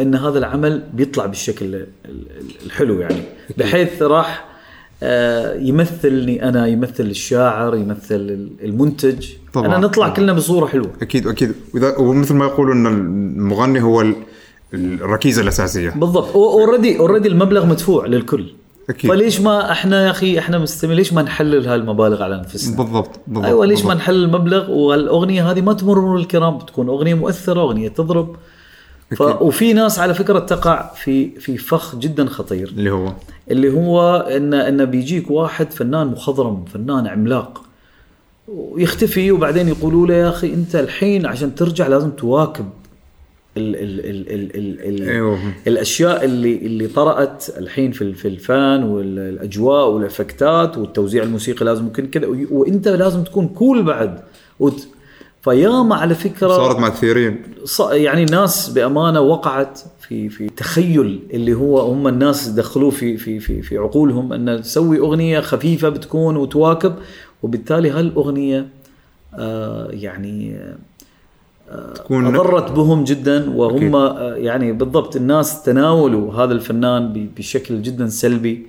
أن 0.00 0.14
هذا 0.14 0.38
العمل 0.38 0.82
بيطلع 0.94 1.26
بالشكل 1.26 1.66
ال- 1.74 1.86
ال- 2.04 2.26
الحلو 2.66 3.00
يعني. 3.00 3.22
بحيث 3.58 4.02
راح 4.02 4.44
آه، 5.02 5.54
يمثلني 5.54 6.48
أنا 6.48 6.66
يمثل 6.66 7.04
الشاعر 7.04 7.74
يمثل 7.76 8.48
المنتج. 8.62 9.28
طبعاً. 9.52 9.66
أنا 9.66 9.78
نطلع 9.78 10.08
كلنا 10.08 10.32
بصورة 10.32 10.66
حلوة. 10.66 10.90
أكيد 11.02 11.26
أكيد. 11.26 11.54
ومثل 11.98 12.34
ما 12.34 12.44
يقولوا 12.44 12.74
إن 12.74 12.86
المغني 12.86 13.82
هو 13.82 14.04
الركيزة 14.74 15.42
الأساسية. 15.42 15.90
بالضبط. 15.90 16.36
already 16.36 16.98
already 16.98 17.28
المبلغ 17.28 17.66
مدفوع 17.66 18.06
للكل. 18.06 18.46
أكيد. 18.90 19.10
فليش 19.10 19.40
ما 19.40 19.72
إحنا 19.72 20.06
يا 20.06 20.10
أخي 20.10 20.38
إحنا 20.38 20.58
مستمع 20.58 20.92
ليش 20.92 21.12
ما 21.12 21.22
نحلل 21.22 21.68
هالمبالغ 21.68 22.22
على 22.22 22.34
أنفسنا؟ 22.34 22.76
بالضبط 22.76 23.20
بالضبط 23.26 23.44
أيوه 23.44 23.66
ليش 23.66 23.78
ما 23.80 23.84
بالضبط. 23.84 24.02
نحلل 24.02 24.24
المبلغ؟ 24.24 24.70
والأغنية 24.70 25.50
هذه 25.50 25.60
ما 25.60 25.72
تمر 25.72 26.00
مرور 26.00 26.18
الكرام 26.18 26.58
بتكون 26.58 26.88
أغنية 26.88 27.14
مؤثرة 27.14 27.60
أغنية 27.60 27.88
تضرب. 27.88 28.36
ف... 29.16 29.22
وفي 29.22 29.72
ناس 29.72 29.98
على 29.98 30.14
فكرة 30.14 30.38
تقع 30.38 30.92
في 30.94 31.40
في 31.40 31.56
فخ 31.56 31.96
جدا 31.96 32.26
خطير. 32.26 32.68
اللي 32.68 32.90
هو؟ 32.90 33.12
اللي 33.50 33.72
هو 33.72 34.16
ان 34.16 34.54
إن 34.54 34.84
بيجيك 34.84 35.30
واحد 35.30 35.72
فنان 35.72 36.06
مخضرم 36.06 36.64
فنان 36.64 37.06
عملاق 37.06 37.62
ويختفي 38.48 39.32
وبعدين 39.32 39.68
يقولوا 39.68 40.06
له 40.06 40.14
يا 40.14 40.28
أخي 40.28 40.54
أنت 40.54 40.76
الحين 40.76 41.26
عشان 41.26 41.54
ترجع 41.54 41.86
لازم 41.86 42.10
تواكب. 42.10 42.68
ال 43.58 43.76
ال 43.76 44.00
ال 44.30 44.56
ال 44.56 44.56
ال 44.56 45.02
ال 45.02 45.08
أيوه. 45.08 45.38
الأشياء 45.66 46.24
اللي 46.24 46.56
اللي 46.56 46.86
طرأت 46.86 47.44
الحين 47.58 47.92
في 47.92 48.12
في 48.14 48.28
الفن 48.28 48.82
والاجواء 48.82 49.88
والإفكتات 49.90 50.78
والتوزيع 50.78 51.22
الموسيقي 51.22 51.64
لازم 51.64 51.86
يكون 51.86 52.06
كذا 52.06 52.26
وإنت 52.50 52.88
لازم 52.88 53.22
تكون 53.24 53.48
كول 53.48 53.82
بعد 53.82 54.20
وت... 54.60 54.88
فياما 55.42 55.94
على 55.96 56.14
فكرة 56.14 56.48
صارت 56.48 56.76
مع 56.78 56.88
كثيرين 56.88 57.42
ص- 57.64 57.80
يعني 57.92 58.24
ناس 58.24 58.68
بأمانة 58.68 59.20
وقعت 59.20 59.80
في 60.00 60.28
في 60.28 60.48
تخيل 60.48 61.20
اللي 61.34 61.54
هو 61.54 61.80
هم 61.80 62.08
الناس 62.08 62.48
دخلوه 62.48 62.90
في 62.90 63.16
في 63.16 63.40
في 63.40 63.62
في 63.62 63.78
عقولهم 63.78 64.32
أن 64.32 64.62
تسوي 64.62 64.98
أغنية 64.98 65.40
خفيفة 65.40 65.88
بتكون 65.88 66.36
وتواكب 66.36 66.94
وبالتالي 67.42 67.90
هالأغنية 67.90 68.68
آه 69.34 69.88
يعني 69.90 70.58
تكون 71.94 72.26
أضرت 72.26 72.72
بهم 72.72 73.04
جدا 73.04 73.50
وهم 73.50 73.76
أكيد. 73.76 73.94
آه 73.94 74.34
يعني 74.34 74.72
بالضبط 74.72 75.16
الناس 75.16 75.62
تناولوا 75.62 76.34
هذا 76.34 76.52
الفنان 76.52 77.28
بشكل 77.36 77.82
جدا 77.82 78.08
سلبي. 78.08 78.66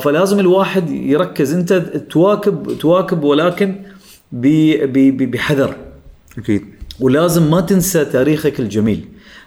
فلازم 0.00 0.40
الواحد 0.40 0.90
يركز. 0.90 1.54
أنت 1.54 1.72
تواكب 2.10 2.78
تواكب 2.78 3.22
ولكن 3.22 3.74
بحذر. 4.32 5.76
أكيد. 6.38 6.64
ولازم 7.00 7.50
ما 7.50 7.60
تنسى 7.60 8.04
تاريخك 8.04 8.60
الجميل. 8.60 9.04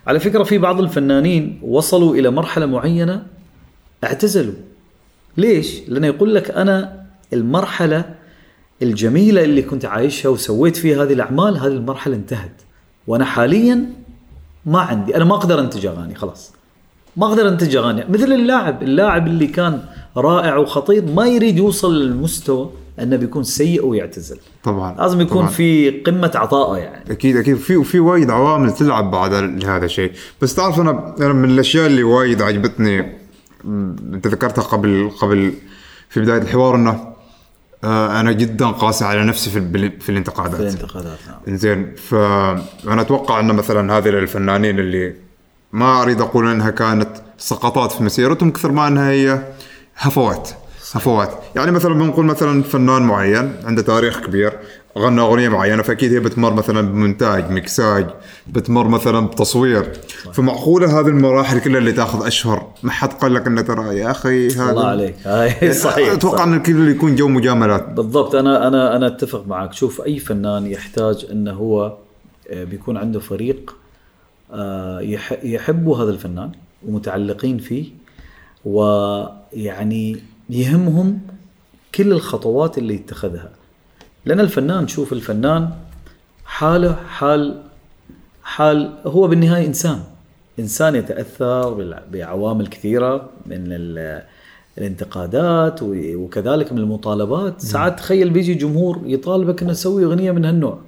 على 0.07 0.19
فكرة 0.19 0.43
في 0.43 0.57
بعض 0.57 0.79
الفنانين 0.79 1.59
وصلوا 1.63 2.15
إلى 2.15 2.29
مرحلة 2.29 2.65
معينة 2.65 3.23
اعتزلوا. 4.03 4.53
ليش؟ 5.37 5.81
لأنه 5.87 6.07
يقول 6.07 6.35
لك 6.35 6.51
أنا 6.51 7.03
المرحلة 7.33 8.05
الجميلة 8.81 9.43
اللي 9.43 9.61
كنت 9.61 9.85
عايشها 9.85 10.29
وسويت 10.29 10.75
فيها 10.75 11.03
هذه 11.03 11.13
الأعمال 11.13 11.57
هذه 11.57 11.67
المرحلة 11.67 12.15
انتهت. 12.15 12.61
وأنا 13.07 13.25
حاليا 13.25 13.85
ما 14.65 14.79
عندي 14.79 15.17
أنا 15.17 15.25
ما 15.25 15.35
أقدر 15.35 15.59
أنتج 15.59 15.85
أغاني 15.85 16.15
خلاص. 16.15 16.53
ما 17.17 17.27
أقدر 17.27 17.47
أنتج 17.47 17.75
أغاني. 17.75 18.05
مثل 18.09 18.33
اللاعب 18.33 18.83
اللاعب 18.83 19.27
اللي 19.27 19.47
كان 19.47 19.81
رائع 20.17 20.57
وخطير 20.57 21.05
ما 21.05 21.27
يريد 21.27 21.57
يوصل 21.57 21.95
للمستوى 21.95 22.69
أنه 22.99 23.15
بيكون 23.15 23.43
سيء 23.43 23.85
ويعتزل. 23.85 24.37
طبعا 24.63 24.95
لازم 24.97 25.21
يكون 25.21 25.37
طبعاً. 25.37 25.49
في 25.49 25.89
قمة 25.89 26.31
عطائه 26.35 26.77
يعني. 26.81 27.11
أكيد 27.11 27.37
أكيد. 27.37 27.55
في 27.57 27.83
في 27.83 27.99
وايد 27.99 28.29
عوامل 28.29 28.71
تلعب 28.71 29.11
بعد 29.11 29.33
لهذا 29.33 29.85
الشيء. 29.85 30.11
بس 30.41 30.55
تعرف 30.55 30.79
أنا 30.79 31.15
أنا 31.19 31.33
من 31.33 31.49
الأشياء 31.49 31.87
اللي 31.87 32.03
وايد 32.03 32.41
عجبتني 32.41 33.17
أنت 34.13 34.27
ذكرتها 34.27 34.61
قبل 34.61 35.11
قبل 35.21 35.53
في 36.09 36.19
بداية 36.19 36.41
الحوار 36.41 36.75
إنه 36.75 37.16
أنا 37.83 38.31
جدا 38.31 38.67
قاسي 38.67 39.05
على 39.05 39.23
نفسي 39.23 39.49
في 39.49 39.89
في 39.99 40.09
الانتقادات 40.09 40.55
في 40.55 40.61
الانتقادات 40.61 41.17
نعم. 41.27 41.57
زين 41.57 41.95
فأنا 41.95 43.01
أتوقع 43.01 43.39
أن 43.39 43.55
مثلا 43.55 43.97
هذه 43.97 44.09
الفنانين 44.09 44.79
اللي 44.79 45.15
ما 45.71 46.01
أريد 46.01 46.21
أقول 46.21 46.47
إنها 46.47 46.69
كانت 46.69 47.09
سقطات 47.37 47.91
في 47.91 48.03
مسيرتهم 48.03 48.51
كثر 48.51 48.71
ما 48.71 48.87
إنها 48.87 49.11
هي 49.11 49.43
هفوات 49.97 50.49
هفوات 50.93 51.31
يعني 51.55 51.71
مثلا 51.71 51.93
بنقول 51.93 52.25
مثلا 52.25 52.63
فنان 52.63 53.01
معين 53.01 53.55
عنده 53.63 53.81
تاريخ 53.81 54.19
كبير 54.19 54.53
غنى 54.97 55.21
أغنية 55.21 55.49
معينة 55.49 55.81
فأكيد 55.83 56.13
هي 56.13 56.19
بتمر 56.19 56.53
مثلا 56.53 56.81
بمونتاج 56.81 57.51
مكساج 57.51 58.07
بتمر 58.47 58.87
مثلا 58.87 59.27
بتصوير. 59.27 59.93
فمعقولة 60.33 60.99
هذه 60.99 61.07
المراحل 61.07 61.59
كلها 61.59 61.77
اللي 61.79 61.91
تأخذ 61.91 62.25
أشهر؟ 62.27 62.67
ما 62.83 62.91
حد 62.91 63.09
قال 63.09 63.33
لك 63.33 63.47
انه 63.47 63.61
ترى 63.61 63.97
يا 63.97 64.11
أخي 64.11 64.47
هذا 64.47 64.69
الله 64.71 64.87
عليك. 64.87 65.15
هاي 65.25 65.73
صحيح 65.73 66.11
أتوقع. 66.11 66.43
إن 66.43 66.53
الكل 66.53 66.89
يكون 66.89 67.15
جو 67.15 67.27
مجاملات. 67.27 67.89
بالضبط. 67.89 68.35
أنا 68.35 68.67
أنا 68.67 68.95
أنا 68.95 69.07
أتفق 69.07 69.47
معك. 69.47 69.73
شوف 69.73 70.01
أي 70.01 70.19
فنان 70.19 70.65
يحتاج 70.65 71.27
إنه 71.31 71.53
هو 71.53 71.97
آه، 72.49 72.63
بيكون 72.63 72.97
عنده 72.97 73.19
فريق 73.19 73.75
آه، 74.53 74.99
يح- 74.99 75.39
يحبوا 75.43 75.97
هذا 75.97 76.09
الفنان 76.09 76.51
ومتعلقين 76.87 77.57
فيه 77.57 77.85
ويعني 78.65 80.19
يهمهم 80.49 81.19
كل 81.95 82.11
الخطوات 82.11 82.77
اللي 82.77 82.93
يتخذها. 82.93 83.49
لأن 84.27 84.39
الفنان 84.39 84.87
شوف 84.87 85.13
الفنان 85.13 85.69
حاله 86.45 86.93
حال 86.95 87.61
حال 88.43 88.91
هو 89.05 89.27
بالنهاية 89.27 89.67
إنسان. 89.67 89.99
إنسان 90.59 90.95
يتأثر 90.95 91.93
بعوامل 92.13 92.67
كثيرة 92.67 93.29
من 93.45 93.57
ال- 93.71 94.23
الانتقادات 94.77 95.79
وكذلك 95.83 96.71
من 96.71 96.77
المطالبات. 96.77 97.61
ساعات 97.61 97.99
تخيل 97.99 98.29
بيجي 98.29 98.53
جمهور 98.53 99.01
يطالبك 99.05 99.61
إنه 99.61 99.73
تسوي 99.73 100.05
أغنية 100.05 100.31
من 100.31 100.45
هالنوع 100.45 100.79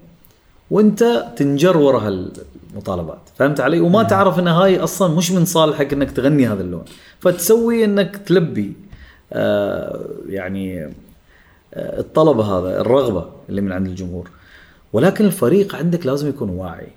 وأنت 0.71 1.25
تنجر 1.35 1.77
ورا 1.77 1.99
هالمطالبات. 1.99 3.19
فهمت 3.37 3.59
علي؟ 3.61 3.79
وما 3.79 4.03
تعرف 4.03 4.39
إن 4.39 4.47
هاي 4.47 4.79
أصلا 4.79 5.15
مش 5.15 5.31
من 5.31 5.45
صالحك 5.45 5.93
إنك 5.93 6.11
تغني 6.11 6.47
هذا 6.47 6.61
اللون. 6.61 6.83
فتسوي 7.19 7.85
إنك 7.85 8.17
تلبي 8.17 8.73
آه 9.33 9.99
يعني 10.29 10.93
الطلب 11.73 12.39
هذا 12.39 12.81
الرغبة 12.81 13.29
اللي 13.49 13.61
من 13.61 13.71
عند 13.71 13.87
الجمهور. 13.87 14.29
ولكن 14.93 15.25
الفريق 15.25 15.75
عندك 15.75 16.05
لازم 16.05 16.29
يكون 16.29 16.49
واعي. 16.49 16.87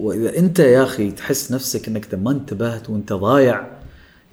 وإذا 0.00 0.38
أنت 0.38 0.58
يا 0.58 0.82
أخي 0.82 1.10
تحس 1.10 1.52
نفسك 1.52 1.88
إنك 1.88 2.14
ما 2.14 2.30
انتبهت 2.30 2.90
وأنت 2.90 3.12
ضايع 3.12 3.56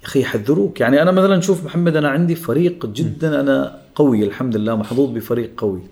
يا 0.02 0.04
أخي 0.04 0.20
يحذروك. 0.20 0.80
يعني 0.80 1.02
أنا 1.02 1.10
مثلا 1.10 1.40
شوف 1.40 1.64
محمد 1.64 1.96
أنا 1.96 2.08
عندي 2.08 2.34
فريق 2.34 2.86
جدا 2.86 3.40
أنا 3.40 3.80
قوي 3.94 4.24
الحمد 4.24 4.56
لله 4.56 4.76
محظوظ 4.76 5.10
بفريق 5.10 5.50
قوي. 5.56 5.82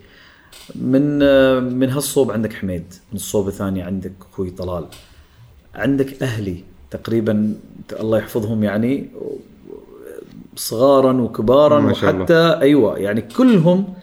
من 0.74 1.18
من 1.78 1.90
هالصوب 1.90 2.30
عندك 2.30 2.52
حميد 2.52 2.84
من 3.12 3.16
الصوب 3.16 3.48
الثاني 3.48 3.82
عندك 3.82 4.12
أخوي 4.32 4.50
طلال. 4.50 4.86
عندك 5.74 6.22
أهلي 6.22 6.64
تقريبا 6.90 7.54
الله 8.00 8.18
يحفظهم 8.18 8.64
يعني 8.64 9.08
صغارا 10.56 11.12
وكبارا 11.12 11.80
ما 11.80 11.92
شاء 11.92 12.10
الله. 12.10 12.20
وحتى 12.22 12.58
أيوه 12.62 12.98
يعني 12.98 13.20
كلهم 13.20 13.94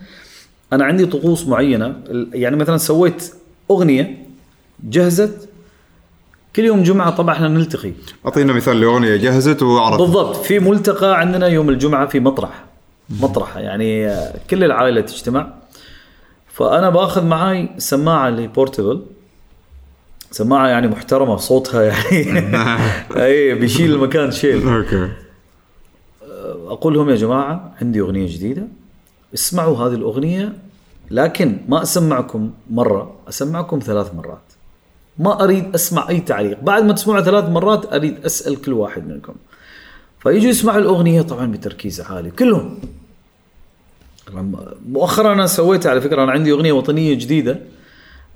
أنا 0.73 0.85
عندي 0.85 1.05
طقوس 1.05 1.47
معينة. 1.47 1.95
يعني 2.34 2.55
مثلا 2.55 2.77
سويت 2.77 3.34
أغنية 3.71 4.25
جهزت 4.84 5.49
كل 6.55 6.63
يوم 6.65 6.84
جمعة 6.84 7.09
طبعا 7.09 7.35
إحنا 7.35 7.47
نلتقي. 7.47 7.91
أعطينا 8.25 8.53
مثال 8.53 8.81
لأغنية 8.81 9.15
جهزت 9.15 9.63
واعرف 9.63 9.97
بالضبط 10.01 10.35
في 10.35 10.59
ملتقى 10.59 11.19
عندنا 11.19 11.47
يوم 11.47 11.69
الجمعة 11.69 12.05
في 12.07 12.19
مطرح. 12.19 12.63
مطرح 13.09 13.57
يعني 13.57 14.07
آه، 14.07 14.34
كل 14.49 14.63
العائلة 14.63 15.01
تجتمع. 15.01 15.53
فأنا 16.53 16.89
بأخذ 16.89 17.25
معاي 17.25 17.69
سماعة 17.77 18.27
اللي 18.27 18.47
بورتبل 18.47 19.01
سماعة 20.31 20.67
يعني 20.67 20.88
محترمة 20.88 21.38
صوتها 21.38 21.81
يعني. 21.81 22.57
أي 23.25 23.53
بيشيل 23.55 23.93
المكان 23.93 24.31
شيل. 24.31 24.67
okay. 24.68 25.10
أقول 26.68 26.94
لهم 26.94 27.10
يا 27.10 27.15
جماعة 27.15 27.76
عندي 27.81 28.02
أغنية 28.02 28.27
جديدة 28.35 28.68
اسمعوا 29.34 29.77
هذه 29.77 29.94
الأغنية 29.94 30.53
لكن 31.11 31.57
ما 31.68 31.81
أسمعكم 31.81 32.52
مرة 32.69 33.15
أسمعكم 33.30 33.80
ثلاث 33.80 34.15
مرات. 34.15 34.41
ما 35.19 35.44
أريد 35.44 35.76
أسمع 35.76 36.10
أي 36.10 36.19
تعليق. 36.19 36.60
بعد 36.61 36.84
ما 36.84 36.94
تسمعوا 36.94 37.22
ثلاث 37.22 37.49
مرات 37.49 37.94
أريد 37.94 38.26
أسأل 38.26 38.61
كل 38.61 38.73
واحد 38.73 39.07
منكم. 39.07 39.34
فيجوا 40.19 40.49
يسمعوا 40.49 40.80
الأغنية 40.80 41.22
طبعا 41.22 41.52
بتركيز 41.52 42.02
عالي 42.02 42.31
كلهم. 42.31 42.80
مؤخرا 44.90 45.34
أنا 45.34 45.48
سويت 45.48 45.88
على 45.88 46.02
فكرة 46.02 46.23
أنا 46.23 46.31
عندي 46.31 46.52
أغنية 46.52 46.72
وطنية 46.72 47.14
جديدة. 47.14 47.60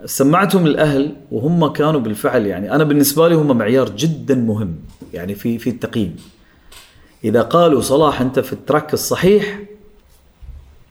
سمعتهم 0.05 0.67
للاهل 0.67 1.15
وهم 1.31 1.67
كانوا 1.67 1.99
بالفعل 1.99 2.45
يعني 2.45 2.71
أنا 2.75 2.83
بالنسبة 2.83 3.27
لي 3.27 3.35
هم 3.35 3.57
معيار 3.57 3.89
جدا 3.89 4.35
مهم 4.35 4.75
يعني 5.13 5.35
في 5.35 5.57
في 5.57 5.69
التقييم. 5.69 6.15
إذا 7.23 7.41
قالوا 7.41 7.81
صلاح 7.81 8.21
أنت 8.21 8.39
في 8.39 8.53
التراك 8.53 8.93
الصحيح 8.93 9.59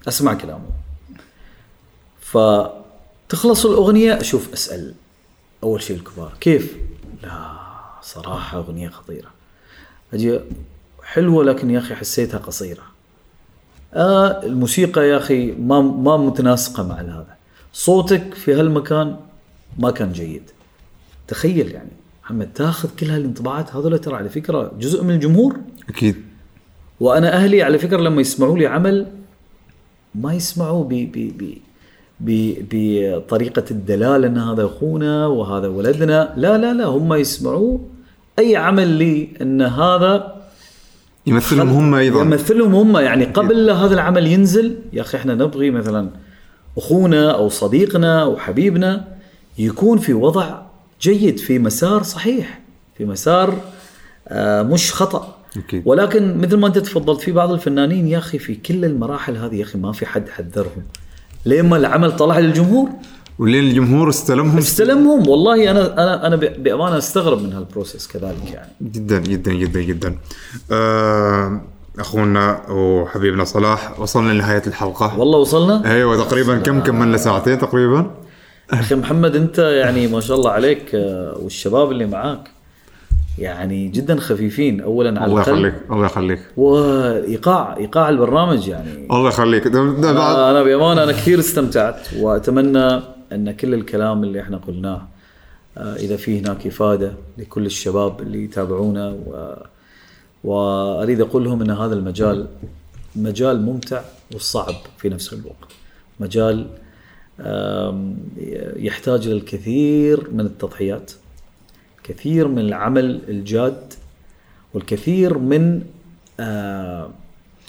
أسمع 0.08 0.34
كلامه. 0.34 0.68
فتخلص 2.20 3.66
الأغنية 3.66 4.20
أشوف 4.20 4.52
أسأل 4.52 4.94
أول 5.62 5.82
شيء 5.82 5.96
الكبار 5.96 6.32
كيف؟ 6.40 6.76
لا 7.22 7.52
صراحة 8.02 8.58
أغنية 8.58 8.88
خطيرة. 8.88 9.28
أجي 10.14 10.40
حلوة 11.02 11.44
لكن 11.44 11.70
يا 11.70 11.78
أخي 11.78 11.94
حسيتها 11.94 12.38
قصيرة. 12.38 12.82
آه 13.94 14.42
الموسيقى 14.42 15.08
يا 15.08 15.16
أخي 15.16 15.52
ما 15.52 15.80
ما 15.80 16.16
متناسقة 16.16 16.82
مع 16.82 16.94
هذا. 16.94 17.36
صوتك 17.72 18.34
في 18.34 18.54
هالمكان 18.54 19.16
ما 19.78 19.90
كان 19.90 20.12
جيد. 20.12 20.50
تخيل 21.28 21.72
يعني 21.72 21.90
محمد 22.24 22.52
تاخذ 22.52 22.88
كل 22.96 23.10
هالانطباعات 23.10 23.74
هذول 23.74 23.98
ترى 23.98 24.16
على 24.16 24.28
فكرة 24.28 24.72
جزء 24.78 25.02
من 25.02 25.14
الجمهور؟ 25.14 25.56
أكيد. 25.88 26.16
وأنا 27.00 27.36
أهلي 27.36 27.62
على 27.62 27.78
فكرة 27.78 27.96
لما 27.96 28.20
يسمعوا 28.20 28.58
لي 28.58 28.66
عمل 28.66 29.06
ما 30.14 30.34
يسمعوا 30.34 30.84
ب 30.84 30.92
ب 32.20 32.54
بطريقة 32.70 33.64
الدلال 33.70 34.24
إن 34.24 34.38
هذا 34.38 34.64
أخونا 34.64 35.26
وهذا 35.26 35.68
ولدنا. 35.68 36.34
لا 36.36 36.58
لا 36.58 36.72
لا 36.72 36.84
هم 36.84 37.14
يسمعوا 37.14 37.78
أي 38.38 38.56
عمل 38.56 38.88
لي 38.88 39.28
إن 39.42 39.62
هذا 39.62 40.36
يمثلهم 41.26 41.68
هم 41.68 41.94
أيضا. 41.94 42.20
يمثلهم 42.20 42.74
هم. 42.74 42.96
يعني 42.96 43.24
قبل 43.24 43.66
لا 43.66 43.72
هذا 43.72 43.94
العمل 43.94 44.26
ينزل 44.26 44.78
يا 44.92 45.00
أخي 45.00 45.18
إحنا 45.18 45.34
نبغي 45.34 45.70
مثلا 45.70 46.10
أخونا 46.76 47.30
أو 47.30 47.48
صديقنا 47.48 48.22
أو 48.22 48.36
حبيبنا 48.36 49.04
يكون 49.58 49.98
في 49.98 50.14
وضع 50.14 50.62
جيد 51.00 51.38
في 51.38 51.58
مسار 51.58 52.02
صحيح 52.02 52.60
في 52.98 53.04
مسار 53.04 53.60
آه 54.28 54.62
مش 54.62 54.92
خطأ. 54.92 55.35
أكيد. 55.56 55.82
ولكن 55.86 56.38
مثل 56.38 56.56
ما 56.56 56.66
أنت 56.66 56.78
تفضلت 56.78 57.20
في 57.20 57.32
بعض 57.32 57.52
الفنانين 57.52 58.06
يا 58.06 58.18
أخي 58.18 58.38
في 58.38 58.54
كل 58.54 58.84
المراحل 58.84 59.36
هذه 59.36 59.54
يا 59.54 59.62
أخي 59.62 59.78
ما 59.78 59.92
في 59.92 60.06
حد 60.06 60.28
حذرهم. 60.28 60.82
لين 61.46 61.68
ما 61.68 61.76
العمل 61.76 62.16
طلع 62.16 62.38
للجمهور. 62.38 62.88
ولين 63.38 63.64
الجمهور 63.64 64.08
استلمهم. 64.08 64.58
استلمهم. 64.58 65.28
والله 65.28 65.70
أنا 65.70 66.02
أنا 66.02 66.26
أنا 66.26 66.36
بأمانة 66.36 66.98
أستغرب 66.98 67.42
من 67.42 67.52
هالبروسيس 67.52 68.08
كذلك 68.08 68.52
يعني. 68.52 68.72
جدا 68.82 69.18
جدا 69.18 69.52
جدا 69.52 69.80
جدا. 69.80 70.18
آه 70.72 71.60
أخونا 71.98 72.70
وحبيبنا 72.70 73.44
صلاح 73.44 74.00
وصلنا 74.00 74.32
لنهاية 74.32 74.62
الحلقة. 74.66 75.18
والله 75.18 75.38
وصلنا؟ 75.38 75.92
أيوه 75.92 76.24
تقريبا 76.24 76.58
كم 76.58 76.80
كملنا 76.80 77.16
ساعتين 77.16 77.58
تقريبا. 77.58 78.10
أخي 78.70 78.94
محمد 78.94 79.36
أنت 79.36 79.58
يعني 79.58 80.06
ما 80.06 80.20
شاء 80.20 80.36
الله 80.36 80.50
عليك 80.50 80.94
آه، 80.94 81.38
والشباب 81.42 81.90
اللي 81.90 82.06
معاك. 82.06 82.55
يعني 83.38 83.88
جدا 83.88 84.16
خفيفين. 84.16 84.80
اولا 84.80 85.20
على 85.20 85.30
الله 85.30 85.40
يخليك 85.40 85.74
الله 85.90 86.06
يخليك. 86.06 86.40
وإيقاع 86.56 87.76
إيقاع 87.76 88.08
البرنامج 88.08 88.68
يعني. 88.68 89.06
الله 89.10 89.28
يخليك. 89.28 89.68
ده 89.68 89.84
ده 89.84 90.12
بعد 90.12 90.36
أنا 90.38 90.62
بأمانة 90.62 91.02
أنا 91.02 91.12
كثير 91.12 91.38
استمتعت 91.38 92.08
وأتمنى 92.18 93.00
أن 93.32 93.52
كل 93.52 93.74
الكلام 93.74 94.24
اللي 94.24 94.40
إحنا 94.40 94.56
قلناه 94.56 95.02
آه، 95.78 95.96
إذا 95.96 96.16
في 96.16 96.40
هناك 96.40 96.66
إفادة 96.66 97.12
لكل 97.38 97.66
الشباب 97.66 98.20
اللي 98.20 98.44
يتابعونا 98.44 99.08
و 99.26 99.54
وأريد 100.44 101.20
أقول 101.20 101.44
لهم 101.44 101.62
إن 101.62 101.70
هذا 101.70 101.94
المجال 101.94 102.46
مجال 103.16 103.62
ممتع 103.62 104.00
والصعب 104.32 104.74
في 104.98 105.08
نفس 105.08 105.32
الوقت. 105.32 105.72
مجال 106.20 106.66
يحتاج 108.76 109.26
إلى 109.26 109.36
الكثير 109.36 110.30
من 110.32 110.40
التضحيات. 110.40 111.12
كثير 112.08 112.48
من 112.48 112.58
العمل 112.58 113.20
الجاد 113.28 113.92
والكثير 114.74 115.38
من 115.38 115.82
آه، 116.40 117.10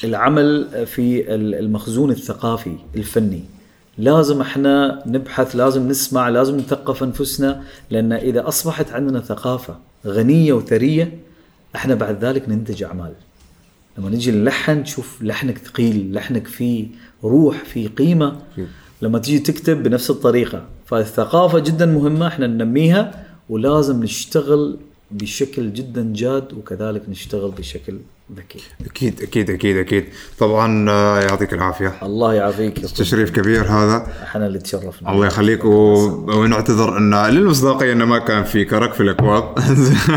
العمل 0.03 0.67
في 0.85 1.35
ال- 1.35 1.55
المخزون 1.55 2.11
الثقافي 2.11 2.75
الفني. 2.95 3.43
لازم 3.97 4.41
إحنا 4.41 5.03
نبحث 5.05 5.55
لازم 5.55 5.87
نسمع 5.87 6.29
لازم 6.29 6.57
نثقف 6.57 7.03
أنفسنا 7.03 7.63
لأن 7.91 8.13
إذا 8.13 8.47
أصبحت 8.47 8.91
عندنا 8.91 9.19
ثقافة 9.19 9.75
غنية 10.05 10.53
وثرية 10.53 11.17
إحنا 11.75 11.95
بعد 11.95 12.25
ذلك 12.25 12.49
ننتج 12.49 12.83
أعمال. 12.83 13.13
لما 13.97 14.09
نجي 14.09 14.31
نلحن 14.31 14.83
تشوف 14.83 15.21
لحنك 15.23 15.57
ثقيل 15.57 16.13
لحنك 16.13 16.47
فيه 16.47 16.87
روح 17.23 17.57
فيه 17.65 17.87
قيمة. 17.87 18.35
لما 19.01 19.19
تيجي 19.19 19.39
تكتب 19.39 19.83
بنفس 19.83 20.09
الطريقة 20.09 20.63
فالثقافة 20.85 21.59
جدا 21.59 21.85
مهمة 21.85 22.27
إحنا 22.27 22.47
ننميها. 22.47 23.26
ولازم 23.49 24.03
نشتغل 24.03 24.77
بشكل 25.11 25.73
جدا 25.73 26.13
جاد 26.15 26.53
وكذلك 26.53 27.09
نشتغل 27.09 27.51
بشكل 27.51 27.99
أكيد. 28.85 29.21
أكيد 29.21 29.49
أكيد 29.49 29.77
أكيد 29.77 30.05
طبعا 30.39 30.89
آه، 30.89 31.19
يعطيك 31.19 31.53
العافية. 31.53 31.93
الله 32.03 32.33
يعافيك. 32.33 32.79
تشريف 32.79 33.29
كبير 33.29 33.61
هذا. 33.61 34.07
إحنا 34.23 34.47
اللي 34.47 34.59
تشرفنا. 34.59 35.11
الله 35.11 35.25
يخليك 35.27 35.65
و... 35.65 35.69
ونعتذر 36.39 36.97
إن 36.97 37.25
للمصداقية 37.25 37.93
إنه 37.93 38.05
ما 38.05 38.19
كان 38.19 38.43
في 38.43 38.65
كرك 38.65 38.93
في 38.93 39.01
الأكواب. 39.01 39.43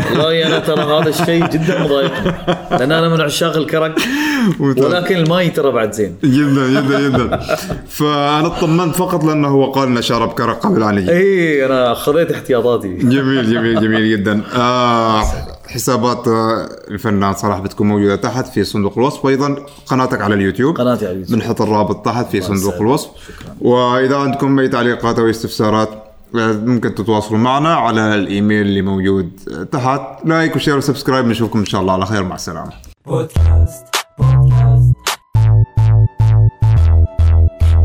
والله 0.09 0.47
أنا 0.47 0.59
ترى 0.59 0.81
هذا 0.81 1.09
الشيء 1.09 1.47
جدا 1.47 1.83
مضايقني 1.83 2.33
لأن 2.71 2.91
أنا 2.91 3.09
من 3.09 3.21
عشاق 3.21 3.57
الكرك. 3.57 3.99
ولكن 4.59 5.15
الماي 5.15 5.49
ترى 5.49 5.71
بعد 5.71 5.91
زين. 5.91 6.17
جدا 6.23 6.81
جدا 6.81 7.09
جدا. 7.09 7.39
فأنا 7.87 8.47
اطمنت 8.47 8.95
فقط 8.95 9.23
لأنه 9.23 9.47
هو 9.47 9.71
قال 9.71 9.87
إنه 9.87 10.01
شرب 10.01 10.33
كرك 10.33 10.57
قبل 10.57 10.97
يجي. 10.97 11.11
اي 11.11 11.65
أنا 11.65 11.93
خذيت 11.93 12.31
احتياطاتي. 12.31 12.93
جميل 12.93 13.53
جميل 13.53 13.81
جميل 13.81 14.11
جدا. 14.11 14.41
آه 14.55 15.23
حسابات 15.73 16.27
آه، 16.27 16.69
الفنان 16.87 17.33
صلاح 17.33 17.59
بتكون 17.59 17.87
موجودة 17.87 18.15
تحت 18.15 18.47
في 18.47 18.63
صندوق 18.63 18.97
الوصف 18.97 19.25
وأيضا 19.25 19.55
قناتك 19.85 20.21
على 20.21 20.33
اليوتيوب 20.35 20.77
قناتي 20.77 21.05
على 21.05 21.13
اليوتيوب. 21.15 21.39
بنحط 21.39 21.61
الرابط 21.61 22.05
تحت 22.05 22.25
في 22.25 22.41
صندوق. 22.41 22.73
الوصف 22.75 23.09
شكراً. 23.27 23.55
وإذا 23.61 24.17
عندكم 24.17 24.59
أي 24.59 24.67
تعليقات 24.67 25.19
أو 25.19 25.29
استفسارات 25.29 25.89
آه، 26.35 26.51
ممكن 26.51 26.95
تتواصلوا 26.95 27.39
معنا 27.39 27.75
على 27.75 28.15
الإيميل 28.15 28.61
اللي 28.61 28.81
موجود 28.81 29.31
تحت 29.71 30.01
like 30.25 30.55
و 30.55 30.59
share 30.59 30.77
و 30.77 30.82
subscribe 30.82 31.25
نشوفكم 31.25 31.59
إن 31.59 31.65
شاء 31.65 31.81
الله 31.81 31.93
على 31.93 32.05
خير 32.05 32.23
مع 32.23 32.35
السلامة 32.35 32.71
بودكاست 33.05 33.85
بودكاست 34.19 34.93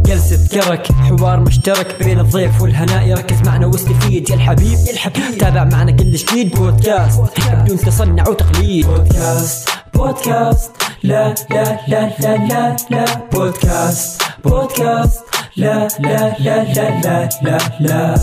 جلسة 0.06 0.48
كرك 0.52 0.92
حوار 0.92 1.40
مشترك 1.40 1.96
بين 2.04 2.20
الضيف 2.20 2.62
والهناء. 2.62 3.06
يركز 3.08 3.42
معنا 3.46 3.66
واستفيد 3.66 4.30
يا 4.30 4.34
الحبيب 4.34 4.78
يا 4.86 4.92
الحبيب. 4.92 5.38
تابع 5.38 5.64
معنا 5.64 5.92
كل 5.92 6.12
جديد 6.12 6.54
بودكاست. 6.54 7.20
بدون 7.52 7.78
تصنع 7.78 8.28
وتقليد. 8.28 8.86
بودكاست. 8.86 9.68
بودكاست. 9.94 10.70
لا 11.02 11.34
لا 11.50 11.80
لا 11.88 12.10
لا 12.20 12.36
لا 12.48 12.76
لا. 12.90 13.04
بودكاست. 13.32 14.22
بودكاست. 14.44 15.20
لا 15.56 15.88
لا 16.00 16.36
لا 16.38 16.64
لا 16.64 17.00
لا 17.02 17.28
لا 17.42 17.58
لا. 17.80 18.14